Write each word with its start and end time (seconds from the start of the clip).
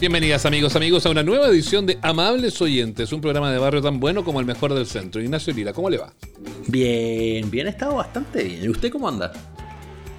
Bienvenidas 0.00 0.46
amigos, 0.46 0.76
amigos 0.76 1.04
a 1.06 1.10
una 1.10 1.24
nueva 1.24 1.48
edición 1.48 1.84
de 1.84 1.98
Amables 2.02 2.60
Oyentes, 2.62 3.12
un 3.12 3.20
programa 3.20 3.50
de 3.50 3.58
barrio 3.58 3.82
tan 3.82 3.98
bueno 3.98 4.24
como 4.24 4.38
el 4.38 4.46
mejor 4.46 4.72
del 4.72 4.86
centro. 4.86 5.20
Ignacio 5.20 5.52
Lira, 5.52 5.72
¿cómo 5.72 5.90
le 5.90 5.98
va? 5.98 6.12
Bien, 6.68 7.50
bien, 7.50 7.66
he 7.66 7.70
estado 7.70 7.96
bastante 7.96 8.44
bien. 8.44 8.62
¿Y 8.64 8.68
usted 8.68 8.92
cómo 8.92 9.08
anda? 9.08 9.32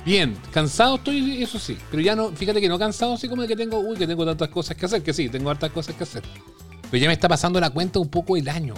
Bien, 0.06 0.36
cansado 0.52 0.96
estoy, 0.96 1.42
eso 1.42 1.58
sí, 1.60 1.78
pero 1.90 2.02
ya 2.04 2.16
no, 2.16 2.30
fíjate 2.32 2.60
que 2.60 2.68
no 2.68 2.78
cansado 2.78 3.14
así 3.14 3.30
como 3.30 3.44
de 3.44 3.48
que 3.48 3.56
tengo, 3.56 3.80
uy, 3.80 3.96
que 3.96 4.08
tengo 4.08 4.26
tantas 4.26 4.50
cosas 4.50 4.76
que 4.76 4.86
hacer, 4.86 5.02
que 5.02 5.14
sí, 5.14 5.30
tengo 5.30 5.50
hartas 5.50 5.72
cosas 5.72 5.96
que 5.96 6.04
hacer. 6.04 6.24
Pero 6.92 7.02
ya 7.02 7.08
me 7.08 7.14
está 7.14 7.30
pasando 7.30 7.60
la 7.62 7.70
cuenta 7.70 8.00
un 8.00 8.10
poco 8.10 8.36
el 8.36 8.50
año. 8.50 8.74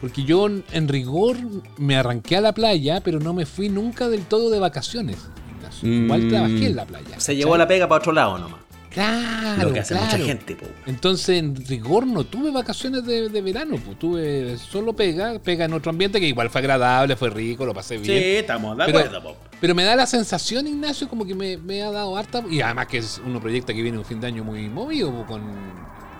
Porque 0.00 0.24
yo 0.24 0.46
en 0.48 0.88
rigor 0.88 1.36
me 1.76 1.96
arranqué 1.96 2.36
a 2.36 2.40
la 2.40 2.52
playa, 2.54 3.02
pero 3.02 3.20
no 3.20 3.34
me 3.34 3.44
fui 3.44 3.68
nunca 3.68 4.08
del 4.08 4.22
todo 4.22 4.48
de 4.48 4.58
vacaciones. 4.58 5.18
Ignacio. 5.58 5.86
Igual 5.92 6.22
Mm. 6.24 6.28
trabajé 6.30 6.66
en 6.66 6.76
la 6.76 6.86
playa. 6.86 7.20
Se 7.20 7.36
llevó 7.36 7.56
la 7.58 7.68
pega 7.68 7.86
para 7.86 7.98
otro 7.98 8.12
lado 8.12 8.38
nomás. 8.38 8.60
Claro, 8.90 9.68
Lo 9.68 9.72
que 9.72 9.80
hace 9.80 9.94
claro. 9.94 10.06
mucha 10.06 10.18
gente, 10.24 10.56
po. 10.56 10.66
Entonces, 10.86 11.38
en 11.38 11.54
rigor, 11.66 12.06
no 12.06 12.24
tuve 12.24 12.50
vacaciones 12.50 13.04
de, 13.04 13.28
de 13.28 13.40
verano, 13.42 13.76
pues 13.84 13.98
tuve 13.98 14.58
solo 14.58 14.92
pega, 14.94 15.38
pega 15.38 15.64
en 15.64 15.72
otro 15.74 15.90
ambiente 15.90 16.18
que 16.20 16.26
igual 16.26 16.50
fue 16.50 16.60
agradable, 16.60 17.14
fue 17.16 17.30
rico, 17.30 17.64
lo 17.64 17.72
pasé 17.72 17.98
bien. 17.98 18.18
Sí, 18.18 18.24
estamos 18.38 18.76
de 18.76 18.84
Pero- 18.86 18.98
acuerdo, 18.98 19.22
po. 19.22 19.36
Pero 19.60 19.74
me 19.74 19.84
da 19.84 19.94
la 19.94 20.06
sensación, 20.06 20.66
Ignacio, 20.66 21.08
como 21.08 21.24
que 21.26 21.34
me, 21.34 21.56
me 21.58 21.82
ha 21.82 21.90
dado 21.90 22.16
harta. 22.16 22.42
Y 22.50 22.62
además 22.62 22.86
que 22.88 22.98
es 22.98 23.20
uno 23.24 23.40
proyecta 23.40 23.72
que 23.74 23.82
viene 23.82 23.98
un 23.98 24.04
fin 24.04 24.20
de 24.20 24.26
año 24.26 24.42
muy 24.42 24.68
movido, 24.68 25.12
pues, 25.12 25.26
con 25.26 25.42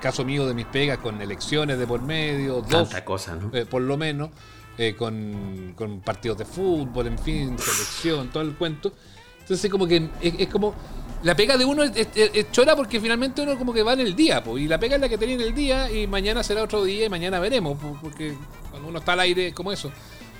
caso 0.00 0.24
mío 0.24 0.46
de 0.46 0.54
mis 0.54 0.66
pegas, 0.66 0.98
con 0.98 1.20
elecciones 1.20 1.78
de 1.78 1.86
por 1.86 2.02
medio, 2.02 2.56
dos 2.62 2.68
Tanta 2.88 3.04
cosa, 3.04 3.34
¿no? 3.36 3.50
eh, 3.56 3.66
por 3.66 3.82
lo 3.82 3.96
menos, 3.96 4.30
eh, 4.78 4.94
con, 4.96 5.72
con 5.76 6.00
partidos 6.00 6.38
de 6.38 6.44
fútbol, 6.44 7.06
en 7.08 7.18
fin, 7.18 7.58
selección, 7.58 8.28
todo 8.30 8.42
el 8.42 8.54
cuento. 8.54 8.92
Entonces, 9.40 9.70
como 9.70 9.86
que 9.88 10.08
es, 10.22 10.34
es 10.38 10.48
como. 10.48 10.74
La 11.22 11.36
pega 11.36 11.56
de 11.58 11.64
uno 11.64 11.82
es, 11.82 11.92
es- 11.96 12.08
es 12.14 12.50
chora 12.50 12.74
porque 12.76 13.00
finalmente 13.00 13.42
uno 13.42 13.58
como 13.58 13.72
que 13.74 13.82
va 13.82 13.92
en 13.92 14.00
el 14.00 14.16
día, 14.16 14.42
po, 14.42 14.56
y 14.56 14.66
la 14.66 14.78
pega 14.80 14.94
es 14.96 15.00
la 15.02 15.08
que 15.08 15.18
tenía 15.18 15.34
en 15.34 15.40
el 15.42 15.54
día, 15.54 15.90
y 15.90 16.06
mañana 16.06 16.42
será 16.42 16.62
otro 16.62 16.82
día, 16.84 17.06
y 17.06 17.08
mañana 17.10 17.38
veremos, 17.40 17.78
po, 17.78 17.98
porque 18.00 18.34
cuando 18.70 18.88
uno 18.88 18.98
está 19.00 19.12
al 19.12 19.20
aire 19.20 19.48
es 19.48 19.54
como 19.54 19.70
eso. 19.72 19.90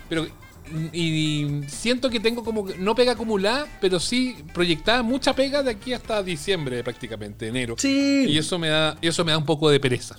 Pero. 0.09 0.27
Y, 0.93 1.63
siento 1.67 2.09
que 2.11 2.21
tengo 2.21 2.45
como 2.45 2.65
no 2.79 2.95
pega 2.95 3.13
acumulada, 3.13 3.67
pero 3.81 3.99
sí 3.99 4.37
proyectada 4.55 5.03
mucha 5.03 5.35
pega 5.35 5.63
de 5.65 5.71
aquí 5.73 5.93
hasta 5.93 6.23
diciembre 6.23 6.85
prácticamente, 6.85 7.49
enero. 7.49 7.75
Sí, 7.77 8.27
Y 8.29 8.39
eso 8.39 8.57
me 8.59 8.69
da, 8.69 8.97
eso 9.03 9.25
me 9.25 9.33
da 9.33 9.39
un 9.39 9.45
poco 9.45 9.69
de 9.69 9.81
pereza. 9.81 10.17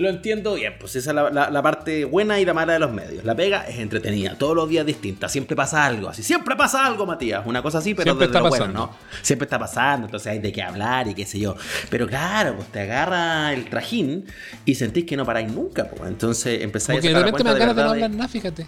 Lo 0.00 0.08
entiendo 0.08 0.54
bien. 0.54 0.74
Pues 0.78 0.96
esa 0.96 1.10
es 1.10 1.14
la, 1.16 1.30
la- 1.30 1.50
la 1.50 1.62
parte 1.62 2.04
buena 2.04 2.40
y 2.40 2.44
la 2.44 2.52
mala 2.54 2.72
de 2.74 2.78
los 2.78 2.92
medios. 2.92 3.24
La 3.24 3.34
pega 3.34 3.66
es 3.68 3.78
entretenida, 3.78 4.36
todos 4.38 4.54
los 4.56 4.68
días 4.68 4.84
distinta. 4.86 5.28
Siempre 5.28 5.54
pasa 5.56 5.84
algo 5.86 6.08
así. 6.08 6.22
Siempre 6.22 6.56
pasa 6.56 6.84
algo, 6.86 7.06
Matías. 7.06 7.42
Una 7.46 7.62
cosa 7.62 7.78
así, 7.78 7.94
pero 7.94 8.04
Siempre 8.04 8.26
desde 8.26 8.38
está 8.38 8.42
lo 8.44 8.48
bueno, 8.48 8.64
pasando. 8.64 8.86
¿no? 8.86 9.20
Siempre 9.22 9.44
está 9.44 9.58
pasando, 9.58 10.06
entonces 10.06 10.32
hay 10.32 10.38
de 10.40 10.52
qué 10.52 10.62
hablar 10.62 11.08
y 11.08 11.14
qué 11.14 11.24
sé 11.26 11.38
yo. 11.38 11.56
Pero 11.90 12.06
claro, 12.06 12.56
pues 12.56 12.68
te 12.72 12.80
agarra 12.80 13.52
el 13.52 13.68
trajín 13.70 14.26
y 14.64 14.74
sentís 14.74 15.04
que 15.04 15.16
no 15.16 15.24
paráis 15.24 15.50
nunca, 15.52 15.84
pues. 15.88 16.02
Entonces 16.10 16.60
empezáis 16.62 16.98
Porque 16.98 17.08
de 17.08 17.14
a 17.14 17.18
sacar 17.18 17.32
repente 17.32 17.44
me 17.44 17.50
cuenta 17.50 17.58
ganas 17.66 17.76
de 17.76 17.82
no 17.84 17.90
hablar 17.90 18.10
nada, 18.10 18.28
fíjate. 18.28 18.66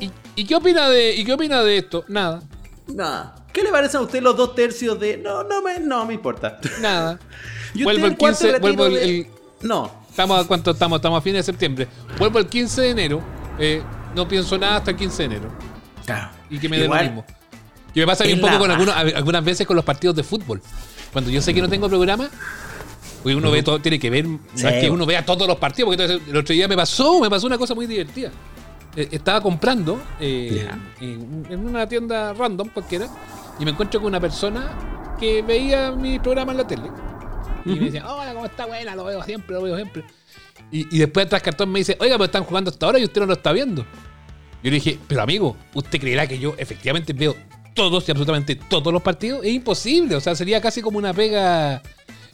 ¿Y, 0.00 0.04
y- 0.06 0.10
y 0.36 0.44
qué 0.44 0.54
opina 0.54 0.88
de, 0.88 1.14
¿Y 1.16 1.24
qué 1.24 1.32
opina 1.32 1.62
de 1.62 1.76
esto? 1.78 2.04
Nada, 2.08 2.40
Nah. 2.86 3.32
¿Qué 3.52 3.62
le 3.64 3.70
parece 3.70 3.96
a 3.96 4.00
usted 4.00 4.22
los 4.22 4.36
dos 4.36 4.54
tercios 4.54 4.98
de.? 5.00 5.16
No, 5.16 5.42
no 5.42 5.60
me, 5.62 5.80
no 5.80 6.06
me 6.06 6.14
importa. 6.14 6.58
nada. 6.80 7.18
¿Y 7.74 7.82
Vuelvo 7.82 8.06
el 8.06 8.16
cuánto 8.16 8.38
15, 8.38 8.52
retiro 8.52 8.60
vuelvo 8.60 8.86
el, 8.86 8.94
de- 8.94 9.04
el- 9.04 9.26
No. 9.62 9.90
estamos 10.08 10.44
a 10.44 10.48
cuánto 10.48 10.70
estamos, 10.72 10.96
estamos 10.98 11.18
a 11.18 11.20
fines 11.22 11.44
de 11.46 11.52
septiembre. 11.52 11.88
Vuelvo 12.18 12.38
el 12.38 12.46
15 12.46 12.80
de 12.82 12.90
enero. 12.90 13.22
eh, 13.58 13.82
no 14.14 14.26
pienso 14.26 14.58
nada 14.58 14.76
hasta 14.76 14.90
el 14.90 14.96
15 14.96 15.16
de 15.18 15.24
enero. 15.36 15.50
Claro. 16.04 16.30
Y 16.48 16.58
que 16.58 16.68
me 16.68 16.78
dé 16.78 16.88
lo 16.88 16.94
mismo. 16.96 17.24
Que 17.94 18.00
me 18.00 18.06
pasa 18.06 18.24
a 18.24 18.26
mí 18.26 18.32
es 18.32 18.38
un 18.38 18.42
poco 18.42 18.52
la 18.54 18.58
con 18.58 18.70
algunos, 18.70 18.94
algunas 18.96 19.44
veces 19.44 19.66
con 19.66 19.76
los 19.76 19.84
partidos 19.84 20.16
de 20.16 20.22
fútbol. 20.24 20.60
Cuando 21.12 21.30
yo 21.30 21.40
sé 21.42 21.52
que 21.54 21.60
no 21.62 21.68
tengo 21.68 21.88
programa, 21.88 22.28
porque 23.22 23.36
uno 23.36 23.50
ve 23.50 23.62
todo, 23.62 23.80
tiene 23.80 23.98
que 23.98 24.10
ver, 24.10 24.26
no 24.26 24.38
Sí. 24.54 24.66
es 24.66 24.80
que 24.84 24.90
uno 24.90 25.04
vea 25.06 25.24
todos 25.24 25.46
los 25.46 25.56
partidos, 25.58 25.88
porque 25.88 26.02
entonces 26.02 26.28
el 26.28 26.36
otro 26.36 26.52
día 26.54 26.66
me 26.68 26.76
pasó, 26.76 27.20
me 27.20 27.28
pasó 27.30 27.46
una 27.46 27.58
cosa 27.58 27.74
muy 27.74 27.86
divertida. 27.86 28.30
Eh, 28.96 29.08
estaba 29.12 29.40
comprando 29.40 30.00
eh, 30.18 30.68
en 31.00 31.66
una 31.66 31.86
tienda 31.86 32.32
random 32.32 32.68
cualquiera 32.70 33.06
y 33.60 33.64
me 33.64 33.70
encuentro 33.70 34.00
con 34.00 34.08
una 34.08 34.18
persona 34.20 34.70
que 35.20 35.42
veía 35.42 35.92
mi 35.92 36.18
programa 36.18 36.50
en 36.52 36.58
la 36.58 36.66
tele 36.66 36.90
y 37.64 37.70
me 37.70 37.86
decía, 37.86 38.06
hola, 38.10 38.32
¿cómo 38.32 38.46
está? 38.46 38.66
Buena, 38.66 38.94
lo 38.94 39.04
veo 39.04 39.22
siempre, 39.22 39.54
lo 39.54 39.62
veo 39.62 39.76
siempre. 39.76 40.04
Y, 40.70 40.94
y 40.94 40.98
después 40.98 41.28
tras 41.28 41.42
cartón 41.42 41.70
me 41.70 41.80
dice, 41.80 41.96
oiga, 42.00 42.14
pero 42.16 42.24
están 42.26 42.44
jugando 42.44 42.70
hasta 42.70 42.86
ahora 42.86 42.98
y 42.98 43.04
usted 43.04 43.20
no 43.20 43.26
lo 43.26 43.32
está 43.32 43.52
viendo. 43.52 43.82
Yo 44.62 44.70
le 44.70 44.72
dije, 44.72 44.98
pero 45.08 45.22
amigo, 45.22 45.56
¿usted 45.74 45.98
creerá 45.98 46.26
que 46.26 46.38
yo 46.38 46.54
efectivamente 46.58 47.12
veo 47.12 47.34
todos 47.74 48.06
y 48.06 48.10
absolutamente 48.10 48.56
todos 48.56 48.92
los 48.92 49.02
partidos? 49.02 49.44
Es 49.44 49.52
imposible, 49.52 50.16
o 50.16 50.20
sea, 50.20 50.34
sería 50.34 50.60
casi 50.60 50.82
como 50.82 50.98
una 50.98 51.14
pega. 51.14 51.82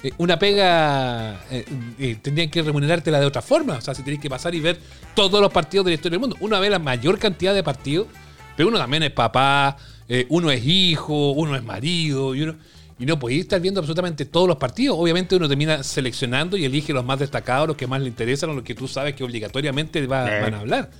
eh, 0.03 0.11
una 0.19 0.39
pega. 0.39 1.41
eh, 1.51 1.65
eh, 1.99 2.17
tendrían 2.21 2.51
que 2.51 2.63
remunerártela 2.63 3.21
de 3.21 3.27
otra 3.27 3.43
forma, 3.43 3.77
o 3.77 3.81
sea, 3.81 3.95
si 3.95 4.03
tenés 4.03 4.19
que 4.21 4.29
pasar 4.29 4.55
y 4.55 4.61
ver 4.61 4.79
todos 5.15 5.41
los 5.41 5.53
partidos 5.53 5.85
de 5.87 5.93
la 5.93 5.95
historia 5.95 6.17
del 6.17 6.21
mundo. 6.21 6.37
Uno 6.41 6.59
ve 6.61 6.69
la 6.69 6.81
mayor 6.81 7.19
cantidad 7.19 7.55
de 7.55 7.63
partidos, 7.63 8.09
pero 8.57 8.69
uno 8.69 8.79
también 8.79 9.05
es 9.05 9.13
papá, 9.13 9.77
uno 10.29 10.51
es 10.51 10.65
hijo, 10.67 11.31
uno 11.31 11.55
es 11.57 11.63
marido, 11.63 12.35
y 12.35 12.43
uno. 12.43 12.57
Y 12.99 13.05
no 13.07 13.19
podéis 13.19 13.43
estar 13.43 13.61
viendo 13.61 13.81
absolutamente 13.81 14.25
todos 14.25 14.49
los 14.49 14.57
partidos. 14.57 14.97
Obviamente 14.99 15.37
uno 15.37 15.49
termina 15.49 15.83
seleccionando 15.83 16.57
y 16.57 16.65
elige 16.65 16.93
los 16.95 17.05
más 17.05 17.19
destacados, 17.19 17.69
los 17.69 17.77
que 17.77 17.87
más 17.87 18.01
le 18.01 18.09
interesan, 18.09 18.55
los 18.55 18.65
que 18.65 18.75
tú 18.75 18.89
sabes 18.89 19.15
que 19.15 19.23
obligatoriamente 19.25 20.07
va- 20.07 20.39
Eh. 20.39 20.41
van 20.43 20.55
a 20.55 20.61
hablar. 20.61 20.91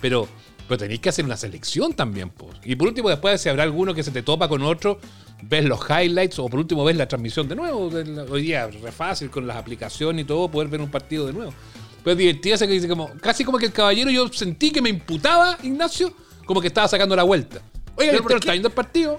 Pero, 0.00 0.26
pero 0.68 0.78
tenéis 0.78 1.00
que 1.00 1.10
hacer 1.10 1.24
una 1.24 1.36
selección 1.36 1.92
también, 1.94 2.30
pues. 2.30 2.56
Y 2.64 2.74
por 2.74 2.88
último, 2.88 3.08
después, 3.08 3.40
si 3.40 3.48
habrá 3.48 3.62
alguno 3.62 3.94
que 3.94 4.02
se 4.02 4.10
te 4.10 4.22
topa 4.22 4.48
con 4.48 4.62
otro, 4.62 4.98
ves 5.42 5.64
los 5.64 5.78
highlights 5.88 6.38
o 6.40 6.48
por 6.48 6.58
último 6.58 6.84
ves 6.84 6.96
la 6.96 7.06
transmisión 7.06 7.46
de 7.48 7.54
nuevo. 7.54 7.88
Hoy 8.30 8.42
día 8.42 8.66
re 8.66 8.90
fácil 8.90 9.30
con 9.30 9.46
las 9.46 9.56
aplicaciones 9.56 10.24
y 10.24 10.26
todo 10.26 10.48
poder 10.50 10.68
ver 10.68 10.80
un 10.80 10.90
partido 10.90 11.26
de 11.26 11.32
nuevo. 11.34 11.54
Pero 12.02 12.18
ese 12.20 12.66
que 12.66 12.72
dice 12.74 12.88
como, 12.88 13.10
casi 13.20 13.44
como 13.44 13.58
que 13.58 13.66
el 13.66 13.72
caballero 13.72 14.10
yo 14.10 14.28
sentí 14.32 14.70
que 14.72 14.82
me 14.82 14.90
imputaba, 14.90 15.56
Ignacio, 15.62 16.12
como 16.44 16.60
que 16.60 16.66
estaba 16.66 16.88
sacando 16.88 17.14
la 17.16 17.22
vuelta. 17.22 17.60
Oiga, 17.96 18.10
¿Pero 18.10 18.12
¿usted 18.12 18.22
por 18.22 18.30
no 18.32 18.36
está 18.38 18.52
viendo 18.52 18.68
el 18.68 18.74
partido? 18.74 19.18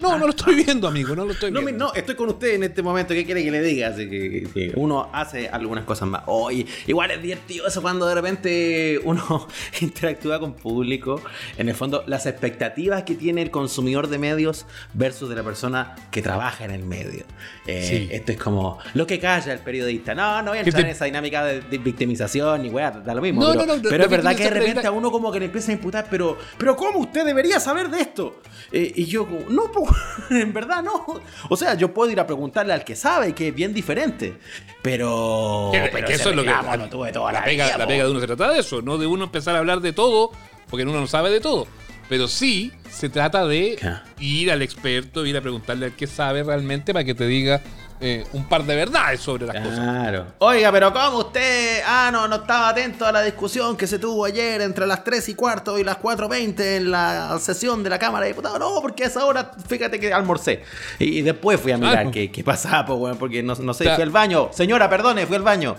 No, 0.00 0.18
no 0.18 0.24
lo 0.26 0.30
estoy 0.30 0.54
viendo, 0.56 0.88
amigo, 0.88 1.16
no 1.16 1.24
lo 1.24 1.32
estoy 1.32 1.50
No, 1.50 1.60
viendo. 1.62 1.86
no, 1.86 1.94
estoy 1.94 2.14
con 2.14 2.28
usted 2.28 2.54
en 2.54 2.64
este 2.64 2.82
momento. 2.82 3.14
¿Qué 3.14 3.24
quiere 3.24 3.42
que 3.42 3.50
le 3.50 3.62
diga? 3.62 3.88
Así 3.88 4.08
que, 4.08 4.46
que 4.52 4.72
uno 4.76 5.08
hace 5.12 5.48
algunas 5.48 5.84
cosas 5.84 6.08
más. 6.08 6.22
Oye, 6.26 6.66
igual 6.86 7.10
es 7.10 7.22
divertido 7.22 7.66
eso 7.66 7.80
cuando 7.82 8.06
de 8.06 8.14
repente 8.14 9.00
uno 9.04 9.48
interactúa 9.80 10.38
con 10.38 10.54
público. 10.54 11.20
En 11.56 11.68
el 11.68 11.74
fondo, 11.74 12.04
las 12.06 12.26
expectativas 12.26 13.04
que 13.04 13.14
tiene 13.14 13.42
el 13.42 13.50
consumidor 13.50 14.08
de 14.08 14.18
medios 14.18 14.66
versus 14.94 15.28
de 15.28 15.34
la 15.36 15.42
persona 15.42 15.94
que 16.10 16.22
trabaja 16.22 16.64
en 16.64 16.70
el 16.72 16.84
medio. 16.84 17.24
Eh, 17.66 17.84
Sí. 17.86 18.08
Esto 18.10 18.32
es 18.32 18.38
como 18.38 18.78
lo 18.94 19.06
que 19.06 19.18
calla 19.18 19.52
el 19.52 19.60
periodista. 19.60 20.14
No, 20.14 20.42
no 20.42 20.50
voy 20.50 20.58
a 20.58 20.62
¿Qué 20.62 20.70
entrar 20.70 20.84
te- 20.84 20.90
en 20.90 20.94
esa 20.96 21.04
dinámica 21.04 21.44
de, 21.44 21.60
de 21.60 21.78
victimización 21.78 22.62
ni 22.62 22.68
weá, 22.68 22.90
da 22.90 23.14
lo 23.14 23.22
mismo. 23.22 23.42
No, 23.42 23.52
pero 23.52 23.66
no, 23.66 23.76
no, 23.76 23.82
pero 23.88 24.04
es 24.04 24.10
verdad 24.10 24.36
que 24.36 24.44
de 24.44 24.50
repente 24.50 24.86
a 24.86 24.90
uno 24.90 25.10
como 25.10 25.30
que 25.32 25.38
le 25.38 25.46
empieza 25.46 25.70
a 25.70 25.74
imputar, 25.74 26.06
pero, 26.10 26.36
pero 26.58 26.76
¿cómo 26.76 26.98
usted 27.00 27.24
debería 27.24 27.60
saber 27.60 27.88
de 27.88 28.00
esto? 28.00 28.40
Eh, 28.72 28.92
y 28.96 29.04
yo 29.04 29.26
como, 29.26 29.40
no, 29.50 29.70
po, 29.70 29.85
en 30.30 30.52
verdad 30.52 30.82
no. 30.82 31.04
O 31.48 31.56
sea, 31.56 31.74
yo 31.74 31.92
puedo 31.94 32.10
ir 32.10 32.20
a 32.20 32.26
preguntarle 32.26 32.72
al 32.72 32.84
que 32.84 32.96
sabe, 32.96 33.34
que 33.34 33.48
es 33.48 33.54
bien 33.54 33.72
diferente. 33.74 34.38
Pero... 34.82 35.70
Que- 35.72 35.88
pero 35.92 36.06
que 36.06 36.12
ese 36.14 36.22
eso 36.22 36.30
es 36.30 36.36
lo 36.36 36.42
que 36.42 36.48
reclamo 36.52 36.76
lo 36.76 36.88
tuve 36.88 37.12
toda 37.12 37.32
la, 37.32 37.40
la, 37.40 37.44
pega, 37.44 37.64
vida, 37.66 37.78
la 37.78 37.86
pega 37.86 38.04
de 38.04 38.10
uno 38.10 38.20
se 38.20 38.26
trata 38.26 38.50
de 38.52 38.60
eso, 38.60 38.82
no 38.82 38.98
de 38.98 39.06
uno 39.06 39.24
empezar 39.24 39.54
a 39.56 39.58
hablar 39.58 39.80
de 39.80 39.92
todo, 39.92 40.30
porque 40.68 40.84
uno 40.84 40.92
no 41.00 41.06
sabe 41.06 41.30
de 41.30 41.40
todo. 41.40 41.66
Pero 42.08 42.28
sí 42.28 42.72
se 42.88 43.08
trata 43.08 43.46
de 43.46 43.78
ir 44.20 44.52
al 44.52 44.62
experto, 44.62 45.26
ir 45.26 45.36
a 45.36 45.40
preguntarle 45.40 45.86
al 45.86 45.92
que 45.96 46.06
sabe 46.06 46.44
realmente 46.44 46.92
para 46.92 47.04
que 47.04 47.14
te 47.14 47.26
diga 47.26 47.60
eh, 48.00 48.24
un 48.32 48.48
par 48.48 48.64
de 48.64 48.76
verdades 48.76 49.20
sobre 49.20 49.46
las 49.46 49.56
cosas. 49.56 49.78
Claro. 49.78 50.26
Oiga, 50.38 50.70
pero 50.72 50.92
¿cómo 50.92 51.18
usted? 51.18 51.80
Ah, 51.86 52.10
no, 52.12 52.28
no 52.28 52.36
estaba 52.36 52.68
atento 52.68 53.06
a 53.06 53.12
la 53.12 53.22
discusión 53.22 53.76
que 53.76 53.86
se 53.86 53.98
tuvo 53.98 54.24
ayer 54.24 54.60
entre 54.60 54.86
las 54.86 55.02
3 55.04 55.28
y 55.30 55.34
cuarto 55.34 55.78
y 55.78 55.84
las 55.84 55.98
4.20 55.98 56.60
en 56.76 56.90
la 56.90 57.38
sesión 57.40 57.82
de 57.82 57.90
la 57.90 57.98
Cámara 57.98 58.24
de 58.24 58.32
Diputados. 58.32 58.58
No, 58.58 58.80
porque 58.82 59.04
a 59.04 59.06
esa 59.06 59.24
hora, 59.24 59.50
fíjate 59.68 59.98
que 59.98 60.12
almorcé. 60.12 60.62
Y, 60.98 61.18
y 61.18 61.22
después 61.22 61.60
fui 61.60 61.72
a 61.72 61.76
mirar 61.78 61.92
Claro. 61.94 62.10
qué, 62.10 62.30
qué 62.30 62.44
pasaba, 62.44 62.84
pues, 62.86 62.98
weón, 63.00 63.18
porque 63.18 63.42
no, 63.42 63.54
no 63.54 63.72
sé, 63.74 63.84
O 63.84 63.86
sea- 63.86 63.94
fui 63.94 64.02
al 64.02 64.10
baño. 64.10 64.50
Señora, 64.52 64.88
perdone, 64.90 65.26
fui 65.26 65.36
al 65.36 65.42
baño. 65.42 65.76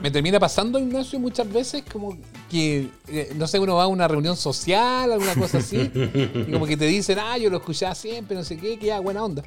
Me 0.00 0.10
termina 0.10 0.40
pasando, 0.40 0.78
Ignacio, 0.78 1.20
muchas 1.20 1.50
veces 1.52 1.84
como 1.92 2.16
que, 2.50 2.88
eh, 3.08 3.32
no 3.36 3.46
sé, 3.46 3.58
uno 3.58 3.76
va 3.76 3.84
a 3.84 3.86
una 3.86 4.08
reunión 4.08 4.34
social, 4.36 5.12
alguna 5.12 5.34
cosa 5.34 5.58
así, 5.58 5.90
y 5.94 6.50
como 6.50 6.66
que 6.66 6.76
te 6.78 6.86
dicen, 6.86 7.18
ah, 7.18 7.36
yo 7.36 7.50
lo 7.50 7.58
escuchaba 7.58 7.94
siempre, 7.94 8.34
no 8.34 8.42
sé 8.44 8.56
qué, 8.56 8.78
que 8.78 8.86
ya, 8.86 8.98
buena 9.00 9.22
onda. 9.22 9.42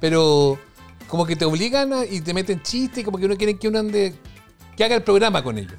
Pero 0.00 0.58
como 1.08 1.26
que 1.26 1.36
te 1.36 1.44
obligan 1.44 1.92
y 2.10 2.20
te 2.20 2.34
meten 2.34 2.62
chistes, 2.62 3.04
como 3.04 3.18
que 3.18 3.26
uno 3.26 3.36
quiere 3.36 3.58
que 3.58 3.68
uno 3.68 3.78
ande, 3.78 4.14
que 4.76 4.84
haga 4.84 4.96
el 4.96 5.02
programa 5.02 5.42
con 5.42 5.58
ellos. 5.58 5.74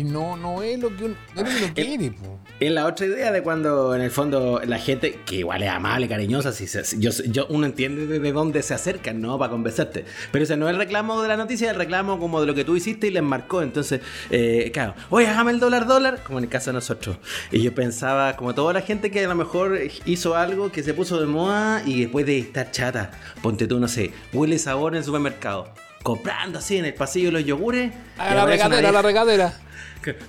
Y 0.00 0.04
no, 0.04 0.36
no 0.36 0.62
es 0.62 0.78
lo 0.78 0.96
que 0.96 1.04
uno, 1.04 1.14
no 1.34 1.42
es 1.42 1.52
lo 1.52 1.58
que 1.58 1.64
uno 1.64 1.74
quiere, 1.74 2.10
po. 2.12 2.38
Es 2.58 2.70
la 2.72 2.86
otra 2.86 3.06
idea 3.06 3.32
de 3.32 3.42
cuando 3.42 3.94
en 3.94 4.00
el 4.00 4.10
fondo 4.10 4.60
la 4.64 4.78
gente, 4.78 5.18
que 5.26 5.36
igual 5.36 5.62
es 5.62 5.68
amable, 5.70 6.08
cariñosa, 6.08 6.52
si 6.52 6.66
se- 6.66 6.98
yo, 6.98 7.10
yo- 7.26 7.46
uno 7.50 7.66
entiende 7.66 8.06
de, 8.06 8.18
de 8.18 8.32
dónde 8.32 8.62
se 8.62 8.74
acercan, 8.74 9.20
¿no? 9.20 9.38
Para 9.38 9.50
conversarte. 9.50 10.04
Pero 10.32 10.44
ese 10.44 10.56
no 10.56 10.68
es 10.68 10.72
el 10.72 10.78
reclamo 10.78 11.20
de 11.22 11.28
la 11.28 11.36
noticia, 11.36 11.66
es 11.68 11.72
el 11.72 11.78
reclamo 11.78 12.18
como 12.18 12.40
de 12.40 12.46
lo 12.46 12.54
que 12.54 12.64
tú 12.64 12.76
hiciste 12.76 13.06
y 13.08 13.10
les 13.10 13.22
marcó. 13.22 13.62
Entonces, 13.62 14.00
eh, 14.30 14.70
claro, 14.72 14.94
oye, 15.10 15.26
hágame 15.26 15.50
el 15.52 15.60
dólar 15.60 15.86
dólar, 15.86 16.22
como 16.24 16.38
en 16.38 16.44
el 16.44 16.50
caso 16.50 16.70
de 16.70 16.74
nosotros. 16.74 17.18
Y 17.50 17.60
yo 17.62 17.74
pensaba, 17.74 18.36
como 18.36 18.54
toda 18.54 18.72
la 18.72 18.80
gente 18.82 19.10
que 19.10 19.24
a 19.24 19.28
lo 19.28 19.34
mejor 19.34 19.78
hizo 20.06 20.34
algo 20.36 20.70
que 20.72 20.82
se 20.82 20.94
puso 20.94 21.20
de 21.20 21.26
moda 21.26 21.82
y 21.84 22.00
después 22.02 22.24
de 22.26 22.38
estar 22.38 22.70
chata, 22.70 23.10
ponte 23.42 23.66
tú, 23.66 23.78
no 23.80 23.88
sé, 23.88 24.12
huele 24.32 24.58
sabor 24.58 24.92
en 24.92 24.98
el 24.98 25.04
supermercado. 25.04 25.68
Comprando 26.02 26.58
así 26.60 26.78
en 26.78 26.86
el 26.86 26.94
pasillo 26.94 27.26
de 27.26 27.32
los 27.32 27.44
yogures. 27.44 27.92
A 28.16 28.34
la 28.34 28.46
regadera, 28.46 28.88
a 28.88 28.92
la 28.92 29.02
regadera. 29.02 29.52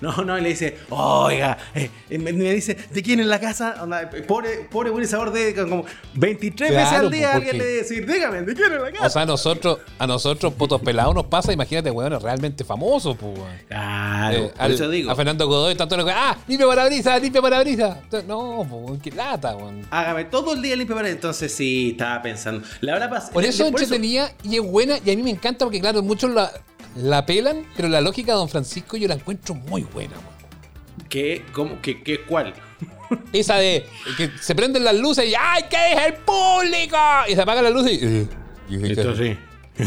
No, 0.02 0.16
no, 0.24 0.38
y 0.38 0.42
le 0.42 0.50
dice, 0.50 0.78
oiga, 0.90 1.58
eh, 1.76 1.90
me, 2.10 2.34
me 2.34 2.54
dice, 2.54 2.76
¿de 2.92 3.02
quién 3.04 3.20
es 3.20 3.26
la 3.28 3.40
casa? 3.40 3.76
Onda, 3.82 4.10
pobre, 4.28 4.68
pobre 4.70 4.90
buen 4.90 5.08
sabor 5.08 5.32
de 5.32 5.54
como 5.56 5.86
23 6.16 6.70
veces 6.72 6.92
al 6.94 7.12
día 7.12 7.34
alguien 7.34 7.58
le 7.58 7.66
dice, 7.80 8.02
dígame, 8.02 8.42
¿de 8.42 8.54
quién 8.54 8.72
es 8.74 8.82
la 8.82 8.92
casa? 8.92 9.08
O 9.08 9.10
sea, 9.10 9.22
a 9.22 9.26
nosotros, 9.26 9.80
a 10.00 10.08
nosotros, 10.08 10.54
potos 10.54 10.82
pelados, 10.82 11.14
nos 11.16 11.26
pasa, 11.26 11.54
imagínate, 11.54 11.90
weón, 11.92 12.20
realmente 12.22 12.64
famosos, 12.64 13.16
pues, 13.18 13.38
weón. 13.38 13.58
claro, 13.68 14.38
Eh, 14.38 14.52
al- 14.58 14.72
eso 14.72 14.90
digo, 14.90 15.12
A 15.12 15.16
Fernando 15.16 15.48
Godoy, 15.48 15.76
tanto 15.76 15.96
lo 15.98 16.06
que. 16.06 16.12
¡Ah! 16.12 16.38
¡Limpia 16.48 16.68
parabrisa! 16.68 17.18
¡Limpia 17.20 17.42
parabrisa! 17.42 18.02
No, 18.28 18.66
po, 18.70 18.98
qué 19.02 19.12
lata, 19.12 19.56
weón. 19.56 19.86
hágame 19.90 20.26
todo 20.26 20.54
el 20.54 20.62
día 20.62 20.76
limpio 20.76 20.96
para 20.96 21.10
entonces 21.10 21.54
sí, 21.54 21.92
estaba 21.92 22.22
pensando. 22.22 22.66
La 22.82 22.96
hora 22.96 23.10
pasada. 23.10 23.34
Por 23.34 23.44
eso 23.46 23.64
es 23.64 23.70
entretenida 23.70 24.32
y 24.44 24.56
es 24.58 24.62
buena 24.64 24.98
y 25.04 25.12
a 25.12 25.16
mí 25.16 25.24
me 25.24 25.32
encanta 25.32 25.66
porque, 25.66 25.80
claro, 25.80 26.02
muchos 26.02 26.32
la, 26.32 26.52
la 26.96 27.26
pelan, 27.26 27.66
pero 27.76 27.88
la 27.88 28.02
lógica 28.02 28.32
de 28.34 28.38
Don 28.38 28.50
Francisco 28.50 28.98
yo 28.98 29.08
la 29.08 29.16
encuentro 29.16 29.56
muy 29.56 29.84
buena, 29.84 30.14
weón. 30.18 31.08
¿Qué? 31.10 31.44
¿Cómo? 31.54 31.82
¿Qué? 31.82 32.02
¿Qué? 32.04 32.22
¿Cuál? 32.22 32.54
Esa 33.34 33.58
de 33.58 33.86
que 34.18 34.30
se 34.40 34.56
prenden 34.56 34.84
las 34.84 34.96
luces 34.96 35.26
y 35.30 35.34
¡ay, 35.38 35.64
qué 35.70 35.94
es 35.94 36.06
el 36.08 36.14
público! 36.16 36.98
Y 37.30 37.36
se 37.36 37.42
apagan 37.42 37.64
las 37.64 37.74
luces 37.74 38.02
y. 38.02 38.06
eh, 38.06 38.28
y- 38.70 38.92
Esto 38.92 39.16
sí. 39.16 39.38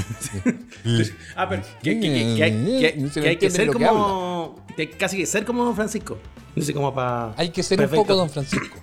ah, 1.36 1.48
pero 1.48 1.62
que, 1.82 2.00
que- 2.00 2.00
que- 2.00 2.34
que 2.36 2.44
hay, 2.44 2.98
que- 3.10 3.28
hay 3.46 3.50
ser 3.50 3.68
como. 3.68 4.64
que 4.76 4.90
casi 4.90 5.18
que 5.18 5.26
ser 5.26 5.44
como 5.44 5.64
Don 5.64 5.74
Francisco. 5.76 6.18
No 6.56 6.62
sé 6.62 6.72
cómo 6.72 6.94
para. 6.94 7.34
Hay 7.36 7.50
que 7.50 7.62
ser 7.62 7.80
un 7.80 7.88
poco 7.88 8.14
Don 8.14 8.30
Francisco. 8.30 8.76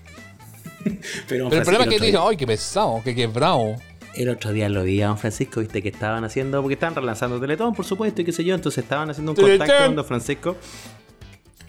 Pero, 1.28 1.44
Don 1.44 1.50
Pero 1.50 1.62
el 1.62 1.64
problema 1.64 1.84
es 1.86 1.90
que 1.92 2.00
te 2.00 2.06
dicen, 2.08 2.22
¡ay, 2.24 2.38
qué 2.38 2.48
pesado! 2.48 3.02
¡Qué 3.04 3.14
quebrado! 3.14 3.76
El 4.16 4.30
otro 4.30 4.52
día 4.52 4.68
lo 4.70 4.84
vi 4.84 5.02
a 5.02 5.08
Don 5.08 5.18
Francisco, 5.18 5.62
viste 5.62 5.82
que 5.82 5.90
estaban 5.90 6.24
haciendo, 6.24 6.62
porque 6.62 6.74
estaban 6.74 6.96
relanzando 6.96 7.40
Teletón, 7.40 7.74
por 7.74 7.86
supuesto, 7.86 8.22
y 8.22 8.26
qué 8.26 8.32
sé 8.34 8.44
yo, 8.44 8.54
entonces 8.56 8.84
estaban 8.84 9.10
haciendo 9.10 9.32
un 9.32 9.36
contacto 9.38 9.86
con 9.86 9.96
Don 9.96 10.06
Francisco. 10.06 10.58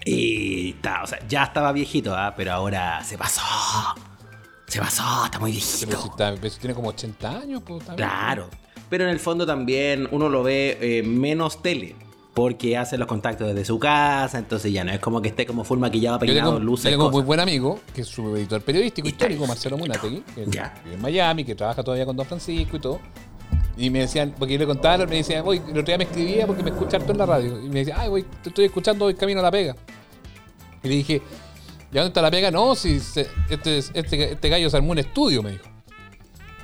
Y 0.05 0.71
está, 0.71 1.03
o 1.05 1.07
sea, 1.07 1.21
ya 1.29 1.45
estaba 1.45 1.71
viejito, 1.73 2.15
¿ah? 2.17 2.35
pero 2.37 2.53
ahora 2.53 3.03
se 3.05 3.17
pasó. 3.17 3.41
Se 4.67 4.81
pasó, 4.81 5.27
está 5.27 5.39
muy 5.39 5.53
Pero 5.53 5.65
si, 5.65 5.87
viejito. 5.87 6.11
está- 6.11 6.35
pero 6.35 6.51
si 6.53 6.59
tiene 6.59 6.75
como 6.75 6.89
80 6.89 7.31
años, 7.41 7.63
pues. 7.65 7.85
Claro. 7.97 8.49
Pero 8.91 9.05
en 9.05 9.11
el 9.11 9.21
fondo 9.21 9.47
también 9.47 10.09
uno 10.11 10.29
lo 10.29 10.43
ve 10.43 10.79
eh, 10.81 11.03
menos 11.03 11.63
tele. 11.63 11.95
Porque 12.35 12.79
hace 12.79 12.97
los 12.97 13.07
contactos 13.07 13.49
desde 13.49 13.65
su 13.67 13.79
casa, 13.79 14.39
entonces 14.39 14.73
ya 14.73 14.85
no 14.85 14.91
es 14.93 15.01
como 15.01 15.21
que 15.21 15.29
esté 15.29 15.45
como 15.45 15.65
full 15.65 15.79
maquillado, 15.79 16.19
peinado, 16.19 16.53
tengo, 16.55 16.65
luces, 16.65 16.85
yo 16.85 16.91
tengo 16.93 17.07
un 17.07 17.13
muy 17.13 17.23
buen 17.23 17.41
amigo, 17.41 17.79
que 17.95 18.01
es 18.01 18.09
su 18.09 18.35
editor 18.37 18.63
periodístico 18.63 19.07
histórico, 19.07 19.47
Marcelo 19.47 19.77
Munategui, 19.77 20.23
que 20.35 20.47
vive 20.47 20.95
en 20.95 21.03
Miami, 21.03 21.45
que 21.45 21.55
trabaja 21.55 21.83
todavía 21.83 22.07
con 22.07 22.17
Don 22.17 22.25
Francisco 22.25 22.77
y 22.77 22.81
todo. 22.81 23.01
Y 23.77 23.91
me 23.91 24.01
decían, 24.01 24.35
porque 24.39 24.55
yo 24.55 24.59
le 24.61 24.67
contaba, 24.67 25.05
me 25.07 25.17
decían, 25.17 25.43
oye, 25.47 25.61
el 25.65 25.71
otro 25.73 25.83
día 25.85 25.99
me 25.99 26.05
escribía 26.05 26.47
porque 26.47 26.63
me 26.63 26.71
escucha 26.71 26.97
harto 26.97 27.13
en 27.13 27.19
la 27.19 27.27
radio. 27.27 27.61
Y 27.63 27.69
me 27.69 27.81
decía, 27.81 27.97
ay, 27.99 28.09
güey, 28.09 28.25
te 28.43 28.49
estoy 28.49 28.65
escuchando 28.65 29.05
hoy 29.07 29.15
camino 29.15 29.41
a 29.41 29.43
la 29.43 29.51
pega. 29.51 29.77
Y 30.83 30.89
le 30.89 30.95
dije, 30.97 31.21
¿ya 31.93 32.01
dónde 32.01 32.09
está 32.09 32.23
la 32.23 32.31
pega? 32.31 32.51
No, 32.51 32.75
si 32.75 32.99
se- 33.01 33.29
este, 33.51 33.79
este, 33.79 34.33
este 34.33 34.49
gallo 34.49 34.71
se 34.71 34.77
armó 34.79 34.93
un 34.93 34.99
estudio, 34.99 35.43
me 35.43 35.53
dijo. 35.53 35.65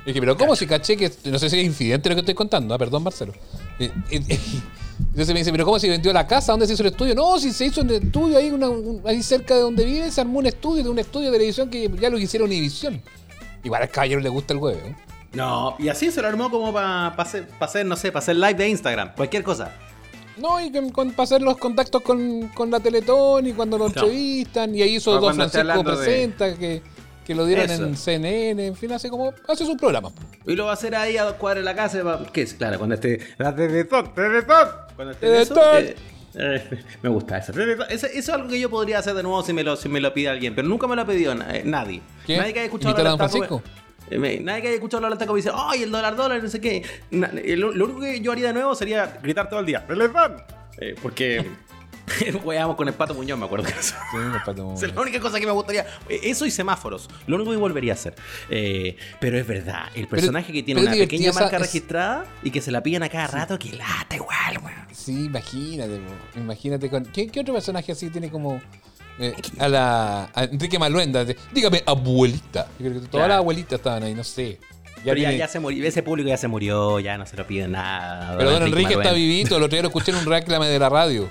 Y 0.03 0.07
dije, 0.09 0.19
pero 0.19 0.35
¿cómo 0.35 0.55
si 0.55 0.65
caché 0.65 0.97
que, 0.97 1.11
no 1.25 1.37
sé 1.37 1.49
si 1.49 1.59
es 1.59 1.65
infidente 1.65 2.09
lo 2.09 2.15
que 2.15 2.21
estoy 2.21 2.33
contando, 2.35 2.73
ah, 2.73 2.77
perdón, 2.79 3.03
Marcelo. 3.03 3.33
Y- 3.77 3.85
y- 3.85 3.91
y- 4.33 4.63
entonces 4.99 5.33
me 5.33 5.39
dice, 5.39 5.51
pero 5.51 5.65
¿cómo 5.65 5.79
si 5.79 5.89
vendió 5.89 6.11
la 6.13 6.27
casa? 6.27 6.51
¿Dónde 6.53 6.67
se 6.67 6.73
hizo 6.73 6.83
el 6.83 6.89
estudio? 6.89 7.15
No, 7.15 7.39
si 7.39 7.51
se 7.51 7.65
hizo 7.65 7.81
un 7.81 7.89
estudio 7.91 8.37
ahí, 8.37 8.51
una- 8.51 8.69
un- 8.69 9.01
ahí 9.05 9.21
cerca 9.23 9.55
de 9.55 9.61
donde 9.61 9.85
vive, 9.85 10.11
se 10.11 10.21
armó 10.21 10.39
un 10.39 10.45
estudio, 10.45 10.83
de 10.83 10.89
un 10.89 10.99
estudio 10.99 11.27
de 11.31 11.37
televisión 11.37 11.69
que 11.69 11.89
ya 11.99 12.09
lo 12.09 12.17
hicieron 12.19 12.47
Univisión. 12.49 13.01
Igual 13.63 13.81
al 13.83 13.89
caballero 13.89 14.21
le 14.21 14.29
gusta 14.29 14.53
el 14.53 14.59
huevo. 14.59 14.79
¿eh? 14.85 14.95
No, 15.33 15.75
y 15.79 15.89
así 15.89 16.11
se 16.11 16.21
lo 16.21 16.27
armó 16.27 16.49
como 16.49 16.71
para 16.73 17.07
hacer, 17.07 17.47
pa 17.47 17.65
hacer, 17.65 17.85
no 17.85 17.95
sé, 17.95 18.11
para 18.11 18.19
hacer 18.23 18.35
live 18.35 18.53
de 18.55 18.69
Instagram, 18.69 19.13
cualquier 19.15 19.43
cosa. 19.43 19.71
No, 20.37 20.59
y 20.61 20.71
con, 20.91 21.11
para 21.11 21.23
hacer 21.25 21.41
los 21.41 21.57
contactos 21.57 22.01
con, 22.01 22.47
con 22.49 22.71
la 22.71 22.79
Teletón 22.79 23.45
y 23.47 23.53
cuando 23.53 23.77
lo 23.77 23.85
No. 23.85 23.89
entrevistan, 23.89 24.73
y 24.73 24.81
ahí 24.81 24.95
hizo 24.95 25.19
Don 25.19 25.35
Francisco 25.35 25.77
de- 25.77 25.83
Presenta, 25.83 26.55
que, 26.55 26.81
que 27.29 27.35
lo 27.35 27.45
dieron 27.45 27.69
Eso. 27.69 27.85
en 27.85 27.95
CNN, 27.95 28.65
en 28.65 28.75
fin, 28.75 28.91
hace 28.91 29.07
como, 29.07 29.31
hace 29.47 29.63
sus 29.63 29.77
programas. 29.77 30.13
Y 30.47 30.55
lo 30.55 30.65
va 30.65 30.71
a 30.71 30.73
hacer 30.73 30.95
ahí 30.95 31.15
a 31.15 31.25
dos 31.25 31.33
cuadras 31.35 31.61
de 31.63 31.65
la 31.65 31.75
casa. 31.75 32.01
va- 32.01 32.25
¿Qué 32.33 32.41
es? 32.41 32.55
Claro, 32.55 32.79
cuando 32.79 32.95
esté. 32.95 33.19
La 33.37 33.55
Teletón, 33.55 34.15
Teletón. 34.15 34.67
Cuando 34.95 35.11
esté 35.13 35.27
Teletón. 35.27 35.85
eh, 36.33 36.67
me 37.03 37.09
gusta 37.09 37.37
eso. 37.37 37.51
Eso, 37.51 37.83
eso 37.87 38.07
es 38.07 38.29
algo 38.29 38.47
que 38.49 38.59
yo 38.59 38.67
podría 38.71 38.97
hacer 38.97 39.13
de 39.13 39.21
nuevo 39.21 39.43
si 39.43 39.53
me 39.53 39.63
lo, 39.63 39.75
si 39.75 39.87
me 39.89 39.99
lo 40.01 40.11
pide 40.11 40.29
alguien. 40.29 40.55
Pero 40.55 40.67
nunca 40.67 40.87
me 40.87 40.95
lo 40.95 41.03
ha 41.03 41.05
pedido 41.05 41.35
na- 41.35 41.55
eh, 41.55 41.61
nadie. 41.63 42.01
¿Qué? 42.25 42.35
Nadie 42.37 42.51
que 42.53 42.59
haya 42.61 42.65
escuchado 42.65 42.89
¿Imitar 42.95 43.05
a 43.05 43.09
Don 43.11 43.19
taco, 43.19 43.29
Francisco? 43.29 43.61
eh, 44.09 44.17
me- 44.17 44.39
Nadie 44.39 44.61
que 44.63 44.67
haya 44.69 44.75
escuchado 44.77 45.05
hablar 45.05 45.19
taco 45.19 45.35
dice, 45.35 45.51
¡ay, 45.53 45.83
el 45.83 45.91
dólar, 45.91 46.15
dólar! 46.15 46.41
No 46.41 46.49
sé 46.49 46.59
qué. 46.59 46.83
Na- 47.11 47.29
lo, 47.31 47.71
lo 47.73 47.85
único 47.85 47.99
que 48.01 48.21
yo 48.21 48.31
haría 48.31 48.47
de 48.47 48.53
nuevo 48.53 48.73
sería 48.73 49.19
gritar 49.21 49.47
todo 49.49 49.59
el 49.59 49.67
día. 49.67 49.85
Eh, 50.79 50.95
porque. 50.99 51.45
Jugábamos 52.43 52.75
con 52.75 52.87
el 52.87 52.93
pato 52.93 53.13
Muñoz, 53.13 53.37
me 53.39 53.45
acuerdo 53.45 53.65
que 53.65 53.71
eso. 53.79 53.95
Esa 54.75 54.85
es 54.87 54.93
la 54.95 55.01
única 55.01 55.19
cosa 55.19 55.39
que 55.39 55.45
me 55.45 55.51
gustaría. 55.51 55.85
Eso 56.09 56.45
y 56.45 56.51
semáforos. 56.51 57.09
Lo 57.27 57.35
único 57.35 57.51
que 57.51 57.57
volvería 57.57 57.93
a 57.93 57.95
hacer. 57.95 58.15
Eh, 58.49 58.95
pero 59.19 59.37
es 59.37 59.45
verdad, 59.47 59.87
el 59.95 60.07
personaje 60.07 60.51
que 60.53 60.63
tiene 60.63 60.81
una 60.81 60.91
pequeña 60.91 61.31
marca 61.33 61.57
es- 61.57 61.61
registrada 61.61 62.25
y 62.43 62.51
que 62.51 62.61
se 62.61 62.71
la 62.71 62.81
pillan 62.83 63.03
a 63.03 63.09
cada 63.09 63.27
rato, 63.27 63.57
que 63.59 63.71
lata 63.73 64.15
igual, 64.15 64.57
weón. 64.63 64.79
Sí, 64.93 65.25
imagínate, 65.25 65.97
po. 65.99 66.39
imagínate 66.39 66.89
con. 66.89 67.05
¿Qué, 67.05 67.27
qué 67.27 67.39
otro 67.39 67.53
personaje 67.53 67.91
así 67.91 68.09
tiene 68.09 68.29
como. 68.29 68.61
eh, 69.19 69.33
a 69.59 69.67
la. 69.67 70.29
a 70.33 70.43
Enrique 70.43 70.77
Maluenda? 70.79 71.25
Dígame, 71.53 71.83
abuelita. 71.85 72.67
Yo 72.79 72.89
creo 72.89 72.93
que 72.93 72.99
todas 72.99 73.09
Claro. 73.11 73.27
las 73.29 73.37
abuelitas 73.37 73.73
estaban 73.79 74.03
ahí, 74.03 74.13
no 74.13 74.23
sé. 74.23 74.59
Ya 75.05 75.13
Pero 75.13 75.31
ya, 75.31 75.47
se 75.47 75.61
murió, 75.61 75.87
ese 75.87 76.03
público 76.03 76.27
ya 76.27 76.35
se 76.35 76.49
murió, 76.49 76.99
ya 76.99 77.17
no 77.17 77.25
se 77.25 77.37
lo 77.37 77.47
piden 77.47 77.71
nada. 77.71 78.35
pero 78.37 78.51
Don 78.51 78.63
Enrique 78.63 78.89
está 78.95 78.97
Manuel. 79.05 79.15
vivito, 79.15 79.55
el 79.55 79.63
otro 79.63 79.75
día 79.75 79.81
lo 79.83 79.87
escuché 79.87 80.11
en 80.11 80.17
un 80.17 80.25
reclame 80.29 80.67
de 80.67 80.77
la 80.77 80.89
radio. 80.89 81.29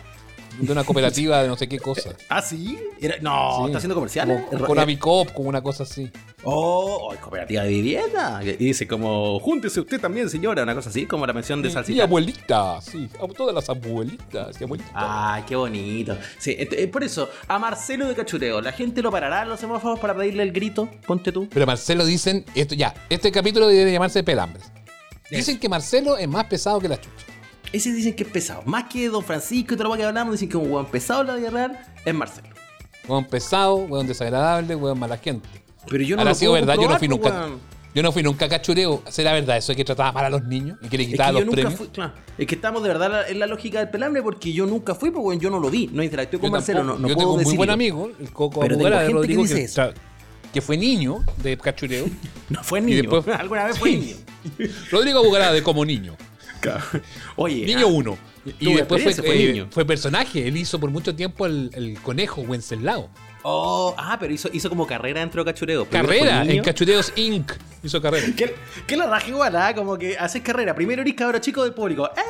De 0.59 0.73
una 0.73 0.85
cooperativa 0.85 1.41
de 1.43 1.49
no 1.49 1.57
sé 1.57 1.69
qué 1.69 1.79
cosa. 1.79 2.11
¿Ah, 2.29 2.43
sí? 2.43 2.79
Era- 3.01 3.17
no, 3.21 3.59
Sí. 3.61 3.65
está 3.67 3.79
haciendo 3.79 3.95
comerciales. 3.95 4.43
Como, 4.51 4.65
con 4.67 4.79
Avicop, 4.79 5.33
como 5.33 5.49
una 5.49 5.63
cosa 5.63 5.85
así. 5.85 6.11
Oh, 6.43 7.11
oh, 7.13 7.17
cooperativa 7.21 7.63
de 7.63 7.69
vivienda. 7.69 8.41
Y 8.43 8.53
dice 8.57 8.87
como, 8.89 9.39
júntese 9.41 9.81
usted 9.81 10.01
también, 10.01 10.29
señora, 10.29 10.63
una 10.65 10.75
cosa 10.75 10.91
así, 10.91 11.07
como 11.07 11.27
la 11.27 11.33
mención 11.33 11.63
de 11.63 11.69
Y, 11.69 11.71
y 11.71 11.75
salsita. 11.75 12.03
abuelita, 12.05 12.81
sí. 12.81 13.09
a 13.23 13.27
Todas 13.33 13.55
las 13.55 13.69
abuelitas 13.69 14.61
y 14.61 14.65
abuelitas. 14.65 14.93
Ay, 14.95 15.45
qué 15.47 15.55
bonito. 15.57 16.17
Sí, 16.39 16.57
ent- 16.59 16.75
eh, 16.77 16.89
por 16.89 17.05
eso, 17.05 17.29
a 17.47 17.59
Marcelo 17.59 18.07
de 18.09 18.15
Cachureo, 18.15 18.61
¿la 18.61 18.73
gente 18.73 19.01
lo 19.03 19.11
parará 19.11 19.43
en 19.43 19.49
los 19.49 19.61
semáforos 19.61 19.99
para 20.01 20.17
pedirle 20.17 20.43
el 20.43 20.53
grito? 20.53 20.89
Ponte 21.07 21.31
tú. 21.33 21.49
Pero 21.53 21.67
Marcelo 21.67 22.05
dicen, 22.05 22.45
esto 22.55 22.75
ya, 22.75 22.95
este 23.09 23.31
capítulo 23.31 23.69
debe 23.69 23.93
llamarse 23.93 24.23
Pelambres. 24.25 24.65
Dicen 25.31 25.59
que 25.59 25.69
Marcelo 25.69 26.17
es 26.17 26.27
más 26.27 26.45
pesado 26.47 26.81
que 26.81 26.89
la 26.89 26.97
chucha. 26.97 27.27
Ese 27.73 27.93
dicen 27.93 28.15
que 28.15 28.23
es 28.25 28.29
pesado. 28.31 28.63
Más 28.65 28.85
que 28.85 29.09
Don 29.09 29.23
Francisco 29.23 29.75
y 29.75 29.77
todo 29.77 29.89
lo 29.89 29.97
que 29.97 30.05
hablamos, 30.05 30.33
dicen 30.33 30.49
que 30.49 30.57
un 30.57 30.71
hueón 30.71 30.87
pesado 30.87 31.23
la 31.25 31.35
vida 31.37 31.51
real 31.51 31.79
es 32.05 32.15
Marcelo. 32.15 32.49
Hueón 33.07 33.25
pesado, 33.27 33.77
hueón 33.77 34.07
desagradable, 34.07 34.75
hueón 34.75 34.99
mala 34.99 35.19
gente. 35.19 35.49
Pero 35.89 36.05
yo 36.05 36.17
no 36.17 36.23
Ahora 36.23 36.33
lo 36.33 36.39
puedo 36.39 36.53
verdad, 36.53 36.75
yo 36.75 36.89
no 36.89 36.99
fui 36.99 37.09
pues, 37.09 37.21
nunca. 37.21 37.31
weón. 37.47 37.79
Yo 37.95 38.03
no 38.03 38.13
fui 38.13 38.23
nunca 38.23 38.49
cachureo. 38.49 39.03
¿Será 39.09 39.33
verdad 39.33 39.57
eso 39.57 39.73
de 39.73 39.77
que 39.77 39.85
trataba 39.85 40.13
mal 40.13 40.25
a 40.27 40.31
los 40.31 40.45
niños 40.45 40.79
y 40.83 40.89
que 40.89 40.99
le 40.99 41.05
Es 41.05 41.11
quitaba 41.11 41.31
que 41.33 41.39
yo 41.41 41.45
los 41.47 41.55
premios? 41.55 41.75
fui, 41.75 41.89
claro. 41.89 42.13
Es 42.37 42.47
que 42.47 42.55
estamos 42.55 42.83
de 42.83 42.89
verdad 42.89 43.29
en 43.29 43.39
la 43.39 43.47
lógica 43.47 43.79
del 43.81 43.89
pelambre 43.89 44.23
porque 44.23 44.53
yo 44.53 44.67
nunca 44.67 44.95
fui, 44.95 45.11
pues 45.11 45.25
weón, 45.25 45.41
yo 45.41 45.49
no 45.51 45.59
lo 45.59 45.71
vi, 45.71 45.89
no 45.93 46.03
interactué 46.03 46.39
con 46.39 46.49
Yo 46.49 46.53
Marcelo, 46.53 46.81
tampoco. 46.81 46.99
no, 46.99 47.03
no 47.03 47.09
yo 47.09 47.15
puedo 47.15 47.29
tengo 47.31 47.39
un 47.41 47.45
muy 47.45 47.57
buen 47.57 47.71
amigo, 47.71 48.11
el 48.21 48.31
Coco 48.33 48.61
Pero 48.61 48.75
Abugara 48.75 49.01
de 49.01 49.07
gente 49.07 49.13
que 49.13 49.19
Rodrigo, 49.35 49.43
dice 49.43 49.55
que, 49.55 49.63
eso. 49.65 49.83
tra- 49.83 49.95
que 50.53 50.61
fue 50.61 50.77
niño 50.77 51.25
de 51.43 51.57
cachureo. 51.57 52.07
No 52.51 52.63
fue 52.63 52.81
niño. 52.83 52.99
después- 53.03 53.27
Alguna 53.41 53.65
vez 53.65 53.79
fue 53.79 53.91
Sí. 53.91 53.97
niño. 54.59 54.71
Rodrigo 54.91 55.19
Abugara 55.21 55.51
de 55.53 55.63
como 55.63 55.85
niño. 55.85 56.15
Oye, 57.37 57.67
Niño 57.67 57.87
ah, 57.87 57.93
1. 57.93 58.19
Y 58.47 58.65
tuve 58.65 58.77
después 58.77 59.03
fue, 59.03 59.13
experiencia, 59.13 59.23
fue 59.23 59.35
eh, 59.35 59.53
niño. 59.53 59.69
fue 59.71 59.85
personaje. 59.85 60.49
Él 60.49 60.57
hizo 60.57 60.81
por 60.81 60.91
mucho 60.91 61.15
tiempo 61.15 61.47
el, 61.47 61.71
el 61.75 61.99
conejo 62.01 62.41
Wenceslao. 62.43 63.11
Oh, 63.49 63.95
ah, 63.97 64.17
pero 64.21 64.33
hizo, 64.33 64.49
hizo 64.53 64.69
como 64.69 64.87
carrera 64.87 65.21
dentro 65.21 65.43
de 65.45 65.53
Cachureo. 65.53 65.89
Carrera 65.89 66.45
en 66.45 66.63
Cachureos 66.63 67.13
Inc. 67.17 67.53
Hizo 67.83 68.01
carrera. 68.03 68.27
¿Qué, 68.37 68.55
qué 68.87 68.97
la 68.97 69.07
raja 69.07 69.29
igual, 69.29 69.55
ah? 69.57 69.73
Como 69.75 69.97
que 69.97 70.17
haces 70.19 70.43
carrera. 70.43 70.75
Primero 70.75 71.03
eres 71.03 71.15
cabro 71.15 71.39
chico 71.39 71.63
del 71.63 71.73
público. 71.75 72.11
¡Eh! 72.17 72.21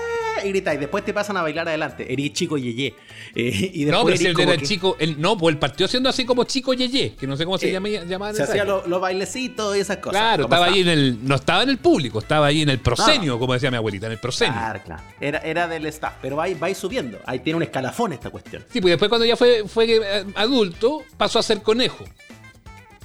y 0.44 0.50
gritáis. 0.50 0.78
Después 0.78 1.04
te 1.04 1.12
pasan 1.12 1.36
a 1.36 1.42
bailar 1.42 1.66
adelante. 1.66 2.12
Eres 2.12 2.32
chico 2.32 2.56
yeye. 2.56 2.94
Eh, 3.34 3.72
y 3.74 3.84
No, 3.86 4.04
pero 4.04 4.04
después 4.04 4.18
si 4.20 4.26
él 4.26 4.36
era 4.40 4.52
el 4.52 4.60
que- 4.60 4.66
chico. 4.66 4.96
él- 5.00 5.16
no, 5.20 5.36
pues 5.36 5.52
él 5.54 5.58
partió 5.58 5.88
siendo 5.88 6.08
así 6.08 6.24
como 6.24 6.44
chico 6.44 6.72
Yeye, 6.74 7.16
que 7.16 7.26
no 7.26 7.36
sé 7.36 7.44
cómo 7.44 7.58
se 7.58 7.68
Eh, 7.70 7.72
llama, 8.06 8.32
Se 8.32 8.44
hacía 8.44 8.64
los, 8.64 9.00
bailecitos 9.00 9.76
y 9.76 9.80
esas 9.80 9.96
cosas. 9.96 10.20
Claro, 10.20 10.44
estaba 10.44 10.66
ahí 10.66 10.82
en 10.82 10.88
el. 10.88 11.18
No 11.26 11.34
estaba 11.34 11.64
en 11.64 11.70
el 11.70 11.78
público, 11.78 12.20
estaba 12.20 12.46
ahí 12.46 12.62
en 12.62 12.68
el 12.68 12.78
proscenio, 12.78 13.32
No. 13.32 13.38
como 13.40 13.54
decía 13.54 13.70
mi 13.72 13.78
abuelita, 13.78 14.06
en 14.06 14.12
el 14.12 14.18
proscenio. 14.18 14.54
Claro, 14.54 14.80
claro. 14.84 15.02
Era, 15.20 15.38
era 15.38 15.66
del 15.66 15.86
staff, 15.86 16.14
pero 16.22 16.36
va, 16.36 16.46
va 16.62 16.72
subiendo. 16.74 17.18
Ahí 17.26 17.40
tiene 17.40 17.56
un 17.56 17.62
escalafón 17.64 18.12
esta 18.12 18.30
cuestión. 18.30 18.64
Sí, 18.72 18.80
pues 18.80 18.92
después 18.92 19.08
cuando 19.08 19.24
ya 19.26 19.34
fue, 19.36 19.64
fue 19.66 19.86
eh, 19.96 20.24
adulto, 20.36 21.02
pasó 21.16 21.38
a 21.38 21.42
ser 21.42 21.62
conejo. 21.62 22.04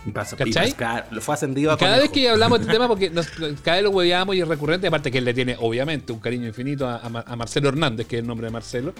Y 0.05 0.11
pasó- 0.11 0.35
y 0.35 0.39
¿Cachai? 0.51 0.73
claro, 0.73 1.05
lo 1.11 1.21
fue 1.21 1.33
ascendido 1.35 1.71
a 1.71 1.77
Cada 1.77 1.97
vez 1.99 2.09
que 2.09 2.27
hablamos 2.27 2.59
de 2.59 2.63
este 2.63 2.73
tema, 2.77 2.87
porque 2.89 3.09
nos- 3.09 3.27
cada 3.63 3.77
vez 3.77 3.83
lo 3.83 3.91
hueveamos 3.91 4.35
y 4.35 4.41
es 4.41 4.47
recurrente, 4.47 4.87
aparte 4.87 5.09
que 5.11 5.19
él 5.19 5.25
le 5.25 5.33
tiene, 5.33 5.55
obviamente, 5.59 6.11
un 6.11 6.19
cariño 6.19 6.45
infinito 6.47 6.85
a, 6.87 6.97
a 6.97 7.09
Mar- 7.09 7.23
a 7.25 7.35
Marcelo 7.37 7.69
Hernández, 7.69 8.05
que 8.07 8.17
es 8.17 8.21
el 8.21 8.27
nombre 8.27 8.47
de 8.47 8.51
Marcelo. 8.51 8.93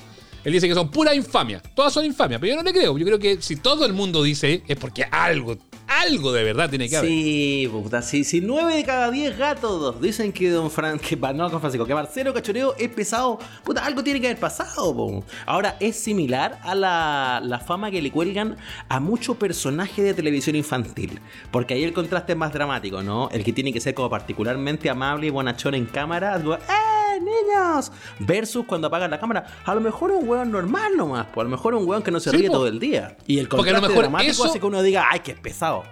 Él 0.46 0.54
dice 0.54 0.68
que 0.68 0.74
son 0.74 0.90
pura 0.92 1.14
infamia. 1.14 1.62
Todas 1.76 1.92
son 1.94 2.06
infamias, 2.06 2.40
pero 2.40 2.52
yo 2.54 2.58
no 2.58 2.64
le 2.64 2.72
creo. 2.74 2.98
Yo 2.98 3.06
creo 3.06 3.20
que 3.20 3.42
si 3.42 3.58
todo 3.58 3.86
el 3.86 3.94
mundo 3.94 4.24
dice 4.24 4.64
es 4.68 4.78
porque 4.78 5.04
algo, 5.10 5.58
algo 5.88 6.32
de 6.32 6.44
verdad 6.44 6.70
tiene 6.70 6.90
que 6.90 6.98
haber. 6.98 7.10
Sí, 7.10 7.70
puta, 7.72 8.02
sí, 8.02 8.24
sí, 8.24 8.42
9 8.42 8.76
de 8.76 8.84
cada 8.84 9.12
10 9.12 9.38
gatos 9.38 10.02
dicen 10.02 10.32
que 10.32 10.50
don 10.50 10.70
Fran, 10.70 11.00
que, 11.00 11.16
no, 11.16 11.50
don 11.50 11.60
Francisco, 11.60 11.86
que 11.86 11.94
Marcelo 11.94 12.34
Cachoreo 12.34 12.76
es 12.78 12.90
pesado. 12.90 13.40
Puta, 13.64 13.86
algo 13.86 14.04
tiene 14.04 14.20
que 14.20 14.28
haber 14.28 14.40
pasado, 14.40 14.96
po. 14.96 15.24
Ahora, 15.46 15.78
es 15.80 15.96
similar 15.96 16.60
a 16.64 16.76
la, 16.76 17.42
la 17.44 17.60
fama 17.60 17.92
que 17.92 18.02
le 18.02 18.12
cuelgan 18.12 18.58
a 18.90 19.00
muchos 19.00 19.38
personajes 19.38 20.04
de 20.04 20.14
televisión 20.14 20.56
infantil. 20.56 21.20
Porque 21.52 21.74
ahí 21.74 21.84
el 21.84 21.94
contraste 21.94 22.34
es 22.34 22.38
más 22.38 22.54
dramático, 22.54 23.02
¿no? 23.02 23.30
El 23.32 23.44
que 23.44 23.54
tiene 23.54 23.72
que 23.72 23.80
ser 23.80 23.94
como 23.94 24.10
particularmente 24.10 24.90
amable 24.90 25.28
y 25.28 25.30
bonachón 25.30 25.76
en 25.76 25.86
cámara. 25.86 26.38
¡Eh, 26.38 26.93
niños! 27.22 27.92
Versus 28.20 28.66
cuando 28.66 28.88
apagan 28.88 29.12
la 29.12 29.20
cámara. 29.20 29.46
A 29.66 29.76
lo 29.76 29.82
mejor 29.82 30.12
un 30.12 30.28
weón 30.28 30.52
normal 30.52 30.96
nomás, 30.96 31.28
pues 31.34 31.42
a 31.42 31.44
lo 31.46 31.50
mejor 31.50 31.74
un 31.76 31.88
weón 31.88 32.04
que 32.04 32.12
no 32.12 32.20
se 32.20 32.32
Sí, 32.32 32.38
ríe 32.38 32.48
po. 32.48 32.54
todo 32.54 32.68
el 32.68 32.80
día. 32.80 33.18
Y 33.28 33.40
el 33.40 33.48
Porque 33.48 33.70
a 33.70 33.74
lo 33.74 33.80
contraste 33.82 33.88
mejor 33.90 34.04
dramático 34.04 34.32
eso- 34.32 34.46
hace 34.46 34.60
que 34.60 34.66
uno 34.66 34.82
diga, 34.82 35.06
¡ay, 35.12 35.20
que 35.22 35.32
es 35.32 35.40
pesado! 35.40 35.84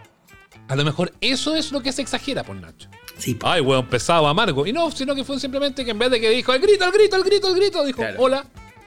A 0.68 0.76
lo 0.76 0.84
mejor 0.86 1.12
eso 1.22 1.56
es 1.56 1.72
lo 1.72 1.82
que 1.82 1.92
se 1.92 2.02
exagera 2.02 2.44
por 2.44 2.56
Nacho. 2.56 2.88
Sí, 3.18 3.36
po. 3.36 3.48
Ay, 3.48 3.62
weón, 3.62 3.86
pesado, 3.88 4.26
amargo. 4.28 4.66
Y 4.66 4.74
no, 4.74 4.90
sino 4.92 5.14
que 5.14 5.24
fue 5.24 5.40
simplemente 5.40 5.84
que 5.86 5.92
en 5.92 6.00
vez 6.00 6.10
de 6.10 6.20
que 6.22 6.30
dijo 6.30 6.54
el 6.54 6.62
grito, 6.62 6.86
el 6.86 6.92
grito, 6.92 7.16
el 7.18 7.24
grito, 7.24 7.48
el 7.50 7.56
grito, 7.56 7.84
dijo 7.84 7.98
Claro. 8.00 8.16
hola. 8.20 8.46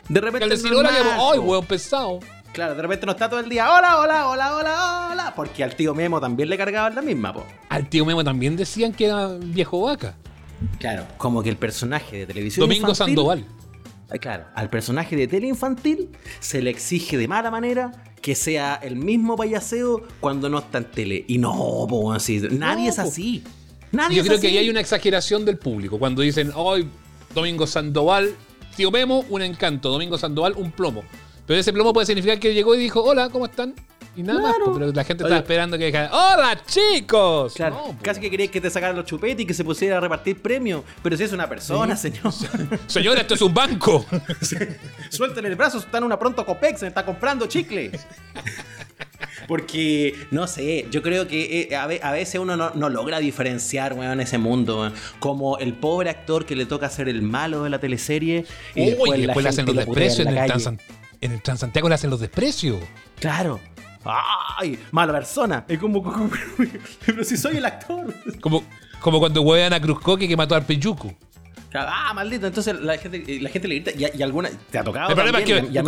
De 0.09 0.21
Que 0.21 0.21
repente 0.21 0.45
al 0.45 0.53
es 0.53 0.63
decir 0.63 0.77
hola, 0.77 0.89
que 0.91 0.99
normal, 1.05 1.21
ay, 1.33 1.39
weón, 1.39 1.65
pesado. 1.67 2.21
Claro, 2.53 2.75
de 2.77 2.83
repente 2.83 3.05
no 3.05 3.13
está 3.13 3.29
todo 3.29 3.41
el 3.41 3.49
día, 3.49 3.73
hola, 3.75 3.99
hola, 3.99 4.29
hola, 4.29 4.57
hola, 4.57 5.09
hola. 5.13 5.33
Porque 5.35 5.65
al 5.65 5.75
tío 5.75 5.93
Memo 5.95 6.21
también 6.21 6.49
le 6.49 6.57
cargaban 6.57 6.95
la 6.95 7.03
misma, 7.03 7.33
po. 7.33 7.45
Al 7.69 7.89
tío 7.89 8.05
Memo 8.05 8.23
también 8.23 8.55
decían 8.57 8.93
que 8.93 9.07
era 9.07 9.29
viejo 9.41 9.81
vaca. 9.83 10.15
Claro. 10.79 11.07
Como 11.19 11.43
que 11.43 11.49
el 11.51 11.57
personaje 11.57 12.19
de 12.19 12.27
televisión 12.27 12.69
Domingo 12.69 12.89
infantil- 12.89 12.95
Sandoval. 12.97 13.45
Claro, 14.21 14.45
al 14.55 14.71
personaje 14.71 15.17
de 15.17 15.27
tele 15.27 15.49
infantil 15.49 16.11
se 16.39 16.63
le 16.63 16.71
exige 16.71 17.17
de 17.19 17.27
mala 17.27 17.51
manera 17.51 17.91
que 18.23 18.35
sea 18.35 18.77
el 18.77 18.97
mismo 18.97 19.35
payaseo 19.37 20.03
cuando 20.21 20.49
no 20.49 20.59
está 20.59 20.79
en 20.79 20.85
tele. 20.91 21.25
Y 21.27 21.39
no, 21.39 21.87
po, 21.89 22.13
así. 22.13 22.41
Nadie 22.51 22.85
No, 22.85 22.91
es 22.91 22.99
así. 22.99 23.43
Nadie 23.91 24.17
Yo 24.17 24.23
es 24.23 24.29
creo 24.29 24.41
que 24.41 24.47
ahí 24.49 24.59
hay 24.59 24.71
una 24.71 24.81
exageración 24.81 25.45
del 25.45 25.59
público. 25.59 25.99
Cuando 25.99 26.23
dicen, 26.23 26.53
hoy 26.55 26.87
Domingo 27.35 27.67
Sandoval, 27.67 28.35
tío 28.77 28.91
Memo, 28.91 29.25
un 29.31 29.43
encanto. 29.43 29.91
Domingo 29.91 30.17
Sandoval, 30.17 30.55
un 30.57 30.71
plomo. 30.71 31.03
Pero 31.47 31.59
ese 31.61 31.73
plomo 31.73 31.93
puede 31.93 32.07
significar 32.07 32.39
que 32.39 32.55
llegó 32.55 32.75
y 32.75 32.79
dijo, 32.79 33.03
hola, 33.03 33.29
¿cómo 33.31 33.47
están? 33.47 33.75
Y 34.17 34.23
nada 34.23 34.41
más, 34.41 34.51
Claro. 34.55 34.65
po, 34.67 34.79
pero 34.79 34.93
la 34.93 35.05
gente 35.05 35.25
estaba 35.25 35.39
esperando 35.41 35.77
que 35.77 35.87
dijera, 35.87 36.09
¡Hola, 36.13 36.61
chicos! 36.67 37.55
Claro, 37.55 37.75
No, 37.77 37.83
po. 37.93 37.97
casi 38.03 38.21
que 38.21 38.31
querías 38.31 38.51
que 38.51 38.61
te 38.61 38.71
sacaran 38.71 38.95
los 38.97 39.05
chupetes 39.07 39.41
y 39.41 39.47
que 39.47 39.55
se 39.55 39.65
pusiera 39.65 39.97
a 39.97 40.01
repartir 40.01 40.41
premios. 40.41 40.83
Pero 41.03 41.17
si 41.17 41.25
es 41.25 41.33
una 41.33 41.49
persona, 41.49 41.97
señor. 41.97 42.33
Señora, 42.87 43.23
esto 43.23 43.35
es 43.35 43.43
un 43.43 43.53
banco. 43.53 44.07
Suelten 45.11 45.45
el 45.47 45.57
brazo, 45.57 45.79
está 45.79 45.99
en 45.99 46.05
una 46.05 46.19
pronto 46.19 46.47
Copex, 46.47 46.81
se 46.81 46.87
está 46.87 47.05
comprando 47.05 47.47
chicle. 47.47 47.91
Porque, 49.49 50.15
no 50.31 50.47
sé, 50.47 50.87
yo 50.91 51.03
creo 51.03 51.27
que 51.29 51.69
eh, 51.71 51.77
a, 51.77 51.87
ve- 51.87 52.01
a 52.03 52.13
veces 52.13 52.41
uno 52.41 52.57
no, 52.57 52.71
no 52.75 52.89
logra 52.89 53.19
diferenciar, 53.19 53.93
weón, 53.93 54.21
ese 54.21 54.39
mundo. 54.39 54.81
weón. 54.81 54.95
Como 55.19 55.59
el 55.59 55.75
pobre 55.75 56.09
actor 56.11 56.47
que 56.47 56.57
le 56.57 56.67
toca 56.67 56.89
ser 56.89 57.09
el 57.09 57.21
malo 57.21 57.63
de 57.65 57.71
la 57.71 57.79
teleserie. 57.79 58.47
Y 58.75 58.81
Uy, 58.83 58.87
después, 58.91 59.09
y 59.09 59.21
la 59.23 59.27
después 59.27 59.43
le 59.45 59.49
hacen 59.51 59.67
los 59.67 59.77
desprecios 59.77 60.27
en, 60.27 60.79
en 61.21 61.33
el 61.33 61.43
Transantiago 61.43 61.89
le 61.89 61.95
hacen 61.97 62.11
los 62.11 62.21
desprecios. 62.21 62.79
Claro. 63.19 63.61
¡Ay! 64.05 64.79
Mala 64.93 65.13
persona. 65.13 65.65
Es 65.69 65.79
como, 65.79 66.03
como- 66.03 66.31
Pero 67.07 67.25
si 67.25 67.37
soy 67.37 67.57
el 67.57 67.65
actor. 67.65 68.13
Como, 68.41 68.65
como 69.01 69.19
cuando 69.19 69.43
huevean 69.43 69.73
a 69.73 69.81
Cruzcoque 69.81 70.29
que 70.29 70.37
mató 70.37 70.55
al 70.55 70.65
Peyuku. 70.65 71.13
Ah, 71.75 72.13
maldito. 72.15 72.47
Entonces 72.47 72.81
la 72.81 72.97
gente, 72.99 73.25
la 73.41 73.51
gente 73.51 73.67
le 73.69 73.75
grita 73.81 73.91
y, 73.91 74.19
y 74.19 74.23
alguna. 74.23 74.49
¿Te 74.71 74.79
ha 74.79 74.85
tocado? 74.85 75.09
El 75.09 75.15
problema 75.15 75.41
es 75.41 75.45
que 75.45 75.73
Ya 75.73 75.83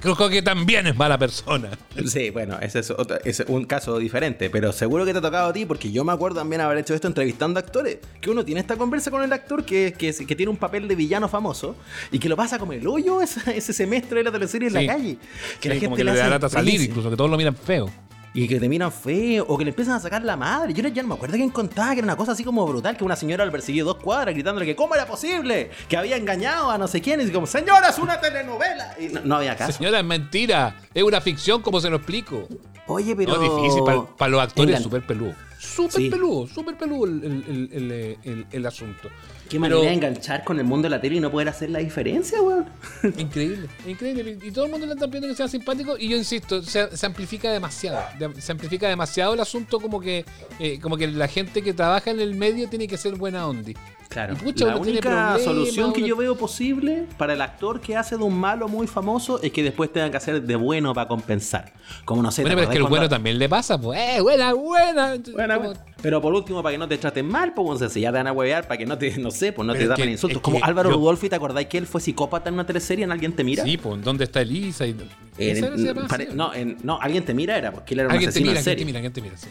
Cruzcoque, 0.00 0.40
Cruzcoque 0.40 0.42
también 0.42 0.86
es 0.86 0.96
mala 0.96 1.18
persona. 1.18 1.70
Sí, 2.06 2.30
bueno, 2.30 2.56
ese 2.60 2.78
es, 2.80 2.90
otro- 2.90 3.18
es 3.24 3.44
un 3.46 3.64
caso 3.66 3.98
diferente, 3.98 4.48
pero 4.50 4.72
seguro 4.72 5.04
que 5.04 5.12
te 5.12 5.18
ha 5.18 5.22
tocado 5.22 5.48
a 5.50 5.52
ti, 5.52 5.66
porque 5.66 5.92
yo 5.92 6.04
me 6.04 6.12
acuerdo 6.12 6.38
también 6.40 6.60
haber 6.62 6.78
hecho 6.78 6.94
esto 6.94 7.06
entrevistando 7.08 7.60
actores, 7.60 7.98
que 8.20 8.30
uno 8.30 8.44
tiene 8.44 8.60
esta 8.60 8.76
conversa 8.76 9.10
con 9.10 9.22
el 9.22 9.32
actor 9.32 9.64
que, 9.64 9.92
que, 9.96 10.12
que 10.14 10.36
tiene 10.36 10.50
un 10.50 10.56
papel 10.56 10.88
de 10.88 10.94
villano 10.94 11.28
famoso 11.28 11.76
y 12.10 12.18
que 12.18 12.28
lo 12.28 12.36
pasa 12.36 12.58
como 12.58 12.72
el 12.72 12.86
hoyo 12.86 13.20
ese, 13.22 13.56
ese 13.56 13.72
semestre 13.72 14.18
de 14.18 14.24
la 14.24 14.32
teleserie 14.32 14.68
en 14.68 14.74
Sí. 14.74 14.86
la 14.86 14.92
calle. 14.94 15.18
Que 15.60 15.68
la 15.68 15.74
gente 15.74 15.86
como 15.86 15.96
que 15.96 16.04
le 16.04 16.14
da 16.14 16.28
lata 16.28 16.48
salir, 16.48 16.80
incluso 16.80 17.10
que 17.10 17.16
todos 17.16 17.30
lo 17.30 17.36
miran 17.36 17.54
feo. 17.54 17.90
Y 18.32 18.46
que 18.46 18.60
te 18.60 18.68
miran 18.68 18.92
feo, 18.92 19.44
o 19.48 19.58
que 19.58 19.64
le 19.64 19.70
empiezan 19.70 19.94
a 19.94 20.00
sacar 20.00 20.22
la 20.22 20.36
madre. 20.36 20.72
Yo 20.72 20.86
ya 20.86 21.02
no 21.02 21.08
me 21.08 21.14
acuerdo 21.14 21.34
quién 21.36 21.50
contaba 21.50 21.92
que 21.94 21.98
era 21.98 22.04
una 22.04 22.16
cosa 22.16 22.32
así 22.32 22.44
como 22.44 22.64
brutal, 22.64 22.96
que 22.96 23.02
una 23.02 23.16
señora 23.16 23.44
lo 23.44 23.50
persiguió 23.50 23.84
dos 23.84 23.96
cuadras 23.96 24.32
gritándole 24.34 24.64
que 24.66 24.76
cómo 24.76 24.94
era 24.94 25.04
posible, 25.06 25.70
que 25.88 25.96
había 25.96 26.16
engañado 26.16 26.70
a 26.70 26.78
no 26.78 26.86
sé 26.86 27.00
quién, 27.00 27.20
y 27.20 27.28
como, 27.32 27.46
señora, 27.48 27.88
es 27.88 27.98
una 27.98 28.20
telenovela. 28.20 28.94
Y 29.00 29.08
no, 29.08 29.20
no 29.24 29.36
había 29.36 29.56
caso. 29.56 29.72
Señora, 29.72 29.98
es 29.98 30.04
mentira. 30.04 30.76
Es 30.94 31.02
una 31.02 31.20
ficción, 31.20 31.60
como 31.60 31.80
se 31.80 31.90
lo 31.90 31.96
explico. 31.96 32.46
Oye, 32.86 33.16
pero... 33.16 33.34
No, 33.34 33.40
difícil. 33.62 33.82
Para 34.16 34.30
los 34.30 34.40
actores 34.40 34.76
es 34.76 34.82
súper 34.84 35.04
peludo. 35.04 35.34
Súper 35.58 36.00
Sí. 36.00 36.08
peludo, 36.10 36.46
súper 36.46 36.76
peludo 36.76 37.04
el, 37.06 37.22
el- 37.24 37.44
el- 37.48 37.92
el- 37.92 38.18
el- 38.24 38.46
el 38.50 38.66
asunto. 38.66 39.08
Qué 39.50 39.58
manera 39.58 39.80
de 39.80 39.92
enganchar 39.92 40.44
con 40.44 40.58
el 40.58 40.64
mundo 40.64 40.86
de 40.86 40.90
la 40.90 41.00
tele 41.00 41.16
y 41.16 41.20
no 41.20 41.30
poder 41.30 41.48
hacer 41.48 41.68
la 41.70 41.80
diferencia, 41.80 42.40
weón. 42.40 42.66
Increíble, 43.18 43.68
increíble. 43.86 44.38
Y 44.42 44.50
todo 44.52 44.64
el 44.66 44.70
mundo 44.70 44.86
le 44.86 44.92
está 44.94 45.06
pidiendo 45.08 45.28
que 45.28 45.34
sea 45.34 45.48
simpático. 45.48 45.96
Y 45.98 46.08
yo 46.08 46.16
insisto, 46.16 46.62
se, 46.62 46.96
se 46.96 47.04
amplifica 47.06 47.50
demasiado. 47.52 48.00
De- 48.18 48.40
Se 48.40 48.52
amplifica 48.52 48.88
demasiado 48.88 49.34
el 49.34 49.40
asunto 49.40 49.80
como 49.80 50.00
que, 50.00 50.24
eh, 50.60 50.78
como 50.80 50.96
que 50.96 51.08
la 51.08 51.26
gente 51.28 51.62
que 51.62 51.74
trabaja 51.74 52.10
en 52.12 52.20
el 52.20 52.34
medio 52.36 52.68
tiene 52.68 52.86
que 52.86 52.96
ser 52.96 53.16
buena 53.16 53.46
onda. 53.48 53.72
Claro. 54.10 54.34
Y 54.34 54.36
pucha, 54.36 54.66
la 54.66 54.76
única 54.76 55.38
solución 55.38 55.92
que 55.92 56.00
uno- 56.00 56.08
yo 56.08 56.16
veo 56.16 56.36
posible 56.36 57.06
para 57.16 57.32
el 57.32 57.40
actor 57.40 57.80
que 57.80 57.96
hace 57.96 58.16
de 58.18 58.24
un 58.24 58.36
malo 58.38 58.66
muy 58.68 58.86
famoso 58.88 59.40
es 59.40 59.52
que 59.52 59.62
después 59.62 59.92
tenga 59.92 60.10
que 60.10 60.16
hacer 60.16 60.42
de 60.42 60.56
bueno 60.56 60.92
para 60.92 61.06
compensar. 61.08 61.72
Como 62.04 62.20
no 62.20 62.30
sé, 62.32 62.42
Bueno, 62.42 62.56
¿te 62.56 62.60
pero 62.62 62.70
es 62.72 62.76
que 62.76 62.82
el 62.84 62.88
bueno 62.90 63.08
también 63.08 63.38
le 63.38 63.48
pasa, 63.48 63.80
pues, 63.80 63.98
eh, 64.00 64.20
buena, 64.20 64.52
buena. 64.52 65.14
Buena, 65.32 65.56
Como-. 65.58 65.72
Pero 66.02 66.20
por 66.20 66.34
último, 66.34 66.60
para 66.62 66.72
que 66.72 66.78
no 66.78 66.88
te 66.88 66.98
traten 66.98 67.28
mal, 67.28 67.52
pues, 67.54 67.68
o 67.70 67.78
sea, 67.78 67.88
si 67.88 68.00
ya 68.00 68.10
te 68.10 68.16
van 68.18 68.26
a 68.26 68.32
huevear, 68.32 68.66
para 68.66 68.78
que 68.78 68.86
no 68.86 68.98
te, 68.98 69.10
no 69.18 69.30
sé, 69.30 69.52
pues 69.52 69.64
no 69.66 69.74
Pero 69.74 69.94
te 69.94 70.02
que- 70.02 70.10
insultos. 70.10 70.42
Como 70.42 70.58
que 70.58 70.64
Álvaro 70.64 70.90
yo- 70.90 70.96
Rudolfi, 70.96 71.28
¿te 71.28 71.36
acordáis 71.36 71.68
que 71.68 71.78
él 71.78 71.86
fue 71.86 72.00
psicópata 72.00 72.48
en 72.48 72.54
una 72.54 72.66
teleserie 72.66 73.04
en 73.04 73.12
Alguien 73.12 73.32
te 73.32 73.44
mira? 73.44 73.62
Sí, 73.64 73.76
pues, 73.76 74.02
¿dónde 74.02 74.24
está 74.24 74.40
Elisa? 74.42 74.86
Y... 74.86 74.96
En- 75.38 75.60
pare- 76.08 76.24
así, 76.24 76.34
no, 76.34 76.52
en- 76.52 76.78
no, 76.82 76.98
Alguien 77.00 77.24
te 77.24 77.32
mira 77.32 77.56
era, 77.56 77.70
porque 77.72 77.94
él 77.94 78.00
era 78.00 78.08
un 78.08 78.12
Alguien 78.14 78.32
te 78.32 78.40
mira, 78.40 78.52
en 78.52 78.58
alguien 78.58 78.76
te 78.76 78.84
mira, 78.84 78.98
alguien 78.98 79.12
te 79.12 79.20
mira. 79.22 79.36
sí. 79.36 79.48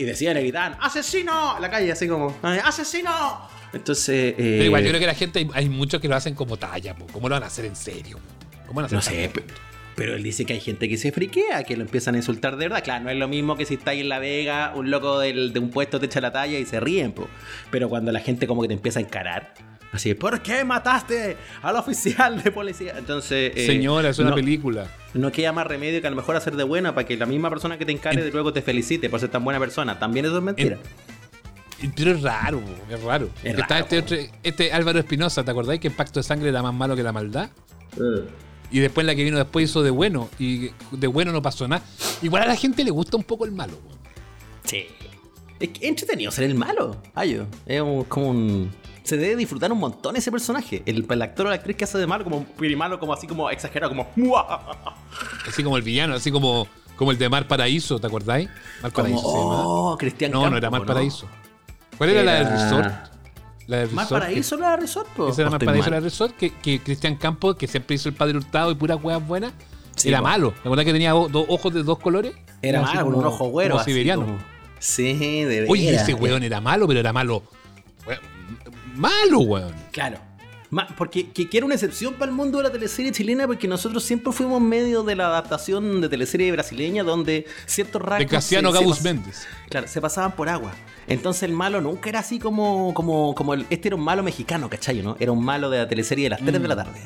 Y, 0.00 0.04
decían, 0.04 0.34
le 0.34 0.40
gritaban, 0.40 0.76
¡asesino! 0.80 1.56
En 1.56 1.62
la 1.62 1.70
calle, 1.70 1.92
así 1.92 2.08
como, 2.08 2.34
"Ay, 2.42 2.58
¡asesino! 2.64 3.10
Entonces, 3.72 4.32
eh, 4.32 4.34
Pero 4.36 4.64
igual, 4.64 4.82
yo 4.82 4.88
creo 4.90 5.00
que 5.00 5.06
la 5.06 5.14
gente, 5.14 5.38
hay, 5.40 5.48
hay 5.52 5.68
muchos 5.68 6.00
que 6.00 6.08
lo 6.08 6.16
hacen 6.16 6.34
como 6.34 6.56
talla, 6.56 6.94
po. 6.94 7.06
¿cómo 7.12 7.28
lo 7.28 7.34
van 7.34 7.42
a 7.42 7.46
hacer 7.46 7.64
en 7.64 7.76
serio? 7.76 8.18
¿Cómo 8.66 8.76
van 8.80 8.84
a 8.84 8.86
hacer 8.86 8.96
No 8.96 9.02
sé, 9.02 9.30
pero 9.94 10.14
él 10.14 10.22
dice 10.22 10.44
que 10.44 10.52
hay 10.52 10.60
gente 10.60 10.88
que 10.88 10.96
se 10.96 11.10
friquea, 11.12 11.64
que 11.64 11.76
lo 11.76 11.82
empiezan 11.82 12.14
a 12.14 12.18
insultar 12.18 12.56
de 12.56 12.66
verdad. 12.68 12.84
Claro, 12.84 13.04
no 13.04 13.10
es 13.10 13.16
lo 13.16 13.26
mismo 13.28 13.56
que 13.56 13.64
si 13.66 13.74
estáis 13.74 14.00
en 14.00 14.08
La 14.08 14.20
Vega, 14.20 14.72
un 14.76 14.90
loco 14.90 15.18
del- 15.18 15.52
de 15.52 15.58
un 15.58 15.70
puesto 15.70 15.98
te 15.98 16.06
echa 16.06 16.20
la 16.20 16.30
talla 16.32 16.56
y 16.58 16.64
se 16.64 16.78
ríen, 16.80 17.12
po. 17.12 17.28
Pero 17.70 17.88
cuando 17.88 18.12
la 18.12 18.20
gente 18.20 18.46
como 18.46 18.62
que 18.62 18.68
te 18.68 18.74
empieza 18.74 19.00
a 19.00 19.02
encarar, 19.02 19.54
así, 19.90 20.14
¿por 20.14 20.40
qué 20.40 20.62
mataste 20.64 21.36
al 21.62 21.74
oficial 21.76 22.40
de 22.42 22.52
policía? 22.52 22.94
Entonces... 22.96 23.52
eh, 23.56 23.66
Señora, 23.66 24.10
es 24.10 24.18
una 24.20 24.30
no, 24.30 24.36
película. 24.36 24.86
No 25.14 25.32
queda 25.32 25.50
más 25.52 25.66
remedio 25.66 26.00
que 26.00 26.06
a 26.06 26.10
lo 26.10 26.16
mejor 26.16 26.36
hacer 26.36 26.54
de 26.54 26.62
buena 26.62 26.94
para 26.94 27.04
que 27.06 27.16
la 27.16 27.26
misma 27.26 27.50
persona 27.50 27.76
que 27.76 27.84
te 27.84 27.90
encare 27.92 28.22
de 28.22 28.30
luego 28.30 28.52
te 28.52 28.62
felicite 28.62 29.10
por 29.10 29.18
ser 29.18 29.30
tan 29.30 29.42
buena 29.42 29.58
persona. 29.58 29.98
También 29.98 30.26
eso 30.26 30.36
es 30.38 30.42
mentira. 30.44 30.78
Pero 31.94 32.12
es 32.12 32.22
raro, 32.22 32.60
es 32.90 33.02
raro. 33.02 33.28
Es 33.42 33.54
está 33.56 33.66
raro, 33.68 33.84
este, 33.84 33.98
otro- 33.98 34.16
este 34.42 34.72
Álvaro 34.72 34.98
Espinosa, 34.98 35.44
¿te 35.44 35.50
acordáis 35.50 35.80
que 35.80 35.88
el 35.88 35.94
pacto 35.94 36.18
de 36.20 36.24
sangre 36.24 36.48
era 36.48 36.62
más 36.62 36.74
malo 36.74 36.96
que 36.96 37.02
la 37.02 37.12
maldad? 37.12 37.50
Y 38.70 38.80
después 38.80 39.06
la 39.06 39.14
que 39.14 39.24
vino 39.24 39.38
después 39.38 39.70
hizo 39.70 39.82
de 39.82 39.90
bueno. 39.90 40.28
Y 40.38 40.70
de 40.90 41.06
bueno 41.06 41.32
no 41.32 41.40
pasó 41.40 41.66
nada. 41.68 41.82
Igual 42.22 42.42
a 42.42 42.46
la 42.46 42.56
gente 42.56 42.84
le 42.84 42.90
gusta 42.90 43.16
un 43.16 43.22
poco 43.24 43.44
el 43.44 43.52
malo. 43.52 43.78
Sí. 44.64 44.86
Es 45.60 45.68
que 45.70 45.78
es 45.84 45.88
entretenido 45.88 46.30
ser 46.30 46.44
el 46.44 46.54
malo. 46.54 46.96
Ayo. 47.14 47.46
Es 47.66 47.80
un- 47.80 48.04
como 48.04 48.28
un. 48.30 48.70
Se 49.04 49.16
debe 49.16 49.36
disfrutar 49.36 49.72
un 49.72 49.78
montón 49.78 50.16
ese 50.16 50.30
personaje. 50.30 50.82
El, 50.84 51.06
el 51.08 51.22
actor 51.22 51.46
o 51.46 51.48
la 51.48 51.54
actriz 51.56 51.76
que 51.76 51.84
hace 51.84 51.96
de 51.96 52.06
malo, 52.06 52.24
como 52.24 52.38
un 52.38 52.76
malo, 52.76 53.00
como 53.00 53.14
así 53.14 53.26
como 53.26 53.48
exagerado, 53.48 53.90
como. 53.94 54.06
Así 55.48 55.62
como 55.62 55.76
el 55.78 55.82
villano, 55.82 56.14
así 56.14 56.30
como, 56.30 56.68
como 56.94 57.10
el 57.10 57.16
de 57.18 57.28
Mar 57.30 57.48
Paraíso, 57.48 57.98
¿te 57.98 58.06
acordáis? 58.06 58.48
Mar 58.82 58.92
Como, 58.92 59.04
Paraíso 59.06 59.22
se 59.22 59.38
oh, 59.38 59.96
Cristian 59.98 60.30
No, 60.30 60.38
no 60.40 60.42
Campo, 60.44 60.56
era 60.58 60.70
Mar 60.70 60.80
¿no? 60.82 60.86
¿Cuál 61.98 62.10
era, 62.10 62.22
la 62.22 62.34
del 62.34 62.48
resort? 62.50 62.94
La 63.66 63.76
de 63.78 63.86
Más 63.88 64.04
Resort, 64.06 64.22
paraíso 64.22 64.56
la 64.56 64.76
Resort, 64.76 65.08
po. 65.10 65.28
Esa 65.28 65.42
era 65.42 65.48
¿O 65.48 65.52
más 65.52 65.60
paraíso 65.62 65.90
mal? 65.90 65.90
la 65.90 66.00
Resort 66.00 66.36
que, 66.36 66.50
que 66.54 66.80
Cristian 66.80 67.16
Campos, 67.16 67.56
que 67.56 67.66
siempre 67.66 67.96
hizo 67.96 68.08
el 68.08 68.14
padre 68.14 68.38
hurtado 68.38 68.70
y 68.70 68.74
puras 68.76 68.98
huevas 69.02 69.26
buenas, 69.28 69.52
Sí, 69.96 70.08
era 70.08 70.18
po. 70.18 70.24
malo. 70.24 70.52
¿Te 70.52 70.60
acuerdas 70.60 70.86
que 70.86 70.92
tenía 70.92 71.10
dos 71.12 71.44
ojos 71.48 71.74
de 71.74 71.82
dos 71.82 71.98
colores? 71.98 72.32
Era 72.62 72.80
malo, 72.80 73.02
con 73.02 73.12
como- 73.12 73.18
un 73.18 73.24
ojo 73.26 73.48
güero. 73.50 73.70
como 73.72 73.82
así 73.82 73.90
siberiano. 73.90 74.22
como- 74.24 74.38
Sí, 74.78 75.12
de 75.44 75.44
veras. 75.46 75.68
Oye, 75.70 75.94
ese 75.94 76.14
weón 76.14 76.42
era 76.44 76.60
malo, 76.60 76.86
pero 76.88 77.00
era 77.00 77.12
malo. 77.12 77.42
Malo, 78.94 79.40
weón. 79.40 79.74
Claro. 79.92 80.18
Porque 80.96 81.30
que, 81.30 81.48
que 81.48 81.56
era 81.56 81.64
una 81.66 81.74
excepción 81.76 82.14
para 82.14 82.30
el 82.30 82.36
mundo 82.36 82.58
de 82.58 82.64
la 82.64 82.70
teleserie 82.72 83.10
chilena, 83.12 83.46
porque 83.46 83.66
nosotros 83.66 84.04
siempre 84.04 84.32
fuimos 84.32 84.60
medio 84.60 85.02
de 85.02 85.16
la 85.16 85.26
adaptación 85.26 86.00
de 86.00 86.08
teleserie 86.08 86.52
brasileña, 86.52 87.02
donde 87.04 87.46
ciertos 87.66 88.02
rasgos. 88.02 88.18
De 88.18 88.26
Cassiano 88.26 88.70
Gabus 88.72 89.00
Méndez. 89.02 89.46
Claro, 89.70 89.88
se 89.88 90.00
pasaban 90.00 90.32
por 90.32 90.48
agua. 90.48 90.72
Entonces 91.08 91.42
el 91.44 91.52
malo 91.52 91.80
nunca 91.80 92.08
era 92.08 92.20
así 92.20 92.38
como, 92.38 92.92
como, 92.94 93.34
como 93.34 93.54
el, 93.54 93.66
este 93.70 93.88
era 93.88 93.96
un 93.96 94.02
malo 94.02 94.22
mexicano, 94.22 94.68
¿cachai? 94.68 95.02
¿no? 95.02 95.16
Era 95.18 95.32
un 95.32 95.42
malo 95.44 95.70
de 95.70 95.78
la 95.78 95.88
teleserie 95.88 96.24
de 96.24 96.30
las 96.30 96.40
3 96.40 96.58
Mm. 96.58 96.62
de 96.62 96.68
la 96.68 96.76
tarde. 96.76 97.00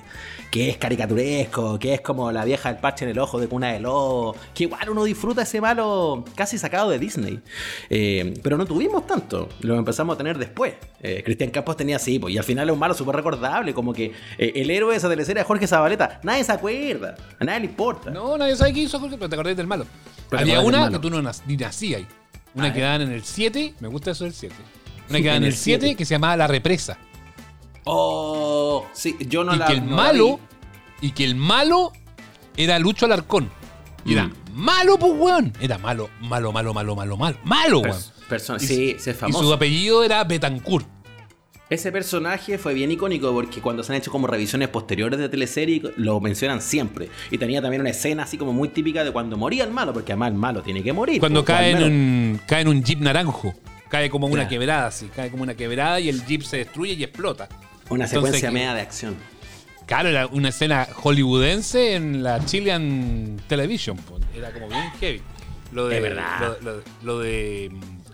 Que 0.51 0.69
es 0.69 0.77
caricaturesco, 0.77 1.79
que 1.79 1.95
es 1.95 2.01
como 2.03 2.31
la 2.31 2.45
vieja 2.45 2.71
del 2.71 2.79
parche 2.81 3.05
en 3.07 3.13
el 3.13 3.19
ojo 3.19 3.41
de 3.41 3.49
cuna 3.49 3.73
de 3.73 3.81
lobo. 3.81 4.37
Que 4.55 4.65
igual 4.65 4.91
uno 4.91 5.05
disfruta 5.05 5.43
ese 5.43 5.61
malo 5.63 6.25
casi 6.35 6.59
sacado 6.59 6.91
de 6.91 6.99
Disney. 6.99 7.41
Eh, 7.89 8.35
pero 8.43 8.59
no 8.59 8.67
tuvimos 8.67 9.07
tanto. 9.07 9.49
Lo 9.61 9.77
empezamos 9.77 10.15
a 10.15 10.19
tener 10.19 10.37
después. 10.37 10.75
Eh, 11.01 11.23
Cristian 11.25 11.51
Campos 11.51 11.77
tenía 11.79 11.97
así, 11.97 12.19
pues, 12.19 12.35
y 12.35 12.39
al 12.39 12.45
final 12.45 12.69
es 12.69 12.73
un 12.75 12.79
malo 12.79 12.93
súper 12.95 13.17
recordable. 13.17 13.73
Como 13.73 13.93
que 13.95 14.13
eh, 14.37 14.53
el 14.57 14.71
héroe 14.71 14.91
de 14.93 14.99
esa 14.99 15.09
teleserie 15.09 15.41
era 15.41 15.47
Jorge 15.49 15.67
Zabaleta. 15.67 16.21
Nadie 16.23 16.45
se 16.45 16.53
acuerda. 16.53 17.15
A 17.39 17.45
nadie 17.45 17.61
le 17.61 17.67
importa. 17.67 18.11
No, 18.11 18.37
nadie 18.37 18.55
sabe 18.57 18.75
qué 18.75 18.81
hizo 18.81 19.01
Jorge, 19.01 19.17
pero 19.17 19.29
te 19.31 19.35
acordás 19.37 19.57
del 19.57 19.67
malo. 19.67 19.87
Pero 20.29 20.43
Había 20.43 20.61
una 20.61 20.91
que 20.91 20.99
tú 20.99 21.09
no 21.09 21.23
nacías 21.23 21.81
ahí. 21.83 22.07
Una 22.55 22.67
Ah, 22.69 22.73
que 22.73 22.81
daban 22.81 23.03
en 23.03 23.13
el 23.13 23.25
7, 23.25 23.75
me 23.81 23.89
gusta 23.89 24.11
eso 24.13 24.25
del 24.25 24.35
7. 24.35 24.55
Una 25.11 25.19
que 25.19 25.25
daban 25.29 25.43
En 25.43 25.49
el 25.49 25.53
el 25.53 25.57
7 25.59 25.81
7. 25.87 25.97
que 25.97 26.05
se 26.05 26.15
llamaba 26.15 26.37
La 26.37 26.47
Represa. 26.47 26.99
Oh, 27.85 28.87
sí, 28.93 29.17
yo 29.21 29.43
no 29.45 29.55
y 29.55 29.59
la 29.59 29.67
que 29.67 29.73
el 29.75 29.89
no 29.89 29.97
malo, 29.97 30.41
y 31.01 31.11
que 31.13 31.25
el 31.25 31.35
malo 31.35 31.93
era 32.57 32.79
Lucho 32.79 33.07
Alarcón. 33.07 33.51
Y 34.05 34.13
era 34.15 34.25
Mm. 34.27 34.33
malo, 34.55 34.99
pues, 34.99 35.13
weón. 35.17 35.53
Era 35.61 35.79
malo, 35.79 36.11
malo, 36.21 36.53
malo, 36.53 36.73
malo, 36.75 36.95
malo, 36.95 37.17
malo. 37.17 37.39
Malo, 37.45 37.81
weón. 37.81 37.97
Pers- 37.97 38.13
persona- 38.29 38.59
Y- 38.63 38.67
sí, 38.67 38.97
sí, 38.99 39.11
es 39.11 39.17
Y 39.17 39.19
famoso. 39.19 39.43
su 39.45 39.53
apellido 39.53 40.05
era 40.05 40.23
Betancourt. 40.25 40.87
Ese 41.73 41.91
personaje 41.91 42.59
fue 42.59 42.75
bien 42.75 42.91
icónico 42.93 43.33
porque 43.33 43.63
cuando 43.63 43.83
se 43.83 43.93
han 43.93 43.99
hecho 43.99 44.11
como 44.11 44.27
revisiones 44.27 44.69
posteriores 44.69 45.19
de 45.19 45.31
teleserie 45.31 45.81
lo 45.97 46.21
mencionan 46.21 46.61
siempre. 46.61 47.09
Y 47.31 47.39
tenía 47.39 47.63
también 47.63 47.81
una 47.81 47.89
escena 47.89 48.25
así 48.25 48.37
como 48.37 48.53
muy 48.53 48.69
típica 48.69 49.05
de 49.05 49.11
cuando 49.11 49.39
moría 49.39 49.65
el 49.65 49.71
malo, 49.71 49.95
porque 49.95 50.13
además 50.13 50.33
el 50.33 50.35
malo 50.37 50.61
tiene 50.63 50.83
que 50.83 50.93
morir. 50.93 51.19
Cuando 51.19 51.43
pues, 51.43 51.57
cae 51.57 51.71
en, 51.71 51.83
un, 51.83 52.41
cae 52.47 52.61
en 52.61 52.69
un 52.69 52.83
jeep 52.85 53.01
naranjo. 53.01 53.55
Cae 53.89 54.11
como 54.11 54.27
una 54.27 54.35
Claro. 54.43 54.51
quebrada, 54.51 54.87
así. 54.89 55.07
Cae 55.17 55.31
como 55.31 55.45
una 55.45 55.55
quebrada 55.55 55.99
y 55.99 56.11
el 56.11 56.23
jeep 56.27 56.43
se 56.43 56.59
destruye 56.59 56.93
y 56.93 57.05
explota. 57.05 57.49
Una 57.89 58.05
Entonces, 58.05 58.11
secuencia 58.11 58.49
que- 58.51 58.55
media 58.55 58.75
de 58.75 58.81
acción. 58.83 59.17
Claro, 59.87 60.11
era 60.11 60.27
una 60.27 60.51
escena 60.51 60.87
hollywoodense 60.95 61.95
en 61.95 62.23
la 62.23 62.45
Chilean 62.45 63.41
Television. 63.49 63.97
Era 64.37 64.53
como 64.53 64.69
bien 64.69 64.91
heavy. 65.01 65.23
Lo 65.73 65.89
de, 65.89 65.97
Es 65.97 66.03
verdad. 66.03 66.59
Lo, 66.63 66.73
lo- 66.77 66.83
lo 67.03 67.19
de, 67.21 67.71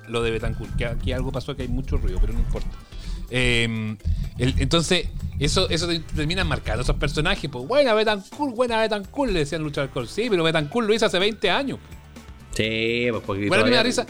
lo 0.07 0.23
de 0.23 0.31
Betancourt. 0.31 0.77
Que 0.77 0.87
aquí 0.87 1.11
algo 1.11 1.33
pasó 1.33 1.57
que 1.57 1.63
hay 1.63 1.69
mucho 1.69 1.97
ruido, 1.97 2.19
pero 2.21 2.33
no 2.35 2.39
importa. 2.39 2.69
Eh, 3.31 3.97
el- 4.39 4.55
entonces, 4.59 5.09
eso, 5.39 5.69
eso 5.69 5.87
te- 5.87 6.01
termina 6.01 6.45
marcando 6.45 6.83
esos 6.83 6.97
personajes. 6.97 7.51
Pues, 7.51 7.67
buena 7.67 7.95
Betancourt, 7.95 8.55
buena 8.55 8.81
Betancourt, 8.81 9.33
le 9.33 9.41
decían 9.41 9.63
Lucha 9.63 9.83
Alcohol. 9.83 10.09
Sí, 10.09 10.27
pero 10.31 10.43
Betancourt 10.43 10.87
lo 10.87 10.95
hizo 10.95 11.07
hace 11.07 11.19
20 11.19 11.51
años. 11.51 11.79
Sí, 12.55 13.07
pues 13.11 13.23
porque. 13.25 13.49
Bueno, 13.49 13.65
me 13.65 13.71
da 13.71 13.83
risa. 13.83 14.07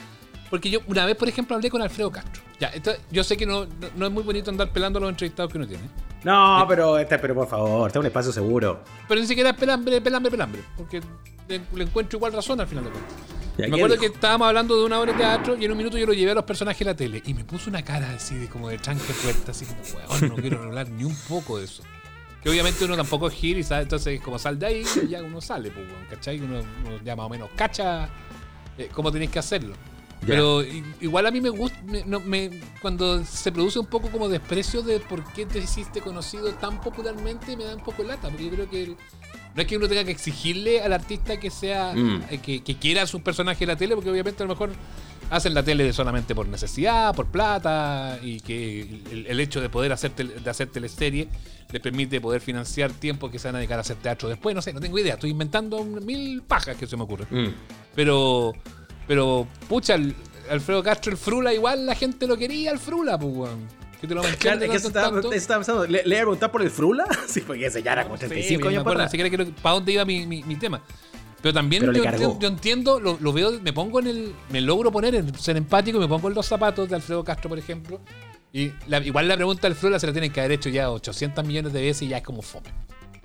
Porque 0.50 0.70
yo 0.70 0.80
una 0.86 1.04
vez, 1.04 1.14
por 1.16 1.28
ejemplo, 1.28 1.54
hablé 1.56 1.68
con 1.68 1.82
Alfredo 1.82 2.10
Castro. 2.10 2.42
Ya, 2.58 2.68
esto- 2.68 2.92
yo 3.10 3.22
sé 3.22 3.36
que 3.36 3.44
no, 3.44 3.66
no, 3.66 3.88
no 3.96 4.06
es 4.06 4.12
muy 4.12 4.22
bonito 4.22 4.50
andar 4.50 4.70
pelando 4.72 4.98
a 4.98 5.02
los 5.02 5.10
entrevistados 5.10 5.52
que 5.52 5.58
uno 5.58 5.66
tiene. 5.66 5.84
No, 6.24 6.64
pero, 6.66 6.98
este, 6.98 7.18
pero 7.18 7.34
por 7.34 7.46
favor, 7.48 7.86
este 7.88 7.98
es 7.98 8.00
un 8.00 8.06
espacio 8.06 8.32
seguro. 8.32 8.82
Pero 9.06 9.20
ni 9.20 9.26
siquiera 9.26 9.50
es 9.50 9.56
pelambre, 9.56 10.00
pelambre, 10.00 10.30
pelambre. 10.30 10.62
Porque 10.76 11.00
le, 11.48 11.60
le 11.74 11.84
encuentro 11.84 12.16
igual 12.16 12.32
razón 12.32 12.60
al 12.60 12.66
final 12.66 12.84
de 12.84 12.90
cuentas. 12.90 13.14
¿Y 13.58 13.64
a 13.64 13.68
Me 13.68 13.76
acuerdo 13.76 13.96
dijo? 13.96 14.00
que 14.00 14.14
estábamos 14.14 14.46
hablando 14.48 14.76
de 14.78 14.84
una 14.84 15.00
obra 15.00 15.12
de 15.12 15.18
teatro 15.18 15.56
y 15.58 15.64
en 15.64 15.72
un 15.72 15.76
minuto 15.78 15.98
yo 15.98 16.06
lo 16.06 16.12
llevé 16.12 16.30
a 16.30 16.34
los 16.34 16.44
personajes 16.44 16.78
de 16.78 16.84
la 16.84 16.94
tele 16.96 17.22
y 17.26 17.34
me 17.34 17.44
puso 17.44 17.68
una 17.70 17.84
cara 17.84 18.10
así 18.10 18.36
de 18.36 18.48
como 18.48 18.68
de 18.68 18.78
tranque 18.78 19.12
puerta, 19.22 19.50
así 19.50 19.66
como, 19.66 19.80
weón, 19.82 20.28
no 20.28 20.36
quiero 20.36 20.62
hablar 20.62 20.88
ni 20.88 21.04
un 21.04 21.16
poco 21.28 21.58
de 21.58 21.64
eso. 21.64 21.82
Que 22.42 22.50
obviamente 22.50 22.84
uno 22.84 22.96
tampoco 22.96 23.26
es 23.26 23.34
gil 23.34 23.58
y 23.58 23.64
sabe, 23.64 23.82
entonces 23.82 24.20
como 24.20 24.38
sal 24.38 24.58
de 24.60 24.66
ahí, 24.66 24.84
ya 25.08 25.22
uno 25.24 25.40
sale, 25.40 25.70
pues, 25.72 25.86
weón, 25.90 26.04
¿cachai? 26.08 26.40
Uno, 26.40 26.60
uno 26.86 26.98
ya 27.04 27.16
más 27.16 27.26
o 27.26 27.28
menos 27.28 27.50
cacha 27.56 28.08
eh, 28.78 28.88
cómo 28.94 29.10
tenéis 29.10 29.32
que 29.32 29.40
hacerlo. 29.40 29.74
Ya. 30.20 30.26
Pero 30.28 30.62
igual 31.00 31.26
a 31.26 31.30
mí 31.32 31.40
me 31.40 31.48
gusta, 31.50 31.80
me- 31.84 32.04
no, 32.04 32.20
me- 32.20 32.60
cuando 32.80 33.24
se 33.24 33.50
produce 33.50 33.78
un 33.80 33.86
poco 33.86 34.08
como 34.10 34.28
desprecio 34.28 34.82
de 34.82 35.00
por 35.00 35.24
qué 35.32 35.46
te 35.46 35.58
hiciste 35.58 36.00
conocido 36.00 36.52
tan 36.54 36.80
popularmente, 36.80 37.56
me 37.56 37.64
da 37.64 37.74
un 37.74 37.82
poco 37.82 38.04
lata, 38.04 38.28
porque 38.28 38.44
yo 38.44 38.50
creo 38.52 38.70
que 38.70 38.82
el- 38.84 38.96
no 39.58 39.62
es 39.62 39.66
que 39.68 39.76
uno 39.76 39.88
tenga 39.88 40.04
que 40.04 40.12
exigirle 40.12 40.80
al 40.80 40.92
artista 40.92 41.40
que 41.40 41.50
sea, 41.50 41.92
Mm. 41.92 42.22
eh, 42.30 42.38
que, 42.38 42.62
que 42.62 42.76
quiera 42.76 43.04
sus 43.08 43.22
personajes 43.22 43.60
en 43.62 43.66
la 43.68 43.74
tele, 43.76 43.96
porque 43.96 44.08
obviamente 44.08 44.40
a 44.44 44.46
lo 44.46 44.52
mejor 44.54 44.70
hacen 45.30 45.52
la 45.52 45.64
tele 45.64 45.92
solamente 45.92 46.32
por 46.32 46.46
necesidad, 46.46 47.12
por 47.12 47.26
plata, 47.26 48.20
y 48.22 48.38
que 48.38 48.82
el, 49.10 49.26
el 49.26 49.40
hecho 49.40 49.60
de 49.60 49.68
poder 49.68 49.92
hacer, 49.92 50.12
tel- 50.12 50.32
de 50.44 50.48
hacer 50.48 50.68
teleserie 50.68 51.28
les 51.72 51.82
permite 51.82 52.20
poder 52.20 52.40
financiar 52.40 52.92
tiempo 52.92 53.32
que 53.32 53.40
se 53.40 53.48
van 53.48 53.56
a 53.56 53.58
dedicar 53.58 53.78
a 53.78 53.80
hacer 53.80 53.96
teatro 53.96 54.28
después, 54.28 54.54
no 54.54 54.62
sé, 54.62 54.72
no 54.72 54.78
tengo 54.80 54.96
idea, 54.96 55.14
estoy 55.14 55.30
inventando 55.30 55.82
mil 55.84 56.40
pajas 56.42 56.76
que 56.76 56.86
se 56.86 56.96
me 56.96 57.02
ocurren. 57.02 57.26
Mm. 57.28 57.54
Pero, 57.96 58.52
pero, 59.08 59.48
pucha, 59.68 59.96
el- 59.96 60.14
Alfredo 60.50 60.82
Castro, 60.84 61.10
el 61.12 61.18
Frula, 61.18 61.52
igual 61.52 61.84
la 61.84 61.96
gente 61.96 62.26
lo 62.28 62.36
quería, 62.36 62.70
el 62.70 62.78
Frula, 62.78 63.18
pues, 63.18 63.34
weón. 63.34 63.77
Que 64.00 64.06
te 64.06 64.14
lo 64.14 64.22
Claro, 64.22 64.60
que 64.60 64.66
eso 64.76 64.88
estaba, 64.88 65.10
tanto. 65.10 65.32
estaba 65.32 65.58
pensando. 65.60 65.86
¿Le, 65.86 66.02
¿Le 66.04 66.08
iba 66.14 66.18
a 66.18 66.22
preguntar 66.22 66.50
por 66.52 66.62
el 66.62 66.70
Frula? 66.70 67.04
Sí, 67.26 67.40
porque 67.40 67.66
ese 67.66 67.82
ya 67.82 67.92
era 67.92 68.04
como 68.04 68.16
Sí, 68.16 68.26
35 68.26 68.62
me 68.62 68.68
años 68.70 68.84
para 68.84 69.08
siquiera 69.08 69.28
quiero- 69.28 69.46
para 69.62 69.74
dónde 69.74 69.92
iba 69.92 70.04
mi, 70.04 70.26
mi- 70.26 70.42
mi 70.44 70.56
tema. 70.56 70.82
Pero 71.42 71.54
también 71.54 71.82
Pero 71.82 71.92
yo, 71.92 72.02
entiendo, 72.04 72.38
yo 72.40 72.48
entiendo, 72.48 73.00
lo, 73.00 73.16
lo 73.20 73.32
veo, 73.32 73.52
me 73.60 73.72
pongo 73.72 74.00
en 74.00 74.06
el. 74.08 74.34
Me 74.50 74.60
logro 74.60 74.90
poner 74.90 75.14
en 75.14 75.32
ser 75.38 75.56
empático 75.56 75.98
y 75.98 76.00
me 76.00 76.08
pongo 76.08 76.28
en 76.28 76.34
los 76.34 76.46
zapatos 76.46 76.88
de 76.88 76.96
Alfredo 76.96 77.22
Castro, 77.24 77.48
por 77.48 77.58
ejemplo. 77.58 78.00
Y 78.52 78.72
la- 78.88 78.98
igual 78.98 79.28
la 79.28 79.36
pregunta 79.36 79.68
del 79.68 79.76
Frula 79.76 79.98
se 80.00 80.06
la 80.06 80.12
tienen 80.12 80.32
que 80.32 80.40
haber 80.40 80.52
hecho 80.52 80.68
ya 80.68 80.90
800 80.90 81.44
millones 81.44 81.72
de 81.72 81.80
veces 81.80 82.02
y 82.02 82.08
ya 82.08 82.18
es 82.18 82.22
como 82.24 82.42
fome. 82.42 82.70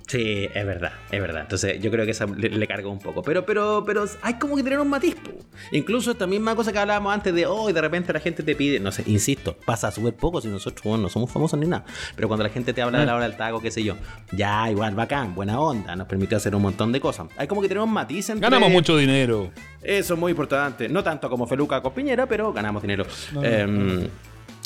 Sí, 0.08 0.50
es 0.54 0.66
verdad, 0.66 0.92
es 1.12 1.22
verdad. 1.22 1.42
Entonces 1.44 1.82
yo 1.82 1.90
creo 1.90 2.06
que 2.06 2.12
esa 2.12 2.26
le, 2.26 2.50
le 2.50 2.68
cargó 2.68 2.92
un 2.92 3.00
poco. 3.00 3.22
Pero, 3.24 3.46
pero, 3.46 3.84
pero 3.86 4.06
hay 4.22 4.36
como 4.36 4.56
que 4.56 4.64
tener 4.64 4.80
un 4.80 4.90
matiz. 4.90 5.16
po. 5.16 5.32
Incluso 5.72 6.12
esta 6.12 6.28
misma 6.28 6.56
cosa 6.56 6.72
que 6.72 6.80
hablábamos 6.80 7.14
antes 7.14 7.34
de 7.34 7.46
hoy, 7.46 7.74
de 7.74 7.82
repente 7.82 8.12
la 8.12 8.20
gente 8.20 8.44
te 8.44 8.56
pide, 8.56 8.80
no 8.80 8.92
sé, 8.92 9.04
insisto, 9.08 9.56
pasa 9.66 9.92
súper 9.92 10.14
poco 10.14 10.42
si 10.42 10.50
nosotros 10.50 10.84
bueno, 10.84 11.04
no 11.04 11.10
somos 11.10 11.32
famosos 11.32 11.60
ni 11.60 11.68
nada. 11.68 11.86
Pero 12.16 12.28
cuando 12.28 12.44
la 12.44 12.50
gente 12.50 12.74
te 12.74 12.82
habla 12.82 13.00
de 13.00 13.06
la 13.06 13.16
hora 13.16 13.28
del 13.28 13.38
taco, 13.38 13.62
qué 13.62 13.72
sé 13.72 13.84
yo, 13.84 13.96
ya 14.32 14.70
igual, 14.70 14.94
bacán, 14.94 15.34
buena 15.36 15.60
onda, 15.60 15.96
nos 15.96 16.08
permitió 16.08 16.38
hacer 16.38 16.56
un 16.56 16.62
montón 16.62 16.92
de 16.92 17.00
cosas. 17.00 17.28
Hay 17.38 17.48
como 17.48 17.62
que 17.62 17.68
tener 17.68 17.82
un 17.82 17.92
matiz 17.94 18.30
entre... 18.30 18.42
Ganamos 18.42 18.72
mucho 18.72 18.98
dinero. 18.98 19.52
Eso 19.82 20.14
es 20.14 20.20
muy 20.20 20.32
importante. 20.32 20.90
No 20.90 21.04
tanto 21.04 21.30
como 21.30 21.48
Feluca 21.48 21.82
con 21.82 21.94
Piñera, 21.94 22.26
pero 22.26 22.54
ganamos 22.54 22.82
dinero. 22.82 23.06
Em, 23.42 24.08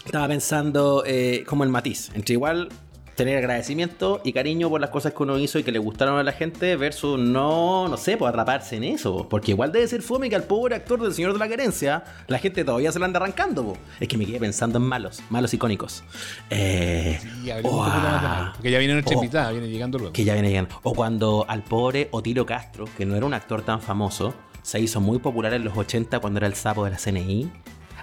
estaba 0.06 0.28
pensando 0.28 1.04
eh, 1.06 1.44
como 1.48 1.64
el 1.64 1.70
matiz. 1.70 2.12
Entre 2.14 2.34
igual 2.34 2.70
tener 3.18 3.36
agradecimiento 3.40 4.22
y 4.24 4.32
cariño 4.32 4.70
por 4.70 4.80
las 4.80 4.92
cosas 4.92 5.12
que 5.12 5.24
uno 5.24 5.40
hizo 5.40 5.58
y 5.58 5.64
que 5.64 5.72
le 5.72 5.80
gustaron 5.80 6.20
a 6.20 6.24
la 6.24 6.34
gente 6.34 6.76
versus 6.76 7.20
no, 7.20 7.88
no 7.88 7.98
sé, 7.98 8.16
pues 8.16 8.30
atraparse 8.30 8.76
en 8.78 8.84
eso. 8.84 9.18
po. 9.18 9.28
Porque 9.28 9.52
igual 9.52 9.72
debe 9.72 9.88
ser 9.88 10.04
fome 10.04 10.30
que 10.30 10.36
al 10.36 10.44
pobre 10.44 10.76
actor 10.76 11.02
del 11.02 11.14
Señor 11.14 11.34
de 11.34 11.40
la 11.40 11.48
Querencia 11.48 12.04
la 12.28 12.38
gente 12.38 12.64
todavía 12.64 12.92
se 12.92 13.00
lo 13.00 13.06
anda 13.06 13.20
arrancando. 13.20 13.64
po. 13.64 13.78
Es 14.00 14.08
que 14.08 14.18
me 14.20 14.26
quedé 14.26 14.40
pensando 14.40 14.78
en 14.78 14.86
malos, 14.86 15.24
malos 15.32 15.52
icónicos. 15.52 16.04
Eh, 16.52 17.20
un 17.64 17.76
más 17.80 18.54
Porque 18.54 18.70
ya 18.70 18.78
viene 18.78 18.94
nuestra 18.94 19.18
oh, 19.18 19.20
invitada, 19.20 19.52
viene 19.52 19.68
llegando 19.68 19.98
luego. 19.98 20.14
que 20.14 20.24
ya 20.24 20.34
viene 20.34 20.50
llegando. 20.50 20.80
O 20.84 20.94
cuando 20.94 21.44
al 21.50 21.64
pobre 21.64 22.10
Otilo 22.12 22.46
Castro, 22.46 22.86
que 22.96 23.08
no 23.08 23.16
era 23.16 23.26
un 23.26 23.34
actor 23.34 23.64
tan 23.64 23.82
famoso, 23.82 24.36
se 24.62 24.80
hizo 24.80 25.02
muy 25.02 25.18
popular 25.18 25.56
en 25.56 25.64
los 25.64 25.76
80 25.76 26.20
cuando 26.20 26.38
era 26.38 26.46
el 26.46 26.54
sapo 26.54 26.86
de 26.86 26.92
la 26.92 26.98
CNI. 26.98 27.50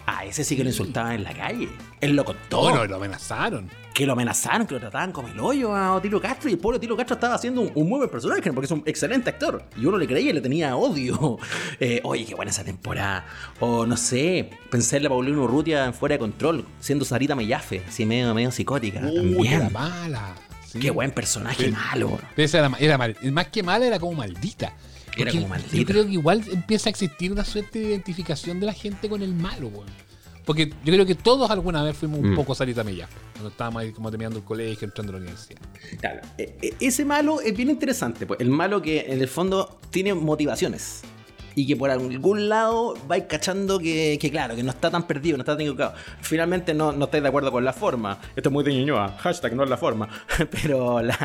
A 0.07 0.25
ese 0.27 0.45
sí 0.45 0.55
que 0.57 0.63
lo 0.63 0.69
insultaban 0.71 1.13
en 1.13 1.25
la 1.25 1.33
calle. 1.33 1.69
Él 2.01 2.15
lo 2.15 2.25
contó. 2.25 2.61
Bueno, 2.61 2.85
lo 2.85 2.97
amenazaron. 2.97 3.71
que 3.95 4.05
lo 4.05 4.13
amenazaron, 4.13 4.67
que 4.67 4.75
lo 4.75 4.81
trataban 4.81 5.13
como 5.13 5.29
el 5.29 5.41
hoyo 5.41 5.75
a 5.75 5.95
Otilo 5.95 6.21
Castro. 6.21 6.51
Y 6.51 6.55
el 6.55 6.59
pobre 6.59 6.77
Otilo 6.77 6.95
Castro 6.97 7.15
estaba 7.15 7.35
haciendo 7.35 7.63
un, 7.63 7.73
un 7.75 7.89
muy 7.89 7.99
buen 7.99 8.11
personaje 8.11 8.43
porque 8.53 8.67
es 8.67 8.71
un 8.71 8.83
excelente 8.85 9.31
actor. 9.31 9.65
Y 9.77 9.87
uno 9.87 9.97
le 9.97 10.07
creía 10.07 10.31
y 10.31 10.33
le 10.35 10.41
tenía 10.41 10.77
odio. 10.77 11.39
Eh, 11.81 12.01
oye, 12.05 12.25
qué 12.25 12.35
buena 12.35 12.51
esa 12.51 12.65
temporada. 12.65 13.25
O 13.61 13.85
no 13.87 13.97
sé, 13.97 14.51
pensé 14.71 14.99
en 14.99 15.05
la 15.05 15.09
Paulina 15.09 15.39
Urrutia 15.39 15.87
en 15.87 15.95
Fuera 15.95 16.15
de 16.15 16.19
Control, 16.19 16.65
siendo 16.81 17.05
Sarita 17.05 17.35
Mellafe, 17.35 17.83
así 17.89 18.07
medio, 18.07 18.33
medio 18.35 18.51
psicótica. 18.51 19.01
Uy, 19.01 19.15
también. 19.17 19.53
era 19.55 19.71
mala. 19.71 20.35
Sí. 20.67 20.79
Qué 20.79 20.91
buen 20.91 21.11
personaje 21.11 21.71
malo. 21.71 22.19
Esa 22.37 22.59
era, 22.59 22.71
era 22.79 22.99
mal. 22.99 23.17
Más 23.33 23.49
que 23.49 23.63
mala, 23.63 23.87
era 23.87 23.99
como 23.99 24.15
maldita. 24.15 24.75
Era 25.17 25.31
como 25.33 25.49
maldita. 25.49 25.77
Yo 25.77 25.85
creo 25.85 26.05
que 26.07 26.13
igual 26.13 26.43
empieza 26.53 26.89
a 26.89 26.91
existir 26.91 27.31
una 27.33 27.45
suerte 27.45 27.79
de 27.79 27.89
identificación 27.91 28.61
de 28.61 28.67
la 28.67 28.73
gente 28.73 29.09
con 29.09 29.23
el 29.23 29.35
malo, 29.35 29.69
weón. 29.69 29.87
Porque 30.45 30.69
yo 30.85 30.93
creo 30.93 31.07
que 31.07 31.15
todos 31.15 31.51
alguna 31.51 31.83
vez 31.83 31.97
fuimos 31.97 32.21
un 32.21 32.33
Mm. 32.33 32.37
poco 32.37 32.55
Sarita 32.55 32.85
Mellafe. 32.85 33.15
Cuando 33.33 33.49
estábamos 33.49 33.81
ahí 33.83 33.93
como 33.93 34.11
terminando 34.11 34.39
el 34.39 34.45
colegio, 34.45 34.85
entrando 34.87 35.11
a 35.13 35.15
la 35.15 35.23
universidad. 35.23 35.61
Claro. 36.01 36.21
E- 36.37 36.55
e- 36.61 36.75
Ese 36.81 37.05
malo 37.07 37.41
es 37.41 37.57
bien 37.57 37.71
interesante, 37.71 38.27
pues. 38.27 38.41
El 38.41 38.51
malo 38.51 38.83
que 38.83 39.07
en 39.09 39.23
el 39.23 39.29
fondo 39.29 39.81
tiene 39.91 40.13
motivaciones. 40.13 41.01
Y 41.57 41.67
que 41.67 41.77
por 41.77 41.91
algún 41.91 42.49
lado 42.49 42.95
vais 43.07 43.25
cachando 43.29 43.79
que, 43.79 44.19
que, 44.21 44.31
claro, 44.31 44.57
que 44.57 44.63
no 44.63 44.71
está 44.71 44.91
tan 44.91 45.07
perdido, 45.07 45.37
no 45.37 45.43
está 45.43 45.53
tan 45.53 45.61
equivocado. 45.63 45.95
Finalmente 46.21 46.75
no, 46.75 46.93
no 46.93 47.05
estáis 47.07 47.23
de 47.23 47.29
acuerdo 47.29 47.53
con 47.53 47.65
la 47.65 47.73
forma. 47.73 48.19
Esto 48.35 48.49
es 48.49 48.53
muy 48.53 48.65
de 48.65 48.75
Ñuñoa, 48.75 49.17
hashtag 49.19 49.55
no 49.55 49.65
es 49.65 49.71
la 49.71 49.77
forma. 49.77 50.09
Pero 50.51 51.01
la. 51.03 51.17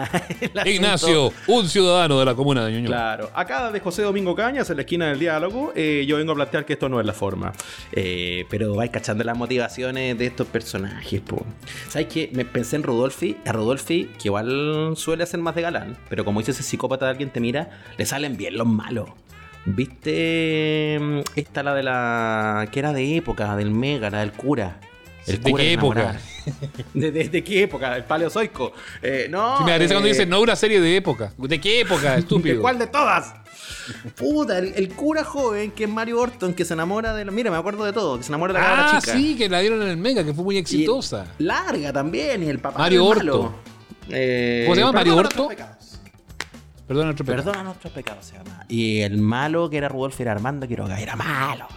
Ignacio, 0.66 1.28
asunto- 1.28 1.34
un 1.48 1.68
ciudadano 1.68 2.20
de 2.20 2.26
la 2.26 2.36
comuna 2.36 2.66
de 2.66 2.74
Ñuñoa. 2.74 2.88
Claro, 2.88 3.32
acá 3.34 3.72
de 3.72 3.80
José 3.80 4.02
Domingo 4.04 4.36
Cañas, 4.36 4.70
en 4.70 4.76
la 4.78 4.82
esquina 4.84 5.08
del 5.10 5.20
diálogo, 5.20 5.72
eh, 5.76 6.06
yo 6.08 6.18
vengo 6.18 6.32
a 6.34 6.36
plantear 6.36 6.66
que 6.66 6.74
esto 6.74 6.90
no 6.90 7.00
es 7.00 7.06
la 7.06 7.14
forma. 7.14 7.54
Eh, 7.92 8.46
pero 8.50 8.76
vais 8.76 8.92
cachando 8.92 9.24
las 9.24 9.38
motivaciones 9.38 10.18
de 10.18 10.26
estos 10.26 10.48
personajes, 10.48 11.22
po. 11.22 11.46
¿Sabes 11.88 12.08
qué? 12.08 12.30
Me 12.34 12.46
pensé 12.46 12.76
en 12.76 12.84
Rudolfi, 12.84 13.38
a 13.46 13.52
Rudolfi, 13.52 14.10
que 14.22 14.28
igual 14.28 14.94
suele 14.96 15.26
ser 15.26 15.40
más 15.40 15.56
de 15.56 15.62
galán, 15.64 15.98
pero 16.10 16.24
como 16.26 16.40
dice 16.40 16.52
ese 16.52 16.64
psicópata 16.64 17.06
de 17.06 17.12
alguien 17.12 17.30
te 17.30 17.40
mira, 17.40 17.70
le 17.98 18.06
salen 18.06 18.38
bien 18.38 18.58
los 18.58 18.68
malos. 18.68 19.10
¿Viste 19.76 20.98
mm, 21.00 21.20
esta 21.36 21.64
la 21.64 21.74
de 21.74 21.84
la. 21.84 22.68
que 22.72 22.80
era 22.80 22.94
de 22.94 23.16
época, 23.18 23.56
del 23.56 23.72
mega, 23.72 24.10
la 24.10 24.20
del 24.20 24.32
cura? 24.32 24.80
El 25.28 25.42
¿De 25.44 25.52
cura 25.52 25.64
qué 25.64 25.74
época? 25.74 26.16
¿De, 26.94 27.12
de- 27.12 27.30
de 27.30 27.44
qué 27.44 27.64
época? 27.64 27.96
El 27.96 28.04
paleozoico. 28.04 28.74
Eh, 29.02 29.28
no. 29.30 29.58
Sí, 29.60 29.64
me 29.66 29.72
parece 29.72 29.94
cuando 29.94 30.08
eh, 30.08 30.12
dice 30.14 30.26
no 30.26 30.42
una 30.42 30.56
serie 30.56 30.82
de 30.82 30.96
época. 30.96 31.32
¿De 31.38 31.62
qué 31.62 31.82
época, 31.82 32.16
estúpido? 32.16 32.56
¿De 32.56 32.62
cuál 32.62 32.80
de 32.80 32.88
todas? 32.88 33.34
Puta, 34.16 34.58
el, 34.58 34.74
el 34.76 34.90
cura 34.90 35.24
joven 35.24 35.72
que 35.72 35.84
es 35.84 35.90
Mario 35.90 36.20
Orton, 36.20 36.54
que 36.54 36.66
se 36.66 36.74
enamora 36.74 37.14
de 37.14 37.26
la. 37.26 37.32
Mira, 37.32 37.52
me 37.52 37.58
acuerdo 37.58 37.86
de 37.86 37.94
todo, 37.94 38.18
que 38.18 38.24
se 38.24 38.30
enamora 38.32 38.54
de 38.54 38.60
la 38.60 38.88
Ah, 38.96 39.00
chica. 39.00 39.14
sí, 39.14 39.36
que 39.38 39.48
la 39.50 39.60
dieron 39.60 39.82
en 39.84 39.90
el 39.90 39.98
Mega, 39.98 40.24
que 40.24 40.34
fue 40.34 40.44
muy 40.44 40.56
Y 40.56 40.60
exitosa. 40.60 41.28
larga 41.38 41.94
también, 41.94 42.42
y 42.44 42.50
el 42.50 42.58
papá. 42.60 42.80
Mario 42.80 43.02
del 43.04 43.10
Orto. 43.30 43.44
malo. 43.44 43.56
Eh, 44.10 44.64
¿Cómo 44.66 44.76
se 44.76 44.82
llama? 44.82 44.94
¿Mario 44.94 45.18
Perdona 46.90 47.12
otro 47.12 47.24
pecado. 47.26 47.44
Perdona 47.46 47.64
nuestros 47.64 47.94
pecados, 47.94 48.26
se 48.26 48.36
llama. 48.36 48.66
Y 48.68 49.00
el 49.00 49.18
malo 49.20 49.70
que 49.70 49.78
era 49.78 49.88
Rudolf 49.88 50.20
era 50.20 50.32
Armando 50.34 50.68
Quiroga, 50.68 51.00
era 51.00 51.16
malo. 51.16 51.68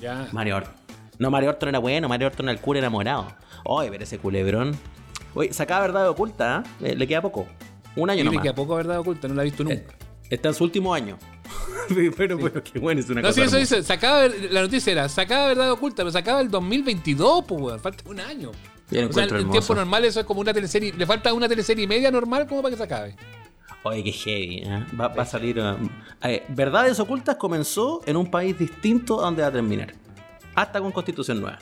Ya. 0.00 0.28
Mario 0.30 0.58
Orton. 0.58 0.74
No, 1.18 1.30
Mario 1.30 1.48
Orton 1.50 1.68
era 1.70 1.78
bueno, 1.80 2.08
Mario 2.08 2.28
Orton 2.28 2.46
era 2.46 2.52
el 2.52 2.60
cura 2.60 2.78
enamorado. 2.78 3.26
Oye, 3.64 3.90
pero 3.90 4.04
ese 4.04 4.18
culebrón. 4.18 4.76
Oye, 5.34 5.52
sacaba 5.52 5.80
verdad 5.80 6.08
oculta, 6.08 6.62
¿eh? 6.80 6.88
Le- 6.90 6.96
Le 6.96 7.06
queda 7.08 7.20
poco. 7.22 7.46
Un 7.96 8.08
año 8.10 8.16
Tiene 8.18 8.30
nomás. 8.30 8.42
que 8.42 8.48
a 8.50 8.54
poco 8.54 8.74
verdad 8.76 8.98
oculta, 9.00 9.26
no 9.26 9.34
la 9.34 9.42
he 9.42 9.46
visto 9.46 9.64
nunca. 9.64 9.74
Eh, 9.76 9.86
Está 10.30 10.48
en 10.50 10.54
su 10.54 10.64
último 10.64 10.94
año. 10.94 11.18
pero, 12.16 12.38
pero 12.38 12.62
qué 12.62 12.78
bueno, 12.78 13.00
es 13.00 13.08
una 13.10 13.20
No, 13.22 13.28
cosa. 13.28 13.40
sí, 13.40 13.46
eso 13.46 13.56
dice, 13.58 13.82
sacaba, 13.82 14.26
la 14.50 14.62
noticia 14.62 14.92
era, 14.92 15.08
sacaba 15.08 15.48
verdad 15.48 15.70
oculta, 15.72 15.96
pero 15.98 16.10
sacaba 16.10 16.40
el 16.40 16.50
2022, 16.50 17.44
pues, 17.46 17.60
weón, 17.60 17.80
falta 17.80 18.08
un 18.08 18.20
año. 18.20 18.50
O 18.50 19.12
sea, 19.12 19.24
en 19.24 19.50
tiempo 19.50 19.74
normal 19.74 20.04
eso 20.04 20.20
es 20.20 20.26
como 20.26 20.40
una 20.40 20.52
teleserie, 20.52 20.92
le 20.92 21.06
falta 21.06 21.32
una 21.32 21.48
teleserie 21.48 21.84
y 21.84 21.86
media 21.86 22.10
normal 22.10 22.46
como 22.46 22.60
para 22.62 22.72
que 22.72 22.76
se 22.78 22.82
acabe. 22.84 23.16
Oye, 23.84 24.04
qué 24.04 24.12
heavy. 24.12 24.56
¿eh? 24.64 24.84
Va, 24.98 25.08
va 25.08 25.22
a 25.22 25.26
salir. 25.26 25.58
uh, 25.58 25.76
eh, 26.22 26.44
Verdades 26.48 27.00
ocultas 27.00 27.36
comenzó 27.36 28.00
en 28.06 28.16
un 28.16 28.30
país 28.30 28.58
distinto 28.58 29.20
a 29.20 29.24
donde 29.24 29.42
va 29.42 29.48
a 29.48 29.52
terminar. 29.52 29.92
Hasta 30.54 30.80
con 30.80 30.92
constitución 30.92 31.40
nueva. 31.40 31.58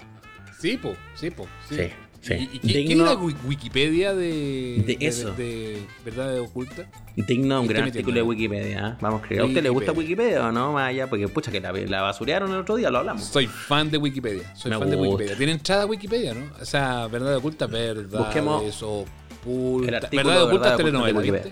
Sí, 0.58 0.76
po, 0.76 0.94
sí, 1.14 1.30
po. 1.30 1.46
Sí, 1.68 1.76
Sí, 1.76 1.88
sí. 2.20 2.34
¿Y, 2.34 2.56
y 2.56 2.58
qué, 2.60 2.72
qué 2.84 2.94
Digno- 2.94 3.04
dice 3.04 3.16
Wi- 3.16 3.36
Wikipedia 3.48 4.12
de, 4.14 4.84
De 4.86 4.98
eso. 5.00 5.32
de, 5.32 5.82
verdad 6.04 6.38
oculta? 6.40 6.84
Digno 7.16 7.54
de 7.54 7.60
un 7.60 7.64
Estoy 7.64 7.74
gran 7.76 7.84
artículo 7.88 8.14
de. 8.16 8.22
Wikipedia. 8.22 8.88
¿eh? 8.88 8.98
Vamos 9.00 9.22
a 9.22 9.26
creer. 9.26 9.40
¿A 9.40 9.44
usted 9.46 9.62
le 9.62 9.70
gusta 9.70 9.92
Wikipedia 9.92 10.46
o 10.46 10.52
no? 10.52 10.74
Más 10.74 10.90
allá, 10.90 11.06
porque 11.08 11.26
pucha 11.28 11.50
que 11.50 11.60
la, 11.62 11.72
la 11.72 12.02
basurearon 12.02 12.50
el 12.50 12.58
otro 12.58 12.76
día, 12.76 12.90
lo 12.90 12.98
hablamos. 12.98 13.24
Soy 13.24 13.46
fan 13.46 13.90
de 13.90 13.96
Wikipedia. 13.96 14.54
Soy 14.54 14.70
Me 14.70 14.78
fan 14.78 14.90
de. 14.90 14.96
Wikipedia. 14.96 15.36
Tiene 15.38 15.52
entrada 15.52 15.86
Wikipedia, 15.86 16.34
¿no? 16.34 16.44
O 16.60 16.64
sea, 16.66 17.06
verdad 17.06 17.36
oculta, 17.36 17.66
verdad 17.66 18.18
Busquemos 18.18 18.82
oculta. 18.82 19.88
el 19.88 19.94
artículo 19.94 20.22
Verdad 20.28 20.36
de 20.40 20.46
oculta 20.46 20.62
Verdad 20.64 20.76
telenovela, 20.76 21.42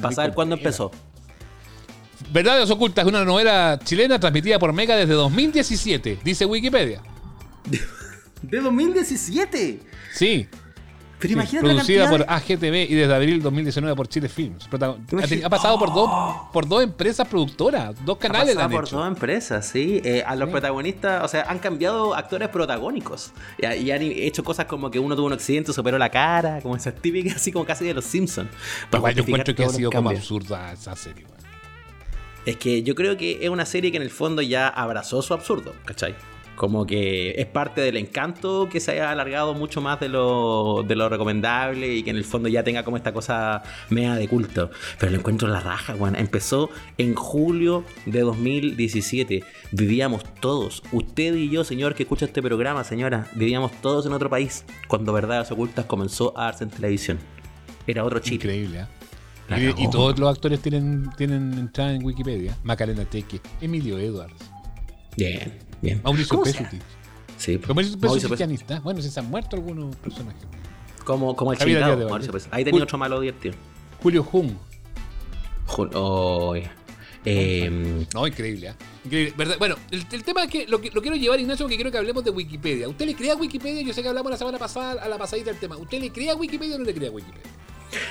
Para 0.00 0.14
saber 0.14 0.32
cuándo 0.32 0.56
empezó. 0.56 0.90
Verdades 2.32 2.70
Ocultas 2.70 3.04
es 3.04 3.08
una 3.08 3.24
novela 3.24 3.78
chilena 3.84 4.18
transmitida 4.18 4.58
por 4.58 4.72
Mega 4.72 4.96
desde 4.96 5.14
2017, 5.14 6.20
dice 6.24 6.46
Wikipedia. 6.46 7.02
¿De 8.42 8.60
2017? 8.60 9.80
Sí. 10.12 10.48
Pero 11.22 11.32
imagínate 11.34 11.66
producida 11.68 12.10
por 12.10 12.18
de- 12.18 12.26
AGTV 12.28 12.90
y 12.90 12.94
desde 12.94 13.14
abril 13.14 13.40
2019 13.42 13.96
por 13.96 14.08
Chile 14.08 14.28
Films. 14.28 14.68
Ha, 15.44 15.48
pasado 15.48 15.78
por 15.78 15.94
dos 15.94 16.10
por 16.52 16.68
dos 16.68 16.82
empresas 16.82 17.26
productoras, 17.28 17.94
dos 18.04 18.18
canales 18.18 18.56
Ha 18.56 18.64
han 18.64 18.70
pasado 18.70 18.70
por 18.80 18.84
hecho. 18.88 18.96
dos 18.98 19.06
empresas, 19.08 19.66
sí. 19.66 20.00
Eh, 20.04 20.22
a 20.26 20.36
los 20.36 20.48
Sí. 20.48 20.52
protagonistas, 20.52 21.24
o 21.24 21.28
sea, 21.28 21.42
han 21.48 21.58
cambiado 21.58 22.14
actores 22.14 22.48
protagónicos. 22.48 23.32
Y, 23.58 23.66
y 23.66 23.90
han 23.90 24.02
hecho 24.02 24.44
cosas 24.44 24.66
como 24.66 24.90
que 24.90 24.98
uno 24.98 25.16
tuvo 25.16 25.26
un 25.26 25.32
accidente, 25.32 25.72
se 25.72 25.80
operó 25.80 25.96
la 25.98 26.10
cara, 26.10 26.60
como 26.60 26.76
esas 26.76 26.94
típicas, 26.96 27.36
así 27.36 27.52
como 27.52 27.64
casi 27.64 27.84
de 27.84 27.94
los 27.94 28.04
Simpsons. 28.04 28.50
Igual 28.92 29.14
yo 29.14 29.22
encuentro 29.22 29.54
que 29.54 29.64
ha 29.64 29.68
sido 29.68 29.90
como 29.90 30.10
absurda 30.10 30.72
esa 30.72 30.94
serie. 30.96 31.24
weón. 31.24 31.36
Es 32.44 32.56
que 32.56 32.82
yo 32.82 32.96
creo 32.96 33.16
que 33.16 33.38
es 33.44 33.48
una 33.50 33.64
serie 33.64 33.90
que 33.92 33.96
en 33.98 34.02
el 34.02 34.10
fondo 34.10 34.42
ya 34.42 34.66
abrazó 34.66 35.22
su 35.22 35.32
absurdo, 35.32 35.72
¿cachai? 35.84 36.14
Como 36.62 36.86
que 36.86 37.32
es 37.40 37.46
parte 37.46 37.80
del 37.80 37.96
encanto 37.96 38.68
que 38.70 38.78
se 38.78 38.92
haya 38.92 39.10
alargado 39.10 39.52
mucho 39.52 39.80
más 39.80 39.98
de 39.98 40.08
lo, 40.08 40.84
de 40.86 40.94
lo 40.94 41.08
recomendable 41.08 41.92
y 41.92 42.04
que 42.04 42.10
en 42.10 42.16
el 42.16 42.22
fondo 42.22 42.48
ya 42.48 42.62
tenga 42.62 42.84
como 42.84 42.96
esta 42.96 43.12
cosa 43.12 43.64
media 43.90 44.14
de 44.14 44.28
culto. 44.28 44.70
Pero 45.00 45.10
lo 45.10 45.18
encuentro 45.18 45.48
en 45.48 45.54
la 45.54 45.60
raja, 45.60 45.96
weón. 45.96 46.14
Empezó 46.14 46.70
en 46.98 47.16
julio 47.16 47.82
de 48.06 48.20
2017. 48.20 49.42
Vivíamos 49.72 50.22
todos, 50.38 50.84
usted 50.92 51.34
y 51.34 51.50
yo, 51.50 51.64
señor 51.64 51.96
que 51.96 52.04
escucha 52.04 52.26
este 52.26 52.40
programa, 52.40 52.84
señora, 52.84 53.26
vivíamos 53.34 53.72
todos 53.80 54.06
en 54.06 54.12
otro 54.12 54.30
país 54.30 54.64
cuando 54.86 55.12
Verdades 55.12 55.50
Ocultas 55.50 55.86
comenzó 55.86 56.32
a 56.38 56.44
darse 56.44 56.62
en 56.62 56.70
televisión. 56.70 57.18
Era 57.88 58.04
otro 58.04 58.20
Chile. 58.20 58.36
Increíble, 58.36 58.82
¿eh? 58.82 59.74
Y, 59.78 59.90
todos 59.90 60.16
los 60.16 60.30
actores 60.30 60.60
tienen, 60.60 61.10
tienen 61.16 61.54
entrada 61.54 61.92
en 61.92 62.04
Wikipedia. 62.04 62.56
Macarena 62.62 63.04
Teque, 63.04 63.40
Emilio 63.60 63.98
Edwards, 63.98 64.52
Bien, 65.16 65.58
bien. 65.80 66.00
Mauricio 66.02 66.30
¿Cómo 66.38 66.44
se- 66.46 66.58
Pesuti. 66.58 66.78
Sí, 67.38 67.58
Pero 67.58 67.74
Mauricio 67.74 67.98
Pesuti 67.98 68.54
está. 68.54 68.80
Bueno, 68.80 69.02
si 69.02 69.10
se 69.10 69.20
han 69.20 69.28
muerto 69.30 69.56
algunos 69.56 69.94
personajes. 69.96 70.42
Como, 71.04 71.34
como 71.34 71.52
el 71.52 71.58
chingado, 71.58 72.08
Mauricio. 72.08 72.32
Ahí 72.50 72.64
tenía 72.64 72.82
otro 72.84 72.98
malo 72.98 73.20
divertido. 73.20 73.54
Julio 74.02 74.22
Jung. 74.22 74.52
Jul- 75.66 75.90
oh. 75.94 76.54
Eh, 77.24 78.04
No, 78.14 78.26
increíble, 78.26 78.68
¿eh? 78.68 78.74
Increíble. 79.04 79.34
¿Verdad? 79.36 79.56
Bueno, 79.58 79.76
el, 79.90 80.04
el 80.10 80.24
tema 80.24 80.42
es 80.44 80.50
que 80.50 80.66
lo, 80.66 80.80
que 80.80 80.90
lo 80.90 81.00
quiero 81.00 81.16
llevar, 81.16 81.38
Ignacio, 81.40 81.64
porque 81.66 81.76
quiero 81.76 81.90
que 81.92 81.98
hablemos 81.98 82.24
de 82.24 82.30
Wikipedia. 82.30 82.88
¿Usted 82.88 83.06
le 83.06 83.14
crea 83.14 83.34
a 83.34 83.36
Wikipedia? 83.36 83.82
Yo 83.82 83.92
sé 83.92 84.02
que 84.02 84.08
hablamos 84.08 84.30
la 84.30 84.36
semana 84.38 84.58
pasada, 84.58 85.02
a 85.02 85.08
la 85.08 85.18
pasadita 85.18 85.50
del 85.50 85.60
tema. 85.60 85.76
¿Usted 85.76 86.00
le 86.00 86.10
crea 86.10 86.32
a 86.32 86.36
Wikipedia 86.36 86.74
o 86.76 86.78
no 86.78 86.84
le 86.84 86.94
crea 86.94 87.08
a 87.10 87.12
Wikipedia? 87.12 87.50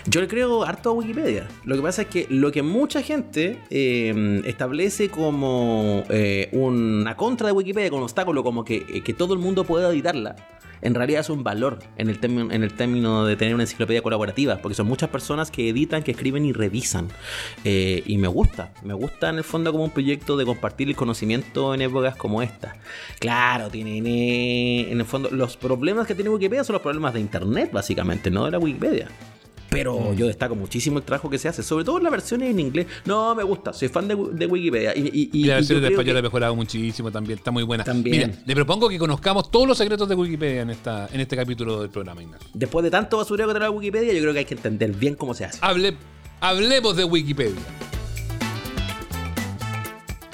Yo 0.06 0.22
le 0.22 0.28
creo 0.28 0.64
harto 0.64 0.90
a 0.90 0.94
Wikipedia. 0.94 1.48
Lo 1.64 1.76
que 1.76 1.82
pasa 1.82 2.04
es 2.04 2.08
que 2.08 2.28
lo 2.30 2.52
que 2.52 2.62
mucha 2.62 3.02
gente 3.02 3.60
eh, 3.70 4.42
establece 4.46 5.10
como 5.10 6.04
eh, 6.10 6.50
una 6.52 7.16
contra 7.16 7.48
de 7.48 7.54
Wikipedia, 7.54 7.90
como 7.90 8.00
un 8.00 8.04
obstáculo, 8.04 8.44
como 8.44 8.64
que, 8.64 8.86
eh, 8.88 9.02
que 9.04 9.14
todo 9.14 9.34
el 9.34 9.40
mundo 9.40 9.64
pueda 9.64 9.90
editarla, 9.90 10.36
en 10.82 10.96
realidad 10.96 11.22
es 11.22 11.30
un 11.30 11.44
valor 11.44 11.80
en 11.98 12.10
el, 12.10 12.20
en 12.24 12.64
el 12.64 12.74
término 12.74 13.26
de 13.26 13.36
tener 13.36 13.54
una 13.54 13.64
enciclopedia 13.64 14.02
colaborativa, 14.02 14.58
porque 14.58 14.76
son 14.76 14.88
muchas 14.88 15.10
personas 15.10 15.52
que 15.52 15.70
editan, 15.70 16.04
que 16.04 16.12
escriben 16.12 16.46
y 16.46 16.54
revisan. 16.54 17.08
Eh, 17.64 18.04
y 18.06 18.18
me 18.18 18.28
gusta, 18.28 18.74
me 18.84 18.94
gusta 18.94 19.30
en 19.30 19.38
el 19.38 19.44
fondo 19.44 19.72
como 19.72 19.84
un 19.84 19.92
proyecto 19.92 20.38
de 20.38 20.46
compartir 20.46 20.88
el 20.90 20.96
conocimiento 20.96 21.74
en 21.74 21.82
épocas 21.82 22.16
como 22.16 22.42
esta. 22.42 22.76
Claro, 23.20 23.70
tienen 23.70 24.08
en 24.08 25.00
el 25.00 25.06
fondo 25.06 25.30
los 25.32 25.58
problemas 25.58 26.08
que 26.08 26.16
tiene 26.16 26.30
Wikipedia 26.30 26.64
son 26.64 26.74
los 26.74 26.82
problemas 26.82 27.14
de 27.14 27.20
Internet, 27.20 27.72
básicamente, 27.72 28.32
no 28.32 28.46
de 28.46 28.52
la 28.52 28.60
Wikipedia. 28.60 29.08
Pero 29.72 30.14
yo 30.14 30.28
destaco 30.28 30.54
muchísimo 30.54 30.98
el 30.98 31.06
trabajo 31.06 31.30
que 31.30 31.38
se 31.38 31.48
hace, 31.48 31.64
sobre 31.64 31.86
todo 31.86 31.98
en 31.98 32.04
las 32.04 32.12
versiones 32.12 32.50
en 32.52 32.60
inglés. 32.60 32.88
No, 33.06 33.34
me 33.34 33.42
gusta, 33.44 33.72
soy 33.72 33.88
fan 33.88 34.06
de, 34.06 34.18
de 34.34 34.46
Wikipedia. 34.46 34.94
Y, 34.94 35.00
y- 35.00 35.30
y- 35.32 35.42
Y 35.44 35.44
la 35.46 35.56
versión 35.56 35.80
de 35.82 35.88
español 35.88 36.14
que- 36.16 36.20
ha 36.20 36.22
mejorado 36.24 36.56
muchísimo 36.58 37.10
también, 37.10 37.40
está 37.40 37.52
muy 37.52 37.64
buena. 37.64 37.86
También. 37.86 38.32
Mira, 38.32 38.42
le 38.46 38.54
propongo 38.56 38.90
que 38.90 39.00
conozcamos 39.00 39.50
todos 39.50 39.66
los 39.66 39.78
secretos 39.78 40.10
de 40.10 40.16
Wikipedia 40.16 40.64
en, 40.64 40.72
esta, 40.72 41.08
en 41.14 41.22
este 41.22 41.38
capítulo 41.38 41.80
del 41.80 41.90
programa, 41.90 42.22
Ignacio. 42.22 42.50
Después 42.54 42.84
de 42.84 42.92
tanto 42.92 43.16
basureo 43.16 43.48
que 43.48 43.54
trae 43.54 43.64
la 43.64 43.72
Wikipedia, 43.72 44.12
yo 44.12 44.20
creo 44.20 44.34
que 44.34 44.40
hay 44.40 44.46
que 44.46 44.56
entender 44.56 44.92
bien 44.92 45.16
cómo 45.16 45.34
se 45.34 45.46
hace. 45.46 45.58
Hable, 45.62 45.96
hablemos 46.42 46.98
de 46.98 47.06
Wikipedia. 47.06 47.56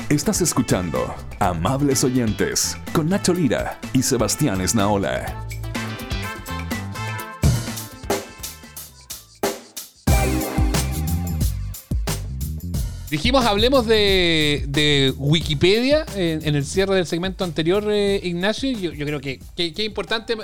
Estás 0.10 0.42
escuchando 0.42 1.14
Amables 1.40 2.04
Oyentes 2.04 2.76
con 2.94 3.10
Nacho 3.10 3.34
Lira 3.34 3.80
y 3.94 4.02
Sebastián 4.02 4.62
Esnaola. 4.62 5.46
Dijimos, 13.10 13.46
hablemos 13.46 13.88
de, 13.88 14.66
de 14.68 15.14
Wikipedia 15.18 16.06
en, 16.16 16.46
en 16.46 16.56
el 16.56 16.66
cierre 16.66 16.96
del 16.96 17.06
segmento 17.06 17.46
anterior, 17.46 17.86
eh, 17.90 18.20
Ignacio. 18.22 18.70
Yo, 18.72 18.92
yo 18.92 19.06
creo 19.06 19.22
que 19.22 19.40
que 19.56 19.74
que 19.74 19.84
es 19.84 19.88
importante 19.88 20.36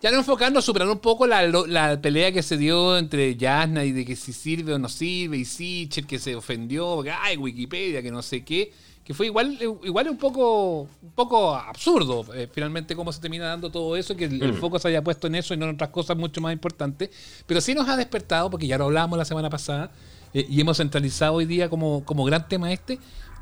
ya 0.00 0.12
no 0.12 0.18
enfocarnos, 0.18 0.64
superar 0.64 0.88
un 0.88 0.98
poco 0.98 1.26
la, 1.26 1.46
la 1.46 2.00
pelea 2.00 2.30
que 2.30 2.42
se 2.42 2.56
dio 2.56 2.96
entre 2.96 3.34
Yasna 3.36 3.84
y 3.84 3.92
de 3.92 4.04
que 4.04 4.14
si 4.14 4.32
sirve 4.32 4.74
o 4.74 4.78
no 4.78 4.88
sirve, 4.88 5.38
y 5.38 5.44
Sicher 5.44 6.06
que 6.06 6.18
se 6.20 6.36
ofendió, 6.36 6.94
porque 6.96 7.10
ay, 7.10 7.36
Wikipedia, 7.36 8.00
que 8.00 8.12
no 8.12 8.22
sé 8.22 8.44
qué, 8.44 8.72
que 9.02 9.12
fue 9.12 9.26
igual, 9.26 9.58
igual 9.82 10.08
un 10.08 10.16
poco, 10.16 10.82
un 10.82 11.10
poco 11.16 11.54
absurdo 11.54 12.24
eh, 12.34 12.48
finalmente 12.52 12.94
cómo 12.94 13.12
se 13.12 13.20
termina 13.20 13.46
dando 13.46 13.70
todo 13.72 13.96
eso, 13.96 14.14
que 14.14 14.26
el, 14.26 14.40
el 14.40 14.54
foco 14.54 14.78
se 14.78 14.86
haya 14.88 15.02
puesto 15.02 15.26
en 15.26 15.34
eso 15.34 15.52
y 15.54 15.56
no 15.56 15.64
en 15.64 15.74
otras 15.74 15.90
cosas 15.90 16.16
mucho 16.16 16.40
más 16.40 16.52
importantes. 16.52 17.10
Pero 17.46 17.60
sí 17.60 17.74
nos 17.74 17.88
ha 17.88 17.96
despertado, 17.96 18.50
porque 18.50 18.68
ya 18.68 18.78
lo 18.78 18.84
hablamos 18.84 19.18
la 19.18 19.24
semana 19.24 19.50
pasada, 19.50 19.90
eh, 20.34 20.46
y 20.48 20.60
hemos 20.60 20.76
centralizado 20.76 21.34
hoy 21.34 21.44
día 21.46 21.68
como, 21.68 22.04
como 22.04 22.24
gran 22.24 22.48
tema 22.48 22.72
este, 22.72 22.98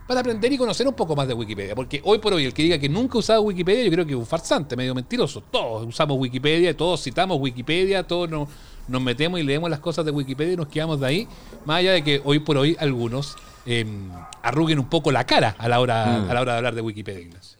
para 0.06 0.20
aprender 0.20 0.52
y 0.52 0.56
conocer 0.58 0.86
un 0.86 0.94
poco 0.94 1.16
más 1.16 1.26
de 1.26 1.34
Wikipedia. 1.34 1.74
Porque 1.74 2.00
hoy 2.04 2.18
por 2.18 2.32
hoy, 2.32 2.44
el 2.44 2.54
que 2.54 2.62
diga 2.62 2.78
que 2.78 2.88
nunca 2.88 3.14
ha 3.16 3.18
usado 3.18 3.42
Wikipedia, 3.42 3.84
yo 3.84 3.90
creo 3.90 4.06
que 4.06 4.12
es 4.12 4.18
un 4.18 4.26
farsante, 4.26 4.76
medio 4.76 4.94
mentiroso. 4.94 5.42
Todos 5.50 5.86
usamos 5.86 6.16
Wikipedia, 6.18 6.76
todos 6.76 7.02
citamos 7.02 7.38
Wikipedia, 7.40 8.04
todos 8.06 8.30
nos, 8.30 8.48
nos 8.86 9.02
metemos 9.02 9.40
y 9.40 9.42
leemos 9.42 9.68
las 9.68 9.80
cosas 9.80 10.04
de 10.04 10.12
Wikipedia 10.12 10.52
y 10.52 10.56
nos 10.56 10.68
quedamos 10.68 11.00
de 11.00 11.06
ahí. 11.06 11.28
Más 11.64 11.78
allá 11.78 11.92
de 11.92 12.04
que 12.04 12.20
hoy 12.24 12.38
por 12.38 12.56
hoy 12.56 12.76
algunos 12.78 13.34
em, 13.66 14.08
arruguen 14.42 14.78
un 14.78 14.88
poco 14.88 15.10
la 15.10 15.24
cara 15.26 15.56
a 15.58 15.68
la 15.68 15.80
hora, 15.80 16.06
Mm. 16.24 16.30
a 16.30 16.34
la 16.34 16.40
hora 16.40 16.52
de 16.52 16.58
hablar 16.58 16.74
de 16.76 16.80
Wikipedia, 16.82 17.20
Ignacio. 17.22 17.55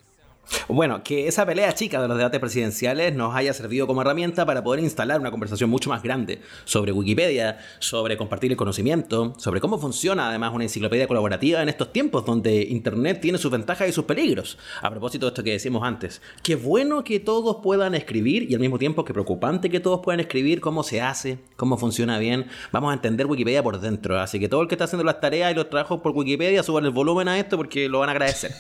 Bueno, 0.68 1.02
que 1.02 1.26
esa 1.26 1.44
pelea 1.44 1.74
chica 1.74 2.00
de 2.00 2.08
los 2.08 2.16
debates 2.16 2.40
presidenciales 2.40 3.14
nos 3.14 3.34
haya 3.34 3.52
servido 3.52 3.86
como 3.86 4.02
herramienta 4.02 4.46
para 4.46 4.62
poder 4.62 4.80
instalar 4.80 5.20
una 5.20 5.30
conversación 5.30 5.70
mucho 5.70 5.90
más 5.90 6.02
grande 6.02 6.40
sobre 6.64 6.92
Wikipedia, 6.92 7.58
sobre 7.78 8.16
compartir 8.16 8.50
el 8.50 8.56
conocimiento, 8.56 9.34
sobre 9.38 9.60
cómo 9.60 9.78
funciona 9.78 10.28
además 10.28 10.52
una 10.54 10.64
enciclopedia 10.64 11.08
colaborativa 11.08 11.62
en 11.62 11.68
estos 11.68 11.92
tiempos 11.92 12.24
donde 12.24 12.62
Internet 12.62 13.20
tiene 13.20 13.38
sus 13.38 13.50
ventajas 13.50 13.88
y 13.88 13.92
sus 13.92 14.04
peligros. 14.04 14.58
A 14.82 14.90
propósito 14.90 15.26
de 15.26 15.30
esto 15.30 15.42
que 15.42 15.52
decíamos 15.52 15.82
antes, 15.82 16.22
qué 16.42 16.54
bueno 16.54 17.02
que 17.02 17.18
todos 17.18 17.58
puedan 17.62 17.94
escribir 17.94 18.50
y 18.50 18.54
al 18.54 18.60
mismo 18.60 18.78
tiempo 18.78 19.04
que 19.04 19.12
preocupante 19.12 19.70
que 19.70 19.80
todos 19.80 20.00
puedan 20.02 20.20
escribir 20.20 20.60
cómo 20.60 20.82
se 20.82 21.00
hace, 21.00 21.38
cómo 21.56 21.76
funciona 21.76 22.18
bien. 22.18 22.46
Vamos 22.72 22.90
a 22.90 22.94
entender 22.94 23.26
Wikipedia 23.26 23.62
por 23.62 23.80
dentro, 23.80 24.20
así 24.20 24.38
que 24.38 24.48
todo 24.48 24.62
el 24.62 24.68
que 24.68 24.74
está 24.74 24.84
haciendo 24.84 25.04
las 25.04 25.20
tareas 25.20 25.52
y 25.52 25.54
los 25.54 25.70
trabajos 25.70 26.00
por 26.00 26.12
Wikipedia, 26.12 26.62
suban 26.62 26.84
el 26.84 26.90
volumen 26.90 27.28
a 27.28 27.38
esto 27.38 27.56
porque 27.56 27.88
lo 27.88 28.00
van 28.00 28.10
a 28.10 28.12
agradecer. 28.12 28.52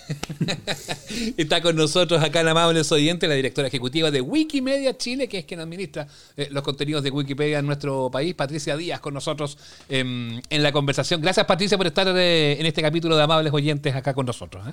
Está 1.36 1.62
con 1.62 1.75
nosotros 1.76 2.22
acá 2.22 2.40
en 2.40 2.48
Amables 2.48 2.90
Oyentes, 2.90 3.28
la 3.28 3.34
directora 3.34 3.68
ejecutiva 3.68 4.10
de 4.10 4.20
Wikimedia 4.20 4.96
Chile, 4.96 5.28
que 5.28 5.38
es 5.38 5.44
quien 5.44 5.60
administra 5.60 6.06
eh, 6.36 6.48
los 6.50 6.62
contenidos 6.62 7.02
de 7.02 7.10
Wikipedia 7.10 7.58
en 7.60 7.66
nuestro 7.66 8.10
país, 8.10 8.34
Patricia 8.34 8.76
Díaz, 8.76 9.00
con 9.00 9.14
nosotros 9.14 9.58
em, 9.88 10.40
en 10.50 10.62
la 10.62 10.72
conversación. 10.72 11.20
Gracias, 11.20 11.46
Patricia, 11.46 11.76
por 11.78 11.86
estar 11.86 12.06
eh, 12.16 12.56
en 12.58 12.66
este 12.66 12.82
capítulo 12.82 13.16
de 13.16 13.22
Amables 13.22 13.52
Oyentes 13.52 13.94
acá 13.94 14.12
con 14.14 14.26
nosotros. 14.26 14.66
¿eh? 14.68 14.72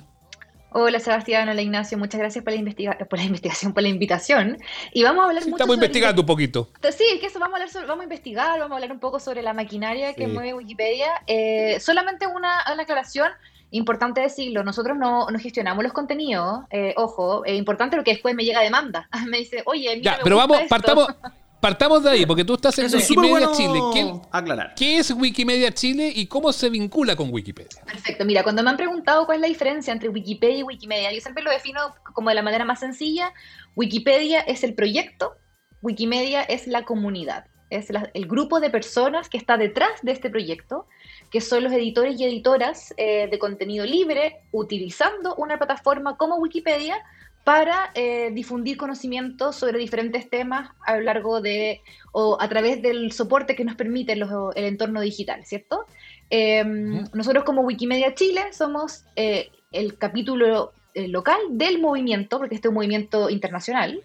Hola 0.76 0.98
Sebastián, 0.98 1.48
hola 1.48 1.62
Ignacio, 1.62 1.96
muchas 1.98 2.18
gracias 2.18 2.42
por 2.42 2.52
la, 2.52 2.58
investiga 2.58 2.98
por 3.08 3.16
la 3.18 3.24
investigación, 3.30 3.72
por 3.72 3.84
la 3.84 3.88
invitación. 3.90 4.58
Y 4.92 5.04
vamos 5.04 5.22
a 5.22 5.28
hablar 5.28 5.44
Sí, 5.44 5.50
mucho 5.50 5.56
estamos 5.62 5.76
sobre- 5.76 5.86
investigando 5.86 6.22
un 6.22 6.26
poquito. 6.26 6.68
Sí, 6.96 7.04
es 7.14 7.20
que 7.20 7.26
eso 7.26 7.38
vamos 7.38 7.52
a 7.54 7.56
hablar 7.58 7.70
sobre- 7.70 7.86
vamos 7.86 8.00
a 8.00 8.04
investigar, 8.04 8.58
vamos 8.58 8.72
a 8.72 8.74
hablar 8.74 8.90
un 8.90 8.98
poco 8.98 9.20
sobre 9.20 9.42
la 9.42 9.52
maquinaria 9.52 10.14
que 10.14 10.24
Sí. 10.26 10.32
mueve 10.32 10.52
Wikipedia. 10.54 11.06
Eh, 11.28 11.78
solamente 11.78 12.26
una, 12.26 12.64
una 12.72 12.82
aclaración. 12.82 13.28
Importante 13.76 14.20
decirlo, 14.20 14.62
nosotros 14.62 14.96
no, 14.96 15.26
no 15.28 15.38
gestionamos 15.38 15.82
los 15.82 15.92
contenidos, 15.92 16.60
eh, 16.70 16.94
ojo, 16.96 17.44
es 17.44 17.58
importante 17.58 17.96
porque 17.96 18.12
después 18.12 18.34
me 18.34 18.44
llega 18.44 18.60
demanda. 18.60 19.08
Me 19.28 19.38
dice, 19.38 19.62
oye, 19.66 19.96
mira, 19.96 20.16
Ya, 20.16 20.18
pero 20.22 20.36
gusta 20.36 20.46
vamos, 20.46 20.62
esto. 20.62 20.68
partamos, 20.68 21.06
partamos 21.60 22.02
de 22.04 22.10
ahí, 22.10 22.24
porque 22.26 22.44
tú 22.44 22.54
estás 22.54 22.78
en 22.78 22.86
Eso 22.86 22.98
es 22.98 23.08
bueno 23.14 23.50
Chile. 23.56 23.80
¿Qué, 23.92 24.14
aclarar. 24.30 24.74
qué 24.76 24.98
es 24.98 25.10
Wikimedia 25.10 25.72
Chile 25.72 26.12
y 26.14 26.26
cómo 26.26 26.52
se 26.52 26.70
vincula 26.70 27.16
con 27.16 27.32
Wikipedia? 27.32 27.82
Perfecto, 27.84 28.24
mira, 28.24 28.42
cuando 28.44 28.62
me 28.62 28.70
han 28.70 28.76
preguntado 28.76 29.26
cuál 29.26 29.38
es 29.38 29.40
la 29.42 29.48
diferencia 29.48 29.92
entre 29.92 30.08
Wikipedia 30.08 30.58
y 30.58 30.62
Wikimedia, 30.62 31.12
yo 31.12 31.20
siempre 31.20 31.42
lo 31.42 31.50
defino 31.50 31.80
como 32.12 32.28
de 32.28 32.36
la 32.36 32.42
manera 32.42 32.64
más 32.64 32.78
sencilla. 32.80 33.32
Wikipedia 33.74 34.40
es 34.40 34.62
el 34.62 34.74
proyecto, 34.74 35.34
Wikimedia 35.82 36.42
es 36.42 36.66
la 36.68 36.84
comunidad, 36.84 37.46
es 37.70 37.90
la- 37.90 38.08
el 38.14 38.26
grupo 38.26 38.60
de 38.60 38.70
personas 38.70 39.28
que 39.28 39.36
está 39.38 39.56
detrás 39.56 39.90
de 40.02 40.12
este 40.12 40.30
proyecto, 40.30 40.86
que 41.34 41.40
son 41.40 41.64
los 41.64 41.72
editores 41.72 42.20
y 42.20 42.24
editoras 42.24 42.94
eh, 42.96 43.26
de 43.28 43.38
contenido 43.40 43.84
libre, 43.84 44.36
utilizando 44.52 45.34
una 45.34 45.58
plataforma 45.58 46.16
como 46.16 46.36
Wikipedia 46.36 46.96
para 47.42 47.90
eh, 47.94 48.30
difundir 48.32 48.76
conocimiento 48.76 49.52
sobre 49.52 49.78
diferentes 49.80 50.30
temas 50.30 50.70
a 50.86 50.94
lo 50.94 51.00
largo 51.02 51.40
de, 51.40 51.80
o 52.12 52.36
a 52.40 52.48
través 52.48 52.80
del 52.82 53.10
soporte 53.10 53.56
que 53.56 53.64
nos 53.64 53.74
permite 53.74 54.14
los- 54.14 54.54
el 54.54 54.64
entorno 54.66 55.00
digital, 55.00 55.44
¿cierto? 55.44 55.86
Eh, 56.30 56.62
Ujú. 56.64 57.10
Nosotros 57.14 57.42
como 57.42 57.62
Wikimedia 57.62 58.14
Chile 58.14 58.42
somos 58.52 59.02
eh, 59.16 59.50
el 59.72 59.98
capítulo 59.98 60.72
local 60.94 61.40
del 61.50 61.80
movimiento, 61.80 62.38
porque 62.38 62.54
este 62.54 62.68
es 62.68 62.70
un 62.70 62.76
movimiento 62.76 63.28
internacional, 63.28 64.04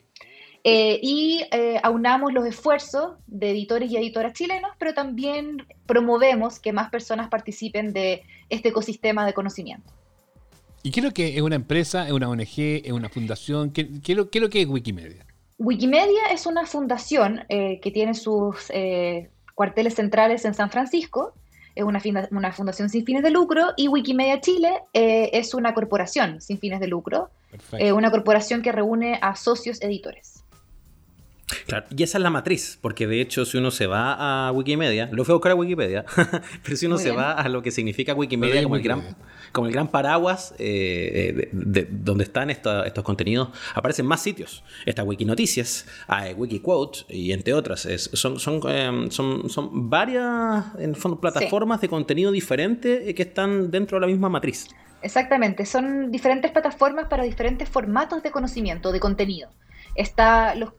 eh, 0.64 1.00
y 1.02 1.46
eh, 1.52 1.80
aunamos 1.84 2.34
los 2.34 2.46
esfuerzos 2.46 3.14
de 3.28 3.52
editores 3.52 3.90
y 3.92 3.98
editoras 3.98 4.34
chilenos, 4.34 4.72
pero 4.78 4.94
también 4.94 5.66
promovemos 5.86 6.60
que 6.60 6.74
más 6.74 6.90
personas 6.90 7.30
participen 7.30 7.94
de 7.94 8.24
este 8.50 8.70
ecosistema 8.70 9.26
de 9.26 9.34
conocimiento. 9.34 9.92
¿Y 10.84 10.92
qué 10.92 11.00
es 11.00 11.06
lo 11.06 11.12
que 11.12 11.36
es 11.36 11.42
una 11.42 11.56
empresa, 11.56 12.08
es 12.08 12.12
una 12.12 12.30
ONG, 12.30 12.84
es 12.84 12.92
una 12.92 13.10
fundación? 13.10 13.72
¿Qué, 13.72 13.88
qué 14.02 14.14
es, 14.14 14.18
lo, 14.18 14.30
qué 14.30 14.40
es 14.40 14.42
lo 14.42 14.50
que 14.50 14.62
es 14.62 14.68
Wikimedia? 14.68 15.26
Wikimedia 15.58 16.28
es 16.32 16.46
una 16.46 16.66
fundación 16.66 17.42
eh, 17.50 17.80
que 17.82 17.92
tiene 17.92 18.14
sus 18.14 18.72
cuarteles 19.56 19.96
centrales 19.96 20.46
en 20.46 20.54
San 20.54 20.70
Francisco, 20.70 21.34
es 21.76 21.84
una, 21.84 22.00
fundación 22.52 22.90
sin 22.90 23.06
fines 23.06 23.24
de 23.24 23.30
lucro, 23.30 23.74
y 23.78 23.88
Wikimedia 23.88 24.40
Chile 24.42 24.72
es 24.94 25.54
una 25.54 25.74
corporación 25.74 26.42
sin 26.42 26.60
fines 26.60 26.80
de 26.80 26.88
lucro, 26.88 27.30
una 27.94 28.10
corporación 28.10 28.62
que 28.62 28.72
reúne 28.72 29.20
a 29.22 29.36
socios 29.36 29.82
editores. 29.82 30.39
Claro, 31.66 31.86
y 31.96 32.04
esa 32.04 32.18
es 32.20 32.22
la 32.22 32.30
matriz, 32.30 32.78
porque 32.80 33.08
de 33.08 33.22
hecho 33.22 33.44
si 33.44 33.58
uno 33.58 33.72
se 33.72 33.88
va 33.88 34.48
a 34.48 34.52
Wikimedia, 34.52 35.10
lo 35.12 35.26
fue 35.26 35.34
a 35.34 35.36
buscar 35.38 35.52
a 35.54 35.56
Wikipedia, 35.56 36.06
pero 36.64 36.78
si 36.78 36.86
uno 36.86 36.96
Muy 36.96 37.04
se 37.04 37.10
bien. 37.10 37.20
va 37.22 37.32
a 37.34 37.50
lo 37.50 37.64
que 37.64 37.72
significa 37.72 38.14
Wikimedia 38.14 38.62
como 38.62 38.76
el, 38.76 38.84
gran, 38.84 39.16
como 39.52 39.66
el 39.68 39.74
gran 39.74 39.88
paraguas 39.88 40.54
eh, 40.60 41.50
de, 41.52 41.82
de- 41.82 41.88
donde 41.90 42.24
están 42.26 42.50
esta- 42.52 42.86
estos 42.86 43.04
contenidos, 43.04 43.50
aparecen 43.74 44.06
más 44.06 44.22
sitios. 44.22 44.64
Está 44.86 45.04
Wikinoticias, 45.04 45.88
hay 46.08 46.34
Wikiquote 46.34 47.00
y 47.10 47.32
entre 47.32 47.54
otras. 47.56 47.86
Es- 47.88 48.12
son, 48.14 48.40
son, 48.40 48.62
eh, 48.68 49.08
son, 49.10 49.50
son 49.50 49.90
varias 49.90 50.66
en 50.78 50.92
el 50.92 50.96
fondo, 50.96 51.20
plataformas 51.20 51.82
de 51.82 51.90
contenido 51.90 52.32
diferente 52.32 53.10
eh, 53.10 53.16
que 53.16 53.24
están 53.24 53.72
dentro 53.72 53.98
de 53.98 54.02
la 54.02 54.08
misma 54.08 54.30
matriz. 54.30 54.68
Exactamente, 55.02 55.66
son 55.66 56.12
diferentes 56.12 56.52
plataformas 56.52 57.08
para 57.08 57.24
diferentes 57.24 57.68
formatos 57.70 58.22
de 58.22 58.32
conocimiento, 58.32 58.92
de 58.92 59.00
contenido. 59.00 59.50
Está 59.96 60.54
los, 60.56 60.72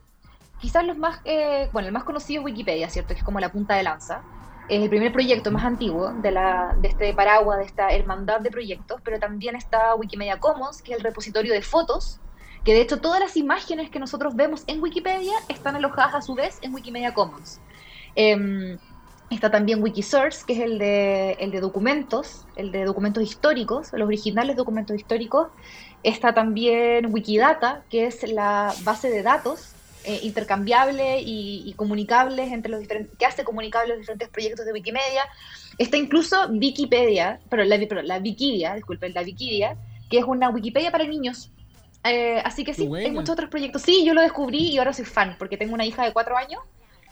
quizás 0.61 0.85
los 0.85 0.97
más, 0.97 1.19
eh, 1.25 1.69
bueno, 1.73 1.87
el 1.87 1.93
más 1.93 2.03
conocido 2.03 2.41
es 2.41 2.45
Wikipedia, 2.45 2.89
¿cierto? 2.89 3.13
Que 3.13 3.19
es 3.19 3.25
como 3.25 3.39
la 3.39 3.51
punta 3.51 3.75
de 3.75 3.83
lanza. 3.83 4.21
Es 4.69 4.81
el 4.81 4.89
primer 4.89 5.11
proyecto 5.11 5.51
más 5.51 5.65
antiguo 5.65 6.13
de, 6.13 6.31
la, 6.31 6.77
de 6.79 6.87
este 6.87 7.13
paraguas, 7.13 7.57
de 7.57 7.65
esta 7.65 7.89
hermandad 7.89 8.39
de 8.39 8.51
proyectos, 8.51 9.01
pero 9.03 9.19
también 9.19 9.55
está 9.55 9.95
Wikimedia 9.95 10.39
Commons, 10.39 10.81
que 10.81 10.93
es 10.93 10.99
el 10.99 11.03
repositorio 11.03 11.51
de 11.51 11.61
fotos, 11.61 12.21
que 12.63 12.73
de 12.73 12.81
hecho 12.81 13.01
todas 13.01 13.19
las 13.19 13.35
imágenes 13.35 13.89
que 13.89 13.99
nosotros 13.99 14.35
vemos 14.35 14.63
en 14.67 14.81
Wikipedia 14.81 15.33
están 15.49 15.75
alojadas 15.75 16.15
a 16.15 16.21
su 16.21 16.35
vez 16.35 16.59
en 16.61 16.73
Wikimedia 16.73 17.13
Commons. 17.13 17.59
Em, 18.15 18.77
Está 19.31 19.49
también 19.49 19.81
Wikisource, 19.81 20.43
que 20.45 20.51
es 20.51 20.59
el 20.59 20.77
de, 20.77 21.37
el 21.39 21.51
de 21.51 21.61
documentos, 21.61 22.45
el 22.57 22.73
de 22.73 22.83
documentos 22.83 23.23
históricos, 23.23 23.93
los 23.93 24.05
originales 24.05 24.57
documentos 24.57 24.93
históricos. 24.93 25.47
Está 26.03 26.33
también 26.33 27.13
Wikidata, 27.13 27.85
que 27.89 28.07
es 28.07 28.29
la 28.29 28.73
base 28.83 29.09
de 29.09 29.23
datos 29.23 29.73
eh, 30.03 30.19
intercambiable 30.23 31.21
y, 31.21 31.63
y 31.65 31.73
comunicables 31.73 32.51
entre 32.51 32.71
los 32.71 32.79
diferentes, 32.81 33.17
que 33.17 33.25
hace 33.25 33.43
comunicables 33.43 33.89
los 33.89 33.99
diferentes 33.99 34.29
proyectos 34.29 34.65
de 34.65 34.73
Wikimedia. 34.73 35.23
Está 35.77 35.97
incluso 35.97 36.47
Wikipedia, 36.49 37.39
pero 37.49 37.63
la, 37.63 37.77
pero 37.77 38.01
la 38.01 38.17
Wikidia, 38.17 38.75
disculpen, 38.75 39.13
la 39.13 39.21
Wikidia, 39.21 39.77
que 40.09 40.19
es 40.19 40.25
una 40.25 40.49
Wikipedia 40.49 40.91
para 40.91 41.05
niños. 41.05 41.51
Eh, 42.03 42.41
así 42.43 42.63
que 42.63 42.73
sí, 42.73 42.89
hay 42.95 43.11
muchos 43.11 43.29
otros 43.29 43.49
proyectos. 43.49 43.83
Sí, 43.83 44.03
yo 44.05 44.13
lo 44.13 44.21
descubrí 44.21 44.69
y 44.69 44.77
ahora 44.77 44.93
soy 44.93 45.05
fan, 45.05 45.35
porque 45.37 45.57
tengo 45.57 45.73
una 45.73 45.85
hija 45.85 46.03
de 46.03 46.13
cuatro 46.13 46.35
años. 46.35 46.61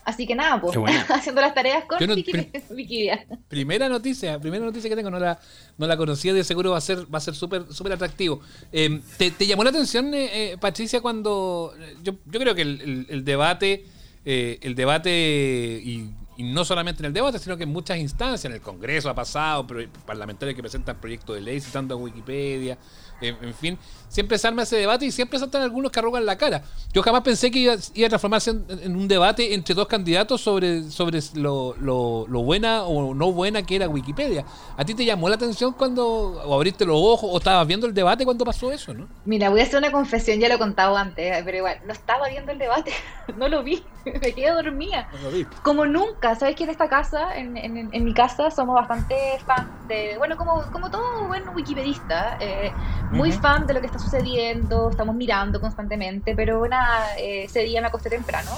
Así 0.05 0.25
que 0.25 0.33
nada, 0.35 0.59
pues, 0.59 0.75
haciendo 1.09 1.41
las 1.41 1.53
tareas 1.53 1.85
con 1.85 1.99
no- 2.07 2.15
Wiki- 2.15 2.49
Wikidia. 2.69 3.25
Primera 3.47 3.87
noticia, 3.89 4.39
primera 4.39 4.65
noticia 4.65 4.89
que 4.89 4.95
tengo, 4.95 5.11
no 5.11 5.19
la, 5.19 5.39
no 5.77 5.85
la 5.87 5.97
conocía, 5.97 6.33
de 6.33 6.43
seguro 6.43 6.71
va 6.71 6.77
a 6.77 6.81
ser, 6.81 7.13
va 7.13 7.17
a 7.17 7.21
ser 7.21 7.35
súper 7.35 7.71
súper 7.71 7.93
atractivo. 7.93 8.41
Eh, 8.71 9.01
¿te, 9.17 9.31
te 9.31 9.45
llamó 9.45 9.63
la 9.63 9.69
atención, 9.69 10.13
eh, 10.13 10.51
eh, 10.53 10.57
Patricia, 10.59 11.01
cuando 11.01 11.73
yo, 12.03 12.13
yo 12.25 12.39
creo 12.39 12.55
que 12.55 12.61
el, 12.63 12.81
el- 12.81 13.05
el 13.09 13.23
debate, 13.25 13.85
eh, 14.25 14.57
el 14.61 14.75
debate 14.75 15.81
y, 15.83 16.09
y 16.37 16.43
no 16.43 16.63
solamente 16.65 17.01
en 17.01 17.07
el 17.07 17.13
debate, 17.13 17.37
sino 17.39 17.57
que 17.57 17.63
en 17.63 17.69
muchas 17.69 17.97
instancias, 17.97 18.45
en 18.45 18.53
el 18.53 18.61
Congreso 18.61 19.09
ha 19.09 19.15
pasado, 19.15 19.67
parlamentarios 20.05 20.55
que 20.55 20.61
presentan 20.61 20.99
proyectos 20.99 21.35
de 21.35 21.41
ley 21.41 21.59
citando 21.59 21.95
a 21.95 21.97
Wikipedia, 21.97 22.77
en, 23.19 23.43
en 23.43 23.53
fin, 23.53 23.79
siempre 24.07 24.37
se 24.37 24.47
arma 24.47 24.63
ese 24.63 24.77
debate 24.77 25.05
y 25.05 25.11
siempre 25.11 25.39
saltan 25.39 25.61
algunos 25.61 25.91
que 25.91 25.99
arrugan 25.99 26.25
la 26.25 26.37
cara. 26.37 26.63
Yo 26.93 27.01
jamás 27.03 27.21
pensé 27.21 27.51
que 27.51 27.59
iba, 27.59 27.75
iba 27.93 28.05
a 28.07 28.09
transformarse 28.09 28.51
en, 28.51 28.65
en 28.69 28.95
un 28.95 29.07
debate 29.07 29.53
entre 29.53 29.75
dos 29.75 29.87
candidatos 29.87 30.41
sobre, 30.41 30.83
sobre 30.91 31.19
lo, 31.35 31.75
lo- 31.77 32.25
lo 32.27 32.41
buena 32.43 32.83
o 32.85 33.13
no 33.13 33.31
buena 33.31 33.63
que 33.63 33.75
era 33.75 33.87
Wikipedia. 33.89 34.45
¿A 34.75 34.85
ti 34.85 34.95
te 34.95 35.05
llamó 35.05 35.29
la 35.29 35.35
atención 35.35 35.73
cuando 35.73 36.05
o 36.07 36.53
abriste 36.55 36.85
los 36.85 36.97
ojos 36.97 37.29
o 37.33 37.37
estabas 37.37 37.67
viendo 37.67 37.87
el 37.87 37.93
debate 37.93 38.25
cuando 38.25 38.45
pasó 38.45 38.71
eso, 38.71 38.93
no? 38.93 39.09
Mira, 39.25 39.49
voy 39.49 39.59
a 39.59 39.63
hacer 39.63 39.77
una 39.77 39.91
confesión, 39.91 40.39
ya 40.39 40.47
lo 40.47 40.55
he 40.55 40.57
contado 40.57 40.97
antes, 40.97 41.37
eh, 41.37 41.41
pero 41.45 41.57
igual, 41.57 41.77
no 41.85 41.93
estaba 41.93 42.29
viendo 42.29 42.51
el 42.51 42.57
debate, 42.57 42.91
no 43.35 43.47
lo 43.49 43.63
vi, 43.63 43.91
me 44.05 44.33
quedé 44.33 44.49
dormida. 44.51 45.07
No 45.11 45.17
lo 45.19 45.31
vi. 45.31 45.47
Como 45.61 45.85
nunca, 45.85 46.35
¿sabes 46.35 46.55
que 46.55 46.63
en 46.63 46.69
esta 46.71 46.89
casa, 46.89 47.35
en, 47.35 47.57
en- 47.57 47.89
en 47.93 48.03
mi 48.05 48.13
casa, 48.13 48.49
somos 48.49 48.75
bastante 48.75 49.15
fan 49.45 49.87
de, 49.87 50.17
bueno, 50.17 50.37
como, 50.37 50.63
como 50.71 50.89
todo 50.89 51.01
buen 51.27 51.43
wikipedista, 51.53 52.37
eh, 52.39 52.75
muy 53.09 53.31
Ujú. 53.31 53.39
fan 53.39 53.67
de 53.67 53.73
lo 53.73 53.79
que 53.81 53.87
está 53.87 53.99
sucediendo, 53.99 54.89
estamos 54.89 55.15
mirando 55.15 55.59
constantemente, 55.59 56.35
pero 56.35 56.67
nada, 56.67 57.15
eh, 57.17 57.43
ese 57.45 57.61
día 57.61 57.81
me 57.81 57.87
acosté 57.87 58.09
temprano 58.09 58.51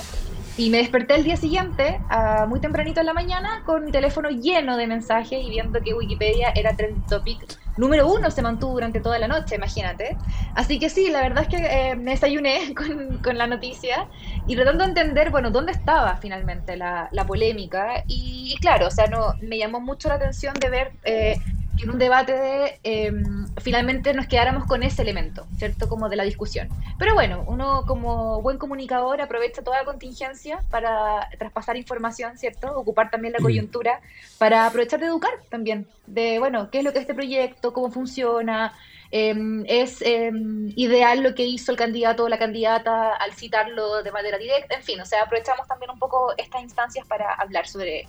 y 0.57 0.69
me 0.69 0.79
desperté 0.79 1.15
el 1.15 1.23
día 1.23 1.37
siguiente, 1.37 2.01
ah, 2.09 2.45
muy 2.47 2.59
tempranito 2.59 2.99
en 2.99 3.05
la 3.05 3.13
mañana, 3.13 3.47
con 3.65 3.85
mi 3.85 3.91
teléfono 3.91 4.29
lleno 4.29 4.77
de 4.77 4.85
mensajes 4.87 5.39
y 5.41 5.49
viendo 5.49 5.81
que 5.81 5.93
Wikipedia 5.93 6.51
era 6.55 6.75
trend 6.75 7.05
topic 7.07 7.45
número 7.77 8.07
uno 8.07 8.29
se 8.29 8.41
mantuvo 8.41 8.73
durante 8.73 8.99
toda 9.01 9.17
la 9.17 9.27
noche, 9.27 9.55
imagínate. 9.55 10.17
Así 10.53 10.79
que 10.79 10.89
sí, 10.89 11.09
la 11.09 11.21
verdad 11.21 11.43
es 11.43 11.49
que 11.49 11.57
eh, 11.91 11.95
me 11.95 12.11
desayuné 12.11 12.73
con, 12.75 13.19
con, 13.19 13.37
la 13.37 13.47
noticia 13.47 14.05
y 14.45 14.55
tratando 14.55 14.83
de 14.83 14.89
entender, 14.89 15.31
bueno, 15.31 15.51
dónde 15.51 15.71
estaba 15.71 16.17
finalmente 16.17 16.75
la, 16.77 17.09
la 17.11 17.25
polémica. 17.25 18.03
Y, 18.07 18.57
claro, 18.61 18.87
o 18.87 18.91
sea, 18.91 19.07
no, 19.07 19.35
me 19.39 19.57
llamó 19.57 19.79
mucho 19.79 20.09
la 20.09 20.15
atención 20.15 20.53
de 20.59 20.69
ver 20.69 20.93
eh, 21.03 21.39
en 21.81 21.89
un 21.89 21.97
debate 21.97 22.33
de, 22.33 22.79
em, 22.83 23.47
finalmente 23.61 24.13
nos 24.13 24.27
quedáramos 24.27 24.65
con 24.65 24.83
ese 24.83 25.01
elemento, 25.01 25.47
¿cierto? 25.57 25.89
Como 25.89 26.09
de 26.09 26.15
la 26.15 26.23
discusión. 26.23 26.69
Pero 26.99 27.13
bueno, 27.13 27.43
uno 27.47 27.83
como 27.87 28.41
buen 28.41 28.57
comunicador 28.57 29.21
aprovecha 29.21 29.63
toda 29.63 29.79
la 29.79 29.85
contingencia 29.85 30.59
para 30.69 31.27
traspasar 31.37 31.77
información, 31.77 32.37
¿cierto? 32.37 32.71
Ocupar 32.75 33.09
también 33.09 33.33
la 33.33 33.39
coyuntura 33.39 34.01
para 34.37 34.67
aprovechar 34.67 34.99
de 34.99 35.07
educar 35.07 35.31
también, 35.49 35.87
de, 36.07 36.39
bueno, 36.39 36.69
qué 36.69 36.79
es 36.79 36.83
lo 36.83 36.91
que 36.91 36.99
es 36.99 37.03
este 37.03 37.15
proyecto, 37.15 37.73
cómo 37.73 37.91
funciona, 37.91 38.73
em, 39.09 39.63
es 39.67 40.01
em, 40.01 40.71
ideal 40.75 41.21
lo 41.23 41.33
que 41.35 41.45
hizo 41.45 41.71
el 41.71 41.77
candidato 41.77 42.25
o 42.25 42.29
la 42.29 42.37
candidata 42.37 43.15
al 43.15 43.33
citarlo 43.33 44.03
de 44.03 44.11
manera 44.11 44.37
directa, 44.37 44.75
en 44.75 44.83
fin, 44.83 45.01
o 45.01 45.05
sea, 45.05 45.23
aprovechamos 45.23 45.67
también 45.67 45.91
un 45.91 45.99
poco 45.99 46.33
estas 46.37 46.61
instancias 46.61 47.07
para 47.07 47.33
hablar 47.33 47.67
sobre 47.67 48.07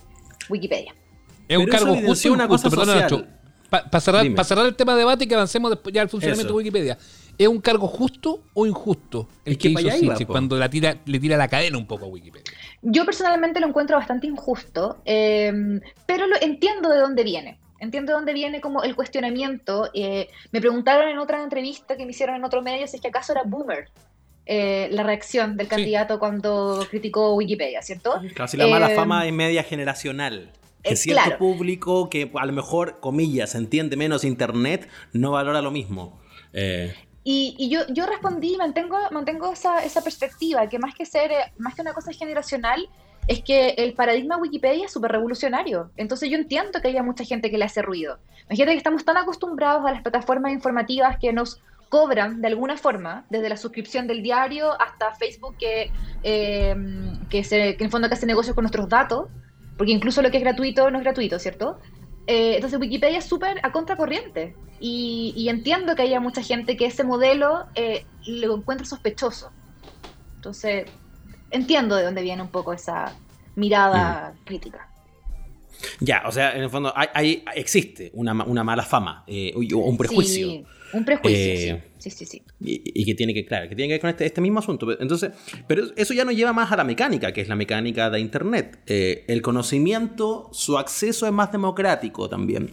Wikipedia. 0.49 0.93
Es 1.47 1.57
un 1.57 1.67
cargo 1.67 1.95
justo, 1.95 2.31
una 2.31 2.47
cosa 2.47 2.69
perdón, 2.69 3.27
para 3.81 3.99
cerrar, 3.99 4.65
el 4.65 4.75
tema 4.75 4.93
de 4.93 4.99
debate 4.99 5.23
y 5.23 5.27
que 5.27 5.35
avancemos 5.35 5.71
después 5.71 5.93
ya 5.93 6.01
al 6.01 6.09
funcionamiento 6.09 6.53
de 6.53 6.57
Wikipedia. 6.57 6.97
¿Es 7.37 7.47
un 7.47 7.59
cargo 7.59 7.87
justo 7.87 8.43
o 8.53 8.67
injusto 8.67 9.27
el 9.43 9.57
que, 9.57 9.69
hizo 9.69 10.27
cuando 10.27 10.57
la 10.57 10.69
tira, 10.69 10.97
le 11.05 11.19
tira 11.19 11.35
la 11.35 11.47
cadena 11.47 11.77
un 11.77 11.87
poco 11.87 12.05
a 12.05 12.07
Wikipedia? 12.07 12.45
Yo 12.83 13.05
personalmente 13.05 13.59
lo 13.59 13.67
encuentro 13.67 13.97
bastante 13.97 14.27
injusto, 14.27 15.01
em, 15.05 15.81
pero 16.05 16.27
lo 16.27 16.35
entiendo 16.39 16.89
de 16.89 16.99
dónde 16.99 17.23
viene. 17.23 17.57
Entiendo 17.79 18.11
de 18.11 18.17
dónde 18.17 18.33
viene 18.33 18.61
como 18.61 18.83
el 18.83 18.95
cuestionamiento. 18.95 19.89
Eh, 19.93 20.29
me 20.51 20.61
preguntaron 20.61 21.09
en 21.09 21.17
otra 21.17 21.41
entrevista 21.43 21.97
que 21.97 22.05
me 22.05 22.11
hicieron 22.11 22.35
en 22.35 22.43
otro 22.43 22.61
medio 22.61 22.87
si 22.87 22.97
es 22.97 23.01
que 23.01 23.07
acaso 23.07 23.33
era 23.33 23.41
boomer 23.43 23.89
eh, 24.45 24.89
la 24.91 25.03
reacción 25.03 25.57
del 25.57 25.67
candidato 25.67 26.19
cuando 26.19 26.85
criticó 26.89 27.33
Wikipedia, 27.33 27.81
¿cierto? 27.81 28.21
Casi 28.35 28.57
la 28.57 28.67
mala 28.67 28.89
em, 28.89 28.95
fama 28.95 29.25
es 29.25 29.33
media 29.33 29.63
generacional 29.63 30.51
que 30.83 30.95
cierto 30.95 31.37
público 31.37 32.09
que 32.09 32.31
a 32.33 32.45
lo 32.45 32.53
mejor, 32.53 32.99
comillas, 32.99 33.55
entiende 33.55 33.95
menos 33.95 34.23
Internet, 34.23 34.89
no 35.13 35.31
valora 35.31 35.61
lo 35.61 35.71
mismo. 35.71 36.19
Eh, 36.53 36.93
y, 37.23 37.69
yo, 37.69 37.81
yo 37.89 38.05
respondí, 38.05 38.57
mantengo, 38.57 38.97
mantengo 39.11 39.53
esa, 39.53 39.83
esa 39.83 40.01
perspectiva, 40.03 40.67
que 40.67 40.77
más 40.77 40.93
que 40.93 41.05
ser, 41.05 41.31
eh, 41.31 41.53
más 41.57 41.73
que 41.73 41.81
una 41.81 41.93
cosa 41.93 42.11
generacional, 42.11 42.89
es 43.27 43.41
que 43.41 43.69
el 43.77 43.93
paradigma 43.93 44.37
Wikipedia 44.37 44.85
es 44.85 44.91
súper 44.91 45.11
revolucionario. 45.11 45.91
Entonces 45.95 46.29
yo 46.29 46.35
entiendo 46.35 46.81
que 46.81 46.89
haya 46.89 47.03
mucha 47.03 47.23
gente 47.23 47.49
que 47.49 47.57
le 47.57 47.65
hace 47.65 47.81
ruido. 47.81 48.19
Imagínate 48.49 48.73
que 48.73 48.77
estamos 48.77 49.05
tan 49.05 49.15
acostumbrados 49.15 49.85
a 49.85 49.91
las 49.91 50.01
plataformas 50.01 50.51
informativas 50.51 51.17
que 51.17 51.31
nos 51.31 51.61
cobran 51.87 52.41
de 52.41 52.47
alguna 52.47 52.75
forma, 52.75 53.25
desde 53.29 53.49
la 53.49 53.55
suscripción 53.55 54.07
del 54.07 54.23
diario 54.23 54.71
hasta 54.81 55.13
Facebook 55.15 55.55
que, 55.57 55.91
eh, 56.23 56.75
que, 57.29 57.43
se, 57.43 57.77
que 57.77 57.83
en 57.83 57.91
fondo 57.91 58.09
que 58.09 58.15
hace 58.15 58.25
negocios 58.25 58.55
con 58.55 58.63
nuestros 58.63 58.89
datos, 58.89 59.29
porque 59.77 59.91
incluso 59.91 60.21
lo 60.21 60.31
que 60.31 60.37
es 60.37 60.43
gratuito 60.43 60.89
no 60.91 60.97
es 60.97 61.03
gratuito, 61.03 61.39
¿cierto? 61.39 61.79
Eh, 62.27 62.55
entonces 62.55 62.79
Wikipedia 62.79 63.17
es 63.17 63.25
súper 63.25 63.59
a 63.63 63.71
contracorriente 63.71 64.55
y, 64.79 65.47
entiendo 65.49 65.95
que 65.95 66.01
haya 66.01 66.19
mucha 66.19 66.41
gente 66.41 66.75
que 66.75 66.85
ese 66.85 67.03
modelo 67.03 67.65
eh, 67.75 68.05
lo 68.27 68.55
encuentra 68.55 68.85
sospechoso. 68.85 69.51
Entonces 70.35 70.85
entiendo 71.51 71.95
de 71.95 72.03
dónde 72.03 72.21
viene 72.21 72.41
un 72.41 72.49
poco 72.49 72.73
esa 72.73 73.15
mirada 73.55 74.33
mm. 74.33 74.45
crítica. 74.45 74.89
Ya, 75.99 76.23
o 76.25 76.31
sea, 76.31 76.55
en 76.55 76.63
el 76.63 76.69
fondo 76.69 76.93
hay, 76.95 77.43
existe 77.55 78.11
una, 78.13 78.33
mala 78.33 78.83
fama 78.83 79.23
eh, 79.27 79.53
un 79.55 79.97
prejuicio. 79.97 80.47
Sí, 80.47 80.65
un 80.93 81.05
prejuicio, 81.05 81.75
sí, 81.75 81.81
sí, 82.09 82.25
sí. 82.25 82.41
Y, 82.59 83.05
que 83.05 83.15
tiene 83.15 83.33
que, 83.33 83.45
claro, 83.45 83.69
que 83.69 83.75
tiene 83.75 83.87
que 83.87 83.93
ver 83.93 84.01
con 84.01 84.09
este, 84.09 84.25
este, 84.25 84.41
mismo 84.41 84.59
asunto. 84.59 84.87
Entonces, 84.99 85.31
pero 85.67 85.83
eso 85.95 86.13
ya 86.13 86.25
nos 86.25 86.35
lleva 86.35 86.53
más 86.53 86.71
a 86.71 86.77
la 86.77 86.83
mecánica, 86.83 87.31
que 87.31 87.41
es 87.41 87.47
la 87.47 87.55
mecánica 87.55 88.09
de 88.09 88.19
Internet. 88.19 88.79
Eh, 88.87 89.25
el 89.27 89.41
conocimiento, 89.41 90.49
su 90.51 90.77
acceso 90.77 91.25
es 91.25 91.33
más 91.33 91.51
democrático 91.51 92.29
también. 92.29 92.71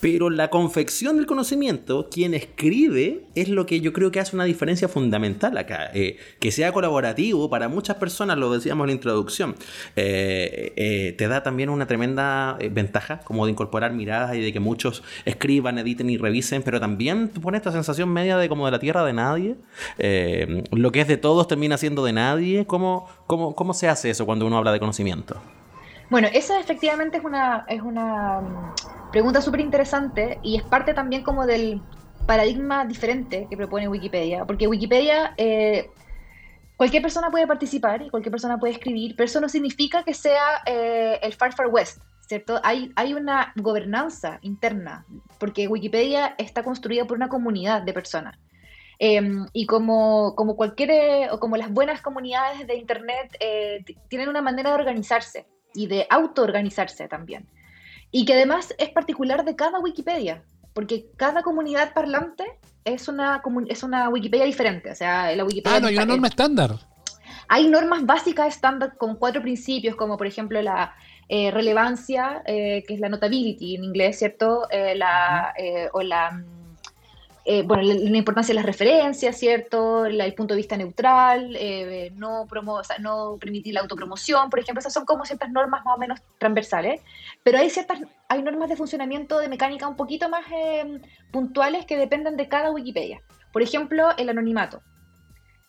Pero 0.00 0.30
la 0.30 0.48
confección 0.48 1.16
del 1.18 1.26
conocimiento, 1.26 2.08
quien 2.10 2.32
escribe, 2.32 3.26
es 3.34 3.48
lo 3.48 3.66
que 3.66 3.80
yo 3.80 3.92
creo 3.92 4.10
que 4.10 4.18
hace 4.18 4.34
una 4.34 4.44
diferencia 4.44 4.88
fundamental 4.88 5.56
acá. 5.58 5.90
Eh, 5.92 6.16
que 6.38 6.50
sea 6.50 6.72
colaborativo 6.72 7.50
para 7.50 7.68
muchas 7.68 7.96
personas, 7.96 8.38
lo 8.38 8.50
decíamos 8.50 8.84
en 8.84 8.88
la 8.88 8.92
introducción, 8.94 9.54
eh, 9.96 10.72
eh, 10.76 11.14
te 11.18 11.28
da 11.28 11.42
también 11.42 11.68
una 11.68 11.86
tremenda 11.86 12.56
ventaja, 12.70 13.20
como 13.20 13.44
de 13.44 13.52
incorporar 13.52 13.92
miradas 13.92 14.34
y 14.34 14.40
de 14.40 14.52
que 14.52 14.60
muchos 14.60 15.02
escriban, 15.26 15.78
editen 15.78 16.08
y 16.08 16.16
revisen, 16.16 16.62
pero 16.62 16.80
también 16.80 17.28
te 17.28 17.40
pone 17.40 17.58
esta 17.58 17.72
sensación 17.72 18.08
media 18.10 18.38
de 18.38 18.48
como 18.48 18.64
de 18.64 18.72
la 18.72 18.78
tierra 18.78 19.04
de 19.04 19.12
nadie. 19.12 19.56
lo 20.72 20.92
que 20.92 21.02
es 21.02 21.08
de 21.08 21.18
todos 21.18 21.46
termina 21.46 21.76
siendo 21.76 22.04
de 22.04 22.12
nadie. 22.12 22.64
¿Cómo, 22.66 23.06
cómo, 23.26 23.54
cómo 23.54 23.74
se 23.74 23.88
hace 23.88 24.10
eso 24.10 24.24
cuando 24.24 24.46
uno 24.46 24.56
habla 24.56 24.72
de 24.72 24.80
conocimiento? 24.80 25.40
Bueno, 26.10 26.26
esa 26.32 26.58
efectivamente 26.58 27.18
es 27.18 27.24
una, 27.24 27.64
es 27.68 27.80
una 27.82 28.40
mm, 28.40 29.10
pregunta 29.12 29.40
súper 29.40 29.60
interesante 29.60 30.40
y 30.42 30.56
es 30.56 30.64
parte 30.64 30.92
también 30.92 31.22
como 31.22 31.46
del 31.46 31.80
paradigma 32.26 32.84
diferente 32.84 33.46
que 33.48 33.56
propone 33.56 33.86
Wikipedia, 33.86 34.44
porque 34.44 34.66
Wikipedia, 34.66 35.34
eh, 35.36 35.88
cualquier 36.76 37.02
persona 37.02 37.30
puede 37.30 37.46
participar 37.46 38.02
y 38.02 38.10
cualquier 38.10 38.32
persona 38.32 38.58
puede 38.58 38.72
escribir, 38.72 39.14
pero 39.16 39.26
eso 39.26 39.40
no 39.40 39.48
significa 39.48 40.02
que 40.02 40.12
sea 40.12 40.62
eh, 40.66 41.20
el 41.22 41.32
Far 41.32 41.54
Far 41.54 41.68
West, 41.68 42.02
¿cierto? 42.26 42.60
Hay, 42.64 42.90
hay 42.96 43.14
una 43.14 43.52
gobernanza 43.54 44.40
interna, 44.42 45.06
porque 45.38 45.68
Wikipedia 45.68 46.34
está 46.38 46.64
construida 46.64 47.04
por 47.04 47.18
una 47.18 47.28
comunidad 47.28 47.82
de 47.82 47.92
personas. 47.92 48.36
Em, 48.98 49.46
y 49.52 49.64
como, 49.64 50.34
como 50.34 50.56
cualquier, 50.56 51.30
o 51.30 51.38
como 51.38 51.56
las 51.56 51.70
buenas 51.70 52.02
comunidades 52.02 52.66
de 52.66 52.74
Internet, 52.74 53.36
eh, 53.38 53.84
tienen 54.08 54.28
una 54.28 54.42
manera 54.42 54.70
de 54.70 54.76
organizarse 54.76 55.46
y 55.74 55.86
de 55.86 56.06
autoorganizarse 56.10 57.08
también. 57.08 57.46
Y 58.10 58.24
que 58.24 58.34
además 58.34 58.74
es 58.78 58.90
particular 58.90 59.44
de 59.44 59.56
cada 59.56 59.78
Wikipedia, 59.78 60.42
porque 60.72 61.06
cada 61.16 61.42
comunidad 61.42 61.92
parlante 61.94 62.44
es 62.84 63.08
una, 63.08 63.42
es 63.68 63.82
una 63.82 64.08
Wikipedia 64.08 64.44
diferente. 64.46 64.90
O 64.90 64.94
sea, 64.94 65.34
la 65.34 65.44
Wikipedia. 65.44 65.76
Ah, 65.76 65.80
no 65.80 65.88
hay 65.88 65.96
una 65.96 66.06
norma 66.06 66.28
estándar. 66.28 66.70
Hay 67.48 67.68
normas 67.68 68.06
básicas 68.06 68.54
estándar 68.54 68.96
con 68.96 69.16
cuatro 69.16 69.42
principios, 69.42 69.96
como 69.96 70.16
por 70.16 70.26
ejemplo 70.26 70.62
la 70.62 70.94
eh, 71.28 71.50
relevancia, 71.50 72.42
eh, 72.46 72.84
que 72.86 72.94
es 72.94 73.00
la 73.00 73.08
notability 73.08 73.76
en 73.76 73.84
inglés, 73.84 74.18
¿cierto? 74.18 74.68
Eh, 74.70 74.94
la, 74.96 75.52
o 75.92 76.02
la 76.02 76.44
eh, 77.52 77.64
bueno, 77.64 77.82
la, 77.82 78.16
importancia 78.16 78.52
de 78.52 78.60
las 78.60 78.64
referencias, 78.64 79.36
¿cierto? 79.36 80.06
el 80.06 80.34
punto 80.34 80.54
de 80.54 80.58
vista 80.58 80.76
neutral, 80.76 81.56
eh, 81.58 82.12
no, 82.14 82.46
promo 82.48 82.80
no 83.00 83.38
permitir 83.40 83.74
la 83.74 83.80
autopromoción, 83.80 84.50
por 84.50 84.60
ejemplo, 84.60 84.78
esas 84.78 84.92
son 84.92 85.04
como 85.04 85.24
ciertas 85.24 85.50
normas 85.50 85.84
más 85.84 85.96
o 85.96 85.98
menos 85.98 86.20
transversales, 86.38 87.00
pero 87.42 87.58
hay 87.58 87.68
ciertas, 87.68 87.98
hay 88.28 88.44
normas 88.44 88.68
de 88.68 88.76
funcionamiento 88.76 89.40
de 89.40 89.48
mecánica 89.48 89.88
un 89.88 89.96
poquito 89.96 90.28
más 90.28 90.44
eh, 90.54 91.00
puntuales 91.32 91.86
que 91.86 91.96
dependen 91.96 92.36
de 92.36 92.46
cada 92.46 92.70
Wikipedia. 92.70 93.20
Por 93.52 93.62
ejemplo, 93.62 94.16
el 94.16 94.28
anonimato. 94.28 94.80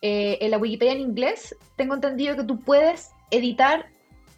en 0.01 0.51
la 0.51 0.59
Wikipedia 0.59 0.93
en 0.93 1.01
inglés 1.01 1.55
tengo 1.77 1.95
entendido 1.95 2.35
que 2.35 2.43
tú 2.43 2.59
puedes 2.59 3.09
editar 3.31 3.87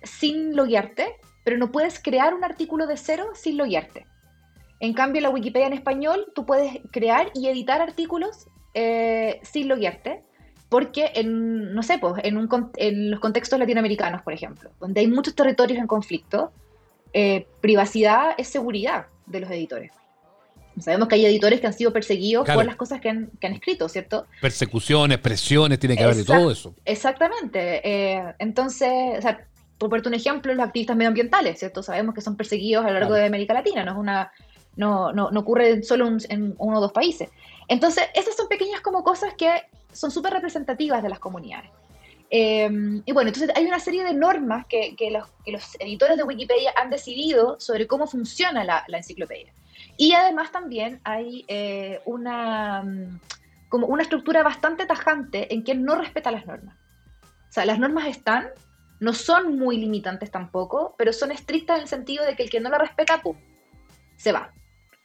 sin 0.01 0.56
loguearte, 0.56 1.17
pero 1.43 1.58
no 1.58 1.73
puedes 1.73 2.01
crear 2.01 2.34
un 2.34 2.45
artículo 2.45 2.88
de 2.88 2.95
cero 2.95 3.25
sin 3.34 3.58
loguearte. 3.58 4.06
En 4.79 4.93
cambio, 4.93 5.21
la 5.21 5.29
Wikipedia 5.29 5.67
en 5.67 5.73
español, 5.73 6.31
tú 6.36 6.45
puedes 6.45 6.79
crear 6.91 7.31
y 7.33 7.47
editar 7.47 7.81
artículos 7.81 8.47
eh, 8.73 9.39
sin 9.43 9.67
loguearte, 9.67 10.23
porque 10.69 11.12
en, 11.15 11.73
no 11.73 11.83
sé, 11.83 11.99
pues, 11.99 12.15
en, 12.23 12.38
un, 12.38 12.71
en, 12.77 13.12
los 13.12 13.19
contextos 13.19 13.59
latinoamericanos, 13.59 14.21
por 14.23 14.33
ejemplo, 14.33 14.71
donde 14.79 15.01
hay 15.01 15.07
muchos 15.07 15.36
territorios 15.36 15.79
en 15.79 15.88
conflicto, 15.88 16.51
eh, 17.13 17.47
privacidad 17.62 18.31
es 18.38 18.47
seguridad 18.47 19.05
de 19.27 19.39
los 19.39 19.51
editores. 19.51 19.91
Sabemos 20.79 21.07
que 21.07 21.15
hay 21.15 21.25
editores 21.25 21.62
que 21.62 21.67
han 21.67 21.73
sido 21.73 21.93
perseguidos 21.93 22.49
por 22.49 22.65
las 22.65 22.75
cosas 22.75 22.99
que 22.99 23.09
han, 23.09 23.29
escrito, 23.41 23.88
¿cierto? 23.88 24.25
Persecuciones, 24.41 25.19
presiones, 25.19 25.77
tiene 25.77 25.95
que 25.95 26.03
haber 26.03 26.15
de 26.15 26.25
todo 26.25 26.49
eso. 26.49 26.73
Exactamente. 26.83 27.88
Eh, 27.88 28.33
entonces, 28.39 28.89
o 29.19 29.21
sea, 29.21 29.47
por 29.77 29.89
ponerte 29.89 30.09
un 30.09 30.15
ejemplo, 30.15 30.53
los 30.53 30.65
activistas 30.65 30.97
medioambientales, 30.97 31.59
¿cierto? 31.59 31.83
Sabemos 31.83 32.15
que 32.15 32.21
son 32.21 32.36
perseguidos 32.36 32.86
a 32.86 32.88
lo 32.88 32.99
largo 32.99 33.13
de 33.13 33.25
América 33.25 33.53
Latina, 33.53 33.86
no 33.86 33.91
es 33.91 33.97
una 33.97 34.31
no, 34.75 35.12
no, 35.13 35.31
no 35.31 35.39
ocurre 35.39 35.83
solo 35.83 36.07
en 36.29 36.55
uno 36.57 36.77
o 36.77 36.81
dos 36.81 36.91
países. 36.91 37.29
Entonces, 37.67 38.05
esas 38.13 38.36
son 38.36 38.47
pequeñas 38.47 38.81
como 38.81 39.03
cosas 39.03 39.33
que 39.36 39.63
son 39.91 40.12
súper 40.12 40.33
representativas 40.33 41.03
de 41.03 41.09
las 41.09 41.19
comunidades. 41.19 41.69
Em, 42.29 43.03
y 43.05 43.12
bueno, 43.12 43.29
entonces 43.29 43.55
hay 43.55 43.65
una 43.65 43.79
serie 43.79 44.03
de 44.03 44.13
normas 44.13 44.65
que, 44.65 44.95
que, 44.95 45.12
los, 45.12 45.27
que, 45.45 45.51
los, 45.51 45.75
editores 45.79 46.17
de 46.17 46.23
Wikipedia 46.23 46.73
han 46.75 46.89
decidido 46.89 47.60
sobre 47.60 47.85
cómo 47.85 48.08
funciona 48.08 48.63
la, 48.63 48.83
la 48.87 48.98
enciclopedia. 48.98 49.54
Y 49.98 50.13
además 50.13 50.52
también 50.52 51.00
hay 51.04 51.45
eh, 51.48 52.02
una, 52.06 52.81
mm, 52.81 53.19
como 53.69 53.87
una 53.87 54.04
estructura 54.04 54.41
bastante 54.41 54.85
tajante 54.85 55.54
en 55.54 55.63
que 55.63 55.75
no 55.75 55.95
respeta 55.95 56.31
las 56.31 56.48
normas. 56.48 56.75
O 57.21 57.52
sea, 57.52 57.65
las 57.65 57.77
normas 57.77 58.08
están, 58.08 58.48
no 59.00 59.13
son 59.13 59.60
muy 59.60 59.77
limitantes 59.77 60.31
tampoco, 60.31 60.95
pero 60.98 61.13
son 61.13 61.31
estrictas 61.31 61.77
en 61.77 61.83
el 61.83 61.87
sentido 61.87 62.25
de 62.25 62.35
que 62.35 62.43
el 62.43 62.50
que 62.50 62.60
no 62.60 62.69
la 62.69 62.79
respeta, 62.79 63.21
¡pum!, 63.21 63.37
se 64.15 64.31
va. 64.31 64.52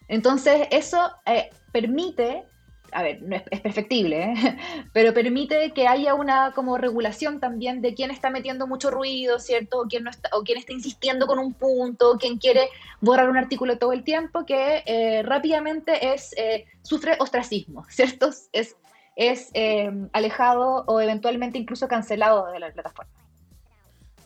Entonces, 0.08 0.66
eso 0.70 1.10
eh, 1.26 1.50
permite, 1.70 2.44
a 2.92 3.02
ver, 3.02 3.22
no 3.22 3.36
es, 3.36 3.60
perfectible, 3.60 4.32
¿eh? 4.32 4.34
pero 4.92 5.12
permite 5.12 5.72
que 5.72 5.86
haya 5.86 6.14
una 6.14 6.52
como 6.54 6.78
regulación 6.78 7.40
también 7.40 7.82
de 7.82 7.94
quién 7.94 8.10
está 8.10 8.30
metiendo 8.30 8.66
mucho 8.66 8.90
ruido, 8.90 9.38
¿cierto? 9.38 9.80
O 9.80 9.86
quién, 9.86 10.04
no 10.04 10.10
está, 10.10 10.30
o 10.32 10.42
quién 10.42 10.58
está 10.58 10.72
insistiendo 10.72 11.26
con 11.26 11.38
un 11.38 11.54
punto, 11.54 12.16
quién 12.18 12.38
quiere 12.38 12.68
borrar 13.00 13.28
un 13.28 13.36
artículo 13.36 13.78
todo 13.78 13.92
el 13.92 14.02
tiempo, 14.02 14.46
que 14.46 14.82
eh, 14.86 15.22
rápidamente 15.22 16.14
es, 16.14 16.34
eh, 16.38 16.64
sufre 16.82 17.16
ostracismo, 17.20 17.84
¿cierto? 17.88 18.30
Es, 18.52 18.76
es 19.16 19.50
eh, 19.54 19.90
alejado 20.12 20.84
o 20.86 21.00
eventualmente 21.00 21.58
incluso 21.58 21.88
cancelado 21.88 22.50
de 22.52 22.60
la 22.60 22.72
plataforma. 22.72 23.17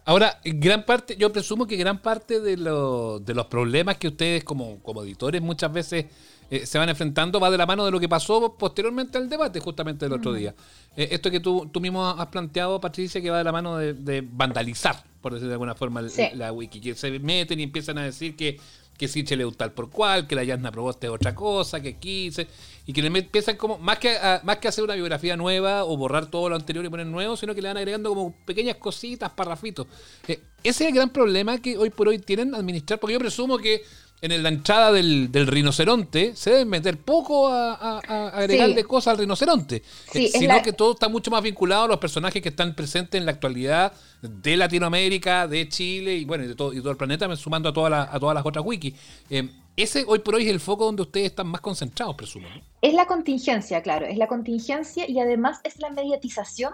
Ahora, 0.04 0.40
gran 0.44 0.84
parte, 0.84 1.16
yo 1.16 1.32
presumo 1.32 1.66
que 1.66 1.76
gran 1.76 1.98
parte 2.02 2.40
de, 2.40 2.56
lo- 2.56 3.20
de 3.20 3.34
los 3.34 3.46
problemas 3.46 3.96
que 3.98 4.08
ustedes 4.08 4.42
como, 4.42 4.80
como 4.80 5.02
editores 5.04 5.40
muchas 5.40 5.72
veces 5.72 6.06
eh, 6.50 6.66
se 6.66 6.76
van 6.76 6.88
enfrentando 6.88 7.38
va 7.38 7.50
de 7.50 7.56
la 7.56 7.66
mano 7.66 7.84
de 7.84 7.90
lo 7.92 8.00
que 8.00 8.08
pasó 8.08 8.54
posteriormente 8.58 9.16
al 9.16 9.28
debate, 9.28 9.60
justamente 9.60 10.04
del 10.04 10.12
otro 10.14 10.32
día. 10.32 10.54
Eh, 10.96 11.08
esto 11.12 11.30
que 11.30 11.40
tú, 11.40 11.68
tú 11.72 11.80
mismo 11.80 12.04
has 12.06 12.26
planteado, 12.26 12.80
Patricia, 12.80 13.20
que 13.22 13.30
va 13.30 13.38
de 13.38 13.44
la 13.44 13.52
mano 13.52 13.76
de, 13.78 13.94
de 13.94 14.22
vandalizar, 14.28 15.04
por 15.20 15.32
decir 15.34 15.46
de 15.48 15.54
alguna 15.54 15.74
forma, 15.76 16.02
la 16.34 16.52
wiki, 16.52 16.80
que 16.80 16.94
se 16.94 17.18
meten 17.20 17.60
y 17.60 17.62
empiezan 17.62 17.96
a 17.98 18.02
decir 18.04 18.34
que, 18.36 18.58
que 19.02 19.08
Sichel 19.08 19.40
es 19.40 19.46
un 19.48 19.54
tal 19.54 19.72
por 19.72 19.90
cual, 19.90 20.28
que 20.28 20.36
la 20.36 20.44
Yasna 20.44 20.70
Proboste 20.70 21.08
es 21.08 21.12
otra 21.12 21.34
cosa, 21.34 21.80
que 21.82 21.96
quise, 21.96 22.46
y 22.86 22.92
que 22.92 23.02
le 23.02 23.08
empiezan 23.08 23.56
como, 23.56 23.76
más 23.76 23.98
que, 23.98 24.16
a- 24.16 24.40
más 24.44 24.58
que 24.58 24.68
hacer 24.68 24.84
una 24.84 24.94
biografía 24.94 25.36
nueva 25.36 25.84
o 25.84 25.96
borrar 25.96 26.26
todo 26.26 26.48
lo 26.48 26.54
anterior 26.54 26.84
y 26.84 26.88
poner 26.88 27.06
nuevo, 27.08 27.36
sino 27.36 27.52
que 27.52 27.60
le 27.60 27.66
van 27.66 27.78
agregando 27.78 28.10
como 28.10 28.32
pequeñas 28.44 28.76
cositas, 28.76 29.32
parrafitos. 29.32 29.88
Eh, 30.28 30.40
ese 30.62 30.84
es 30.84 30.90
el 30.90 30.94
gran 30.94 31.10
problema 31.10 31.58
que 31.58 31.76
hoy 31.76 31.90
por 31.90 32.06
hoy 32.06 32.20
tienen 32.20 32.54
administrar, 32.54 33.00
porque 33.00 33.14
yo 33.14 33.18
presumo 33.18 33.58
que 33.58 33.82
en 34.22 34.42
la 34.42 34.48
entrada 34.50 34.92
del, 34.92 35.32
del 35.32 35.48
rinoceronte 35.48 36.36
se 36.36 36.50
deben 36.50 36.68
meter 36.68 36.96
poco 36.98 37.48
a, 37.48 37.74
a- 37.74 38.00
a 38.06 38.28
agregarle 38.28 38.76
Sí. 38.76 38.82
cosas 38.84 39.12
al 39.14 39.18
rinoceronte, 39.18 39.82
Sí, 40.12 40.26
Eh, 40.26 40.38
sino 40.38 40.54
la- 40.54 40.62
que 40.62 40.72
todo 40.72 40.92
está 40.92 41.08
mucho 41.08 41.30
más 41.32 41.42
vinculado 41.42 41.84
a 41.84 41.88
los 41.88 41.98
personajes 41.98 42.40
que 42.40 42.50
están 42.50 42.74
presentes 42.76 43.18
en 43.18 43.26
la 43.26 43.32
actualidad 43.32 43.92
de 44.22 44.56
Latinoamérica, 44.56 45.48
de 45.48 45.68
Chile 45.68 46.14
y 46.14 46.24
bueno, 46.24 46.44
y 46.44 46.46
de 46.46 46.54
todo, 46.54 46.72
y 46.72 46.78
todo 46.78 46.92
el 46.92 46.96
planeta, 46.96 47.34
sumando 47.34 47.68
a, 47.68 47.72
todas 47.72 47.90
las- 47.90 48.14
a 48.14 48.20
todas 48.20 48.34
las 48.36 48.46
otras 48.46 48.64
wikis. 48.64 48.94
Eh, 49.28 49.48
ese 49.76 50.04
hoy 50.06 50.20
por 50.20 50.36
hoy 50.36 50.44
es 50.44 50.50
el 50.50 50.60
foco 50.60 50.84
donde 50.84 51.02
ustedes 51.02 51.26
están 51.26 51.48
más 51.48 51.60
concentrados, 51.60 52.14
presumo. 52.14 52.46
¿no? 52.48 52.62
Es 52.80 52.94
la 52.94 53.06
contingencia, 53.06 53.82
claro, 53.82 54.06
es 54.06 54.16
la 54.18 54.28
contingencia 54.28 55.08
y 55.10 55.18
además 55.18 55.58
es 55.64 55.80
la 55.80 55.90
mediatización 55.90 56.72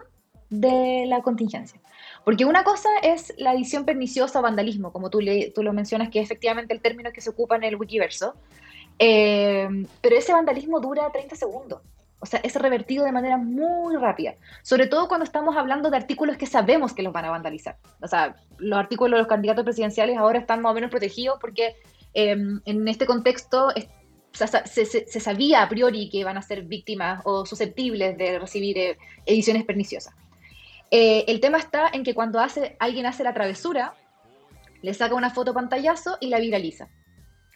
de 0.50 1.04
la 1.06 1.22
contingencia. 1.22 1.80
Porque 2.28 2.44
una 2.44 2.62
cosa 2.62 2.90
es 3.02 3.32
la 3.38 3.54
edición 3.54 3.86
perniciosa 3.86 4.40
o 4.40 4.42
vandalismo, 4.42 4.92
como 4.92 5.08
tú, 5.08 5.20
tú 5.54 5.62
lo 5.62 5.72
mencionas, 5.72 6.10
que 6.10 6.20
es 6.20 6.26
efectivamente 6.26 6.74
el 6.74 6.82
término 6.82 7.10
que 7.10 7.22
se 7.22 7.30
ocupa 7.30 7.56
en 7.56 7.64
el 7.64 7.76
Wikiverso, 7.76 8.34
Eh, 8.98 9.66
pero 10.02 10.14
ese 10.14 10.34
vandalismo 10.34 10.78
dura 10.78 11.10
30 11.10 11.36
segundos. 11.36 11.80
O 12.20 12.26
sea, 12.26 12.40
es 12.40 12.54
revertido 12.54 13.06
de 13.06 13.12
manera 13.12 13.38
muy 13.38 13.96
rápida. 13.96 14.34
Sobre 14.62 14.88
todo 14.88 15.08
cuando 15.08 15.24
estamos 15.24 15.56
hablando 15.56 15.88
de 15.88 15.96
artículos 15.96 16.36
que 16.36 16.44
sabemos 16.44 16.92
que 16.92 17.02
los 17.02 17.14
van 17.14 17.24
a 17.24 17.30
vandalizar. 17.30 17.78
O 18.02 18.08
sea, 18.08 18.36
los 18.58 18.78
artículos 18.78 19.12
de 19.12 19.18
los 19.20 19.26
candidatos 19.26 19.64
presidenciales 19.64 20.18
ahora 20.18 20.38
están 20.38 20.60
más 20.60 20.72
o 20.72 20.74
menos 20.74 20.90
protegidos 20.90 21.38
porque 21.40 21.76
eh, 22.12 22.36
en 22.66 22.88
este 22.88 23.06
contexto 23.06 23.72
se, 24.32 25.20
sabía 25.20 25.62
a 25.62 25.68
priori 25.70 26.10
que 26.10 26.18
iban 26.18 26.36
a 26.36 26.42
ser 26.42 26.64
víctimas 26.64 27.22
o 27.24 27.46
susceptibles 27.46 28.18
de 28.18 28.38
recibir 28.38 28.76
eh, 28.76 28.98
ediciones 29.24 29.64
perniciosas. 29.64 30.12
Eh, 30.90 31.24
el 31.28 31.40
tema 31.40 31.58
está 31.58 31.88
en 31.92 32.02
que 32.02 32.14
cuando 32.14 32.40
hace, 32.40 32.76
alguien 32.78 33.06
hace 33.06 33.22
la 33.24 33.34
travesura, 33.34 33.94
le 34.80 34.94
saca 34.94 35.14
una 35.14 35.30
foto 35.30 35.52
pantallazo 35.52 36.16
y 36.20 36.28
la 36.28 36.38
viraliza. 36.38 36.88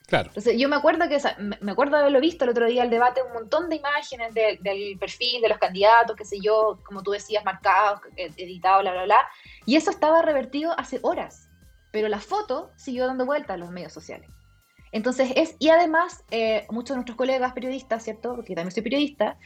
Claro. 0.07 0.29
Entonces, 0.29 0.59
yo 0.59 0.69
me 0.69 0.77
acuerdo 0.77 1.09
que, 1.09 1.19
me 1.61 1.73
acuerdo 1.73 1.97
de 1.97 2.03
haberlo 2.03 2.21
visto 2.21 2.45
el 2.45 2.51
otro 2.51 2.67
día 2.67 2.83
el 2.83 2.91
debate, 2.91 3.23
un 3.23 3.33
montón 3.33 3.71
de 3.71 3.77
imágenes 3.77 4.35
de- 4.35 4.59
del 4.61 4.99
perfil 4.99 5.41
de 5.41 5.49
los 5.49 5.57
candidatos, 5.57 6.17
qué 6.17 6.25
sé 6.25 6.39
yo, 6.43 6.81
como 6.85 7.03
tú 7.03 7.13
decías, 7.13 7.45
marcados, 7.45 8.01
eh, 8.17 8.31
editados, 8.37 8.83
bla, 8.83 8.93
bla, 8.93 9.05
bla. 9.05 9.19
Y 9.65 9.77
eso 9.77 9.91
estaba 9.91 10.21
revertido 10.21 10.79
hace 10.79 10.99
horas. 11.03 11.49
Pero 11.93 12.09
la 12.09 12.21
foto 12.21 12.73
siguió 12.77 13.07
dando 13.07 13.25
vueltas 13.25 13.55
en 13.55 13.61
los 13.61 13.71
medios 13.71 13.93
sociales. 13.93 14.29
Entonces, 14.91 15.33
es, 15.37 15.57
y 15.59 15.71
además, 15.71 16.25
eh, 16.31 16.67
muchos 16.69 16.91
de 16.91 16.97
nuestros 16.97 17.17
colegas 17.17 17.55
periodistas, 17.55 18.03
¿cierto? 18.05 18.35
Porque 18.35 18.55
también 18.55 18.73
soy 18.73 18.83
periodista, 18.83 19.39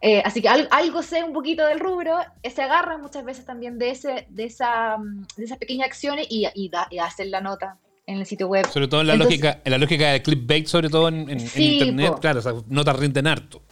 eh, 0.00 0.22
así 0.24 0.40
que 0.42 0.48
al- 0.48 0.68
algo 0.70 1.02
sé 1.02 1.22
un 1.24 1.32
poquito 1.32 1.66
del 1.66 1.78
rubro, 1.80 2.16
se 2.42 2.62
agarran 2.62 3.00
muchas 3.02 3.24
veces 3.24 3.44
también 3.44 3.78
de, 3.78 3.90
ese, 3.90 4.26
de, 4.30 4.44
esa, 4.44 4.96
mm, 4.98 5.26
de 5.36 5.44
esas 5.44 5.58
pequeñas 5.58 5.86
acciones 5.88 6.26
y, 6.30 6.46
y, 6.54 6.68
da- 6.70 6.88
y 6.90 6.98
hacen 6.98 7.30
la 7.30 7.40
nota 7.40 7.76
en 8.06 8.18
el 8.18 8.26
sitio 8.26 8.48
web. 8.48 8.66
Sobre 8.68 8.88
todo 8.88 9.02
en 9.02 9.06
la 9.08 9.12
Entonces- 9.14 9.40
lógica, 9.40 9.60
en 9.64 9.70
la 9.70 9.78
lógica 9.78 10.08
de 10.12 10.22
clickbait, 10.22 10.66
sobre 10.66 10.88
todo 10.88 11.08
en, 11.08 11.16
en- 11.22 11.30
en 11.30 11.40
Sí, 11.40 11.74
internet, 11.78 12.12
po. 12.14 12.18
claro, 12.20 12.38
esas 12.40 12.66
notas 12.66 12.96
rinden 12.98 13.26
harto. 13.26 13.62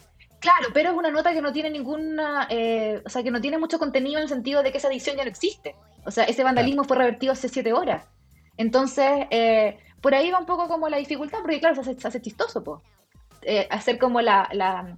Claro, 0.40 0.68
pero 0.72 0.90
es 0.90 0.96
una 0.96 1.10
nota 1.10 1.32
que 1.32 1.42
no 1.42 1.52
tiene 1.52 1.68
ninguna, 1.70 2.46
eh, 2.48 3.02
o 3.04 3.08
sea, 3.08 3.24
que 3.24 3.30
no 3.32 3.40
tiene 3.40 3.58
mucho 3.58 3.78
contenido 3.80 4.18
en 4.18 4.22
el 4.24 4.28
sentido 4.28 4.62
de 4.62 4.70
que 4.70 4.78
esa 4.78 4.86
edición 4.88 5.16
ya 5.16 5.24
no 5.24 5.30
existe. 5.30 5.74
O 6.04 6.12
sea, 6.12 6.24
ese 6.24 6.44
vandalismo 6.44 6.84
fue 6.84 6.96
revertido 6.96 7.32
hace 7.32 7.48
siete 7.48 7.72
horas. 7.72 8.04
Entonces, 8.56 9.26
eh, 9.30 9.78
por 10.00 10.14
ahí 10.14 10.30
va 10.30 10.38
un 10.38 10.46
poco 10.46 10.68
como 10.68 10.88
la 10.88 10.96
dificultad, 10.98 11.38
porque 11.40 11.58
claro, 11.58 11.74
se 11.74 11.80
hace, 11.80 12.00
se 12.00 12.06
hace 12.08 12.22
chistoso, 12.22 12.62
po. 12.62 12.82
Eh, 13.42 13.66
hacer 13.70 13.98
como 13.98 14.20
la, 14.20 14.48
la, 14.52 14.96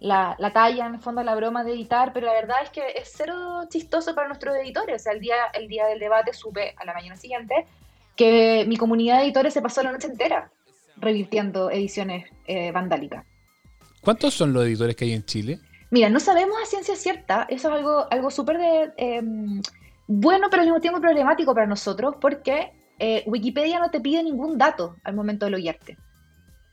la, 0.00 0.36
la 0.38 0.52
talla, 0.52 0.86
en 0.86 0.94
el 0.94 1.00
fondo, 1.00 1.22
la 1.22 1.34
broma 1.34 1.64
de 1.64 1.72
editar, 1.72 2.12
pero 2.12 2.26
la 2.26 2.34
verdad 2.34 2.56
es 2.62 2.70
que 2.70 2.82
es 2.96 3.12
cero 3.16 3.64
chistoso 3.68 4.14
para 4.14 4.28
nuestros 4.28 4.56
editores. 4.56 5.02
O 5.02 5.04
sea, 5.04 5.12
el 5.12 5.20
día, 5.20 5.36
el 5.54 5.68
día 5.68 5.86
del 5.86 5.98
debate 5.98 6.32
supe 6.32 6.74
a 6.76 6.84
la 6.84 6.94
mañana 6.94 7.16
siguiente 7.16 7.66
que 8.16 8.64
mi 8.68 8.76
comunidad 8.76 9.18
de 9.18 9.24
editores 9.24 9.54
se 9.54 9.62
pasó 9.62 9.82
la 9.82 9.92
noche 9.92 10.08
entera 10.08 10.50
revirtiendo 10.96 11.70
ediciones 11.70 12.26
eh, 12.46 12.72
vandálicas. 12.72 13.24
¿Cuántos 14.00 14.34
son 14.34 14.52
los 14.52 14.64
editores 14.64 14.96
que 14.96 15.04
hay 15.04 15.12
en 15.12 15.24
Chile? 15.24 15.60
Mira, 15.90 16.08
no 16.08 16.20
sabemos 16.20 16.56
a 16.62 16.66
ciencia 16.66 16.96
cierta, 16.96 17.46
eso 17.48 17.68
es 17.68 17.74
algo, 17.74 18.06
algo 18.10 18.30
súper 18.30 18.58
de, 18.58 18.92
eh, 18.96 19.22
bueno, 20.06 20.48
pero 20.50 20.62
al 20.62 20.68
mismo 20.68 20.80
tiempo 20.80 21.00
problemático 21.00 21.54
para 21.54 21.66
nosotros, 21.66 22.16
porque 22.20 22.72
eh, 22.98 23.22
Wikipedia 23.26 23.78
no 23.78 23.90
te 23.90 24.00
pide 24.00 24.22
ningún 24.22 24.58
dato 24.58 24.96
al 25.04 25.14
momento 25.14 25.46
de 25.46 25.52
loguearte. 25.52 25.96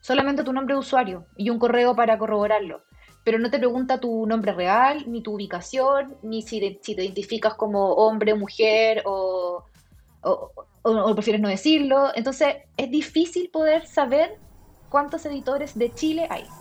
Solamente 0.01 0.43
tu 0.43 0.53
nombre 0.53 0.75
de 0.75 0.79
usuario 0.79 1.25
y 1.35 1.49
un 1.49 1.59
correo 1.59 1.95
para 1.95 2.17
corroborarlo. 2.17 2.83
Pero 3.25 3.39
no 3.39 3.51
te 3.51 3.59
pregunta 3.59 3.99
tu 4.01 4.27
nombre 4.27 4.53
real, 4.53 5.05
ni 5.07 5.23
tu 5.23 5.35
ubicación, 5.35 6.17
ni 6.23 6.43
si, 6.43 6.61
de- 6.61 6.81
si 6.83 6.95
te 6.95 7.03
identificas 7.05 7.55
como 7.55 7.93
hombre, 7.95 8.35
mujer 8.35 9.03
o, 9.07 9.65
o, 10.21 10.53
o- 10.83 10.91
o 11.11 11.15
prefieres 11.15 11.41
no 11.41 11.49
decirlo. 11.49 12.11
Entonces 12.15 12.55
es 12.77 12.91
difícil 12.91 13.49
poder 13.51 13.85
saber 13.87 14.31
cuántos 14.89 15.25
editores 15.25 15.75
de 15.77 15.93
Chile 15.93 16.27
hay 16.29 16.51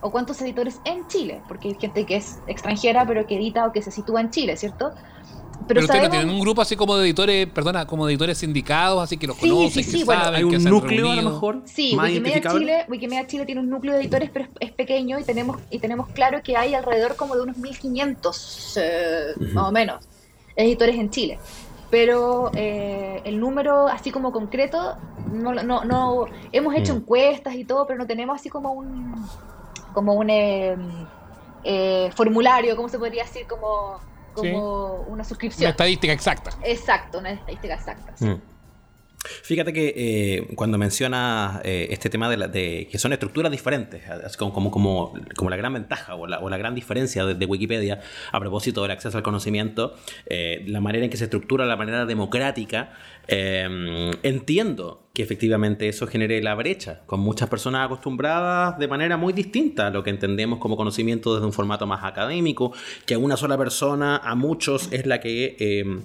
o 0.00 0.10
cuántos 0.12 0.40
editores 0.42 0.80
en 0.84 1.06
Chile, 1.08 1.44
porque 1.48 1.68
hay 1.68 1.74
gente 1.80 2.06
que 2.06 2.16
es 2.16 2.42
extranjera 2.46 3.06
pero 3.06 3.26
que 3.26 3.36
edita 3.36 3.66
o 3.66 3.72
que 3.72 3.82
se 3.82 3.90
sitúa 3.90 4.20
en 4.20 4.30
Chile, 4.30 4.56
¿cierto? 4.56 4.94
Pero, 5.66 5.80
ustedes 5.80 5.88
no 6.02 6.04
sabemos- 6.04 6.10
tienen 6.10 6.30
un 6.34 6.40
grupo 6.40 6.60
así 6.62 6.76
como 6.76 6.96
de 6.96 7.04
editores, 7.04 7.46
perdona, 7.48 7.86
como 7.86 8.06
de 8.06 8.12
editores 8.12 8.38
sindicados, 8.38 9.02
así 9.02 9.16
que 9.16 9.26
los 9.26 9.36
Sí, 9.36 9.48
conocen, 9.48 9.84
sí, 9.84 9.98
que 9.98 10.04
bueno, 10.04 10.24
saben, 10.24 10.36
Hay 10.36 10.40
que 10.50 10.56
un 10.56 10.66
han 10.66 10.72
núcleo 10.72 11.10
a 11.10 11.16
lo 11.16 11.22
mejor 11.30 11.62
Sí, 11.66 11.94
más 11.96 12.08
Wikimedia. 12.08 12.50
Chile, 12.52 12.84
Wikimedia 12.88 13.26
Chile 13.26 13.46
tiene 13.46 13.60
un 13.62 13.70
núcleo 13.70 13.94
de 13.94 14.00
editores, 14.00 14.30
pero 14.30 14.44
es, 14.46 14.50
es 14.60 14.72
pequeño 14.72 15.18
y 15.18 15.24
tenemos, 15.24 15.58
y 15.70 15.78
tenemos 15.78 16.08
claro 16.10 16.42
que 16.42 16.56
hay 16.56 16.74
alrededor 16.74 17.16
como 17.16 17.34
de 17.34 17.42
unos 17.42 17.56
1500, 17.56 18.72
eh, 18.76 19.26
más 19.54 19.68
o 19.68 19.72
menos, 19.72 20.04
editores 20.56 20.96
en 20.96 21.10
Chile. 21.10 21.38
Pero 21.90 22.50
eh, 22.54 23.22
el 23.24 23.38
número 23.38 23.86
así 23.88 24.10
como 24.10 24.32
concreto, 24.32 24.96
no, 25.30 25.52
no, 25.54 25.84
no 25.84 26.26
hemos 26.52 26.74
hecho 26.74 26.92
Mm. 26.92 26.96
encuestas 26.98 27.54
y 27.54 27.64
todo, 27.64 27.86
pero 27.86 27.98
no 28.00 28.06
tenemos 28.06 28.38
así 28.38 28.48
como 28.48 28.72
un, 28.72 29.30
como 29.92 30.14
un 30.14 30.28
eh, 30.28 30.76
eh, 31.62 32.10
formulario, 32.14 32.76
¿cómo 32.76 32.88
se 32.88 32.98
podría 32.98 33.22
decir? 33.24 33.46
Como, 33.48 34.00
como 34.34 34.92
una 34.94 35.08
Una 35.08 35.24
suscripción. 35.24 35.70
estadística 35.70 36.12
exacta. 36.12 36.50
Exacto, 36.62 37.18
una 37.18 37.30
estadística 37.32 37.74
exacta. 37.74 38.12
sí. 38.16 38.40
Fíjate 39.42 39.72
que 39.72 39.94
eh, 39.96 40.54
cuando 40.54 40.78
mencionas 40.78 41.60
eh, 41.64 41.88
este 41.90 42.10
tema 42.10 42.28
de, 42.28 42.36
la- 42.36 42.50
que 42.50 42.98
son 42.98 43.12
estructuras 43.12 43.50
diferentes, 43.50 44.02
como, 44.38 44.70
como, 44.70 44.70
como, 45.36 45.50
la 45.50 45.56
gran 45.56 45.72
ventaja 45.72 46.14
o 46.14 46.26
la, 46.26 46.58
gran 46.58 46.74
diferencia 46.74 47.24
de, 47.24 47.46
Wikipedia 47.46 48.00
a 48.32 48.40
propósito 48.40 48.82
del 48.82 48.90
acceso 48.90 49.16
al 49.16 49.22
conocimiento, 49.22 49.94
eh, 50.26 50.64
la 50.66 50.80
manera 50.80 51.04
en 51.04 51.10
que 51.10 51.16
se 51.16 51.24
estructura, 51.24 51.66
la 51.66 51.76
manera 51.76 52.06
democrática, 52.06 52.92
entiendo 53.26 55.08
que 55.14 55.22
efectivamente 55.22 55.88
eso 55.88 56.06
genere 56.06 56.42
la 56.42 56.54
brecha, 56.54 57.02
con 57.06 57.20
muchas 57.20 57.48
personas 57.48 57.86
acostumbradas 57.86 58.78
de 58.78 58.88
manera 58.88 59.16
muy 59.16 59.32
distinta 59.32 59.86
a 59.86 59.90
lo 59.90 60.02
que 60.02 60.10
entendemos 60.10 60.58
como 60.58 60.76
conocimiento 60.76 61.34
desde 61.34 61.46
un 61.46 61.52
formato 61.52 61.86
más 61.86 62.04
académico, 62.04 62.72
que 63.06 63.14
a 63.14 63.18
una 63.18 63.36
sola 63.36 63.56
persona, 63.56 64.16
a 64.18 64.34
muchos, 64.34 64.92
es 64.92 65.06
la 65.06 65.20
que... 65.20 66.04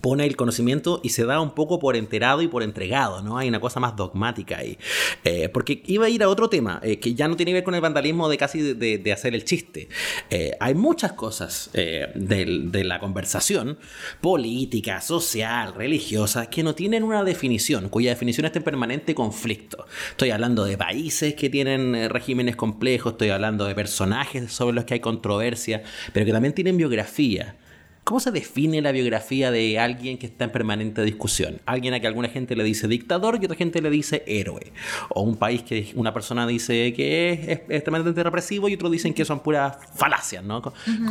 pone 0.00 0.24
el 0.24 0.36
conocimiento 0.36 1.00
y 1.02 1.10
se 1.10 1.24
da 1.24 1.40
un 1.40 1.54
poco 1.54 1.78
por 1.78 1.96
enterado 1.96 2.42
y 2.42 2.48
por 2.48 2.62
entregado, 2.62 3.22
¿no? 3.22 3.38
Hay 3.38 3.48
una 3.48 3.60
cosa 3.60 3.80
más 3.80 3.96
dogmática 3.96 4.58
ahí. 4.58 4.78
Eh, 5.24 5.48
porque 5.48 5.82
iba 5.86 6.06
a 6.06 6.08
ir 6.08 6.22
a 6.22 6.28
otro 6.28 6.48
tema, 6.48 6.80
eh, 6.82 6.98
que 6.98 7.14
ya 7.14 7.28
no 7.28 7.36
tiene 7.36 7.50
que 7.50 7.54
ver 7.54 7.64
con 7.64 7.74
el 7.74 7.80
vandalismo 7.80 8.28
de 8.28 8.38
casi 8.38 8.74
de, 8.74 9.12
hacer 9.12 9.34
el 9.34 9.44
chiste. 9.44 9.88
Eh, 10.30 10.52
hay 10.60 10.74
muchas 10.74 11.12
cosas 11.12 11.70
de, 11.72 12.08
de, 12.14 12.84
la 12.84 13.00
conversación, 13.00 13.78
política, 14.20 15.00
social, 15.00 15.74
religiosa, 15.74 16.48
que 16.48 16.62
no 16.62 16.74
tienen 16.74 17.02
una 17.02 17.24
definición, 17.24 17.88
cuya 17.88 18.10
definición 18.10 18.46
está 18.46 18.58
en 18.58 18.64
permanente 18.64 19.14
conflicto. 19.14 19.86
Estoy 20.10 20.30
hablando 20.30 20.64
de 20.64 20.78
países 20.78 21.34
que 21.34 21.50
tienen 21.50 22.08
regímenes 22.10 22.56
complejos, 22.56 23.12
estoy 23.12 23.30
hablando 23.30 23.64
de 23.64 23.74
personajes 23.74 24.52
sobre 24.52 24.74
los 24.74 24.84
que 24.84 24.94
hay 24.94 25.00
controversia, 25.00 25.82
pero 26.12 26.24
que 26.24 26.32
también 26.32 26.54
tienen 26.54 26.76
biografía. 26.76 27.56
¿Cómo 28.04 28.18
se 28.18 28.30
define 28.30 28.80
la 28.80 28.92
biografía 28.92 29.50
de 29.50 29.78
alguien 29.78 30.18
que 30.18 30.26
está 30.26 30.44
en 30.44 30.50
permanente 30.50 31.02
discusión? 31.02 31.60
Alguien 31.66 31.94
a 31.94 32.00
que 32.00 32.06
alguna 32.06 32.28
gente 32.28 32.56
le 32.56 32.64
dice 32.64 32.88
dictador 32.88 33.38
y 33.40 33.44
otra 33.44 33.56
gente 33.56 33.80
le 33.80 33.90
dice 33.90 34.24
héroe. 34.26 34.72
O 35.10 35.22
un 35.22 35.36
país 35.36 35.62
que 35.62 35.92
una 35.94 36.12
persona 36.12 36.46
dice 36.46 36.92
que 36.92 37.30
es, 37.32 37.60
extremadamente 37.68 38.22
represivo 38.22 38.68
y 38.68 38.74
otros 38.74 38.90
dicen 38.90 39.14
que 39.14 39.24
son 39.24 39.40
puras 39.40 39.76
falacias, 39.94 40.42
¿no? 40.42 40.60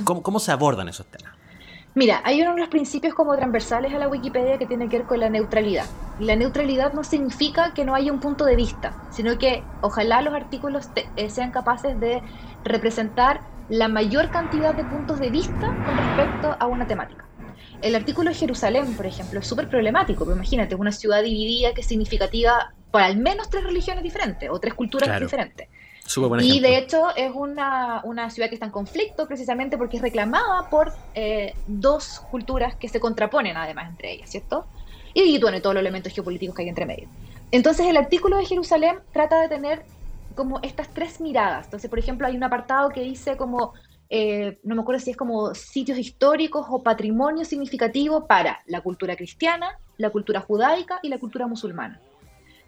¿Cómo, 0.03 0.39
se 0.39 0.51
abordan 0.51 0.89
esos 0.89 1.05
temas? 1.05 1.33
Mira, 1.95 2.21
hay 2.23 2.41
uno 2.41 2.53
de 2.53 2.59
los 2.59 2.69
principios 2.69 3.13
como 3.13 3.35
transversales 3.35 3.93
a 3.93 3.97
la 3.97 4.07
Wikipedia 4.07 4.57
que 4.57 4.65
tiene 4.65 4.89
que 4.89 4.97
ver 4.99 5.07
con 5.07 5.19
la 5.19 5.29
neutralidad. 5.29 5.85
La 6.19 6.35
neutralidad 6.35 6.93
no 6.93 7.03
significa 7.03 7.73
que 7.73 7.85
no 7.85 7.95
haya 7.95 8.11
un 8.11 8.19
punto 8.19 8.45
de 8.45 8.55
vista, 8.55 8.93
sino 9.11 9.37
que 9.37 9.63
ojalá 9.81 10.21
los 10.21 10.33
artículos 10.33 10.89
eh, 11.15 11.29
sean 11.29 11.51
capaces 11.51 11.99
de 11.99 12.21
representar 12.63 13.41
la 13.69 13.87
mayor 13.87 14.31
cantidad 14.31 14.73
de 14.73 14.83
puntos 14.83 15.19
de 15.19 15.29
vista 15.29 15.67
con 15.85 15.97
respecto 15.97 16.55
a 16.59 16.67
una 16.67 16.87
temática. 16.87 17.25
El 17.81 17.95
artículo 17.95 18.29
de 18.29 18.35
Jerusalén, 18.35 18.93
por 18.95 19.05
ejemplo, 19.05 19.39
es 19.39 19.47
súper 19.47 19.69
problemático, 19.69 20.25
pero 20.25 20.35
imagínate, 20.35 20.73
es 20.73 20.79
una 20.79 20.91
ciudad 20.91 21.23
dividida 21.23 21.73
que 21.73 21.81
es 21.81 21.87
significativa 21.87 22.73
por 22.91 23.01
al 23.01 23.17
menos 23.17 23.49
tres 23.49 23.63
religiones 23.63 24.03
diferentes 24.03 24.49
o 24.49 24.59
tres 24.59 24.73
culturas 24.73 25.19
diferentes. 25.19 25.67
Y 26.41 26.59
de 26.59 26.77
hecho 26.79 27.15
es 27.15 27.31
una, 27.35 28.01
una, 28.03 28.31
ciudad 28.31 28.49
que 28.49 28.55
está 28.55 28.65
en 28.65 28.71
conflicto 28.71 29.27
precisamente 29.27 29.77
porque 29.77 29.97
es 29.97 30.01
reclamada 30.01 30.67
por 30.69 30.91
eh, 31.13 31.53
dos 31.67 32.21
culturas 32.31 32.75
que 32.75 32.89
se 32.89 32.99
contraponen 32.99 33.55
además 33.57 33.89
entre 33.89 34.13
ellas, 34.13 34.31
¿cierto? 34.31 34.65
Y, 35.13 35.35
y 35.35 35.39
todos 35.39 35.75
los 35.75 35.81
elementos 35.81 36.11
geopolíticos 36.11 36.55
que 36.55 36.63
hay 36.63 36.69
entre 36.69 36.87
medio. 36.87 37.07
Entonces 37.51 37.85
el 37.85 37.95
artículo 37.95 38.37
de 38.37 38.45
Jerusalén 38.45 38.99
trata 39.13 39.39
de 39.39 39.49
tener 39.49 39.83
como 40.35 40.59
estas 40.61 40.89
tres 40.93 41.19
miradas. 41.19 41.65
Entonces, 41.65 41.89
por 41.89 41.99
ejemplo, 41.99 42.27
hay 42.27 42.35
un 42.35 42.43
apartado 42.43 42.89
que 42.89 43.01
dice 43.01 43.37
como, 43.37 43.73
eh, 44.09 44.59
no 44.63 44.75
me 44.75 44.81
acuerdo 44.81 44.99
si 44.99 45.11
es 45.11 45.17
como 45.17 45.53
sitios 45.53 45.97
históricos 45.97 46.65
o 46.69 46.81
patrimonio 46.81 47.45
significativo 47.45 48.25
para 48.27 48.61
la 48.65 48.81
cultura 48.81 49.15
cristiana, 49.15 49.77
la 49.97 50.09
cultura 50.09 50.41
judaica 50.41 50.99
y 51.03 51.09
la 51.09 51.19
cultura 51.19 51.47
musulmana. 51.47 52.01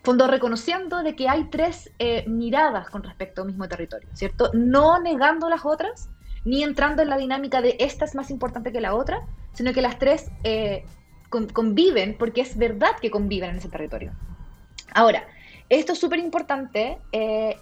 Fondo 0.04 0.28
reconociendo 0.28 1.04
de 1.04 1.16
que 1.16 1.30
hay 1.30 1.46
tres 1.46 1.92
eh, 2.00 2.26
miradas 2.28 2.90
con 2.90 3.04
respecto 3.04 3.42
a 3.42 3.44
un 3.44 3.50
mismo 3.50 3.68
territorio, 3.68 4.10
¿cierto? 4.14 4.50
No 4.54 5.00
negando 5.00 5.48
las 5.48 5.64
otras, 5.64 6.10
ni 6.44 6.64
entrando 6.64 7.04
en 7.04 7.10
la 7.10 7.18
dinámica 7.18 7.62
de 7.62 7.76
esta 7.80 8.06
es 8.06 8.16
más 8.16 8.32
importante 8.32 8.72
que 8.72 8.82
la 8.82 8.96
otra, 8.96 9.22
sino 9.54 9.74
que 9.74 9.82
las 9.82 10.00
tres 10.00 10.32
eh, 10.44 10.86
conviven 11.30 12.18
porque 12.18 12.42
es 12.42 12.58
verdad 12.58 12.92
que 13.00 13.12
conviven 13.12 13.52
en 13.52 13.58
ese 13.58 13.70
territorio. 13.70 14.12
Ahora, 14.94 15.26
esto 15.72 15.94
es 15.94 16.00
súper 16.00 16.20
importante 16.20 16.98
eh, 17.14 17.56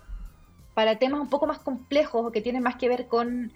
para 0.74 0.98
temas 0.98 1.22
un 1.22 1.30
poco 1.30 1.46
más 1.46 1.60
complejos 1.60 2.26
o 2.26 2.32
que 2.32 2.42
tienen 2.42 2.64
más 2.64 2.76
que 2.76 2.90
ver 2.90 3.08
con, 3.08 3.54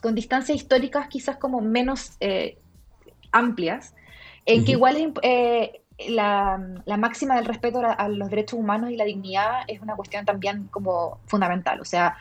con 0.00 0.14
distancias 0.14 0.56
históricas 0.56 1.08
quizás 1.08 1.38
como 1.38 1.60
menos 1.60 2.12
eh, 2.20 2.56
amplias, 3.32 3.94
en 4.46 4.64
que 4.64 4.72
igual 4.72 5.12
eh, 5.22 5.82
la, 6.08 6.60
máxima 6.98 7.34
del 7.34 7.46
respeto 7.46 7.82
a, 7.84 8.08
los 8.08 8.30
derechos 8.30 8.60
humanos 8.60 8.92
y 8.92 8.96
la 8.96 9.04
dignidad 9.04 9.62
es 9.66 9.80
una 9.80 9.96
cuestión 9.96 10.24
también 10.24 10.68
como 10.68 11.18
fundamental. 11.26 11.80
O 11.80 11.84
sea, 11.84 12.16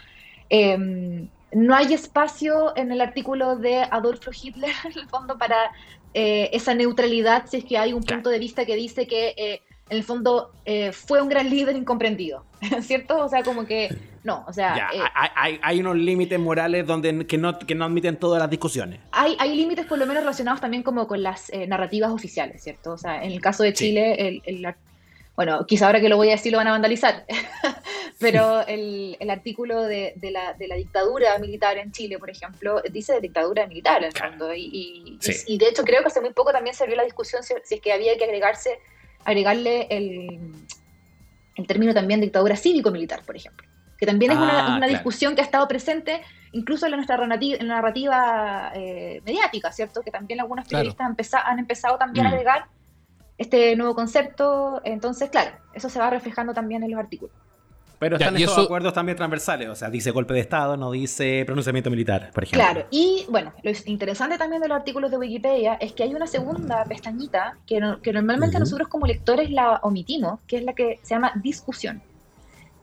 em, 0.49 1.29
no 1.51 1.75
hay 1.75 1.93
espacio 1.93 2.75
en 2.75 2.91
el 2.91 2.99
artículo 2.99 3.57
de 3.57 3.83
Adolfo 3.83 4.31
Hitler, 4.31 4.73
en 4.85 4.99
el 4.99 5.07
fondo, 5.07 5.37
para 5.37 5.71
esa 6.13 6.73
neutralidad 6.73 7.45
si 7.45 7.57
es 7.57 7.65
que 7.65 7.77
hay 7.77 7.93
un 7.93 8.01
punto 8.01 8.31
de 8.31 8.39
vista 8.39 8.65
que 8.65 8.75
dice 8.75 9.05
que 9.05 9.61
en 9.89 9.97
el 9.97 10.03
fondo 10.03 10.51
eh, 10.65 10.91
fue 10.91 11.21
un 11.21 11.29
gran 11.29 11.49
líder 11.49 11.75
incomprendido, 11.75 12.43
¿cierto? 12.81 13.23
O 13.23 13.29
sea, 13.29 13.43
como 13.43 13.65
que 13.65 13.89
no, 14.23 14.43
o 14.45 14.53
sea... 14.53 14.89
Eh, 14.93 15.59
hay, 15.61 15.79
unos 15.79 15.95
límites 15.95 16.37
morales 16.37 16.85
donde 16.85 17.25
que 17.25 17.37
no, 17.37 17.57
que 17.57 17.75
no 17.75 17.85
admiten 17.85 18.17
todas 18.17 18.39
las 18.39 18.49
discusiones. 18.49 18.99
Hay, 19.11 19.37
hay 19.39 19.55
límites 19.55 19.85
por 19.85 19.97
lo 19.97 20.05
menos 20.05 20.23
relacionados 20.23 20.59
también 20.59 20.83
como 20.83 21.07
con 21.07 21.23
las 21.23 21.49
eh, 21.51 21.65
narrativas 21.67 22.11
oficiales, 22.11 22.61
¿cierto? 22.61 22.93
O 22.93 22.97
sea, 22.97 23.23
en 23.23 23.31
el 23.31 23.39
caso 23.39 23.63
de 23.63 23.73
Chile, 23.73 24.41
el, 24.45 24.75
bueno, 25.37 25.65
quizá 25.65 25.85
ahora 25.85 26.01
que 26.01 26.09
lo 26.09 26.17
voy 26.17 26.29
a 26.29 26.31
decir 26.31 26.51
lo 26.51 26.57
van 26.57 26.67
a 26.67 26.71
vandalizar, 26.71 27.23
pero 28.19 28.65
el, 28.67 29.15
artículo 29.29 29.83
de, 29.83 30.13
la, 30.31 30.53
de, 30.53 30.67
la, 30.67 30.75
dictadura 30.75 31.37
militar 31.37 31.77
en 31.77 31.91
Chile, 31.91 32.17
por 32.17 32.29
ejemplo, 32.29 32.81
dice 32.91 33.13
de 33.13 33.21
dictadura 33.21 33.67
militar 33.67 33.99
en 33.99 34.05
el 34.05 34.13
fondo, 34.13 34.53
y, 34.53 35.19
y, 35.45 35.57
de 35.57 35.69
hecho 35.69 35.83
creo 35.83 36.01
que 36.01 36.07
hace 36.07 36.21
muy 36.21 36.33
poco 36.33 36.51
también 36.51 36.75
se 36.75 36.87
vio 36.87 36.95
la 36.95 37.03
discusión 37.03 37.43
si 37.43 37.53
es 37.53 37.81
que 37.81 37.93
había 37.93 38.17
que 38.17 38.23
agregarse 38.23 38.79
agregarle 39.27 39.87
el, 39.89 40.39
el 41.55 41.67
término 41.67 41.93
también 41.93 42.21
dictadura 42.21 42.55
cívico-militar, 42.55 43.23
por 43.25 43.35
ejemplo, 43.35 43.67
que 43.97 44.05
también 44.05 44.31
es 44.31 44.37
una, 44.37 44.77
ah, 44.77 44.87
discusión 44.87 45.35
que 45.35 45.41
ha 45.41 45.43
estado 45.43 45.67
presente 45.67 46.21
incluso 46.53 46.85
en 46.85 46.93
nuestra 46.93 47.17
narrativa, 47.17 47.61
narrativa 47.61 48.71
eh, 48.73 49.21
mediática, 49.25 49.71
¿cierto? 49.73 50.01
Que 50.01 50.11
también 50.11 50.39
algunos 50.39 50.65
periodistas 50.65 51.05
han, 51.45 51.59
empezado 51.59 51.97
también 51.97 52.25
a 52.25 52.29
mm. 52.29 52.31
agregar 52.31 52.65
este 53.37 53.75
nuevo 53.75 53.93
concepto, 53.95 54.81
entonces, 54.85 55.29
claro, 55.29 55.51
eso 55.73 55.89
se 55.89 55.99
va 55.99 56.09
reflejando 56.09 56.53
también 56.53 56.83
en 56.83 56.91
los 56.91 56.99
artículos. 56.99 57.35
Pero 57.99 58.17
están 58.17 58.37
estos 58.37 58.65
acuerdos 58.65 58.93
también 58.93 59.15
transversales, 59.15 59.69
o 59.69 59.75
sea, 59.75 59.89
dice 59.89 60.11
golpe 60.11 60.33
de 60.33 60.41
Estado, 60.41 60.77
no 60.77 60.91
dice 60.91 61.43
pronunciamiento 61.45 61.89
militar, 61.89 62.29
por 62.31 62.43
ejemplo. 62.43 62.63
Claro, 62.63 62.87
y 62.91 63.25
bueno, 63.29 63.53
lo 63.63 63.71
interesante 63.85 64.37
también 64.37 64.61
de 64.61 64.67
los 64.67 64.77
artículos 64.77 65.09
de 65.09 65.17
Wikipedia 65.17 65.75
es 65.75 65.93
que 65.93 66.03
hay 66.03 66.13
una 66.13 66.27
segunda 66.27 66.83
pestañita 66.85 67.57
que, 67.65 67.81
que 68.03 68.13
normalmente 68.13 68.59
nosotros 68.59 68.87
como 68.87 69.07
lectores 69.07 69.49
la 69.49 69.79
omitimos, 69.81 70.39
que 70.47 70.57
es 70.57 70.63
la 70.63 70.73
que 70.73 70.99
se 71.01 71.15
llama 71.15 71.31
discusión. 71.35 72.03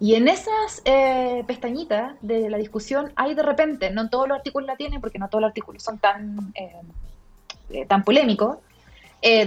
Y 0.01 0.17
en 0.17 0.27
esas 0.27 0.83
eh, 0.85 1.45
pestañitas 1.47 2.15
de 2.21 2.51
la 2.51 2.59
discusión 2.59 3.13
hay 3.15 3.35
de 3.35 3.43
repente, 3.45 3.91
no 3.91 4.11
todos 4.11 4.27
los 4.29 4.39
artículos 4.39 4.67
la 4.67 4.77
tienen, 4.77 5.01
porque 5.01 5.21
no 5.21 5.29
todos 5.29 5.43
los 5.43 5.49
artículos 5.49 5.83
son 5.85 5.99
tan, 5.99 6.53
eh, 6.57 6.73
eh, 7.71 7.87
tan 7.87 8.05
polémicos, 8.05 8.59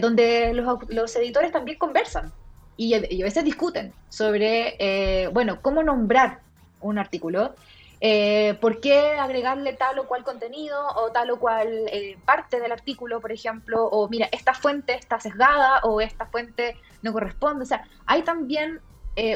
donde 0.01 0.55
los, 0.55 0.89
los 0.89 1.15
editores 1.17 1.51
también 1.51 1.77
conversan 1.77 2.33
y, 2.77 2.93
a 2.93 2.99
veces 2.99 3.43
discuten 3.43 3.91
sobre, 4.09 4.75
eh, 4.79 5.27
bueno, 5.29 5.61
cómo 5.61 5.83
nombrar 5.83 6.39
un 6.79 6.99
artículo, 6.99 7.55
eh, 7.99 8.55
por 8.61 8.79
qué 8.79 9.15
agregarle 9.15 9.73
tal 9.73 9.97
o 9.97 10.07
cual 10.07 10.23
contenido 10.23 10.79
o 10.95 11.11
tal 11.11 11.31
o 11.31 11.39
cual 11.39 11.67
eh, 11.91 12.15
parte 12.25 12.59
del 12.59 12.71
artículo, 12.71 13.19
por 13.19 13.31
ejemplo, 13.31 13.85
o 13.85 14.07
mira, 14.07 14.29
esta 14.31 14.53
fuente 14.53 14.93
está 14.93 15.19
sesgada 15.19 15.79
o 15.83 15.99
esta 15.99 16.27
fuente 16.27 16.77
no 17.01 17.11
corresponde. 17.11 17.63
O 17.63 17.67
sea, 17.67 17.83
hay 18.05 18.21
también 18.21 18.79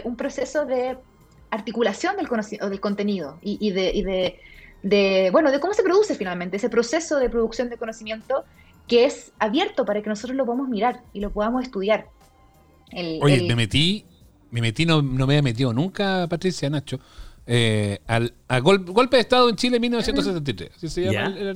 un 0.03 0.15
proceso 0.15 0.63
de 0.67 0.95
articulación 1.49 2.15
del, 2.15 2.27
del 2.69 2.79
contenido 2.79 3.39
y, 3.41 3.71
de, 3.71 3.91
y 3.91 4.03
de, 4.03 4.39
de, 4.83 5.29
bueno, 5.31 5.49
de 5.49 5.59
cómo 5.59 5.73
se 5.73 5.81
produce 5.81 6.13
finalmente 6.13 6.57
ese 6.57 6.69
proceso 6.69 7.17
de 7.17 7.31
producción 7.31 7.69
de 7.69 7.77
conocimiento 7.77 8.45
que 8.87 9.05
es 9.05 9.31
abierto 9.39 9.85
para 9.85 10.03
que 10.03 10.09
nosotros 10.09 10.37
lo 10.37 10.45
podamos 10.45 10.69
mirar 10.69 11.01
y 11.13 11.19
lo 11.19 11.31
podamos 11.31 11.63
estudiar. 11.63 12.07
Oye, 12.93 13.43
me 13.43 13.55
metí, 13.55 14.05
me 14.51 14.61
metí, 14.61 14.85
no, 14.85 15.01
me 15.01 15.23
había 15.23 15.41
metido 15.41 15.73
nunca, 15.73 16.27
Patricia, 16.29 16.69
Nacho, 16.69 16.99
eh, 17.47 17.99
al, 18.07 18.33
a 18.47 18.59
golpe 18.59 19.17
de 19.17 19.21
Estado 19.21 19.49
en 19.49 19.55
Chile 19.55 19.77
en 19.77 19.81
1973. 19.81 20.71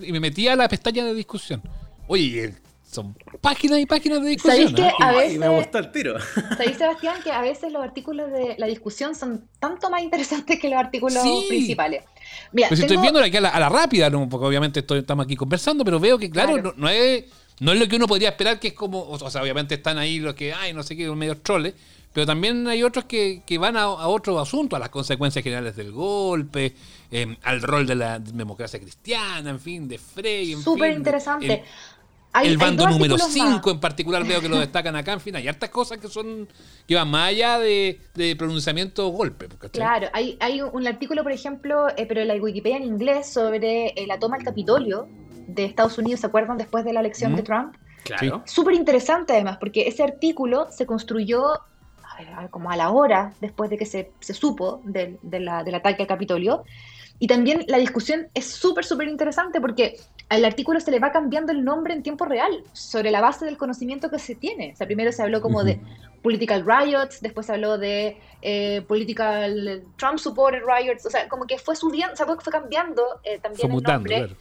y 0.04 0.12
me 0.12 0.20
metí 0.20 0.48
a 0.48 0.56
la 0.56 0.68
pestaña 0.68 1.06
de 1.06 1.14
discusión. 1.14 1.62
Oye, 2.08 2.54
son 2.90 3.16
páginas 3.42 3.80
y 3.80 3.86
páginas 3.86 4.22
de 4.22 4.30
discusión. 4.30 4.74
que 4.74 4.90
a 5.00 5.12
veces, 5.12 5.38
me 5.38 5.50
gustó 5.50 5.80
el 5.80 5.92
tiro. 5.92 6.16
¿Sabéis, 6.58 6.78
Sebastián, 6.78 7.18
que 7.24 7.32
a 7.32 7.42
veces 7.42 7.72
los 7.72 7.84
artículos 7.84 8.32
de 8.32 8.56
la 8.58 8.68
discusión 8.68 9.16
son 9.16 9.48
tanto 9.60 9.90
más 9.90 10.02
interesantes 10.02 10.60
que 10.60 10.70
los 10.70 10.80
artículos 10.80 11.22
principales? 11.48 12.04
Mira, 12.54 12.70
pues 12.70 12.80
estoy 12.80 12.98
viendo 12.98 13.20
aquí 13.20 13.38
a 13.38 13.42
la, 13.42 13.70
rápida, 13.70 14.10
porque 14.30 14.46
obviamente 14.46 14.86
estamos 14.88 15.26
aquí 15.26 15.36
conversando, 15.36 15.84
pero 15.84 16.00
veo 16.00 16.18
que, 16.18 16.30
claro, 16.30 16.74
no 16.78 16.90
es 16.90 17.26
no 17.60 17.72
es 17.72 17.80
lo 17.80 17.88
que 17.88 17.96
uno 17.96 18.08
podría 18.08 18.30
esperar, 18.30 18.60
que 18.60 18.70
es 18.70 18.74
como, 18.74 19.08
o 19.08 19.30
sea, 19.30 19.42
obviamente 19.42 19.76
están 19.76 19.98
ahí 19.98 20.20
los 20.20 20.36
que, 20.36 20.54
ay, 20.54 20.74
no 20.74 20.84
sé 20.84 20.96
qué, 20.96 21.10
medio 21.12 21.38
troles, 21.38 21.74
pero 22.16 22.26
también 22.26 22.68
hay 22.68 22.82
otros 22.84 23.06
que, 23.06 23.44
van 23.60 23.76
a, 23.78 23.90
otro 23.90 24.40
asunto, 24.40 24.76
a 24.76 24.80
las 24.80 24.90
consecuencias 24.90 25.44
generales 25.44 25.76
del 25.76 25.92
golpe, 25.92 26.74
em, 27.12 27.36
al 27.44 27.62
rol 27.62 27.86
de 27.86 27.96
la 27.96 28.20
democracia 28.20 28.80
cristiana, 28.80 29.50
en 29.50 29.60
fin, 29.60 29.88
de 29.88 29.98
Frey. 29.98 30.56
Súper 30.56 30.94
interesante. 30.94 31.64
El, 32.44 32.58
bando 32.58 32.88
número 32.88 33.18
5 33.18 33.72
en 33.72 33.80
particular 33.80 34.26
veo 34.26 34.42
que 34.42 34.50
lo 34.50 34.60
destacan 34.60 34.96
acá, 34.96 35.14
en 35.14 35.22
fin, 35.22 35.36
hay 35.38 35.48
hartas 35.48 35.70
cosas 35.70 35.98
que 35.98 36.10
son 36.10 36.48
que 36.86 36.96
van 36.96 37.10
más 37.10 37.30
allá 37.30 37.60
de, 37.60 38.00
pronunciamiento 38.38 39.08
golpe. 39.10 39.48
Claro, 39.72 40.08
hay, 40.12 40.38
hay 40.42 40.62
un 40.62 40.88
artículo, 40.88 41.24
por 41.24 41.32
ejemplo, 41.32 41.88
eh, 41.98 42.06
pero 42.06 42.22
en 42.22 42.28
la 42.28 42.36
Wikipedia 42.36 42.78
en 42.78 42.84
inglés 42.84 43.28
sobre 43.28 43.88
eh, 43.88 44.06
la 44.08 44.20
toma 44.20 44.38
del 44.38 44.46
Capitolio 44.46 45.08
de 45.48 45.66
Estados 45.66 45.98
Unidos, 45.98 46.20
¿se 46.22 46.28
acuerdan? 46.28 46.58
Después 46.58 46.86
de 46.86 46.94
la 46.94 47.00
elección 47.00 47.36
de 47.36 47.44
Trump. 47.44 47.76
Claro. 48.04 48.44
Súper 48.46 48.76
interesante 48.76 49.34
además, 49.34 49.58
porque 49.58 49.88
ese 49.88 50.04
artículo 50.04 50.68
se 50.72 50.86
construyó 50.86 51.54
a 51.54 52.18
ver, 52.20 52.30
a 52.34 52.40
ver, 52.42 52.50
como 52.50 52.72
a 52.72 52.78
la 52.78 52.92
hora 52.92 53.34
después 53.42 53.70
de 53.70 53.78
que 53.78 53.86
se, 53.86 54.12
se 54.22 54.34
supo 54.34 54.82
del, 54.86 55.18
de 55.22 55.40
la- 55.42 55.64
del 55.64 55.76
ataque 55.76 56.04
al 56.04 56.08
Capitolio. 56.08 56.64
Y 57.18 57.28
también 57.28 57.64
la 57.68 57.78
discusión 57.78 58.28
es 58.34 58.46
súper, 58.46 58.84
súper 58.86 59.08
interesante 59.08 59.60
porque 59.62 59.98
al 60.30 60.44
artículo 60.46 60.80
se 60.82 60.92
le 60.92 61.00
va 61.00 61.12
cambiando 61.12 61.52
el 61.52 61.64
nombre 61.64 61.94
en 61.94 62.04
tiempo 62.04 62.26
real 62.26 62.52
sobre 62.74 63.10
la 63.10 63.22
base 63.22 63.46
del 63.46 63.58
conocimiento 63.58 64.10
que 64.10 64.20
se 64.20 64.36
tiene. 64.36 64.72
O 64.74 64.76
sea, 64.76 64.86
primero 64.86 65.12
se 65.12 65.24
habló 65.24 65.42
como 65.42 65.64
de 65.64 65.80
political 66.22 66.66
riots, 66.66 67.22
después 67.22 67.46
se 67.48 67.54
habló 67.54 67.78
de 67.78 68.18
eh, 68.42 68.82
political 68.88 69.84
Trump 69.98 70.18
supported 70.20 70.62
riots, 70.66 71.06
o 71.06 71.10
sea, 71.10 71.28
como 71.30 71.46
que 71.46 71.58
fue 71.58 71.76
subiendo, 71.76 72.14
o 72.14 72.16
sea, 72.18 72.26
fue 72.26 72.36
fue 72.40 72.52
cambiando 72.52 73.02
eh, 73.24 73.40
también 73.40 73.60
Fue 73.62 73.68
el 73.68 73.74
mutando, 73.74 73.94
nombre 74.10 74.16
claro. 74.28 74.36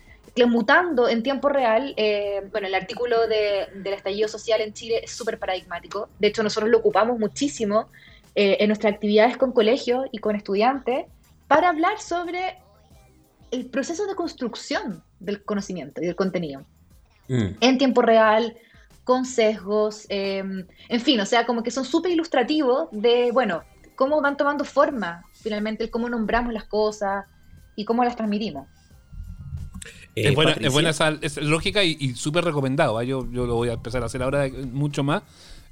Mutando 0.46 1.08
en 1.08 1.22
tiempo 1.22 1.48
real, 1.48 1.94
eh, 1.96 2.42
bueno, 2.50 2.66
el 2.66 2.74
artículo 2.74 3.26
de- 3.28 3.68
del 3.74 3.94
estallido 3.94 4.28
social 4.28 4.60
en 4.60 4.72
Chile 4.72 5.00
es 5.04 5.12
súper 5.12 5.38
paradigmático. 5.38 6.08
De 6.18 6.28
hecho, 6.28 6.42
nosotros 6.42 6.70
lo 6.70 6.78
ocupamos 6.78 7.18
muchísimo 7.18 7.88
eh, 8.36 8.56
en 8.58 8.66
nuestras 8.66 8.94
actividades 8.94 9.36
con 9.36 9.52
colegios 9.52 10.06
y 10.10 10.18
con 10.18 10.34
estudiantes 10.34 11.06
para 11.46 11.68
hablar 11.68 12.00
sobre 12.00 12.56
el 13.52 13.66
proceso 13.66 14.06
de 14.06 14.16
construcción 14.16 15.04
del 15.20 15.44
conocimiento 15.44 16.02
y 16.02 16.06
del 16.06 16.16
contenido 16.16 16.64
Mm. 17.28 17.56
en 17.60 17.78
tiempo 17.78 18.02
real, 18.02 18.56
con 19.04 19.24
sesgos, 19.24 20.06
eh, 20.08 20.42
en 20.88 21.00
fin, 21.00 21.20
o 21.20 21.26
sea, 21.26 21.46
como 21.46 21.62
que 21.62 21.70
son 21.70 21.84
súper 21.84 22.10
ilustrativos 22.10 22.88
de, 22.90 23.30
bueno, 23.32 23.62
cómo 23.94 24.20
van 24.20 24.36
tomando 24.36 24.64
forma 24.64 25.22
finalmente, 25.32 25.84
el 25.84 25.90
cómo 25.90 26.08
nombramos 26.08 26.52
las 26.52 26.64
cosas 26.64 27.24
y 27.76 27.84
cómo 27.84 28.02
las 28.02 28.16
transmitimos. 28.16 28.66
Eh, 30.16 30.28
es, 30.28 30.34
buena, 30.34 30.50
Patricia. 30.52 30.68
es 30.68 30.72
buena 30.72 31.18
esa 31.22 31.40
lógica 31.42 31.82
y, 31.84 31.96
y 32.00 32.14
súper 32.14 32.44
recomendado. 32.44 32.98
¿ah? 32.98 33.04
Yo, 33.04 33.26
yo 33.32 33.46
lo 33.46 33.54
voy 33.56 33.68
a 33.68 33.72
empezar 33.74 34.02
a 34.02 34.06
hacer 34.06 34.22
ahora 34.22 34.48
mucho 34.72 35.02
más. 35.02 35.22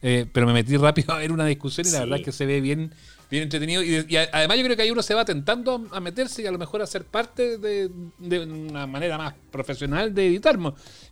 eh, 0.05 0.27
pero 0.33 0.47
me 0.49 0.53
metí 0.53 0.77
rápido 0.77 1.15
a 1.15 1.19
ver 1.19 1.31
una 1.31 1.47
discusión 1.47 1.87
y 1.87 1.91
la 1.91 1.99
Sí. 1.99 2.03
verdad 2.03 2.19
es 2.19 2.25
que 2.25 2.33
se 2.33 2.45
ve 2.45 2.61
bien, 2.61 2.93
bien 3.31 3.45
entretenido. 3.45 3.85
Y, 3.85 4.17
además 4.33 4.57
yo 4.59 4.65
creo 4.65 4.77
que 4.77 4.83
ahí 4.83 4.91
uno 4.91 5.01
se 5.03 5.15
va 5.15 5.25
tentando 5.25 5.87
a, 5.93 6.01
meterse 6.01 6.43
y 6.43 6.47
a 6.47 6.51
lo 6.51 6.59
mejor 6.59 6.83
a 6.83 6.87
ser 6.89 7.05
parte 7.05 7.57
de, 7.59 7.89
de 8.19 8.41
una 8.41 8.89
manera 8.89 9.17
más 9.17 9.35
profesional 9.53 10.13
de 10.13 10.27
editar. 10.27 10.59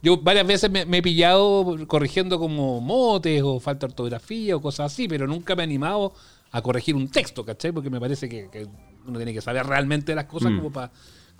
Yo 0.02 0.16
varias 0.16 0.44
veces 0.44 0.68
me, 0.72 0.84
me 0.86 0.98
he 0.98 1.02
pillado 1.02 1.76
corrigiendo 1.86 2.40
como 2.40 2.80
motes 2.80 3.40
o 3.44 3.60
falta 3.60 3.86
de 3.86 3.92
ortografía 3.92 4.56
o 4.56 4.60
cosas 4.60 4.92
así, 4.92 5.06
pero 5.06 5.28
nunca 5.28 5.54
me 5.54 5.62
he 5.62 5.66
animado 5.66 6.12
a 6.50 6.60
corregir 6.60 6.96
un 6.96 7.08
texto, 7.08 7.44
¿cachai? 7.44 7.70
Porque 7.70 7.90
me 7.90 8.00
parece 8.00 8.28
que, 8.28 8.48
que 8.50 8.66
uno 9.06 9.18
tiene 9.20 9.32
que 9.32 9.40
saber 9.40 9.64
realmente 9.66 10.16
las 10.16 10.24
cosas 10.24 10.50
Mm. 10.50 10.56
como 10.56 10.72
para 10.72 10.90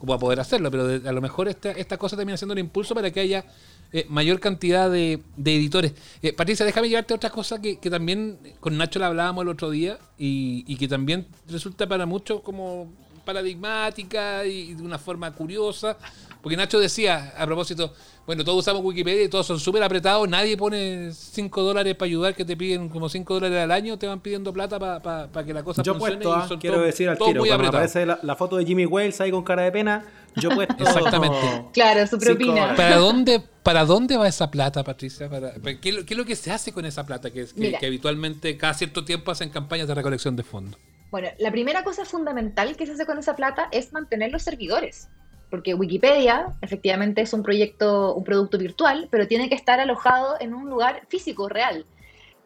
como 0.01 0.13
para 0.15 0.19
poder 0.19 0.41
hacerlo, 0.41 0.71
pero 0.73 0.87
de- 0.89 1.09
a 1.09 1.13
lo 1.13 1.21
mejor 1.21 1.47
esta, 1.47 1.71
esta 1.71 1.97
cosa 1.99 2.17
termina 2.17 2.37
siendo 2.37 2.55
un 2.55 2.59
impulso 2.59 2.95
para 2.95 3.13
que 3.13 3.21
haya 3.21 3.45
eh, 3.93 4.07
mayor 4.09 4.41
cantidad 4.41 4.91
de, 4.91 5.21
de 5.37 5.55
editores. 5.57 5.93
Eh, 6.23 6.33
Patricia, 6.33 6.67
déjame 6.67 6.89
llevarte 6.89 7.13
a 7.15 7.17
otra 7.17 7.31
cosa 7.31 7.61
que, 7.61 7.79
que 7.79 7.91
también 7.91 8.39
con 8.61 8.77
Nacho 8.77 8.99
la 8.99 9.07
hablábamos 9.09 9.43
el 9.43 9.49
otro 9.49 9.71
día 9.71 9.99
y, 10.19 10.65
y 10.67 10.77
que 10.77 10.89
también 10.89 11.27
resulta 11.49 11.87
para 11.87 12.07
muchos 12.07 12.41
como 12.41 12.91
paradigmática 13.31 14.45
y 14.45 14.75
de 14.75 14.83
una 14.83 14.99
forma 14.99 15.33
curiosa, 15.33 15.97
porque 16.43 16.57
Nacho 16.57 16.79
decía 16.79 17.35
a 17.37 17.47
propósito, 17.47 17.93
bueno, 18.27 18.45
todos 18.45 18.59
usamos 18.61 18.83
Wikipedia 18.85 19.25
y 19.25 19.29
todos 19.29 19.47
son 19.47 19.59
súper 19.59 19.83
apretados, 19.83 20.29
nadie 20.29 20.57
pone 20.57 21.11
5 21.13 21.63
dólares 21.63 21.95
para 21.97 22.07
ayudar, 22.07 22.35
que 22.35 22.45
te 22.45 22.57
piden 22.57 22.89
como 22.89 23.09
5 23.09 23.35
dólares 23.35 23.59
al 23.59 23.71
año, 23.73 23.99
te 23.99 24.07
van 24.07 24.21
pidiendo 24.21 24.53
plata 24.53 24.79
para 24.79 25.45
que 25.45 25.53
la 25.53 25.63
cosa 25.63 25.83
Yo 25.83 25.95
funcione. 25.95 26.23
puesto, 26.23 26.39
y 26.39 26.43
ah, 26.43 26.49
son 26.49 26.59
quiero 26.61 26.77
todos- 26.77 26.87
decir 26.87 27.09
al 27.09 27.19
tiro, 27.19 27.41
muy 27.41 27.49
cuando 27.49 27.69
aparece 27.69 28.07
la, 28.07 28.19
la 28.23 28.37
foto 28.37 28.57
de 28.57 28.65
Jimmy 28.65 28.87
Wales 28.87 29.21
ahí 29.21 29.31
con 29.31 29.43
cara 29.43 29.63
de 29.63 29.73
pena, 29.73 30.05
yo 30.37 30.51
puesto... 30.51 30.75
Exactamente. 30.79 31.37
Claro, 31.73 32.07
su 32.07 32.19
propina. 32.19 32.75
¿Para 32.77 32.97
dónde, 32.99 33.43
¿Para 33.63 33.85
dónde 33.85 34.17
va 34.17 34.29
esa 34.29 34.51
plata, 34.51 34.85
Patricia? 34.85 35.29
Para- 35.29 35.55
para- 35.55 35.81
¿qué, 35.81 35.89
es 35.91 35.95
lo- 35.97 36.05
qué 36.07 36.15
es 36.15 36.19
lo 36.19 36.25
que 36.25 36.37
se 36.37 36.51
hace 36.53 36.73
con 36.73 36.85
esa 36.85 37.05
plata? 37.05 37.31
Que, 37.31 37.43
es- 37.43 37.53
que- 37.53 37.73
que 37.73 37.87
habitualmente 37.87 38.57
cada 38.57 38.75
cierto 38.75 39.05
tiempo 39.05 39.31
hacen 39.33 39.51
campañas 39.51 39.89
de 39.89 39.95
recolección 39.95 40.37
de 40.37 40.45
fondos. 40.45 40.81
Bueno, 41.11 41.29
la 41.39 41.51
primera 41.51 41.83
cosa 41.83 42.05
fundamental 42.05 42.77
que 42.77 42.87
se 42.87 42.93
hace 42.93 43.07
con 43.07 43.19
esa 43.19 43.35
plata 43.35 43.69
es 43.73 43.93
mantener 43.93 44.31
los 44.31 44.43
servidores. 44.43 45.09
Porque 45.51 45.75
Wikipedia 45.75 46.47
efectivamente 46.61 47.23
es 47.23 47.33
un 47.33 47.43
proyecto, 47.43 48.15
un 48.15 48.23
producto 48.23 48.57
virtual, 48.57 49.09
pero 49.11 49.27
tiene 49.27 49.49
que 49.49 49.57
estar 49.57 49.81
alojado 49.81 50.37
en 50.41 50.55
un 50.55 50.71
lugar 50.71 51.03
físico, 51.09 51.49
real. 51.49 51.85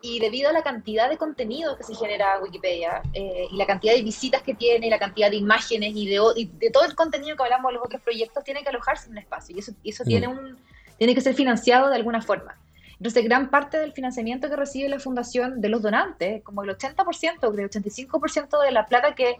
Y 0.00 0.20
debido 0.20 0.48
a 0.48 0.52
la 0.52 0.62
cantidad 0.62 1.10
de 1.10 1.18
contenido 1.18 1.76
que 1.76 1.84
se 1.84 1.94
genera 1.94 2.38
Wikipedia 2.42 3.02
eh, 3.12 3.46
y 3.50 3.56
la 3.56 3.66
cantidad 3.66 3.94
de 3.94 4.02
visitas 4.02 4.42
que 4.42 4.54
tiene, 4.54 4.86
y 4.86 4.90
la 4.90 4.98
cantidad 4.98 5.30
de 5.30 5.36
imágenes 5.36 5.92
y 5.94 6.08
de, 6.08 6.20
o- 6.20 6.34
y 6.34 6.46
de 6.46 6.70
todo 6.70 6.84
el 6.84 6.94
contenido 6.94 7.36
que 7.36 7.42
hablamos 7.42 7.70
de 7.70 7.74
los 7.74 7.84
otros 7.84 8.00
proyectos, 8.02 8.42
tiene 8.44 8.62
que 8.62 8.68
alojarse 8.70 9.06
en 9.06 9.12
un 9.12 9.18
espacio. 9.18 9.54
Y 9.56 9.58
eso, 9.60 9.72
y 9.82 9.90
eso 9.90 10.04
Mm. 10.04 10.06
tiene, 10.08 10.28
un, 10.28 10.58
tiene 10.98 11.14
que 11.14 11.20
ser 11.20 11.34
financiado 11.34 11.88
de 11.90 11.96
alguna 11.96 12.22
forma. 12.22 12.54
Entonces, 12.98 13.24
gran 13.24 13.50
parte 13.50 13.78
del 13.78 13.92
financiamiento 13.92 14.48
que 14.48 14.56
recibe 14.56 14.88
la 14.88 14.98
fundación 14.98 15.60
de 15.60 15.68
los 15.68 15.82
donantes, 15.82 16.42
como 16.42 16.62
el 16.62 16.70
80%, 16.70 17.52
el 17.58 17.70
85% 17.70 18.60
de 18.62 18.70
la 18.72 18.86
plata 18.86 19.14
que, 19.14 19.36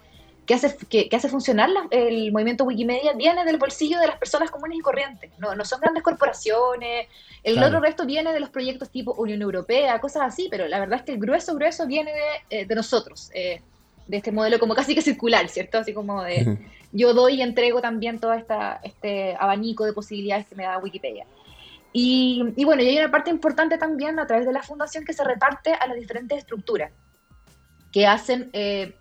que, 0.47 0.55
hace, 0.55 0.77
que, 0.89 1.09
que 1.09 1.17
hace 1.17 1.29
funcionar 1.29 1.71
la- 1.71 1.87
el 1.91 2.31
movimiento 2.33 2.65
Wikimedia, 2.65 3.13
viene 3.15 3.45
del 3.45 3.57
bolsillo 3.57 3.99
de 3.99 4.09
las 4.09 4.19
personas 4.19 4.51
comunes 4.51 4.79
y 4.79 4.81
corrientes. 4.83 5.31
No, 5.39 5.55
no 5.55 5.65
son 5.65 5.81
grandes 5.81 6.03
corporaciones. 6.03 7.07
El 7.43 7.55
Claro. 7.55 7.69
otro 7.69 7.81
resto 7.81 8.05
viene 8.07 8.33
de 8.33 8.41
los 8.41 8.51
proyectos 8.51 8.91
tipo 8.91 9.15
Unión 9.15 9.41
Europea, 9.41 10.01
cosas 10.01 10.23
así, 10.27 10.49
pero 10.51 10.67
la 10.69 10.81
verdad 10.81 10.99
es 10.99 11.05
que 11.05 11.13
el 11.13 11.19
grueso, 11.19 11.55
grueso 11.55 11.87
viene 11.87 12.11
de, 12.13 12.61
eh, 12.61 12.67
de 12.67 12.75
nosotros, 12.75 13.31
eh, 13.35 13.61
de 14.07 14.17
este 14.19 14.33
modelo 14.33 14.59
como 14.59 14.75
casi 14.75 14.95
que 14.95 15.01
circular, 15.01 15.49
¿cierto? 15.49 15.79
Así 15.79 15.95
como 15.95 16.23
de 16.23 16.59
yo 16.93 17.15
doy 17.15 17.35
y 17.37 17.43
entrego 17.43 17.81
también 17.81 18.19
todo 18.19 18.35
esta, 18.35 18.81
este 18.85 19.35
abanico 19.39 19.85
de 19.85 19.93
posibilidades 19.95 20.47
que 20.47 20.55
me 20.55 20.65
da 20.65 20.79
Wikipedia. 20.79 21.25
Y, 21.97 22.65
bueno, 22.65 22.83
y 22.83 22.89
hay 22.89 22.99
una 22.99 23.13
parte 23.13 23.31
importante 23.31 23.79
también 23.79 24.19
a 24.19 24.27
través 24.27 24.47
de 24.47 24.53
la 24.53 24.65
fundación 24.65 25.05
que 25.05 25.13
se 25.13 25.23
reparte 25.23 25.75
a 25.75 25.87
las 25.87 25.97
diferentes 25.97 26.39
estructuras 26.39 26.91
que 27.93 28.05
hacen, 28.05 28.51
eh, 28.53 28.97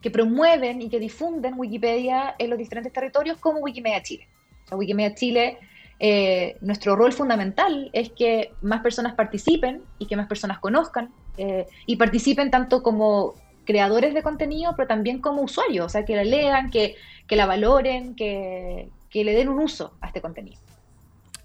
que 0.00 0.10
promueven 0.10 0.80
y 0.80 0.88
que 0.88 0.98
difunden 0.98 1.58
Wikipedia 1.58 2.34
en 2.38 2.48
los 2.48 2.58
diferentes 2.58 2.90
territorios 2.90 3.36
como 3.36 3.58
Wikimedia 3.58 4.02
Chile. 4.02 4.28
O 4.70 4.76
Wikimedia 4.76 5.14
Chile, 5.14 5.58
eh, 6.00 6.56
nuestro 6.62 6.96
rol 6.96 7.12
fundamental 7.12 7.90
es 7.92 8.12
que 8.12 8.54
más 8.62 8.80
personas 8.80 9.14
participen 9.14 9.82
y 9.98 10.06
que 10.06 10.16
más 10.16 10.26
personas 10.26 10.58
conozcan 10.58 11.10
eh, 11.36 11.66
y 11.84 11.96
participen 11.96 12.50
tanto 12.50 12.82
como 12.82 13.34
creadores 13.66 14.14
de 14.14 14.22
contenido, 14.22 14.72
pero 14.74 14.88
también 14.88 15.20
como 15.20 15.42
usuarios, 15.42 15.84
o 15.84 15.88
sea, 15.90 16.06
que 16.06 16.16
la 16.16 16.24
lean, 16.24 16.70
que, 16.70 16.96
que 17.26 17.36
la 17.36 17.44
valoren, 17.44 18.16
que, 18.16 18.88
que 19.10 19.22
le 19.22 19.34
den 19.34 19.50
un 19.50 19.58
uso 19.58 19.92
a 20.00 20.06
este 20.06 20.22
contenido. 20.22 20.58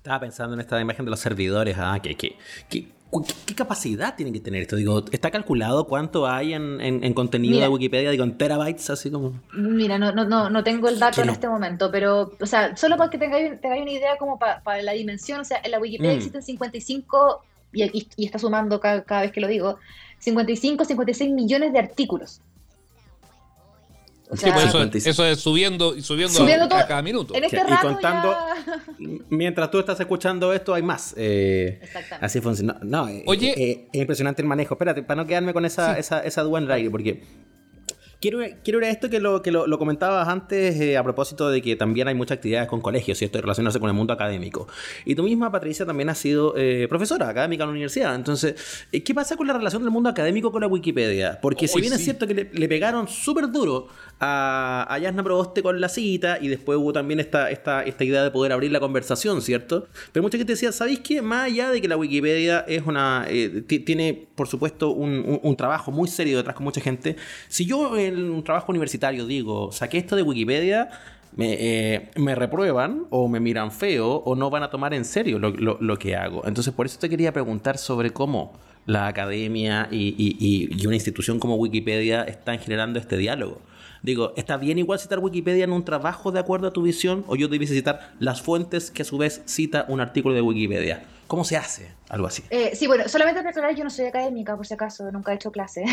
Estaba 0.04 0.20
pensando 0.20 0.54
en 0.54 0.60
esta 0.60 0.82
imagen 0.82 1.06
de 1.06 1.12
los 1.12 1.20
servidores, 1.22 1.78
ah, 1.80 1.97
que, 2.04 2.16
que, 2.16 2.36
que- 2.70 2.89
cu- 3.10 3.26
¿qué 3.45 3.56
capacidad 3.56 4.18
tiene 4.18 4.34
que 4.34 4.41
tener 4.41 4.64
esto? 4.64 4.76
Digo, 4.76 5.06
¿está 5.14 5.32
calculado 5.32 5.88
cuánto 5.88 6.28
hay 6.28 6.54
en, 6.54 6.82
en- 6.82 7.06
en 7.06 7.14
contenido 7.14 7.54
Mira. 7.54 7.68
de 7.68 7.72
Wikipedia? 7.72 8.12
Digo, 8.12 8.26
en 8.26 8.38
terabytes, 8.38 8.89
así 8.89 9.10
como... 9.10 9.39
Mira, 9.54 9.97
no, 9.97 10.12
no, 10.12 10.26
no, 10.26 10.49
no 10.49 10.62
tengo 10.62 10.89
el 10.89 10.99
dato 10.99 11.22
en 11.22 11.28
no. 11.28 11.32
este 11.34 11.47
momento, 11.47 11.89
pero, 11.89 12.34
o 12.38 12.45
sea, 12.45 12.76
solo 12.76 12.97
para 12.97 13.10
que 13.10 13.18
tengáis, 13.18 13.62
tengáis 13.62 13.82
una 13.82 13.91
idea 13.91 14.18
como 14.20 14.38
para 14.38 14.82
la 14.82 14.91
dimensión, 14.91 15.39
o 15.39 15.45
sea, 15.45 15.62
en 15.64 15.72
la 15.72 15.80
Wikipedia 15.80 16.12
Mm. 16.16 16.18
existen 16.18 16.43
55, 16.43 17.41
y, 17.72 17.84
y, 17.84 18.08
y 18.18 18.26
está 18.26 18.39
sumando 18.39 18.82
cada, 18.82 19.04
cada 19.06 19.22
vez 19.22 19.32
que 19.32 19.39
lo 19.39 19.47
digo, 19.47 19.80
55, 20.20 20.84
56 20.84 21.32
millones 21.32 21.72
de 21.72 21.80
artículos. 21.80 22.41
O 24.30 24.36
Sí, 24.36 24.44
sea, 24.46 24.54
pues 24.54 24.66
Eso, 24.66 24.72
56. 24.80 25.08
eso 25.08 25.26
es 25.26 25.40
subiendo 25.40 25.96
y 25.96 26.02
subiendo, 26.02 26.34
Subiendo 26.34 26.66
a, 26.66 26.70
todo- 26.70 26.80
a 26.80 26.88
cada 26.88 27.02
minuto. 27.02 27.36
en 27.36 27.44
este 27.44 27.58
Y 27.58 27.76
contando- 27.82 28.32
ya- 28.32 29.18
Mientras 29.30 29.70
tú 29.70 29.80
estás 29.80 30.00
escuchando 30.00 30.54
esto, 30.54 30.74
hay 30.74 30.82
más. 30.82 31.14
Eh, 31.18 31.80
Exactamente. 31.84 32.26
así 32.26 32.40
funciona. 32.42 32.78
No, 32.82 33.08
eh, 33.10 33.24
Oye. 33.28 33.54
eh, 33.58 33.88
es 33.92 34.00
impresionante 34.02 34.42
el 34.42 34.48
manejo. 34.48 34.74
Espérate, 34.76 35.04
para 35.04 35.22
no 35.22 35.28
quedarme 35.28 35.54
con 35.54 35.66
esa, 35.66 35.94
Sí. 35.96 36.00
esa, 36.00 36.20
esa 36.22 36.42
duda 36.42 36.60
en 36.60 36.66
el 36.66 36.72
aire, 36.72 36.90
porque 36.90 37.22
quiero, 38.22 38.40
quiero 38.64 38.80
ir 38.80 38.86
a 38.86 38.90
esto 38.90 39.10
que 39.10 39.20
lo, 39.20 39.42
que 39.42 39.52
lo, 39.52 39.68
lo 39.68 39.78
comentabas 39.78 40.28
antes 40.30 40.80
eh, 40.80 40.96
a 40.96 41.04
propósito 41.04 41.50
de 41.50 41.62
que 41.62 41.76
también 41.76 42.08
hay 42.08 42.16
muchas 42.16 42.38
actividades 42.38 42.70
con 42.70 42.80
colegios, 42.80 43.18
¿cierto? 43.18 43.38
Y 43.38 43.42
relacionarse 43.42 43.80
con 43.82 43.90
el 43.90 43.96
mundo 43.96 44.14
académico. 44.14 44.68
Y 45.04 45.14
tú 45.16 45.24
misma, 45.24 45.52
Patricia, 45.52 45.86
también 45.86 46.10
has 46.10 46.18
sido 46.20 46.56
eh, 46.56 46.88
profesora 46.88 47.28
académica 47.28 47.64
en 47.64 47.68
la 47.70 47.72
universidad. 47.72 48.16
Entonces, 48.16 48.56
eh, 48.94 49.04
¿qué 49.04 49.14
pasa 49.14 49.36
con 49.36 49.46
la 49.48 49.54
relación 49.54 49.82
del 49.84 49.92
mundo 49.92 50.10
académico 50.10 50.52
con 50.54 50.62
la 50.62 50.68
Wikipedia? 50.68 51.38
Porque 51.42 51.68
si 51.68 51.82
bien 51.82 51.92
es 51.92 52.02
cierto 52.02 52.26
que 52.26 52.34
le, 52.34 52.50
le 52.54 52.68
pegaron 52.70 53.10
súper 53.10 53.52
duro 53.52 53.88
a, 54.20 54.86
a 54.89 54.97
Yasna 54.99 55.24
Proboste 55.24 55.61
con 55.61 55.82
la 55.82 55.89
cita 55.89 56.38
y 56.41 56.47
después 56.47 56.78
hubo 56.78 56.93
también 56.93 57.20
esta, 57.20 57.49
esta, 57.51 57.84
esta 57.84 58.03
idea 58.03 58.24
de 58.24 58.32
poder 58.32 58.51
abrir 58.53 58.72
la 58.72 58.80
conversación, 58.80 59.41
¿cierto? 59.41 59.88
Pero 60.11 60.24
mucha 60.24 60.38
gente 60.38 60.53
decía, 60.53 60.72
¿sabéis 60.72 60.99
qué? 60.99 61.22
Más 61.22 61.45
allá 61.45 61.70
de 61.72 61.82
que 61.82 61.88
la 61.88 61.97
Wikipedia 61.97 62.59
es 62.68 62.84
una 62.86 63.26
eh, 63.30 63.64
ti- 63.68 63.80
tiene, 63.80 64.28
por 64.36 64.47
supuesto, 64.47 64.91
un, 64.91 65.39
un- 65.41 65.55
trabajo 65.55 65.91
muy 65.91 66.07
serio 66.07 66.38
detrás 66.38 66.55
con 66.55 66.64
mucha 66.64 66.82
gente, 66.82 67.16
si 67.47 67.66
yo 67.66 67.97
en 67.97 68.30
un 68.32 68.43
trabajo 68.43 68.72
universitario 68.72 69.26
digo, 69.26 69.72
saqué 69.72 69.97
esto 69.97 70.16
de 70.16 70.22
Wikipedia, 70.24 70.89
me, 71.36 71.53
eh, 71.59 72.11
me 72.16 72.36
reprueban 72.36 73.05
o 73.09 73.28
me 73.28 73.39
miran 73.39 73.72
feo 73.72 74.07
o 74.26 74.36
no 74.36 74.49
van 74.49 74.64
a 74.64 74.70
tomar 74.70 74.93
en 74.93 75.03
serio 75.03 75.39
lo, 75.39 75.49
lo- 75.49 75.78
lo 75.82 75.97
que 75.97 76.16
hago. 76.16 76.43
Entonces, 76.45 76.74
por 76.74 76.86
eso 76.86 76.97
te 76.99 77.09
quería 77.09 77.32
preguntar 77.34 77.78
sobre 77.78 78.11
cómo 78.11 78.53
la 78.86 79.07
academia 79.07 79.88
y- 79.91 80.14
y- 80.18 80.70
y 80.82 80.86
una 80.88 80.95
institución 80.95 81.39
como 81.39 81.55
Wikipedia 81.55 82.24
están 82.24 82.59
generando 82.59 82.99
este 82.99 83.18
diálogo. 83.18 83.61
Digo, 84.04 84.34
¿está 84.36 84.58
bien 84.58 84.78
igual 84.78 84.99
citar 84.99 85.20
Wikipedia 85.20 85.64
en 85.64 85.72
un 85.72 85.84
trabajo 85.86 86.32
de 86.32 86.39
acuerdo 86.39 86.68
a 86.68 86.74
tu 86.74 86.82
visión? 86.84 87.24
¿O 87.28 87.36
yo 87.38 87.47
debiese 87.47 87.74
citar 87.74 88.12
las 88.20 88.41
fuentes 88.41 88.91
que 88.91 89.01
a 89.01 89.06
su 89.06 89.18
vez 89.18 89.41
cita 89.45 89.86
un 89.88 90.01
artículo 90.01 90.36
de 90.36 90.41
Wikipedia? 90.41 91.04
cómo 91.26 91.43
se 91.43 91.58
hace 91.58 91.89
algo 92.10 92.28
así? 92.28 92.43
Eh, 92.51 92.76
sí, 92.76 92.86
bueno, 92.86 93.08
solamente 93.10 93.39
para 93.39 93.49
aclarar, 93.49 93.76
yo 93.76 93.84
no 93.84 93.89
soy 93.89 94.06
académica, 94.06 94.56
por 94.56 94.68
si 94.68 94.76
acaso, 94.76 95.12
nunca 95.12 95.32
he 95.32 95.36
hecho 95.36 95.51
clase. 95.51 95.84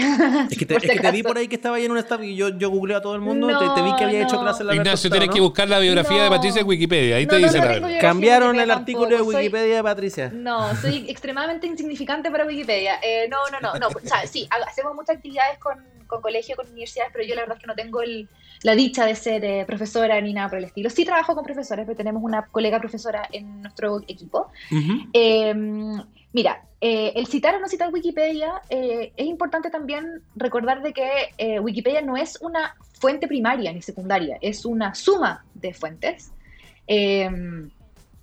Es 0.50 0.58
que 0.58 0.66
te, 0.66 0.74
es 0.76 0.82
si 0.82 0.88
que 0.90 1.00
te 1.00 1.10
vi 1.12 1.22
por 1.22 1.38
ahí 1.38 1.48
que 1.48 1.54
estaba 1.56 1.76
ahí 1.76 1.86
en 1.86 1.92
un 1.92 1.96
staff 1.98 2.20
y 2.22 2.36
yo, 2.36 2.50
yo 2.50 2.68
googleé 2.68 2.96
a 2.98 3.00
todo 3.00 3.14
el 3.14 3.22
mundo, 3.22 3.46
te, 3.46 3.52
No, 3.54 3.74
te 3.74 3.80
vi 3.80 3.96
que 3.96 4.04
había 4.04 4.22
hecho 4.24 4.38
clase 4.38 4.64
en 4.64 4.66
la 4.66 4.74
Ignacio, 4.74 5.08
tienes 5.08 5.28
¿no? 5.28 5.34
que 5.34 5.40
buscar 5.40 5.66
la 5.66 5.78
biografía 5.78 6.24
de. 6.24 6.28
Patricia 6.28 6.60
en 6.60 6.66
Wikipedia. 6.68 7.16
Ahí 7.16 7.24
No, 7.24 7.30
te 7.30 7.40
no, 7.40 7.46
dice 7.46 7.58
no 7.80 7.88
la 7.88 7.98
Cambiaron 8.00 8.60
el 8.60 8.70
artículo 8.70 9.08
de 9.16 9.18
soy- 9.24 9.34
Wikipedia 9.36 9.76
de 9.76 9.82
Patricia. 9.82 10.30
No, 10.34 10.76
soy 10.76 11.06
extremadamente 11.08 11.66
insignificante 11.66 12.30
para 12.30 12.44
Wikipedia. 12.44 12.96
Eh, 13.02 13.26
no, 13.30 13.38
no, 13.50 13.60
no, 13.60 13.78
no. 13.78 13.86
O 13.88 14.00
sea, 14.06 14.26
sí, 14.26 14.46
ha- 14.50 14.68
hacemos 14.68 14.94
muchas 14.94 15.16
actividades 15.16 15.58
con, 15.58 15.78
con 16.10 16.20
colegios, 16.20 16.56
con 16.56 16.68
universidades, 16.68 17.12
pero 17.12 17.24
yo 17.24 17.34
la 17.34 17.42
verdad 17.42 17.56
es 17.56 17.60
que 17.62 17.66
no 17.66 17.74
tengo 17.74 18.02
el- 18.02 18.28
la 18.62 18.74
dicha 18.74 19.06
de 19.06 19.14
ser 19.14 19.42
eh, 19.44 19.64
profesora 19.66 20.20
ni 20.20 20.34
nada 20.34 20.48
por 20.50 20.58
el 20.58 20.64
estilo. 20.64 20.90
Sí 20.90 21.04
trabajo 21.06 21.34
con 21.34 21.44
profesores, 21.44 21.86
pero 21.86 21.96
tenemos 21.96 22.22
una 22.22 22.46
colega 22.48 22.78
profesora 22.78 23.26
en 23.32 23.62
nuestro 23.62 24.00
equipo. 24.08 24.48
Eh, 25.14 25.54
mira, 26.32 26.62
eh, 26.80 27.12
el 27.16 27.26
citar 27.26 27.54
o 27.54 27.60
no 27.60 27.68
citar 27.68 27.90
Wikipedia 27.92 28.60
es 28.68 29.26
importante 29.26 29.70
también 29.70 30.22
recordar 30.36 30.82
de 30.82 30.92
que 30.92 31.60
Wikipedia 31.60 32.02
no 32.02 32.16
es 32.16 32.38
una 32.42 32.74
fuente 32.92 33.26
primaria 33.28 33.72
ni 33.72 33.80
secundaria, 33.80 34.36
es 34.42 34.64
una 34.66 34.94
suma 34.94 35.44
de 35.54 35.72
fuentes. 35.72 36.32
Eh, 36.86 37.30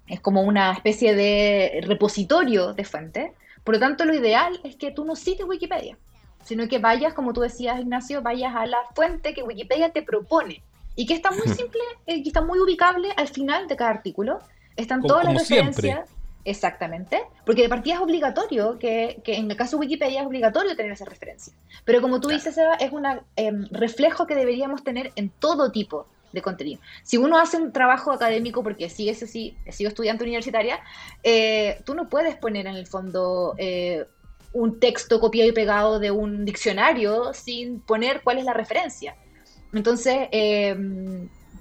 es 0.07 0.19
como 0.21 0.41
una 0.43 0.71
especie 0.71 1.15
de 1.15 1.81
repositorio 1.83 2.73
de 2.73 2.83
fuentes. 2.85 3.31
Por 3.63 3.75
lo 3.75 3.79
tanto, 3.79 4.05
lo 4.05 4.13
ideal 4.13 4.59
es 4.63 4.75
que 4.77 4.91
tú 4.91 5.03
no 5.03 5.15
cites 5.17 5.45
Wikipedia, 5.45 5.97
sino 6.47 6.67
que 6.67 6.79
vayas, 6.79 7.13
como 7.13 7.33
tú 7.33 7.41
decías, 7.41 7.79
Ignacio, 7.79 8.21
vayas 8.21 8.55
a 8.55 8.65
la 8.65 8.77
fuente 8.95 9.33
que 9.33 9.43
Wikipedia 9.43 9.89
te 9.91 10.01
propone 10.01 10.63
y 10.95 11.05
que 11.05 11.13
está 11.13 11.29
muy 11.31 11.47
simple 11.49 11.81
eh, 12.07 12.17
y 12.23 12.27
está 12.27 12.41
muy 12.41 12.59
ubicable 12.59 13.09
al 13.17 13.27
final 13.27 13.67
de 13.67 13.75
cada 13.75 13.91
artículo. 13.91 14.39
Están 14.75 15.01
Como- 15.01 15.09
todas 15.13 15.25
las 15.25 15.33
como 15.33 15.45
siempre. 15.45 15.71
referencias. 15.89 16.09
Exactamente, 16.45 17.21
porque 17.45 17.63
de 17.63 17.67
partida 17.67 17.95
es 17.95 17.99
obligatorio, 17.99 18.79
que, 18.79 19.19
que 19.25 19.35
en 19.35 19.51
el 19.51 19.57
caso 19.57 19.75
de 19.75 19.81
Wikipedia 19.81 20.21
es 20.21 20.25
obligatorio 20.27 20.77
tener 20.77 20.93
esa 20.93 21.03
referencia. 21.03 21.51
Pero 21.83 22.01
como 22.01 22.21
tú 22.21 22.29
dices, 22.29 22.57
Eva, 22.57 22.75
es 22.75 22.89
un 22.93 23.03
reflejo 23.71 24.25
que 24.25 24.33
deberíamos 24.35 24.81
tener 24.81 25.11
en 25.17 25.29
todo 25.29 25.73
tipo 25.73 26.07
de 26.31 26.41
contenido. 26.41 26.79
Si 27.03 27.17
uno 27.17 27.37
hace 27.37 27.57
un 27.57 27.73
trabajo 27.73 28.13
académico, 28.13 28.63
porque 28.63 28.89
sí, 28.89 29.09
eso 29.09 29.27
sí, 29.27 29.57
he 29.65 29.73
sido 29.73 29.89
estudiante 29.89 30.23
universitaria, 30.23 30.79
eh, 31.21 31.81
tú 31.85 31.95
no 31.95 32.07
puedes 32.07 32.37
poner 32.37 32.65
en 32.67 32.75
el 32.75 32.87
fondo 32.87 33.53
eh, 33.57 34.05
un 34.58 34.80
texto 34.80 35.20
copiado 35.20 35.49
y 35.49 35.53
pegado 35.53 35.99
de 35.99 36.10
un 36.10 36.43
diccionario 36.43 37.34
sin 37.34 37.80
poner 37.82 38.22
cuál 38.24 38.39
es 38.39 38.45
la 38.45 38.53
referencia. 38.53 39.16
Entonces, 39.72 40.28
eh, 40.32 40.76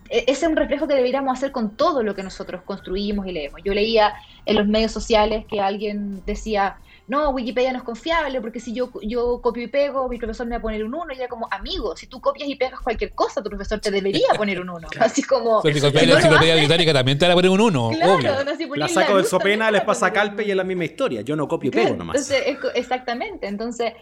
e- 0.09 0.25
ese 0.27 0.47
es 0.47 0.51
un 0.51 0.57
reflejo 0.57 0.89
que 0.89 0.95
deberíamos 0.95 1.37
hacer 1.37 1.53
con 1.53 1.77
todo 1.77 2.03
lo 2.03 2.15
que 2.15 2.23
nosotros 2.23 2.63
construimos 2.63 3.27
y 3.27 3.33
leemos. 3.33 3.61
Yo 3.65 3.75
leía 3.75 4.15
en 4.47 4.57
los 4.57 4.67
medios 4.67 4.93
sociales 4.93 5.45
que 5.47 5.61
alguien 5.61 6.25
decía, 6.25 6.77
no, 7.09 7.31
Wikipedia 7.31 7.73
no 7.73 7.79
es 7.79 7.85
confiable 7.85 8.41
porque 8.41 8.59
si 8.59 8.73
yo, 8.73 8.91
yo 9.03 9.41
copio 9.41 9.63
y 9.63 9.69
pego, 9.69 10.09
mi 10.09 10.19
profesor 10.19 10.45
me 10.47 10.57
va 10.57 10.59
a 10.59 10.63
poner 10.63 10.83
un 10.85 10.93
1 10.93 11.15
y 11.15 11.19
era 11.19 11.29
como, 11.29 11.47
amigo, 11.53 11.97
si 11.97 12.09
tú 12.09 12.21
copias 12.21 12.49
y 12.49 12.57
pegas 12.57 12.81
cualquier 12.81 13.13
cosa, 13.13 13.43
tu 13.43 13.49
profesor 13.49 13.79
te 13.79 13.93
debería 13.93 14.27
poner 14.37 14.61
un 14.61 14.71
1. 14.71 14.89
Así 14.99 15.23
como... 15.23 15.63
Si 15.63 15.73
la 15.73 15.89
enciclopedia 16.15 16.57
británica 16.57 16.93
también 16.93 17.17
te 17.17 17.27
van 17.27 17.33
a 17.33 17.35
poner 17.37 17.51
un 17.51 17.61
1, 17.61 17.91
Claro, 17.91 18.15
obvio. 18.15 18.45
no, 18.45 18.57
si 18.57 18.69
La 18.75 18.89
saco 18.89 19.13
del 19.13 19.23
luz 19.23 19.31
también 19.31 19.59
sopena, 19.59 19.71
les 19.71 19.83
va 19.83 19.87
pasa 19.87 20.07
a 20.07 20.13
Calpe 20.13 20.45
y 20.45 20.51
es 20.51 20.57
la 20.57 20.65
misma 20.65 20.85
historia. 20.85 21.21
Yo 21.21 21.37
no 21.37 21.47
copio 21.47 21.69
y 21.69 21.71
Claro, 21.71 21.87
pego 21.89 21.99
nomás. 21.99 22.17
Entonces, 22.17 22.59
exactamente. 22.75 23.47
Entonces, 23.47 23.93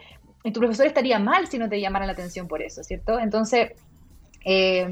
tu 0.42 0.60
profesor 0.60 0.86
estaría 0.86 1.18
mal 1.18 1.46
si 1.46 1.58
no 1.58 1.68
te 1.68 1.78
llamara 1.80 2.06
la 2.06 2.12
atención 2.12 2.48
por 2.48 2.62
eso, 2.62 2.82
¿cierto? 2.82 3.18
Entonces, 3.18 3.72
eh, 4.46 4.88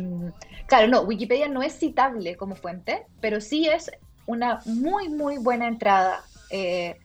claro, 0.67 0.89
no, 0.89 1.01
Wikipedia 1.03 1.49
no 1.49 1.63
es 1.63 1.79
citable 1.79 2.37
como 2.37 2.57
fuente, 2.57 3.05
pero 3.23 3.41
sí 3.41 3.69
es 3.69 3.91
una 4.27 4.61
muy, 4.67 5.09
muy 5.09 5.39
buena 5.39 5.67
entrada 5.67 6.25
eh, 6.51 6.97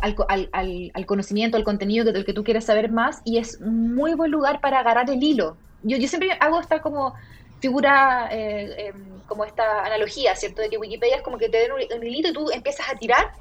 al, 0.00 0.16
al- 0.28 0.90
al- 0.94 1.06
conocimiento, 1.06 1.56
al 1.56 1.64
contenido 1.64 2.04
que- 2.04 2.12
del 2.12 2.24
que 2.24 2.32
tú 2.32 2.44
quieres 2.44 2.64
saber 2.64 2.90
más 2.90 3.20
y 3.24 3.38
es 3.38 3.60
muy 3.60 4.14
buen 4.14 4.30
lugar 4.30 4.60
para 4.60 4.80
agarrar 4.80 5.08
el 5.10 5.22
hilo. 5.22 5.56
Yo, 5.82 5.96
yo 5.96 6.08
siempre 6.08 6.30
hago 6.40 6.60
esta 6.60 6.80
como 6.80 7.14
figura, 7.60 8.28
eh, 8.30 8.88
em, 8.88 9.20
como 9.26 9.44
esta 9.44 9.84
analogía, 9.84 10.34
¿cierto? 10.36 10.62
De 10.62 10.68
que 10.68 10.78
Wikipedia 10.78 11.16
es 11.16 11.22
como 11.22 11.38
que 11.38 11.48
te 11.48 11.58
den 11.58 11.72
un, 11.72 12.06
hilito 12.06 12.28
y 12.28 12.32
tú 12.32 12.50
empiezas 12.50 12.86
a 12.92 12.96
tirar 12.96 13.32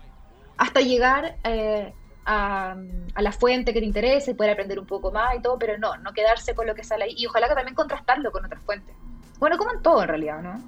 hasta 0.57 0.79
llegar 0.81 1.35
eh, 1.43 1.91
a, 2.25 2.75
a 3.15 3.21
la 3.21 3.31
fuente 3.31 3.73
que 3.73 3.79
te 3.79 3.85
interesa 3.85 4.31
y 4.31 4.33
poder 4.33 4.51
aprender 4.53 4.79
un 4.79 4.85
poco 4.85 5.11
más 5.11 5.35
y 5.35 5.41
todo, 5.41 5.57
pero 5.59 5.77
no, 5.77 5.97
no 5.97 6.13
quedarse 6.13 6.55
con 6.55 6.67
lo 6.67 6.75
que 6.75 6.83
sale 6.83 7.05
ahí 7.05 7.15
y 7.17 7.25
ojalá 7.25 7.49
que 7.49 7.55
también 7.55 7.75
contrastarlo 7.75 8.31
con 8.31 8.45
otras 8.45 8.61
fuentes. 8.63 8.95
Bueno, 9.39 9.57
como 9.57 9.71
en 9.73 9.81
todo 9.81 10.01
en 10.03 10.07
realidad, 10.07 10.41
¿no? 10.41 10.61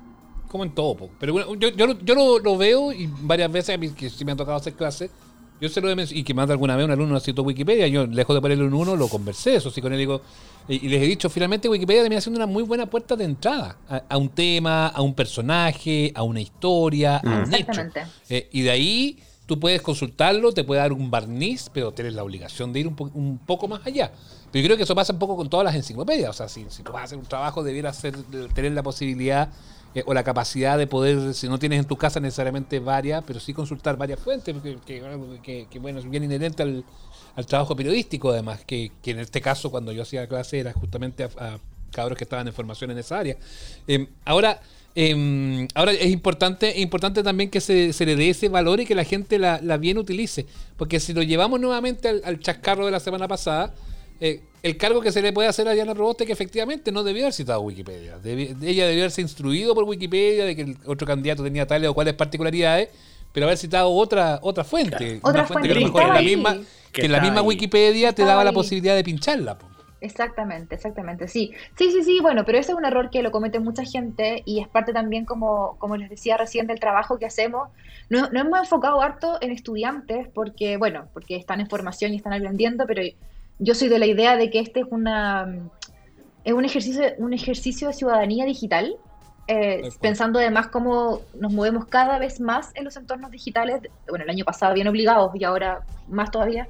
Como 0.50 0.64
en 0.64 0.74
todo, 0.76 1.10
pero 1.20 1.34
bueno, 1.34 1.56
yo, 1.56 1.70
yo, 1.70 1.98
yo 2.00 2.16
lo, 2.16 2.40
lo 2.40 2.58
veo 2.58 2.92
y 2.92 3.08
varias 3.22 3.52
veces 3.52 3.76
a 3.76 3.78
mí 3.78 3.90
que 3.92 4.10
sí 4.10 4.26
me 4.26 4.32
ha 4.34 4.36
tocado 4.36 4.58
hacer 4.58 4.74
clases, 4.74 5.12
yo 5.62 5.70
se 5.70 5.82
lo 5.82 5.90
he 5.90 5.96
men- 5.96 6.08
y 6.12 6.24
que 6.24 6.34
más 6.34 6.48
de 6.48 6.54
alguna 6.54 6.76
vez 6.76 6.86
un 6.86 6.92
alumno 6.92 7.16
ha 7.16 7.20
citado 7.20 7.44
Wikipedia, 7.44 7.88
yo 7.88 8.06
lejos 8.06 8.36
de 8.36 8.42
ponerle 8.42 8.66
un 8.66 8.74
uno 8.74 8.96
lo 8.96 9.08
conversé, 9.08 9.56
eso 9.56 9.72
sí 9.72 9.82
con 9.82 9.94
él 9.94 10.00
digo, 10.00 10.22
y, 10.68 10.86
y 10.86 10.90
les 10.90 11.02
he 11.02 11.06
dicho, 11.06 11.30
finalmente 11.30 11.70
Wikipedia 11.70 12.02
termina 12.02 12.22
siendo 12.22 12.38
una 12.38 12.48
muy 12.48 12.64
buena 12.64 12.86
puerta 12.88 13.16
de 13.16 13.24
entrada 13.26 13.78
a, 13.88 14.04
a 14.10 14.18
un 14.18 14.30
tema, 14.30 14.88
a 14.88 15.02
un 15.02 15.14
personaje, 15.14 16.12
a 16.16 16.24
una 16.24 16.42
historia, 16.42 17.18
a 17.18 17.30
un 17.44 17.54
hecho. 17.54 17.72
Exactamente. 17.72 18.04
Eh, 18.30 18.50
y 18.52 18.62
de 18.64 18.72
ahí 18.72 19.20
tú 19.46 19.60
puedes 19.60 19.82
consultarlo, 19.82 20.52
te 20.52 20.64
puede 20.64 20.82
dar 20.82 20.92
un 20.92 21.12
barniz, 21.12 21.70
pero 21.72 21.92
tienes 21.94 22.14
la 22.16 22.24
obligación 22.24 22.74
de 22.74 22.80
ir 22.80 22.88
un, 22.88 22.96
po- 22.96 23.12
un 23.14 23.38
poco 23.38 23.68
más 23.68 23.86
allá. 23.86 24.12
Pero 24.52 24.62
yo 24.64 24.68
creo 24.70 24.78
que 24.78 24.84
eso 24.84 24.96
pasa 24.96 25.14
un 25.14 25.20
poco 25.20 25.36
con 25.38 25.50
todas 25.50 25.64
las 25.66 25.76
enciclopedias. 25.76 26.30
O 26.32 26.34
sea, 26.34 26.50
si, 26.50 26.66
si 26.70 26.82
tú 26.82 26.92
vas 26.92 27.02
a 27.02 27.06
hacer 27.06 27.18
un 27.20 27.26
trabajo, 27.26 27.62
debieras 27.64 27.98
hacer- 27.98 28.16
tener 28.54 28.72
la 28.72 28.82
posibilidad 28.84 29.50
eh, 29.96 30.04
o 30.06 30.14
la 30.14 30.24
capacidad 30.24 30.78
de 30.78 30.88
poder, 30.88 31.34
si 31.34 31.48
no 31.48 31.58
tienes 31.58 31.80
en 31.80 31.86
tu 31.86 31.96
casa 31.98 32.20
necesariamente 32.20 32.80
varias, 32.80 33.24
pero 33.26 33.40
sí 33.40 33.54
consultar 33.54 33.98
varias 33.98 34.20
fuentes, 34.20 34.54
que, 34.86 35.68
que- 35.70 35.80
bueno, 35.80 36.00
es 36.00 36.10
bien 36.10 36.24
inherente 36.24 36.64
al, 36.64 36.84
trabajo 37.48 37.76
periodístico, 37.76 38.30
además, 38.32 38.64
que, 38.66 38.92
que 39.02 39.12
en 39.12 39.20
este 39.20 39.42
caso, 39.42 39.72
cuando 39.72 39.92
yo 39.92 40.04
hacía 40.04 40.28
clase, 40.28 40.60
era 40.60 40.74
justamente 40.74 41.24
a, 41.24 41.58
cabros 41.92 42.18
que 42.18 42.26
estaban 42.26 42.48
en 42.48 42.54
formación 42.54 42.92
en 42.92 42.98
esa 42.98 43.18
área. 43.20 43.38
Eh, 43.88 44.08
ahora, 44.26 44.60
eh, 44.96 45.68
ahora 45.74 45.94
es 45.94 46.12
importante, 46.12 46.70
es 46.72 46.80
importante 46.80 47.24
también 47.24 47.50
que 47.50 47.62
se, 47.62 47.94
se 47.94 48.06
le 48.06 48.16
dé 48.16 48.30
ese 48.30 48.50
valor 48.50 48.82
y 48.82 48.86
que 48.86 48.96
la 48.96 49.06
gente 49.06 49.40
la, 49.40 49.60
la 49.62 49.78
bien 49.78 49.98
utilice. 49.98 50.46
Porque 50.78 51.00
si 51.00 51.14
lo 51.14 51.24
llevamos 51.24 51.60
nuevamente 51.60 52.10
al, 52.10 52.22
al 52.26 52.40
chascarro 52.40 52.86
de 52.86 52.92
la 52.92 53.00
semana 53.00 53.28
pasada, 53.28 53.74
eh, 54.20 54.42
el 54.64 54.78
cargo 54.78 55.02
que 55.02 55.12
se 55.12 55.22
le 55.22 55.32
puede 55.34 55.48
hacer 55.48 55.68
a 55.68 55.72
Diana 55.74 55.94
Proboste 55.94 56.26
que 56.26 56.32
efectivamente 56.34 56.92
no 56.92 57.04
debió 57.04 57.24
haber 57.24 57.34
citado 57.34 57.62
Wikipedia. 57.62 58.18
Debi- 58.22 58.56
ella 58.64 58.88
debió 58.88 59.04
haberse 59.04 59.22
instruido 59.22 59.76
por 59.76 59.84
Wikipedia 59.84 60.46
de 60.46 60.56
que 60.56 60.62
el 60.64 60.78
otro 60.86 61.06
candidato 61.06 61.44
tenía 61.44 61.68
tales 61.68 61.90
o 61.90 61.94
cuales 61.94 62.14
particularidades, 62.16 62.90
pero 63.32 63.46
haber 63.46 63.58
citado 63.58 63.90
otra, 63.92 64.40
otra 64.42 64.64
fuente. 64.64 65.20
Otra 65.22 65.42
una 65.42 65.46
fuente 65.46 65.68
fuente 65.68 65.70
que 65.70 65.72
a 65.74 65.80
lo 65.80 65.86
mejor 65.86 66.02
en 66.04 66.14
la 66.14 66.22
misma, 66.22 66.58
Que 66.92 67.06
en 67.06 67.12
la 67.12 67.20
misma 67.20 67.42
ahí. 67.42 67.46
Wikipedia 67.48 68.14
te 68.14 68.24
daba 68.26 68.44
la 68.44 68.54
posibilidad 68.54 68.96
de 68.96 69.04
pincharla. 69.04 69.58
po. 69.58 69.68
Exactamente, 70.02 70.76
exactamente, 70.76 71.28
sí. 71.28 71.52
Sí, 71.78 71.92
sí, 71.92 72.04
sí, 72.04 72.20
bueno, 72.22 72.46
pero 72.46 72.60
ese 72.60 72.72
es 72.74 72.78
un 72.78 72.86
error 72.86 73.10
que 73.10 73.24
lo 73.24 73.32
comete 73.32 73.60
mucha 73.60 73.84
gente 73.86 74.44
y 74.46 74.60
es 74.62 74.68
parte 74.68 74.94
también, 74.94 75.26
como, 75.26 75.78
como 75.80 75.98
les 75.98 76.10
decía 76.10 76.38
recién, 76.38 76.68
del 76.68 76.80
trabajo 76.80 77.18
que 77.18 77.26
hacemos. 77.26 77.70
No, 78.10 78.30
no 78.30 78.40
hemos 78.42 78.60
enfocado 78.60 79.02
harto 79.02 79.38
en 79.42 79.52
estudiantes 79.52 80.28
porque, 80.34 80.78
bueno, 80.78 81.08
porque 81.14 81.36
están 81.38 81.60
en 81.60 81.68
formación 81.70 82.14
y 82.14 82.18
están 82.18 82.34
aprendiendo, 82.34 82.86
pero 82.86 83.02
yo 83.60 83.74
soy 83.76 83.90
de 83.90 84.00
la 84.00 84.06
idea 84.06 84.38
de 84.38 84.50
que 84.50 84.60
este 84.60 84.82
es 84.82 84.86
una 84.90 85.48
es 86.44 86.54
un 86.54 86.64
ejercicio, 86.66 87.04
un 87.18 87.34
ejercicio 87.34 87.88
de 87.88 87.94
ciudadanía 87.94 88.46
digital, 88.46 88.96
eh, 89.48 89.82
pensando 90.00 90.40
además 90.40 90.68
cómo 90.68 91.22
nos 91.34 91.52
movemos 91.52 91.88
cada 91.88 92.20
vez 92.20 92.40
más 92.40 92.72
en 92.76 92.84
los 92.86 92.96
entornos 92.98 93.32
digitales, 93.32 93.82
bueno, 94.08 94.24
el 94.26 94.30
año 94.30 94.46
pasado 94.46 94.74
bien 94.74 94.88
obligados 94.88 95.32
y 95.36 95.44
ahora 95.44 95.86
más 96.08 96.30
todavía, 96.32 96.68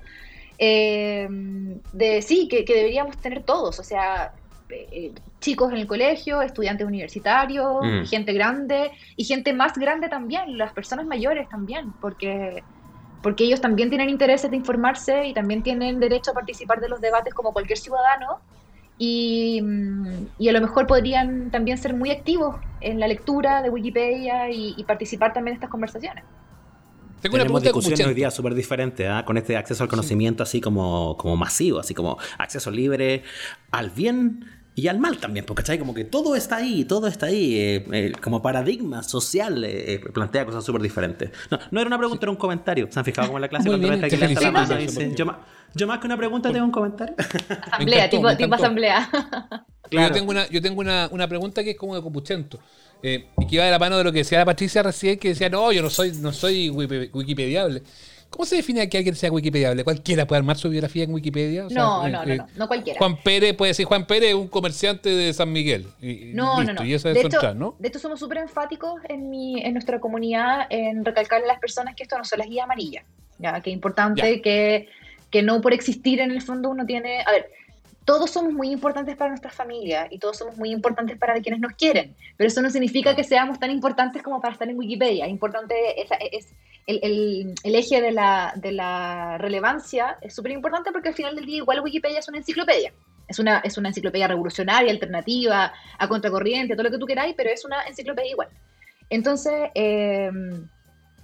eh, 0.57 1.27
de 1.29 2.21
sí, 2.21 2.47
que, 2.47 2.63
que 2.63 2.75
deberíamos 2.75 3.19
tener 3.19 3.43
todos, 3.43 3.79
o 3.79 3.83
sea, 3.83 4.31
eh, 4.69 5.13
chicos 5.41 5.71
en 5.71 5.77
el 5.77 5.87
colegio, 5.87 6.41
estudiantes 6.41 6.87
universitarios, 6.87 7.65
Mm. 7.81 8.05
gente 8.05 8.33
grande 8.33 8.91
y 9.15 9.25
gente 9.25 9.53
más 9.53 9.73
grande 9.77 10.07
también, 10.09 10.57
las 10.57 10.73
personas 10.73 11.05
mayores 11.05 11.47
también, 11.49 11.93
porque 11.99 12.63
porque 13.25 13.43
ellos 13.43 13.59
también 13.59 13.89
tienen 13.89 14.11
intereses 14.11 14.51
de 14.51 14.55
informarse 14.55 15.25
y 15.25 15.33
también 15.33 15.63
tienen 15.63 15.99
derecho 15.99 16.29
a 16.29 16.35
participar 16.35 16.79
de 16.79 16.89
los 16.89 17.01
debates 17.01 17.33
como 17.33 17.53
cualquier 17.53 17.79
ciudadano 17.79 18.39
y, 18.99 19.59
mm, 19.63 20.27
y 20.37 20.47
a 20.47 20.51
lo 20.51 20.61
mejor 20.61 20.85
podrían 20.85 21.49
también 21.49 21.79
ser 21.79 21.95
muy 21.95 22.11
activos 22.11 22.57
en 22.81 22.99
la 22.99 23.07
lectura 23.07 23.63
de 23.63 23.71
Wikipedia 23.71 24.51
y, 24.51 24.75
y 24.77 24.83
participar 24.83 25.33
también 25.33 25.53
en 25.53 25.55
estas 25.55 25.71
conversaciones. 25.71 26.23
Tengo 27.19 27.37
una 27.37 27.45
Tenemos 27.45 27.63
discusiones 27.63 27.99
hoy 27.99 28.05
Chente. 28.05 28.13
día 28.13 28.29
súper 28.29 28.53
diferentes, 28.53 29.09
¿ah? 29.09 29.25
con 29.25 29.37
este 29.37 29.57
acceso 29.57 29.81
al 29.81 29.89
conocimiento 29.89 30.43
así 30.43 30.61
como, 30.61 31.17
como 31.17 31.35
masivo, 31.35 31.79
así 31.79 31.95
como 31.95 32.19
acceso 32.37 32.69
libre 32.69 33.23
al 33.71 33.89
bien 33.89 34.45
y 34.75 34.87
al 34.89 34.99
mal 34.99 35.17
también, 35.17 35.45
porque 35.45 35.63
¿cachai? 35.63 35.79
Como 35.79 35.93
que 35.93 36.03
todo 36.03 36.35
está 36.35 36.57
ahí, 36.57 36.83
todo 36.85 37.07
está 37.07 37.27
ahí, 37.27 37.55
eh, 37.57 37.85
eh, 37.93 38.11
como 38.21 38.41
paradigma 38.41 39.01
social 39.03 39.63
eh, 39.63 39.93
eh, 39.93 39.99
plantea 40.13 40.45
cosas 40.45 40.63
súper 40.65 40.81
diferentes. 40.81 41.31
No, 41.49 41.57
no 41.71 41.79
era 41.79 41.87
una 41.87 41.97
pregunta, 41.97 42.25
era 42.25 42.31
un 42.31 42.37
comentario. 42.37 42.87
¿Se 42.91 42.99
han 42.99 43.05
fijado 43.05 43.27
como 43.27 43.37
en 43.37 43.43
la 43.43 43.47
clase 43.47 43.69
cuando 43.69 43.87
te 43.87 44.09
que 44.09 44.17
levanta 44.17 44.41
la 44.41 44.51
mano 44.51 44.65
y 44.65 44.85
José, 44.85 44.85
dice, 44.85 45.05
porque- 45.05 45.15
yo, 45.17 45.25
yo 45.75 45.87
más 45.87 45.99
que 45.99 46.07
una 46.07 46.17
pregunta 46.17 46.51
tengo 46.51 46.65
un 46.65 46.71
comentario? 46.71 47.15
Asamblea, 47.71 48.05
encantó, 48.05 48.17
tipo, 48.29 48.37
tipo 48.37 48.55
asamblea. 48.55 49.09
Claro. 49.89 50.07
Yo 50.09 50.13
tengo, 50.13 50.31
una, 50.31 50.49
yo 50.49 50.61
tengo 50.61 50.79
una, 50.81 51.07
una 51.11 51.27
pregunta 51.27 51.63
que 51.63 51.71
es 51.71 51.77
como 51.77 51.95
de 51.95 52.01
copuchento. 52.01 52.59
eh, 53.03 53.27
y 53.39 53.47
que 53.47 53.59
va 53.59 53.65
de 53.65 53.71
la 53.71 53.79
mano 53.79 53.97
de 53.97 54.03
lo 54.03 54.11
que 54.11 54.19
decía 54.19 54.39
la 54.39 54.45
Patricia 54.45 54.81
recién, 54.83 55.17
que 55.19 55.29
decía, 55.29 55.47
no, 55.49 55.71
yo 55.71 55.81
no 55.81 55.89
soy, 55.89 56.11
no 56.13 56.33
soy 56.33 56.69
wikipediable. 56.69 57.83
¿Cómo 58.29 58.45
se 58.45 58.57
define 58.57 58.89
que 58.89 58.97
alguien 58.97 59.15
sea 59.15 59.31
wikipediable? 59.31 59.83
¿Cualquiera 59.83 60.27
puede 60.27 60.39
armar 60.39 60.57
su 60.57 60.69
biografía 60.69 61.03
en 61.03 61.13
Wikipedia? 61.13 61.67
O 61.67 61.69
sea, 61.69 61.81
No, 61.81 62.07
eh, 62.07 62.11
no, 62.11 62.25
no, 62.25 62.31
eh, 62.33 62.37
no, 62.37 62.47
no 62.57 62.67
cualquiera. 62.67 62.97
Juan 62.97 63.17
Pérez 63.23 63.55
puede 63.55 63.69
decir, 63.69 63.85
Juan 63.85 64.05
Pérez 64.05 64.29
es 64.29 64.35
un 64.35 64.47
comerciante 64.49 65.09
de 65.09 65.33
San 65.33 65.51
Miguel. 65.53 65.87
Y, 66.01 66.31
No, 66.33 66.57
listo, 66.59 66.73
no, 66.73 66.81
no. 66.81 66.85
Y 66.85 66.93
eso 66.93 67.07
es 67.07 67.13
de, 67.13 67.21
hecho, 67.21 67.27
entrada, 67.27 67.53
¿no? 67.53 67.75
de 67.79 67.87
hecho, 67.87 67.99
somos 67.99 68.19
súper 68.19 68.39
enfáticos 68.39 69.01
en, 69.07 69.29
mi, 69.29 69.61
en 69.61 69.73
nuestra 69.73 69.99
comunidad 69.99 70.67
en 70.69 71.05
recalcarle 71.05 71.45
a 71.45 71.53
las 71.53 71.59
personas 71.59 71.95
que 71.95 72.03
esto 72.03 72.17
no 72.17 72.25
son 72.25 72.39
las 72.39 72.49
guías 72.49 72.65
amarillas. 72.65 73.05
¿ya? 73.39 73.61
Que 73.61 73.69
es 73.69 73.73
importante 73.73 74.21
Ya. 74.21 74.41
que, 74.41 74.89
que 75.29 75.41
no 75.41 75.61
por 75.61 75.73
existir 75.73 76.19
en 76.19 76.31
el 76.31 76.41
fondo 76.41 76.69
uno 76.69 76.85
tiene... 76.85 77.21
A 77.25 77.31
ver, 77.31 77.49
todos 78.05 78.29
somos 78.31 78.53
muy 78.53 78.69
importantes 78.69 79.15
para 79.15 79.29
nuestra 79.29 79.49
familia 79.49 80.07
y 80.11 80.19
todos 80.19 80.37
somos 80.37 80.57
muy 80.57 80.71
importantes 80.71 81.17
para 81.17 81.39
quienes 81.41 81.59
nos 81.59 81.73
quieren, 81.73 82.13
pero 82.37 82.47
eso 82.47 82.61
no 82.61 82.69
significa 82.69 83.15
que 83.15 83.23
seamos 83.23 83.59
tan 83.59 83.71
importantes 83.71 84.21
como 84.21 84.39
para 84.39 84.53
estar 84.53 84.69
en 84.69 84.77
Wikipedia. 84.77 85.27
Importante 85.27 85.73
es, 85.99 86.09
es 86.31 86.53
el, 86.87 86.99
el- 87.03 87.53
el 87.63 87.75
eje 87.75 88.01
de 88.01 88.11
la, 88.11 88.53
de 88.55 88.71
la 88.71 89.37
relevancia, 89.37 90.17
es 90.21 90.35
súper 90.35 90.51
importante 90.51 90.91
porque 90.91 91.09
al 91.09 91.15
final 91.15 91.35
del 91.35 91.45
día 91.45 91.57
igual 91.57 91.81
Wikipedia 91.81 92.19
es 92.19 92.27
una 92.27 92.37
enciclopedia. 92.37 92.93
Es 93.27 93.39
una, 93.39 93.57
es 93.59 93.77
una 93.77 93.89
enciclopedia 93.89 94.27
revolucionaria, 94.27 94.91
alternativa, 94.91 95.73
a 95.97 96.07
contracorriente, 96.07 96.75
todo 96.75 96.83
lo 96.83 96.91
que 96.91 96.99
tú 96.99 97.07
queráis, 97.07 97.33
pero 97.35 97.49
es 97.49 97.65
una 97.65 97.83
enciclopedia 97.87 98.31
igual. 98.31 98.49
Entonces, 99.09 99.53
eh, 99.73 100.29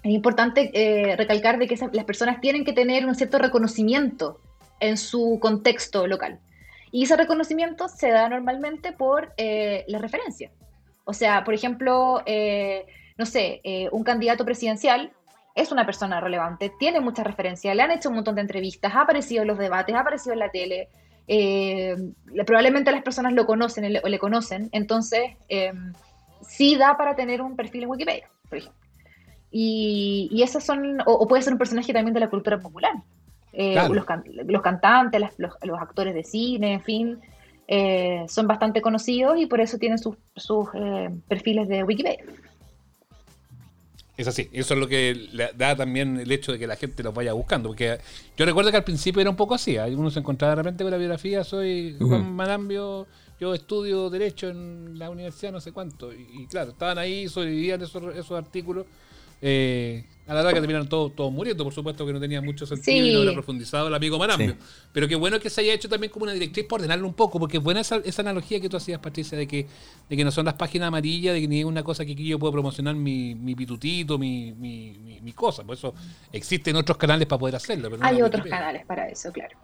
es 0.04 0.12
importante 0.12 0.72
eh, 0.74 1.16
recalcar 1.16 1.60
de 1.60 1.68
que 1.68 1.76
esas- 1.76 1.94
las 1.94 2.06
personas 2.06 2.42
tienen 2.42 2.66
que 2.66 2.74
tener 2.74 3.06
un 3.06 3.14
cierto 3.14 3.38
reconocimiento 3.38 4.40
en 4.80 4.98
su 4.98 5.38
contexto 5.40 6.08
local. 6.08 6.40
Y 6.92 7.04
ese 7.04 7.16
reconocimiento 7.16 7.88
se 7.88 8.10
da 8.10 8.28
normalmente 8.30 8.92
por 8.94 9.32
eh, 9.38 9.86
la 9.88 10.00
referencia. 10.00 10.50
O 11.06 11.14
sea, 11.14 11.44
por 11.44 11.54
ejemplo, 11.54 12.22
eh, 12.26 12.86
no 13.18 13.26
sé, 13.28 13.62
eh, 13.64 13.90
un 13.92 14.04
candidato 14.04 14.44
presidencial 14.44 15.12
es 15.56 15.72
una 15.72 15.86
persona 15.86 16.20
relevante, 16.22 16.72
tiene 16.80 17.00
muchas 17.00 17.26
referencias, 17.28 17.76
le 17.76 17.82
han 17.84 17.92
hecho 17.92 18.10
un 18.10 18.16
montón 18.16 18.36
de 18.36 18.42
entrevistas, 18.42 18.94
ha 18.96 19.02
aparecido 19.02 19.42
en 19.42 19.48
los 19.50 19.58
debates, 19.58 19.94
ha 19.96 20.00
aparecido 20.02 20.34
en 20.34 20.40
la 20.40 20.50
tele. 20.50 20.90
eh, 21.28 21.96
le- 22.34 22.44
probablemente 22.46 22.92
las 22.92 23.04
personas 23.04 23.32
lo 23.34 23.46
conocen 23.46 23.86
o 24.04 24.08
le 24.10 24.20
conocen, 24.20 24.70
entonces 24.74 25.22
eh, 25.50 25.72
sí 26.42 26.76
da 26.76 26.98
para 26.98 27.16
tener 27.16 27.42
un 27.42 27.56
perfil 27.56 27.84
en 27.84 27.90
Wikipedia, 27.90 28.28
por 28.50 28.58
ejemplo. 28.58 28.80
Y, 29.52 30.30
y 30.32 30.44
esos 30.44 30.64
son, 30.64 31.00
o, 31.02 31.12
o 31.14 31.28
puede 31.28 31.42
ser 31.44 31.54
un 31.54 31.60
personaje 31.60 31.94
también 31.94 32.14
de 32.14 32.20
la 32.22 32.30
cultura 32.30 32.60
popular. 32.60 32.94
Eh, 33.54 33.74
Claro. 33.74 33.94
los, 33.94 34.06
can- 34.06 34.24
los 34.46 34.62
cantantes, 34.62 35.20
las- 35.22 35.38
los, 35.38 35.54
los 35.62 35.80
actores 35.80 36.14
de 36.14 36.24
cine, 36.24 36.74
en 36.74 36.82
fin, 36.82 37.20
eh, 37.68 38.26
son 38.28 38.48
bastante 38.48 38.82
conocidos 38.82 39.38
y 39.38 39.46
por 39.46 39.62
eso 39.62 39.78
tienen 39.78 40.00
sus, 40.00 40.18
sus 40.36 40.70
perfiles 41.28 41.68
de 41.68 41.84
Wikipedia. 41.84 42.24
Es 44.18 44.28
así, 44.28 44.50
eso 44.52 44.74
es 44.74 44.80
lo 44.80 44.88
que 44.88 45.16
le 45.32 45.52
da 45.56 45.76
también 45.76 46.20
el 46.20 46.32
hecho 46.32 46.52
de 46.52 46.60
que 46.60 46.68
la 46.68 46.76
gente 46.76 47.02
los 47.02 47.14
vaya 47.14 47.34
buscando. 47.34 47.70
Porque 47.70 47.98
yo 48.38 48.46
recuerdo 48.46 48.70
que 48.70 48.78
al 48.78 48.84
principio 48.84 49.22
era 49.22 49.30
un 49.30 49.36
poco 49.36 49.56
así. 49.56 49.78
¿eh? 49.78 49.96
Uno 49.96 50.12
se 50.12 50.20
encontraba 50.20 50.56
de 50.56 50.62
repente 50.64 50.84
con 50.84 50.92
la 50.92 50.98
biografía, 50.98 51.44
soy 51.44 51.96
Juan. 52.00 52.32
Marambio, 52.34 53.08
yo 53.40 53.54
estudio 53.54 54.10
Derecho 54.10 54.50
en 54.50 55.00
la 55.00 55.10
universidad, 55.10 55.52
no 55.52 55.62
sé 55.62 55.72
cuánto. 55.72 56.14
Y, 56.14 56.28
y 56.34 56.48
claro, 56.48 56.72
estaban 56.72 56.98
ahí, 56.98 57.28
sobrevivían 57.30 57.82
esos, 57.82 58.16
esos 58.16 58.32
artículos. 58.32 58.86
Eh, 59.42 60.06
a 60.28 60.34
la 60.36 60.44
larga 60.44 60.60
terminaron 60.60 60.88
todos 60.88 61.14
todos 61.14 61.32
muriendo, 61.32 61.64
por 61.66 61.74
supuesto 61.74 62.06
que 62.06 62.14
no 62.14 62.20
tenía 62.20 62.42
mucho 62.42 62.66
sentido 62.66 62.96
y 63.06 63.08
Sí. 63.10 63.14
no 63.14 63.20
hubiera 63.20 63.34
profundizado 63.34 63.88
el 63.88 63.94
amigo 63.96 64.18
Marambio. 64.18 64.52
Sí. 64.52 64.58
Pero 64.94 65.08
qué 65.08 65.16
bueno 65.16 65.40
que 65.40 65.50
se 65.50 65.60
haya 65.62 65.74
hecho 65.74 65.90
también 65.90 66.12
como 66.12 66.24
una 66.24 66.32
directriz 66.32 66.66
para 66.68 66.76
ordenarlo 66.84 67.06
un 67.08 67.16
poco, 67.16 67.38
porque 67.40 67.58
es 67.58 67.64
buena 67.64 67.82
esa, 67.82 67.98
esa 67.98 68.22
analogía 68.22 68.62
que 68.62 68.70
tú 68.70 68.78
hacías, 68.78 69.00
Patricia, 69.00 69.38
de 69.38 69.46
que, 69.48 69.68
de 70.10 70.16
que 70.18 70.24
no 70.24 70.32
son 70.32 70.46
las 70.46 70.54
páginas 70.54 70.88
amarillas, 70.88 71.34
de 71.34 71.42
que 71.42 71.48
ni 71.50 71.60
es 71.60 71.66
una 71.66 71.84
cosa 71.84 72.06
que 72.06 72.14
aquí 72.14 72.26
yo 72.26 72.40
puedo 72.40 72.54
promocionar 72.54 72.96
mi, 72.96 73.36
mi 73.36 73.56
pitutito, 73.56 74.18
mi, 74.18 74.54
mi, 74.54 74.96
mi, 75.04 75.20
mi 75.22 75.34
cosa. 75.34 75.64
Por 75.66 75.76
eso 75.76 75.94
existen 76.32 76.76
otros 76.78 76.98
canales 76.98 77.28
para 77.28 77.40
poder 77.40 77.56
hacerlo. 77.56 77.90
Pero 77.90 78.02
no 78.02 78.08
Hay 78.08 78.22
otros 78.22 78.46
canales 78.46 78.86
para 78.86 79.10
eso, 79.10 79.32
claro. 79.34 79.58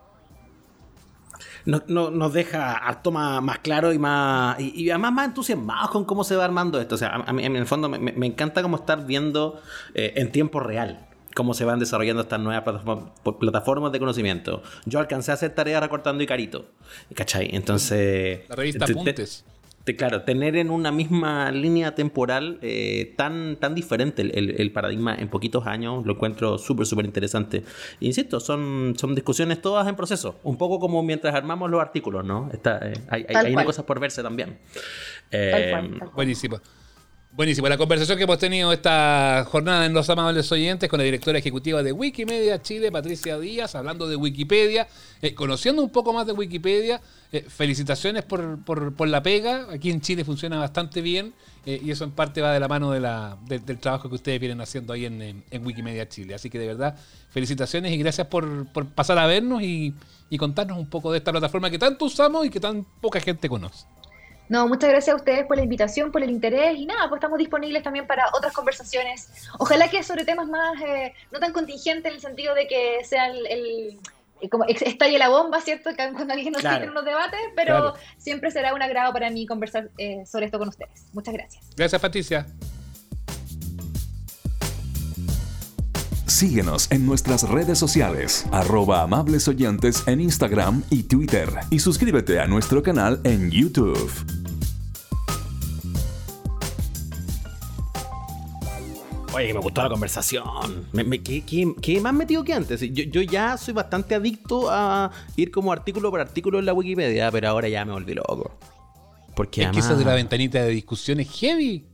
No- 1.67 1.83
no- 1.87 2.09
nos 2.09 2.33
deja 2.33 2.73
harto 2.73 3.11
más, 3.11 3.41
más 3.43 3.59
claro 3.59 3.93
y 3.93 3.99
más 3.99 4.59
y, 4.59 4.73
y 4.83 4.89
además 4.89 5.11
más 5.13 5.27
entusiasmados 5.27 5.91
con 5.91 6.05
cómo 6.05 6.23
se 6.23 6.35
va 6.35 6.45
armando 6.45 6.79
esto. 6.81 6.95
O 6.95 6.97
sea, 6.97 7.09
a, 7.13 7.33
mí 7.33 7.43
en 7.45 7.55
el 7.55 7.65
fondo 7.67 7.89
me, 7.89 8.25
encanta 8.25 8.61
como 8.61 8.77
estar 8.77 9.05
viendo 9.05 9.61
eh, 9.93 10.13
en 10.15 10.31
tiempo 10.31 10.59
real 10.59 11.03
cómo 11.35 11.53
se 11.53 11.65
van 11.65 11.77
desarrollando 11.77 12.23
estas 12.23 12.39
nuevas 12.39 12.63
plataformas, 12.63 13.09
plataformas 13.39 13.91
de 13.91 13.99
conocimiento. 13.99 14.63
Yo 14.85 14.99
alcancé 14.99 15.29
a 15.29 15.35
hacer 15.35 15.53
tarea 15.53 15.79
recortando 15.79 16.23
Icarito, 16.23 16.65
¿cachai? 17.13 17.49
Entonces... 17.53 18.39
La 18.49 18.55
revista 18.55 18.85
te- 18.85 18.93
te- 18.93 18.99
Apuntes. 18.99 19.45
Te- 19.87 19.95
claro, 19.95 20.23
tener 20.23 20.57
en 20.57 20.69
una 20.69 20.91
misma 20.91 21.49
línea 21.49 21.95
temporal 21.95 22.59
eh, 22.61 23.13
tan, 23.15 23.55
tan 23.55 23.73
diferente 23.73 24.21
el, 24.21 24.31
el- 24.37 24.59
el 24.61 24.71
paradigma 24.73 25.15
en 25.15 25.29
poquitos 25.29 25.65
años, 25.65 26.05
lo 26.05 26.13
encuentro 26.13 26.57
súper, 26.57 26.85
súper 26.85 27.05
interesante. 27.05 27.63
Insisto, 28.01 28.41
son, 28.41 28.95
son 28.97 29.15
discusiones 29.15 29.61
todas 29.61 29.87
en 29.87 29.95
proceso, 29.95 30.39
un 30.43 30.57
poco 30.57 30.79
como 30.81 31.01
mientras 31.03 31.33
armamos 31.33 31.71
los 31.71 31.79
artículos, 31.79 32.25
¿no? 32.25 32.49
Está, 32.51 32.79
eh, 32.83 32.93
hay 33.09 33.25
hay, 33.29 33.55
hay 33.55 33.65
cosas 33.65 33.85
por 33.85 33.99
verse 34.01 34.21
también. 34.21 34.57
Tal 34.73 34.81
Eh, 35.31 35.67
cual, 35.71 35.89
tal 35.89 35.97
cual. 35.99 36.11
Buenísimo. 36.15 36.59
Buenísimo. 37.37 37.69
La 37.69 37.77
conversación 37.77 38.17
que 38.17 38.23
hemos 38.23 38.39
tenido 38.39 38.73
esta 38.73 39.45
jornada 39.47 39.85
en 39.85 39.93
Los 39.93 40.09
Amables 40.09 40.51
Oyentes 40.51 40.89
con 40.89 40.97
la 40.97 41.03
directora 41.03 41.37
ejecutiva 41.37 41.83
de 41.83 41.91
Wikimedia 41.91 42.59
Chile, 42.63 42.91
Patricia 42.91 43.37
Díaz, 43.37 43.75
hablando 43.75 44.07
de 44.07 44.15
Wikipedia, 44.15 44.87
eh, 45.21 45.35
conociendo 45.35 45.83
un 45.83 45.91
poco 45.91 46.13
más 46.13 46.25
de 46.25 46.33
Wikipedia. 46.33 46.99
Eh, 47.31 47.45
felicitaciones 47.47 48.23
por, 48.23 48.65
por- 48.65 49.07
la 49.07 49.21
pega. 49.21 49.67
Aquí 49.71 49.91
en 49.91 50.01
Chile 50.01 50.25
funciona 50.25 50.57
bastante 50.57 50.99
bien 51.01 51.31
eh, 51.67 51.79
y 51.85 51.91
eso 51.91 52.05
en 52.05 52.11
parte 52.11 52.41
va 52.41 52.53
de 52.53 52.59
la 52.59 52.67
mano 52.67 52.89
del 52.89 53.79
trabajo 53.79 54.09
que 54.09 54.15
ustedes 54.15 54.39
vienen 54.39 54.59
haciendo 54.59 54.91
ahí 54.93 55.05
en, 55.05 55.21
en- 55.21 55.43
en 55.51 55.63
Wikimedia 55.63 56.09
Chile. 56.09 56.33
Así 56.33 56.49
que 56.49 56.57
de 56.57 56.65
verdad, 56.65 56.95
felicitaciones 57.29 57.91
y 57.91 57.97
gracias 57.99 58.25
por, 58.25 58.65
por 58.73 58.87
pasar 58.87 59.19
a 59.19 59.27
vernos 59.27 59.61
y, 59.61 59.93
y 60.31 60.37
contarnos 60.39 60.79
un 60.79 60.89
poco 60.89 61.11
de 61.11 61.19
esta 61.19 61.31
plataforma 61.31 61.69
que 61.69 61.77
tanto 61.77 62.05
usamos 62.05 62.47
y 62.47 62.49
que 62.49 62.59
tan 62.59 62.83
poca 62.99 63.19
gente 63.21 63.47
conoce. 63.47 63.85
No, 64.49 64.67
muchas 64.67 64.89
gracias 64.89 65.13
a 65.13 65.17
ustedes 65.17 65.45
por 65.45 65.57
la 65.57 65.63
invitación, 65.63 66.11
por 66.11 66.23
el 66.23 66.29
interés 66.29 66.77
y 66.77 66.85
nada, 66.85 67.09
pues 67.09 67.19
estamos 67.19 67.37
disponibles 67.37 67.83
también 67.83 68.07
para 68.07 68.23
otras 68.33 68.53
conversaciones. 68.53 69.27
Ojalá 69.59 69.89
que 69.89 70.03
sobre 70.03 70.23
temas 70.25 70.47
más, 70.47 70.81
eh, 70.81 71.13
no 71.31 71.39
tan 71.39 71.51
contingentes 71.51 72.09
en 72.09 72.15
el 72.15 72.21
sentido 72.21 72.55
de 72.55 72.67
que 72.67 73.03
sea 73.03 73.27
el, 73.27 73.45
el- 73.47 73.99
eh, 74.39 74.49
como 74.49 74.63
estalle 74.65 75.17
la 75.17 75.29
bomba, 75.29 75.59
¿cierto? 75.61 75.89
Cuando 75.95 76.31
alguien 76.33 76.53
nos 76.53 76.61
Claro. 76.61 76.77
pide 76.77 76.85
en 76.85 76.91
unos 76.91 77.05
debates, 77.05 77.39
pero 77.55 77.65
Claro. 77.91 77.93
siempre 78.17 78.51
será 78.51 78.73
un 78.73 78.81
agrado 78.81 79.11
para 79.11 79.29
mí 79.31 79.45
conversar 79.47 79.89
eh, 79.97 80.23
sobre 80.25 80.45
esto 80.45 80.59
con 80.59 80.67
ustedes. 80.69 81.07
Muchas 81.11 81.33
gracias. 81.33 81.63
Gracias, 81.75 82.01
Patricia. 82.01 82.45
Síguenos 86.27 86.91
en 86.91 87.05
nuestras 87.05 87.43
redes 87.49 87.79
sociales, 87.79 88.45
arroba 88.51 89.01
amables 89.01 89.47
oyentes 89.47 90.03
en 90.07 90.21
Instagram 90.21 90.83
y 90.91 91.03
Twitter. 91.03 91.49
Y 91.71 91.79
suscríbete 91.79 92.39
a 92.39 92.45
nuestro 92.45 92.83
canal 92.83 93.19
en 93.23 93.49
YouTube. 93.49 94.36
Oye, 99.37 99.47
que 99.47 99.53
me 99.53 99.59
gustó 99.59 99.83
la 99.83 99.89
conversación. 99.89 100.87
Me, 100.93 101.03
más 102.01 102.13
metido 102.13 102.43
que 102.43 102.53
antes. 102.53 102.81
Yo, 102.81 103.03
yo 103.03 103.21
ya 103.21 103.57
soy 103.57 103.73
bastante 103.73 104.15
adicto 104.15 104.69
a 104.69 105.11
ir 105.35 105.51
como 105.51 105.71
artículo 105.71 106.09
por 106.09 106.19
artículo 106.19 106.59
en 106.59 106.65
la 106.65 106.73
Wikipedia, 106.73 107.31
pero 107.31 107.49
ahora 107.49 107.69
ya 107.69 107.85
me 107.85 107.91
volví 107.93 108.13
loco. 108.13 108.57
Porque 109.35 109.61
Es 109.61 109.67
que 109.71 109.79
además 109.79 109.99
de 109.99 110.05
la 110.05 110.13
ventanita 110.15 110.63
de 110.63 110.69
discusión 110.69 111.19
es 111.19 111.29
heavy. 111.29 111.85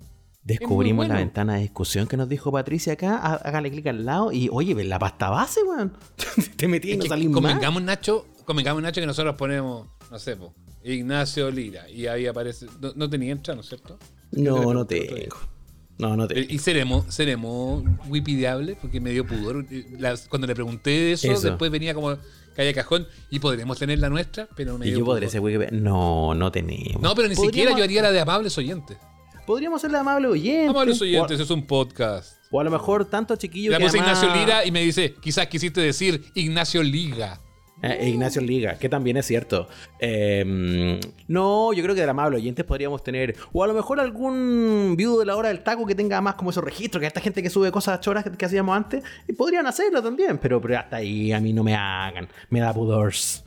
descubrimos 0.43 1.03
es 1.03 1.07
muy 1.07 1.07
la 1.07 1.13
bueno. 1.15 1.25
ventana 1.27 1.55
de 1.55 1.61
discusión 1.61 2.07
que 2.07 2.15
nos 2.17 2.29
dijo 2.29 2.51
Patricia 2.51 2.93
acá. 2.93 3.17
Há- 3.17 3.35
Hágale 3.35 3.69
clic 3.71 3.87
al 3.87 4.05
lado 4.05 4.31
y, 4.31 4.49
oye, 4.51 4.73
ves 4.73 4.87
la 4.87 4.99
pasta 4.99 5.29
base, 5.29 5.61
weón. 5.63 5.97
Te 6.57 6.67
metí 6.69 6.89
y 6.89 6.91
Es 6.91 6.97
no 6.99 7.03
que 7.03 7.09
salís 7.09 7.29
más. 7.29 7.35
convengamos, 7.41 7.81
Nacho, 7.83 8.25
convengamos, 8.45 8.81
Nacho, 8.81 9.01
que 9.01 9.07
nosotros 9.07 9.35
ponemos, 9.35 9.87
no 10.09 10.19
sé, 10.19 10.37
po, 10.37 10.53
Ignacio 10.85 11.51
Lira. 11.51 11.89
Y 11.89 12.07
ahí 12.07 12.25
aparece. 12.27 12.67
No, 12.79 12.93
no 12.95 13.09
tenía 13.09 13.31
entra, 13.33 13.53
¿no 13.55 13.61
es 13.61 13.67
cierto? 13.67 13.97
No, 14.31 14.73
no 14.73 14.85
pregunté 14.87 14.99
tengo. 15.01 15.35
otro 15.35 15.52
No, 15.97 16.15
no 16.17 16.27
tengo. 16.27 16.41
Eh, 16.41 16.47
Y 16.49 16.57
seremos, 16.59 17.05
seremos 17.13 17.83
wikideables, 18.07 18.77
porque 18.81 18.99
me 18.99 19.11
dio 19.11 19.25
pudor. 19.25 19.65
Eh, 19.69 19.85
las- 19.99 20.27
cuando 20.27 20.47
le 20.47 20.55
pregunté 20.55 21.11
eso, 21.13 21.31
Eso. 21.31 21.49
después 21.49 21.69
venía 21.71 21.93
como 21.93 22.17
calle 22.55 22.73
cajón 22.73 23.07
y 23.29 23.39
podremos 23.39 23.77
tener 23.79 23.99
la 23.99 24.09
nuestra, 24.09 24.47
pero 24.55 24.77
me 24.77 24.85
Y 24.87 24.89
dio 24.89 24.99
yo 24.99 25.05
podré 25.05 25.21
pudor. 25.27 25.31
ser 25.31 25.41
Wikipedia. 25.41 25.71
No, 25.79 26.33
no 26.33 26.51
tenemos. 26.51 27.01
No, 27.01 27.13
pero 27.15 27.27
ni 27.27 27.35
Podríamos- 27.35 27.45
siquiera 27.55 27.77
yo 27.77 27.83
haría 27.83 28.01
la 28.01 28.11
de 28.11 28.19
amables 28.19 28.57
oyentes. 28.57 28.97
Podríamos 29.45 29.81
ser 29.81 29.91
la 29.91 30.01
oyente. 30.01 30.69
Amables 30.69 31.01
o, 31.01 31.03
oyentes, 31.03 31.39
es 31.39 31.49
un 31.49 31.65
podcast. 31.67 32.37
o 32.49 32.59
a 32.59 32.63
lo 32.63 32.71
mejor 32.71 33.05
tantos 33.05 33.37
chiquillos 33.39 33.71
Le 33.73 33.77
que 33.77 33.83
puse 33.85 33.99
además- 33.99 34.23
Ignacio 34.23 34.39
Lira 34.41 34.65
y 34.65 34.71
me 34.71 34.81
dice, 34.81 35.15
quizás 35.21 35.47
quisiste 35.47 35.81
decir 35.81 36.23
Ignacio 36.33 36.81
Liga. 36.81 37.41
Eh, 37.83 38.07
Ignacio 38.07 38.41
Liga, 38.41 38.75
que 38.79 38.87
también 38.87 39.17
es 39.17 39.25
cierto. 39.25 39.67
Eh, 39.99 40.99
no, 41.27 41.73
yo 41.73 41.83
creo 41.83 41.93
que 41.93 41.99
de 41.99 42.07
la 42.07 42.11
amable 42.11 42.37
oyentes 42.37 42.63
podríamos 42.63 43.03
tener. 43.03 43.35
O 43.51 43.61
a 43.61 43.67
lo 43.67 43.73
mejor 43.73 43.99
algún 43.99 44.95
viudo 44.97 45.19
de 45.19 45.25
la 45.25 45.35
hora 45.35 45.49
del 45.49 45.63
taco 45.63 45.85
que 45.85 45.93
tenga 45.93 46.21
más 46.21 46.35
como 46.35 46.51
esos 46.51 46.63
registros, 46.63 47.01
que 47.01 47.07
esta 47.07 47.19
gente 47.19 47.43
que 47.43 47.49
sube 47.49 47.71
cosas 47.71 47.99
choras 47.99 48.23
que, 48.23 48.31
que 48.31 48.45
hacíamos 48.45 48.75
antes. 48.75 49.03
Y 49.27 49.33
podrían 49.33 49.67
hacerlo 49.67 50.01
también, 50.01 50.37
pero, 50.37 50.61
pero 50.61 50.79
hasta 50.79 50.95
ahí 50.97 51.33
a 51.33 51.41
mí 51.41 51.51
no 51.51 51.63
me 51.63 51.75
hagan. 51.75 52.29
Me 52.49 52.61
da 52.61 52.73
pudors. 52.73 53.42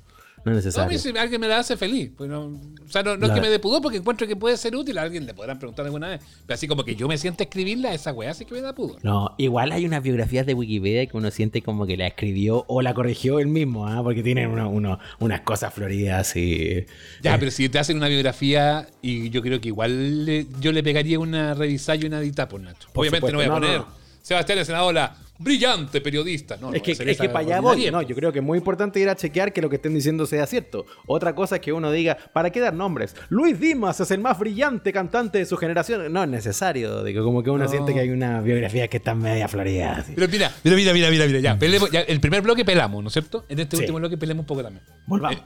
No 0.46 0.52
es 0.52 0.64
No, 0.64 0.82
a 0.82 0.86
necesario. 0.86 0.92
mí 0.92 0.98
si 0.98 1.18
alguien 1.18 1.40
me 1.40 1.48
la 1.48 1.58
hace 1.58 1.76
feliz. 1.76 2.10
Pues 2.16 2.30
no- 2.30 2.44
o 2.46 2.88
sea, 2.88 3.02
no, 3.02 3.16
no 3.16 3.26
es 3.26 3.32
que 3.32 3.40
me 3.40 3.48
dé 3.48 3.58
pudor 3.58 3.82
porque 3.82 3.98
encuentro 3.98 4.28
que 4.28 4.36
puede 4.36 4.56
ser 4.56 4.76
útil. 4.76 4.96
A 4.96 5.02
alguien 5.02 5.26
le 5.26 5.34
podrán 5.34 5.58
preguntar 5.58 5.84
alguna 5.84 6.08
vez. 6.08 6.20
Pero 6.46 6.54
así 6.54 6.68
como 6.68 6.84
que 6.84 6.94
yo 6.94 7.08
me 7.08 7.18
siento 7.18 7.42
a 7.42 7.44
escribirla, 7.46 7.92
esa 7.92 8.12
weá 8.12 8.32
sí 8.32 8.44
que 8.44 8.54
me 8.54 8.60
da 8.60 8.72
pudor. 8.74 9.04
No, 9.04 9.34
igual 9.38 9.72
hay 9.72 9.84
unas 9.84 10.02
biografías 10.04 10.46
de 10.46 10.54
Wikipedia 10.54 11.04
que 11.06 11.16
uno 11.16 11.32
siente 11.32 11.62
como 11.62 11.84
que 11.84 11.96
la 11.96 12.06
escribió 12.06 12.64
o 12.68 12.80
la 12.80 12.94
corrigió 12.94 13.40
él 13.40 13.48
mismo, 13.48 13.88
¿ah? 13.88 14.00
porque 14.04 14.22
tienen 14.22 14.48
uno- 14.50 14.70
uno- 14.70 14.98
unas 15.18 15.40
cosas 15.40 15.74
floridas 15.74 16.36
y... 16.36 16.86
Ya, 17.22 17.36
pero 17.38 17.50
si 17.50 17.68
te 17.68 17.80
hacen 17.80 17.96
una 17.96 18.06
biografía, 18.06 18.86
y 19.02 19.30
yo 19.30 19.42
creo 19.42 19.60
que 19.60 19.66
igual 19.68 20.24
le- 20.24 20.46
yo 20.60 20.70
le 20.70 20.84
pegaría 20.84 21.18
una 21.18 21.54
revisada 21.54 21.96
y 21.96 22.04
una 22.06 22.20
edita 22.20 22.48
por 22.48 22.60
Nacho. 22.60 22.88
Obviamente 22.94 23.32
no 23.32 23.38
voy 23.38 23.46
a 23.46 23.50
poner. 23.50 23.82
Sebastián 24.22 24.64
Senadola, 24.64 25.16
brillante 25.38 26.00
periodista. 26.00 26.56
No, 26.56 26.72
Es 26.72 26.82
que, 26.82 26.92
es 26.92 26.98
que 27.18 27.28
para 27.28 27.40
allá 27.40 27.60
voy. 27.60 27.90
No, 27.90 28.02
yo 28.02 28.14
creo 28.14 28.32
que 28.32 28.38
es 28.40 28.44
muy 28.44 28.58
importante 28.58 28.98
ir 29.00 29.08
a 29.08 29.16
chequear 29.16 29.52
que 29.52 29.60
lo 29.62 29.68
que 29.70 29.76
estén 29.76 29.94
diciendo 29.94 30.26
sea 30.26 30.46
cierto. 30.46 30.86
Otra 31.06 31.34
cosa 31.34 31.56
es 31.56 31.60
que 31.60 31.72
uno 31.72 31.90
diga, 31.90 32.16
¿para 32.32 32.50
qué 32.50 32.60
dar 32.60 32.74
nombres? 32.74 33.14
Luis 33.28 33.58
Dimas 33.60 34.00
es 34.00 34.10
el 34.10 34.20
más 34.20 34.38
brillante 34.38 34.92
cantante 34.92 35.38
de 35.38 35.46
su 35.46 35.56
generación. 35.56 36.12
No 36.12 36.22
es 36.22 36.28
necesario. 36.28 37.02
Digo, 37.04 37.24
como 37.24 37.42
que 37.42 37.50
uno 37.50 37.64
No. 37.64 37.70
siente 37.70 37.92
que 37.94 38.00
hay 38.00 38.10
una 38.10 38.40
biografía 38.40 38.88
que 38.88 38.96
está 38.96 39.14
media 39.14 39.48
florida. 39.48 39.96
así. 39.98 40.12
Pero 40.14 40.28
mira, 40.28 40.52
mira, 40.64 40.76
mira, 40.76 40.92
mira, 40.92 41.10
mira, 41.10 41.26
mira, 41.26 41.40
ya, 41.40 41.58
pelemos, 41.58 41.90
ya, 41.90 42.00
el 42.00 42.20
primer 42.20 42.42
bloque 42.42 42.64
pelamos, 42.64 43.02
¿no 43.02 43.08
es 43.08 43.12
cierto? 43.12 43.44
En 43.48 43.58
este 43.60 43.76
Sí. 43.76 43.82
último 43.82 43.98
bloque 43.98 44.16
pelemos 44.16 44.42
un 44.42 44.46
poco 44.46 44.62
también. 44.62 44.84
Volvamos. 45.06 45.38
Eh, 45.38 45.42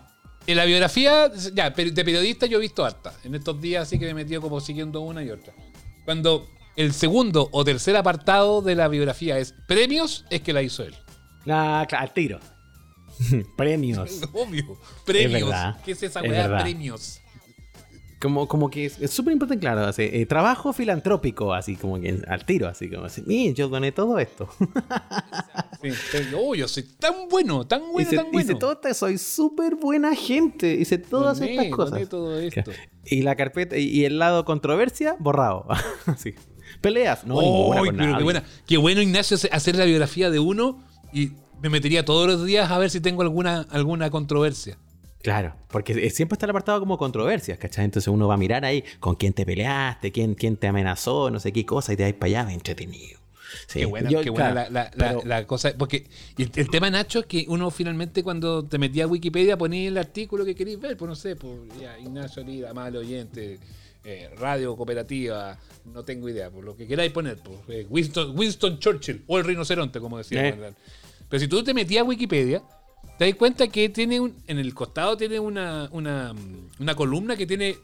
En 0.47 0.57
la 0.57 0.65
biografía, 0.65 1.31
ya, 1.55 1.71
de 1.71 2.05
periodista 2.05 2.47
yo 2.47 2.57
he 2.59 2.61
visto 2.61 2.85
harta. 2.85 3.13
En 3.25 3.35
estos 3.35 3.61
días 3.61 3.89
sí 3.89 3.99
que 3.99 4.07
me 4.07 4.13
he 4.13 4.15
metido 4.15 4.41
como 4.41 4.59
siguiendo 4.61 5.01
una 5.03 5.23
y 5.23 5.31
otra. 5.31 5.53
Cuando 6.05 6.49
el 6.77 6.93
segundo 6.93 7.49
o 7.53 7.65
tercer 7.65 7.97
apartado 7.97 8.63
de 8.63 8.75
la 8.75 8.89
biografía 8.89 9.39
es 9.39 9.55
premios, 9.69 10.25
es 10.31 10.41
que 10.43 10.53
la 10.53 10.63
hizo 10.63 10.83
él. 10.85 10.95
Ah, 11.47 11.85
claro, 11.89 12.05
al 12.05 12.13
tiro. 12.13 12.41
Premios. 13.57 14.21
Obvio. 14.33 14.79
Premios. 15.05 15.51
verdad, 15.51 15.81
¿Qué 15.85 15.93
es 15.93 16.03
esa 16.03 16.21
es 16.21 16.31
weá? 16.31 16.43
verdad. 16.43 16.63
Premios. 16.63 17.21
Como, 18.21 18.47
como 18.47 18.69
que 18.69 18.85
es 18.85 19.01
es 19.01 19.11
súper 19.13 19.33
importante, 19.33 19.63
claro. 19.63 19.81
así, 19.87 20.03
eh, 20.03 20.27
trabajo 20.27 20.75
filantrópico, 20.75 21.55
así 21.55 21.77
como 21.77 21.99
que 21.99 22.23
al 22.29 22.45
tiro, 22.45 22.69
así 22.69 22.91
como 22.91 23.07
así. 23.07 23.23
Mire, 23.25 23.55
yo 23.55 23.69
doné 23.71 23.93
todo 23.93 24.19
esto. 24.19 24.47
Sí, 25.81 25.89
oh, 26.37 26.55
yo 26.55 26.69
soy 26.69 26.83
tan 26.83 27.29
bueno, 27.31 27.67
tan 27.67 27.81
bueno, 27.81 28.01
hice, 28.01 28.17
tan 28.17 28.27
bueno. 28.31 28.41
hice 28.43 28.55
todo 28.57 28.73
esto, 28.73 28.93
soy 28.93 29.17
súper 29.17 29.77
buena 29.77 30.15
gente. 30.15 30.75
Hice 30.75 30.99
todas 30.99 31.39
Doné, 31.41 31.53
estas 31.53 31.69
cosas. 31.75 31.91
doné 31.93 32.07
todo 32.07 32.39
esto. 32.39 32.71
Y 33.07 33.23
la 33.23 33.37
carpeta 33.37 33.79
y, 33.79 33.85
y 33.89 34.05
el 34.05 34.19
lado 34.19 34.45
controversia, 34.45 35.17
borrado. 35.19 35.67
Así. 36.05 36.35
Peleas, 36.81 37.25
no, 37.27 37.41
ninguna 37.41 37.81
con 37.81 37.97
pero 37.97 38.17
qué, 38.19 38.25
buena. 38.25 38.45
qué 38.67 38.77
bueno, 38.77 39.01
Ignacio, 39.03 39.37
hace- 39.37 39.49
hacer 39.53 39.77
la 39.77 39.85
biografía 39.85 40.31
de 40.31 40.39
uno 40.39 40.83
y 41.13 41.33
me 41.63 41.69
metería 41.69 42.05
todos 42.05 42.27
los 42.27 42.45
días 42.45 42.71
a 42.71 42.79
ver 42.79 42.91
si 42.91 43.01
tengo 43.01 43.23
alguna, 43.23 43.67
alguna 43.71 44.11
controversia. 44.11 44.79
Claro, 45.23 45.55
porque 45.69 46.09
siempre 46.11 46.35
está 46.37 46.47
el 46.47 46.51
apartado 46.51 46.81
como 46.81 46.97
controversias, 46.97 47.59
¿cachai? 47.59 47.85
Entonces 47.85 48.09
uno 48.09 48.27
va 48.27 48.35
a 48.35 48.39
mirar 48.39 48.65
ahí 48.65 48.83
con 49.01 49.17
quién 49.17 49.35
te 49.35 49.45
peleaste, 49.45 50.13
quién, 50.13 50.35
quién 50.35 50.57
te 50.57 50.67
amenazó, 50.67 51.31
no 51.31 51.39
sé 51.41 51.53
qué 51.53 51.67
cosa, 51.67 51.93
y 51.93 51.97
te 51.97 52.05
vas 52.05 52.13
para 52.15 52.41
allá, 52.43 52.53
entretenido. 52.53 53.21
Sí, 53.67 53.81
Qué 53.81 53.85
buena, 53.85 54.09
yo, 54.09 54.23
qué 54.23 54.31
buena 54.31 54.53
claro, 54.53 54.71
la, 54.71 54.85
la- 54.85 54.91
pero- 54.97 55.23
la- 55.27 55.41
la 55.41 55.47
cosa. 55.47 55.73
Porque 55.77 56.07
el, 56.39 56.51
el 56.55 56.71
tema, 56.71 56.89
Nacho, 56.89 57.19
es 57.19 57.27
que 57.27 57.45
uno 57.49 57.71
finalmente 57.71 58.23
cuando 58.23 58.65
te 58.65 58.79
metía 58.79 59.05
a 59.05 59.07
Wikipedia 59.09 59.59
ponía 59.59 59.89
el 59.89 59.99
artículo 59.99 60.45
que 60.45 60.55
querías 60.55 60.81
ver, 60.81 60.97
pues 60.97 61.09
no 61.09 61.15
sé, 61.17 61.35
pues 61.37 61.53
ya, 61.79 61.99
Ignacio 61.99 62.43
Lira, 62.45 62.73
mal 62.73 62.97
oyente, 62.97 63.59
eh, 64.05 64.31
radio 64.39 64.77
cooperativa, 64.77 65.59
no 65.85 66.03
tengo 66.05 66.29
idea, 66.29 66.51
por 66.51 66.65
lo 66.65 66.77
que 66.77 66.87
queráis 66.87 67.13
poner, 67.13 67.39
pues, 67.39 67.59
eh, 67.69 67.87
Winston, 67.89 68.39
Winston 68.39 68.79
Churchill 68.79 69.25
o 69.27 69.39
el 69.39 69.45
rinoceronte, 69.45 70.01
como 70.01 70.19
decía. 70.19 70.49
Eh. 70.49 70.75
Pero 71.29 71.41
si 71.41 71.49
tú 71.49 71.63
te 71.63 71.75
metías 71.75 72.03
a 72.03 72.05
Wikipedia, 72.05 72.63
te 73.19 73.27
das 73.27 73.35
cuenta 73.35 73.69
que 73.69 73.89
tiene 73.89 74.19
un, 74.21 74.35
en 74.47 74.59
el 74.59 74.75
costado 74.75 75.17
tiene 75.17 75.39
una, 75.39 75.89
una, 75.93 76.35
una 76.79 76.95
columna 76.95 77.37
que 77.37 77.47
tiene 77.47 77.77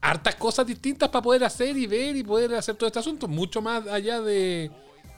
hartas 0.00 0.34
cosas 0.36 0.66
distintas 0.66 1.08
para 1.08 1.22
poder 1.22 1.44
hacer 1.44 1.76
y 1.76 1.86
ver 1.86 2.14
y 2.14 2.22
poder 2.22 2.54
hacer 2.54 2.76
todo 2.76 2.86
este 2.86 2.98
asunto, 2.98 3.26
mucho 3.26 3.62
más 3.62 3.86
allá 3.86 4.20
de, 4.20 4.70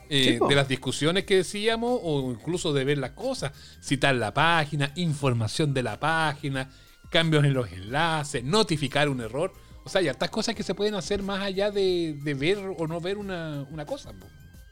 eh, 0.09 0.39
de 0.47 0.55
las 0.55 0.67
discusiones 0.67 1.25
que 1.25 1.35
decíamos 1.35 1.99
o 2.01 2.31
incluso 2.31 2.71
de 2.71 2.85
ver 2.85 2.97
las 2.97 3.11
cosas, 3.11 3.51
citar 3.81 4.15
la 4.15 4.33
página, 4.33 4.93
información 4.95 5.73
de 5.73 5.83
la 5.83 5.99
página, 5.99 6.71
cambios 7.09 7.43
en 7.43 7.53
los 7.53 7.71
enlaces, 7.71 8.43
notificar 8.43 9.09
un 9.09 9.21
error. 9.21 9.53
O 9.87 9.89
sea, 9.89 10.01
hay 10.01 10.09
hartas 10.09 10.29
cosas 10.29 10.53
que 10.53 10.63
se 10.63 10.75
pueden 10.75 10.95
hacer 10.95 11.23
más 11.23 11.41
allá 11.41 11.71
de, 11.71 12.19
de 12.21 12.33
ver 12.33 12.57
o 12.77 12.87
no 12.87 12.99
ver 12.99 13.17
una, 13.17 13.65
una 13.71 13.85
cosa. 13.85 14.11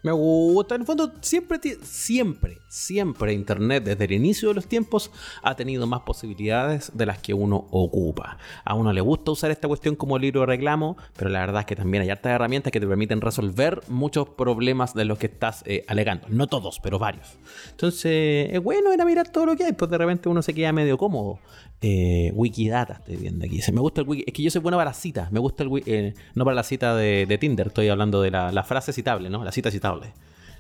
Me 0.06 0.12
gusta. 0.12 0.76
En 0.76 0.82
el 0.82 0.86
fondo, 0.86 1.14
siempre, 1.22 1.60
siempre, 1.82 2.60
siempre 2.70 3.34
Internet, 3.34 3.86
desde 3.86 4.04
el 4.06 4.12
inicio 4.12 4.50
de 4.50 4.54
los 4.54 4.68
tiempos, 4.68 5.10
ha 5.42 5.56
tenido 5.56 5.88
más 5.88 6.02
posibilidades 6.02 6.92
de 6.94 7.08
las 7.08 7.18
que 7.18 7.34
uno 7.34 7.66
ocupa. 7.72 8.38
A 8.66 8.76
uno 8.76 8.94
le 8.94 9.02
gusta 9.02 9.32
usar 9.32 9.50
esta 9.50 9.68
cuestión 9.68 9.96
como 9.96 10.20
libro 10.20 10.42
de 10.42 10.46
reclamo, 10.46 10.96
pero 11.18 11.32
la 11.32 11.40
verdad 11.40 11.62
es 11.62 11.66
que 11.66 11.76
también 11.76 12.04
hay 12.04 12.12
hartas 12.12 12.34
herramientas 12.34 12.72
que 12.72 12.80
te 12.80 12.86
permiten 12.86 13.20
resolver 13.20 13.82
muchos 13.88 14.30
problemas 14.30 14.94
de 14.94 15.06
los 15.06 15.18
que 15.18 15.26
estás 15.26 15.64
eh, 15.66 15.84
alegando. 15.88 16.28
No 16.30 16.46
todos, 16.46 16.80
pero 16.84 17.00
varios. 17.00 17.40
Entonces, 17.72 18.50
es 18.52 18.62
bueno 18.62 18.94
ir 18.94 19.02
a 19.02 19.06
mirar 19.06 19.30
todo 19.30 19.48
lo 19.48 19.56
que 19.56 19.64
hay, 19.64 19.74
pues 19.74 19.90
de 19.90 19.98
repente 19.98 20.30
uno 20.30 20.44
se 20.44 20.54
queda 20.54 20.72
medio 20.72 21.00
cómodo. 21.00 21.40
Eh, 21.82 22.32
Wikidata 22.34 22.94
estoy 22.94 23.18
viendo 23.18 23.46
aquí. 23.46 23.60
Me 23.72 23.80
gusta 23.82 24.02
el 24.02 24.08
wiki. 24.08 24.24
Es 24.26 24.34
que 24.34 24.42
yo 24.42 24.50
soy 24.50 24.62
bueno 24.62 24.78
para 24.78 24.94
citas. 24.94 25.32
Me 25.32 25.40
gusta 25.40 25.64
el 25.64 25.70
wi- 25.70 25.84
eh, 25.86 26.14
no 26.34 26.44
para 26.46 26.56
la 26.56 26.64
cita 26.64 26.96
de, 26.96 27.26
de 27.28 27.38
Tinder. 27.38 27.68
Estoy 27.68 27.90
hablando 27.90 28.22
de 28.22 28.32
la, 28.32 28.52
la 28.52 28.64
frase 28.64 28.92
citable, 28.94 29.30
¿no? 29.30 29.44
La 29.44 29.52
cita 29.52 29.70
citable. 29.70 30.14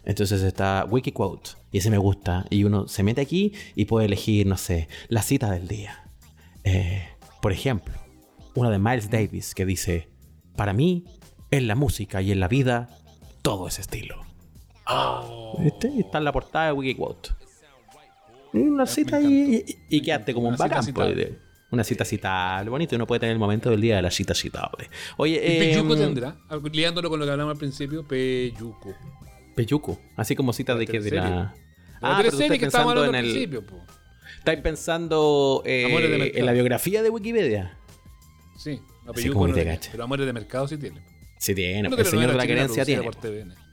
Entonces 0.03 0.43
está 0.43 0.85
Wikiquote. 0.89 1.51
Y 1.71 1.79
ese 1.79 1.89
me 1.89 1.97
gusta. 1.97 2.45
Y 2.49 2.63
uno 2.63 2.87
se 2.87 3.01
mete 3.01 3.21
aquí 3.21 3.53
y 3.75 3.85
puede 3.85 4.05
elegir, 4.05 4.45
no 4.45 4.57
sé, 4.57 4.87
la 5.07 5.23
cita 5.23 5.49
del 5.49 5.67
día. 5.67 6.09
Eh, 6.63 7.03
por 7.41 7.51
ejemplo, 7.51 7.95
una 8.53 8.69
de 8.69 8.77
Miles 8.77 9.09
Davis 9.09 9.55
que 9.55 9.65
dice: 9.65 10.09
Para 10.55 10.73
mí, 10.73 11.05
en 11.49 11.67
la 11.67 11.75
música 11.75 12.21
y 12.21 12.31
en 12.31 12.39
la 12.39 12.47
vida, 12.47 12.89
todo 13.41 13.67
es 13.67 13.79
estilo. 13.79 14.17
¿Viste? 15.59 15.87
Y 15.89 16.01
está 16.01 16.19
en 16.19 16.25
la 16.25 16.31
portada 16.31 16.67
de 16.67 16.73
Wikiquote. 16.73 17.29
Una 18.59 18.85
cita 18.85 19.19
y, 19.21 19.63
y, 19.89 19.97
y 19.97 20.01
quedaste 20.01 20.33
como 20.33 20.47
un 20.49 20.55
cita 20.55 20.67
bacán. 20.67 20.93
pues, 20.93 21.29
Una 21.71 21.83
cita 21.83 22.05
citable, 22.05 22.69
bonito, 22.69 22.93
y 22.93 22.97
uno 22.97 23.05
puede 23.07 23.19
tener 23.19 23.33
el 23.33 23.39
momento 23.39 23.69
del 23.69 23.81
día 23.81 23.97
de 23.97 24.01
la 24.01 24.11
cita 24.11 24.33
citable. 24.33 24.89
Oye, 25.17 25.35
¿Y 25.35 25.59
Peyuco 25.59 25.93
em, 25.93 25.99
tendrá? 25.99 26.37
Liándolo 26.71 27.09
con 27.09 27.19
lo 27.19 27.25
que 27.25 27.31
hablamos 27.31 27.53
al 27.53 27.57
principio, 27.59 28.07
Peyuco. 28.07 28.95
Peyuco, 29.55 29.99
así 30.15 30.35
como 30.35 30.53
cita 30.53 30.75
de 30.75 30.85
que 30.87 30.99
de 30.99 31.11
la. 31.11 31.29
La 31.29 31.55
Ah, 32.01 32.15
pero 32.17 32.29
estás 32.29 32.57
que 32.59 32.65
estábamos 32.65 32.91
hablando 32.91 33.17
en 33.17 33.25
al 33.25 33.31
principio, 33.31 33.65
po. 33.65 33.83
Estáis 34.39 34.59
pensando 34.59 35.63
eh, 35.65 36.31
en 36.35 36.45
la 36.45 36.51
biografía 36.51 37.01
de 37.01 37.09
Wikipedia. 37.09 37.77
Sí, 38.57 38.79
Así 39.03 39.13
Peyuco 39.13 39.47
no 39.47 39.53
tiene, 39.53 39.79
pero 39.91 40.03
Amores 40.03 40.25
de 40.25 40.33
Mercado 40.33 40.67
sí 40.67 40.77
tiene. 40.77 41.01
Sí 41.39 41.55
tiene, 41.55 41.87
el 41.89 42.05
señor 42.05 42.31
de 42.31 42.37
la 42.37 42.45
querencia 42.47 42.85
tiene. 42.85 43.01
producida 43.03 43.21
por 43.21 43.55
TVN. 43.55 43.64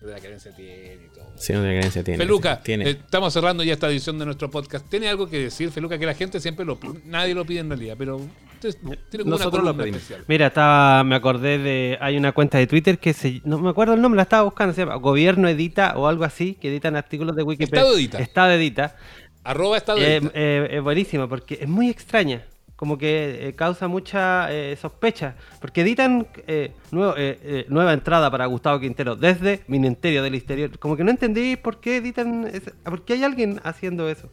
De 0.00 0.12
la 0.12 0.18
tiene 0.20 0.98
y 1.06 1.08
todo. 1.12 1.32
Señor 1.36 1.62
de 1.62 1.68
la 1.68 1.74
querencia 1.74 2.04
tiene. 2.04 2.18
Feluca, 2.18 2.62
tiene. 2.62 2.88
estamos 2.88 3.32
cerrando 3.32 3.64
ya 3.64 3.72
esta 3.72 3.88
edición 3.88 4.16
de 4.18 4.26
nuestro 4.26 4.48
podcast. 4.48 4.88
¿Tiene 4.88 5.08
algo 5.08 5.28
que 5.28 5.40
decir, 5.40 5.72
Feluca? 5.72 5.98
Que 5.98 6.06
la 6.06 6.14
gente 6.14 6.38
siempre 6.40 6.64
lo 6.64 6.78
pide. 6.78 7.00
Nadie 7.04 7.34
lo 7.34 7.44
pide 7.44 7.60
en 7.60 7.68
realidad, 7.68 7.96
pero 7.98 8.20
tiene 8.60 8.96
como 9.24 9.30
Nosotros 9.30 9.62
una 9.62 9.72
lo 9.72 9.76
pedimos. 9.76 10.00
especial. 10.00 10.24
Mira, 10.28 10.46
estaba, 10.46 11.02
me 11.02 11.16
acordé 11.16 11.58
de. 11.58 11.98
Hay 12.00 12.16
una 12.16 12.30
cuenta 12.30 12.58
de 12.58 12.68
Twitter 12.68 12.98
que 13.00 13.12
se. 13.12 13.40
No 13.44 13.58
me 13.58 13.70
acuerdo 13.70 13.94
el 13.94 14.00
nombre, 14.00 14.16
la 14.18 14.22
estaba 14.22 14.44
buscando. 14.44 14.72
Se 14.72 14.82
llama 14.82 14.94
Gobierno 14.96 15.48
Edita 15.48 15.94
o 15.96 16.06
algo 16.06 16.22
así, 16.22 16.54
que 16.54 16.68
editan 16.68 16.94
artículos 16.94 17.34
de 17.34 17.42
Wikipedia. 17.42 17.80
Estado 17.80 17.96
Edita. 17.96 18.18
Estado 18.18 18.52
Edita. 18.52 18.96
Arroba 19.42 19.76
estado 19.78 19.98
Eh, 19.98 20.16
edita. 20.18 20.30
eh, 20.34 20.68
es 20.72 20.82
buenísima 20.82 21.28
porque 21.28 21.58
es 21.60 21.68
muy 21.68 21.88
extraña. 21.90 22.44
Como 22.78 22.96
que 22.96 23.48
eh, 23.48 23.54
causa 23.56 23.88
mucha 23.88 24.52
eh, 24.52 24.76
sospecha. 24.80 25.34
Porque 25.60 25.80
editan 25.80 26.28
eh, 26.46 26.70
nuevo- 26.92 27.14
eh, 27.18 27.36
eh, 27.42 27.66
nueva 27.68 27.92
entrada 27.92 28.30
para 28.30 28.46
Gustavo 28.46 28.78
Quintero 28.78 29.16
desde 29.16 29.64
Ministerio 29.66 30.22
del 30.22 30.36
Exterior. 30.36 30.78
Como 30.78 30.96
que 30.96 31.02
no 31.02 31.10
entendí 31.10 31.56
por 31.56 31.80
qué 31.80 31.96
editan. 31.96 32.46
ese- 32.46 32.70
¿Por 32.84 33.04
qué 33.04 33.14
hay 33.14 33.24
alguien 33.24 33.60
haciendo 33.64 34.08
eso? 34.08 34.30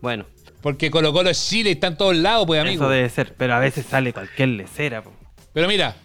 Bueno, 0.00 0.26
Porque 0.62 0.90
Colo 0.92 1.12
Colo 1.12 1.28
es 1.30 1.48
Chile 1.48 1.70
y 1.70 1.72
está 1.72 1.88
en 1.88 1.96
todos 1.96 2.16
lados, 2.16 2.46
pues, 2.46 2.60
amigo. 2.60 2.84
eso 2.84 2.88
debe 2.90 3.08
ser. 3.08 3.34
Pero 3.36 3.54
a 3.54 3.58
veces 3.58 3.84
sale 3.86 4.12
cualquier 4.12 4.50
lecera. 4.50 5.02
po. 5.02 5.12
Pero 5.52 5.66
mira, 5.66 5.96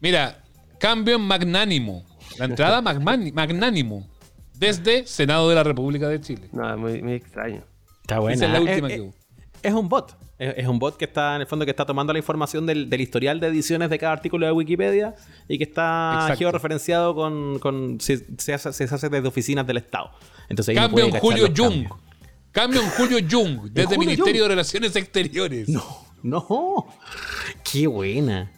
mira, 0.00 0.42
cambio 0.78 1.16
en 1.16 1.22
magnánimo. 1.22 2.04
La 2.38 2.44
entrada 2.44 2.82
magnánimo. 3.32 4.06
Desde 4.54 5.06
Senado 5.06 5.48
de 5.48 5.54
la 5.54 5.62
República 5.62 6.08
de 6.08 6.20
Chile. 6.20 6.48
No, 6.52 6.76
muy, 6.76 7.00
muy 7.02 7.14
extraño. 7.14 7.62
Está 8.02 8.18
buena. 8.18 8.34
Esa 8.36 8.46
es 8.46 8.52
la 8.52 8.60
última 8.60 8.88
Eh, 8.88 8.90
que 8.90 8.96
eh, 8.96 9.00
hubo. 9.00 9.14
Es 9.62 9.72
un 9.72 9.88
bot. 9.88 10.14
Es, 10.38 10.68
un 10.68 10.78
bot 10.78 10.96
que 10.96 11.04
está, 11.04 11.34
en 11.34 11.40
el 11.40 11.46
fondo, 11.48 11.64
que 11.64 11.72
está 11.72 11.84
tomando 11.84 12.12
la 12.12 12.20
información 12.20 12.64
del, 12.64 12.88
del 12.88 13.00
historial 13.00 13.40
de 13.40 13.48
ediciones 13.48 13.90
de 13.90 13.98
cada 13.98 14.12
artículo 14.12 14.46
de 14.46 14.52
Wikipedia 14.52 15.16
y 15.48 15.58
que 15.58 15.64
está 15.64 16.12
Exacto. 16.20 16.38
georreferenciado 16.38 17.14
con. 17.14 17.58
con 17.58 18.00
se, 18.00 18.24
se 18.38 18.54
hace, 18.54 18.72
se 18.72 18.84
hace 18.84 19.08
desde 19.08 19.26
oficinas 19.26 19.66
del 19.66 19.78
Estado. 19.78 20.10
Entonces, 20.48 20.76
Cambio 20.76 21.04
en 21.06 21.10
puede 21.10 21.20
Julio 21.20 21.52
Jung. 21.56 21.88
Cambio 22.52 22.80
en 22.82 22.88
Julio 22.90 23.18
Jung. 23.28 23.70
Desde 23.70 23.96
Julio 23.96 23.98
Ministerio 23.98 24.42
Jung? 24.42 24.42
de 24.42 24.48
Relaciones 24.48 24.96
Exteriores. 24.96 25.68
No, 25.68 25.84
no. 26.22 26.86
Qué 27.70 27.86
buena. 27.88 28.52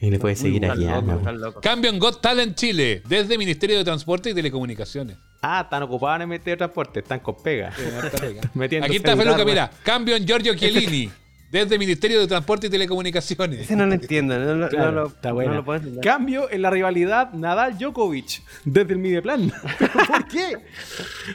Y 0.00 0.10
le 0.10 0.18
puedes 0.18 0.40
seguir 0.40 0.64
locos. 0.64 1.62
Cambio 1.62 1.88
en 1.88 2.00
Got 2.00 2.20
Talent 2.20 2.56
Chile. 2.56 3.02
Desde 3.08 3.38
Ministerio 3.38 3.78
de 3.78 3.84
Transporte 3.84 4.30
y 4.30 4.34
Telecomunicaciones. 4.34 5.16
Ah, 5.44 5.62
están 5.64 5.82
ocupados 5.82 6.16
en 6.16 6.22
el 6.22 6.28
Ministerio 6.28 6.52
de 6.52 6.58
Transporte, 6.58 7.00
están 7.00 7.18
con 7.20 7.34
pega. 7.42 7.68
Aquí 8.82 8.96
está 8.96 9.16
Feluca, 9.16 9.44
mira. 9.44 9.70
Cambio 9.82 10.14
en 10.16 10.24
Giorgio 10.26 10.54
Chiellini. 10.54 11.10
Desde 11.52 11.78
Ministerio 11.78 12.18
de 12.20 12.26
Transporte 12.26 12.68
y 12.68 12.70
Telecomunicaciones. 12.70 13.60
Ese 13.60 13.76
no 13.76 13.84
lo 13.84 13.92
entiendo. 13.92 14.38
No, 14.38 14.54
lo- 14.54 14.68
Claro, 14.70 14.92
no 14.92 15.00
lo, 15.02 15.06
está 15.08 15.28
no 15.28 15.34
buena. 15.34 15.54
lo 15.56 15.64
puedo 15.64 15.80
entender. 15.80 16.02
Cambio 16.02 16.50
en 16.50 16.62
la 16.62 16.70
rivalidad 16.70 17.32
Nadal-Djokovic 17.34 18.40
desde 18.64 18.92
el 18.94 18.98
Mideplan. 19.00 19.52
¿Por 20.08 20.28
qué? 20.28 20.56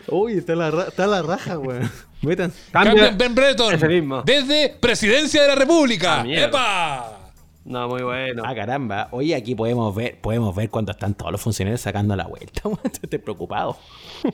Uy, 0.08 0.40
está 0.40 0.56
la, 0.56 0.86
está 0.88 1.06
la 1.06 1.22
raja, 1.22 1.60
weón. 1.60 1.92
Cambio 2.72 3.06
en 3.06 3.16
Ben 3.18 3.36
Breton. 3.36 3.76
Ese 3.76 3.88
mismo. 3.88 4.24
Desde 4.24 4.70
Presidencia 4.80 5.44
de 5.44 5.50
la 5.50 5.56
República. 5.56 6.22
Ah, 6.22 6.24
mierda. 6.24 6.48
¡Epa! 6.48 7.17
No, 7.68 7.90
muy 7.90 8.02
bueno. 8.02 8.44
Ah, 8.46 8.56
caramba. 8.56 9.10
Oye, 9.12 9.36
aquí 9.36 9.54
podemos 9.54 9.94
ver, 9.94 10.18
podemos 10.22 10.56
ver 10.56 10.70
cuando 10.70 10.94
están 10.94 11.14
todos 11.16 11.34
los 11.34 11.42
funcionarios 11.42 11.82
sacando 11.82 12.16
la 12.16 12.26
vuelta. 12.26 12.62
Estoy 13.04 13.20
preocupado. 13.20 13.78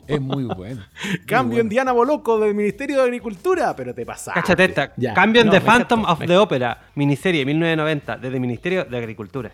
Es 0.05 0.21
muy 0.21 0.43
bueno. 0.43 0.83
Cambio 1.25 1.59
en 1.59 1.67
Diana 1.67 1.93
Boloco 1.93 2.37
del 2.39 2.53
Ministerio 2.53 2.97
de 2.97 3.03
Agricultura, 3.03 3.75
pero 3.75 3.91
te 3.95 4.05
pasaste. 4.05 4.39
Cáchate 4.39 4.65
esta. 4.65 4.93
Ya. 4.97 5.15
Cambio 5.15 5.41
en 5.41 5.47
No, 5.47 5.53
The 5.53 5.61
Phantom 5.61 6.05
of 6.05 6.19
me 6.19 6.27
the 6.27 6.37
Opera, 6.37 6.79
miniserie 6.93 7.43
1990, 7.43 8.17
desde 8.17 8.35
el 8.35 8.39
Ministerio 8.41 8.85
de 8.85 8.97
Agricultura. 8.97 9.51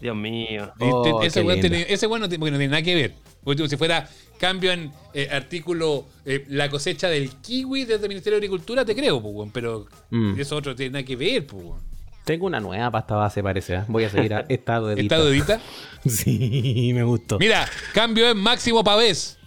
Dios 0.00 0.16
mío. 0.16 0.72
Oh, 0.80 1.22
ese, 1.22 1.40
weón 1.42 1.60
lindo. 1.60 1.68
tiene- 1.68 1.92
ese 1.92 2.06
weón 2.06 2.22
no, 2.22 2.28
tiene- 2.28 2.38
porque 2.40 2.52
no 2.52 2.58
tiene 2.58 2.70
nada 2.70 2.82
que 2.82 2.94
ver. 2.94 3.14
Si 3.68 3.76
fuera 3.76 4.08
cambio 4.38 4.72
en 4.72 4.90
eh, 5.14 5.28
artículo 5.30 6.06
eh, 6.24 6.44
la 6.48 6.68
cosecha 6.70 7.08
del 7.08 7.30
kiwi 7.36 7.84
desde 7.84 8.02
el 8.04 8.08
Ministerio 8.08 8.40
de 8.40 8.46
Agricultura, 8.46 8.84
te 8.84 8.94
creo, 8.96 9.20
pues, 9.20 9.34
weón, 9.34 9.50
pero 9.50 9.86
Mm. 10.10 10.40
eso 10.40 10.56
otro 10.56 10.74
tiene 10.74 10.92
nada 10.92 11.04
que 11.04 11.16
ver, 11.16 11.46
pues, 11.46 11.62
weón. 11.62 11.95
Tengo 12.26 12.46
una 12.46 12.58
nueva 12.58 12.90
pasta 12.90 13.14
base, 13.14 13.40
parece. 13.40 13.74
¿eh? 13.76 13.84
Voy 13.86 14.02
a 14.02 14.10
seguir 14.10 14.34
a 14.34 14.40
estado 14.48 14.88
de 14.88 15.00
¿Estado 15.00 15.28
edita? 15.30 15.60
Sí, 16.04 16.90
me 16.92 17.04
gustó. 17.04 17.38
Mira, 17.38 17.68
cambio 17.94 18.28
en 18.28 18.36
Máximo 18.36 18.82
Pavés. 18.82 19.38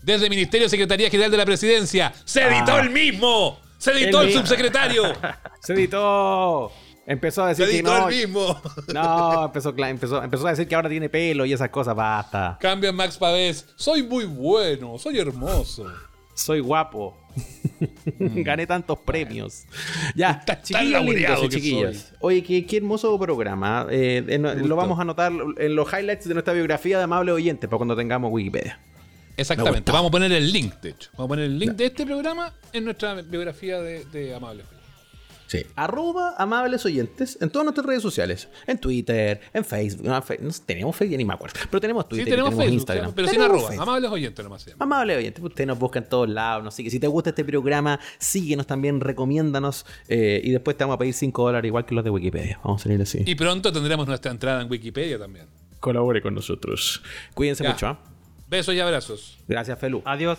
Desde 0.00 0.24
el 0.26 0.30
Ministerio 0.30 0.66
de 0.66 0.70
Secretaría 0.70 1.10
General 1.10 1.30
de 1.30 1.36
la 1.36 1.44
Presidencia. 1.44 2.12
¡Se 2.24 2.42
editó 2.46 2.74
Ah. 2.74 2.80
el 2.82 2.90
mismo! 2.90 3.58
¡Se 3.78 3.90
editó 3.90 4.22
El 4.22 4.32
subsecretario! 4.32 5.02
Se 5.60 5.72
editó. 5.72 6.70
Empezó 7.04 7.42
a 7.44 7.52
¡Se 7.52 7.62
decir 7.64 7.66
que 7.66 7.88
editó 7.88 7.98
no. 7.98 8.08
el 8.08 8.14
mismo! 8.16 8.62
No, 8.94 9.44
empezó, 9.46 9.74
empezó 10.22 10.46
a 10.46 10.50
decir 10.50 10.68
que 10.68 10.74
ahora 10.76 10.88
tiene 10.88 11.08
pelo 11.08 11.44
y 11.44 11.52
esas 11.52 11.68
cosas. 11.70 11.96
Basta. 11.96 12.56
Cambio 12.60 12.90
en 12.90 12.94
Max 12.96 13.18
Pavés. 13.18 13.66
Soy 13.74 14.04
muy 14.04 14.24
bueno, 14.24 14.96
soy 14.98 15.18
hermoso. 15.18 15.84
Soy 16.40 16.60
guapo. 16.60 17.16
Gané 18.18 18.66
tantos 18.66 18.98
premios. 18.98 19.64
Ya, 20.14 20.42
chiquillos 20.62 21.04
lindos 21.04 21.40
soy. 21.60 22.14
Oye, 22.20 22.42
qué, 22.42 22.66
qué 22.66 22.76
hermoso 22.78 23.18
programa. 23.18 23.86
Eh, 23.90 24.24
en- 24.28 24.68
lo 24.68 24.76
vamos 24.76 24.98
a 24.98 25.02
anotar 25.02 25.32
en 25.58 25.76
los 25.76 25.92
highlights 25.92 26.26
de 26.26 26.34
nuestra 26.34 26.52
biografía 26.54 26.98
de 26.98 27.04
amable 27.04 27.32
oyente 27.32 27.68
para 27.68 27.78
cuando 27.78 27.94
tengamos 27.96 28.32
Wikipedia. 28.32 28.78
Me 29.36 29.42
Exactamente. 29.42 29.90
Vamos 29.92 30.08
a 30.08 30.12
poner 30.12 30.32
el 30.32 30.52
link, 30.52 30.74
de 30.80 30.90
hecho. 30.90 31.10
Vamos 31.12 31.26
a 31.26 31.28
poner 31.28 31.44
el 31.46 31.58
link 31.58 31.72
de 31.72 31.86
este 31.86 32.04
programa 32.04 32.52
en 32.72 32.84
nuestra 32.84 33.14
biografía 33.22 33.80
de, 33.80 34.04
de 34.06 34.34
Amable. 34.34 34.64
Sí. 35.50 35.66
Arroba 35.74 36.36
amables 36.38 36.86
oyentes 36.86 37.36
en 37.40 37.50
todas 37.50 37.64
nuestras 37.64 37.84
redes 37.84 38.02
sociales. 38.02 38.48
En 38.68 38.78
Twitter, 38.78 39.40
en 39.52 39.64
Facebook. 39.64 40.06
No, 40.06 40.22
fe- 40.22 40.38
no 40.40 40.52
sé, 40.52 40.62
tenemos 40.64 40.94
Facebook, 40.94 41.10
ya 41.10 41.18
ni 41.18 41.24
me 41.24 41.34
acuerdo. 41.34 41.58
Pero 41.68 41.80
tenemos 41.80 42.08
Twitter, 42.08 42.26
sí, 42.26 42.30
tenemos, 42.30 42.50
Facebook, 42.54 42.72
Instagram. 42.72 43.12
pero 43.14 43.26
sin 43.26 43.36
Tenemos 43.36 43.54
arroba. 43.56 43.68
Facebook. 43.70 43.82
Amables 43.88 44.10
oyentes 44.12 44.44
nomás 44.44 44.62
se 44.62 44.70
llama. 44.70 44.84
Amable 44.84 45.16
oyente, 45.16 45.42
usted 45.42 45.66
nos 45.66 45.76
busca 45.76 45.98
en 45.98 46.08
todos 46.08 46.28
lados, 46.28 46.62
nos 46.62 46.72
sigue. 46.72 46.88
Si 46.88 47.00
te 47.00 47.08
gusta 47.08 47.30
este 47.30 47.44
programa, 47.44 47.98
síguenos 48.18 48.68
también, 48.68 49.00
recomiéndanos. 49.00 49.86
eh, 50.06 50.40
y 50.44 50.50
después 50.52 50.76
te 50.76 50.84
vamos 50.84 50.94
a 50.94 50.98
pedir 50.98 51.14
5 51.14 51.42
dólares 51.44 51.66
igual 51.68 51.84
que 51.84 51.96
los 51.96 52.04
de 52.04 52.10
Wikipedia. 52.10 52.60
Vamos 52.62 52.82
a 52.82 52.84
salir 52.84 53.02
así. 53.02 53.24
Y 53.26 53.34
pronto 53.34 53.72
tendremos 53.72 54.06
nuestra 54.06 54.30
entrada 54.30 54.62
en 54.62 54.70
Wikipedia 54.70 55.18
también. 55.18 55.46
colabore 55.80 56.22
con 56.22 56.32
nosotros. 56.34 57.02
Cuídense 57.34 57.64
Ya. 57.64 57.70
mucho. 57.72 57.86
¿ah? 57.88 57.98
Besos 58.48 58.72
y 58.76 58.78
abrazos. 58.78 59.38
Gracias, 59.48 59.76
Felu. 59.80 60.00
Adiós. 60.04 60.38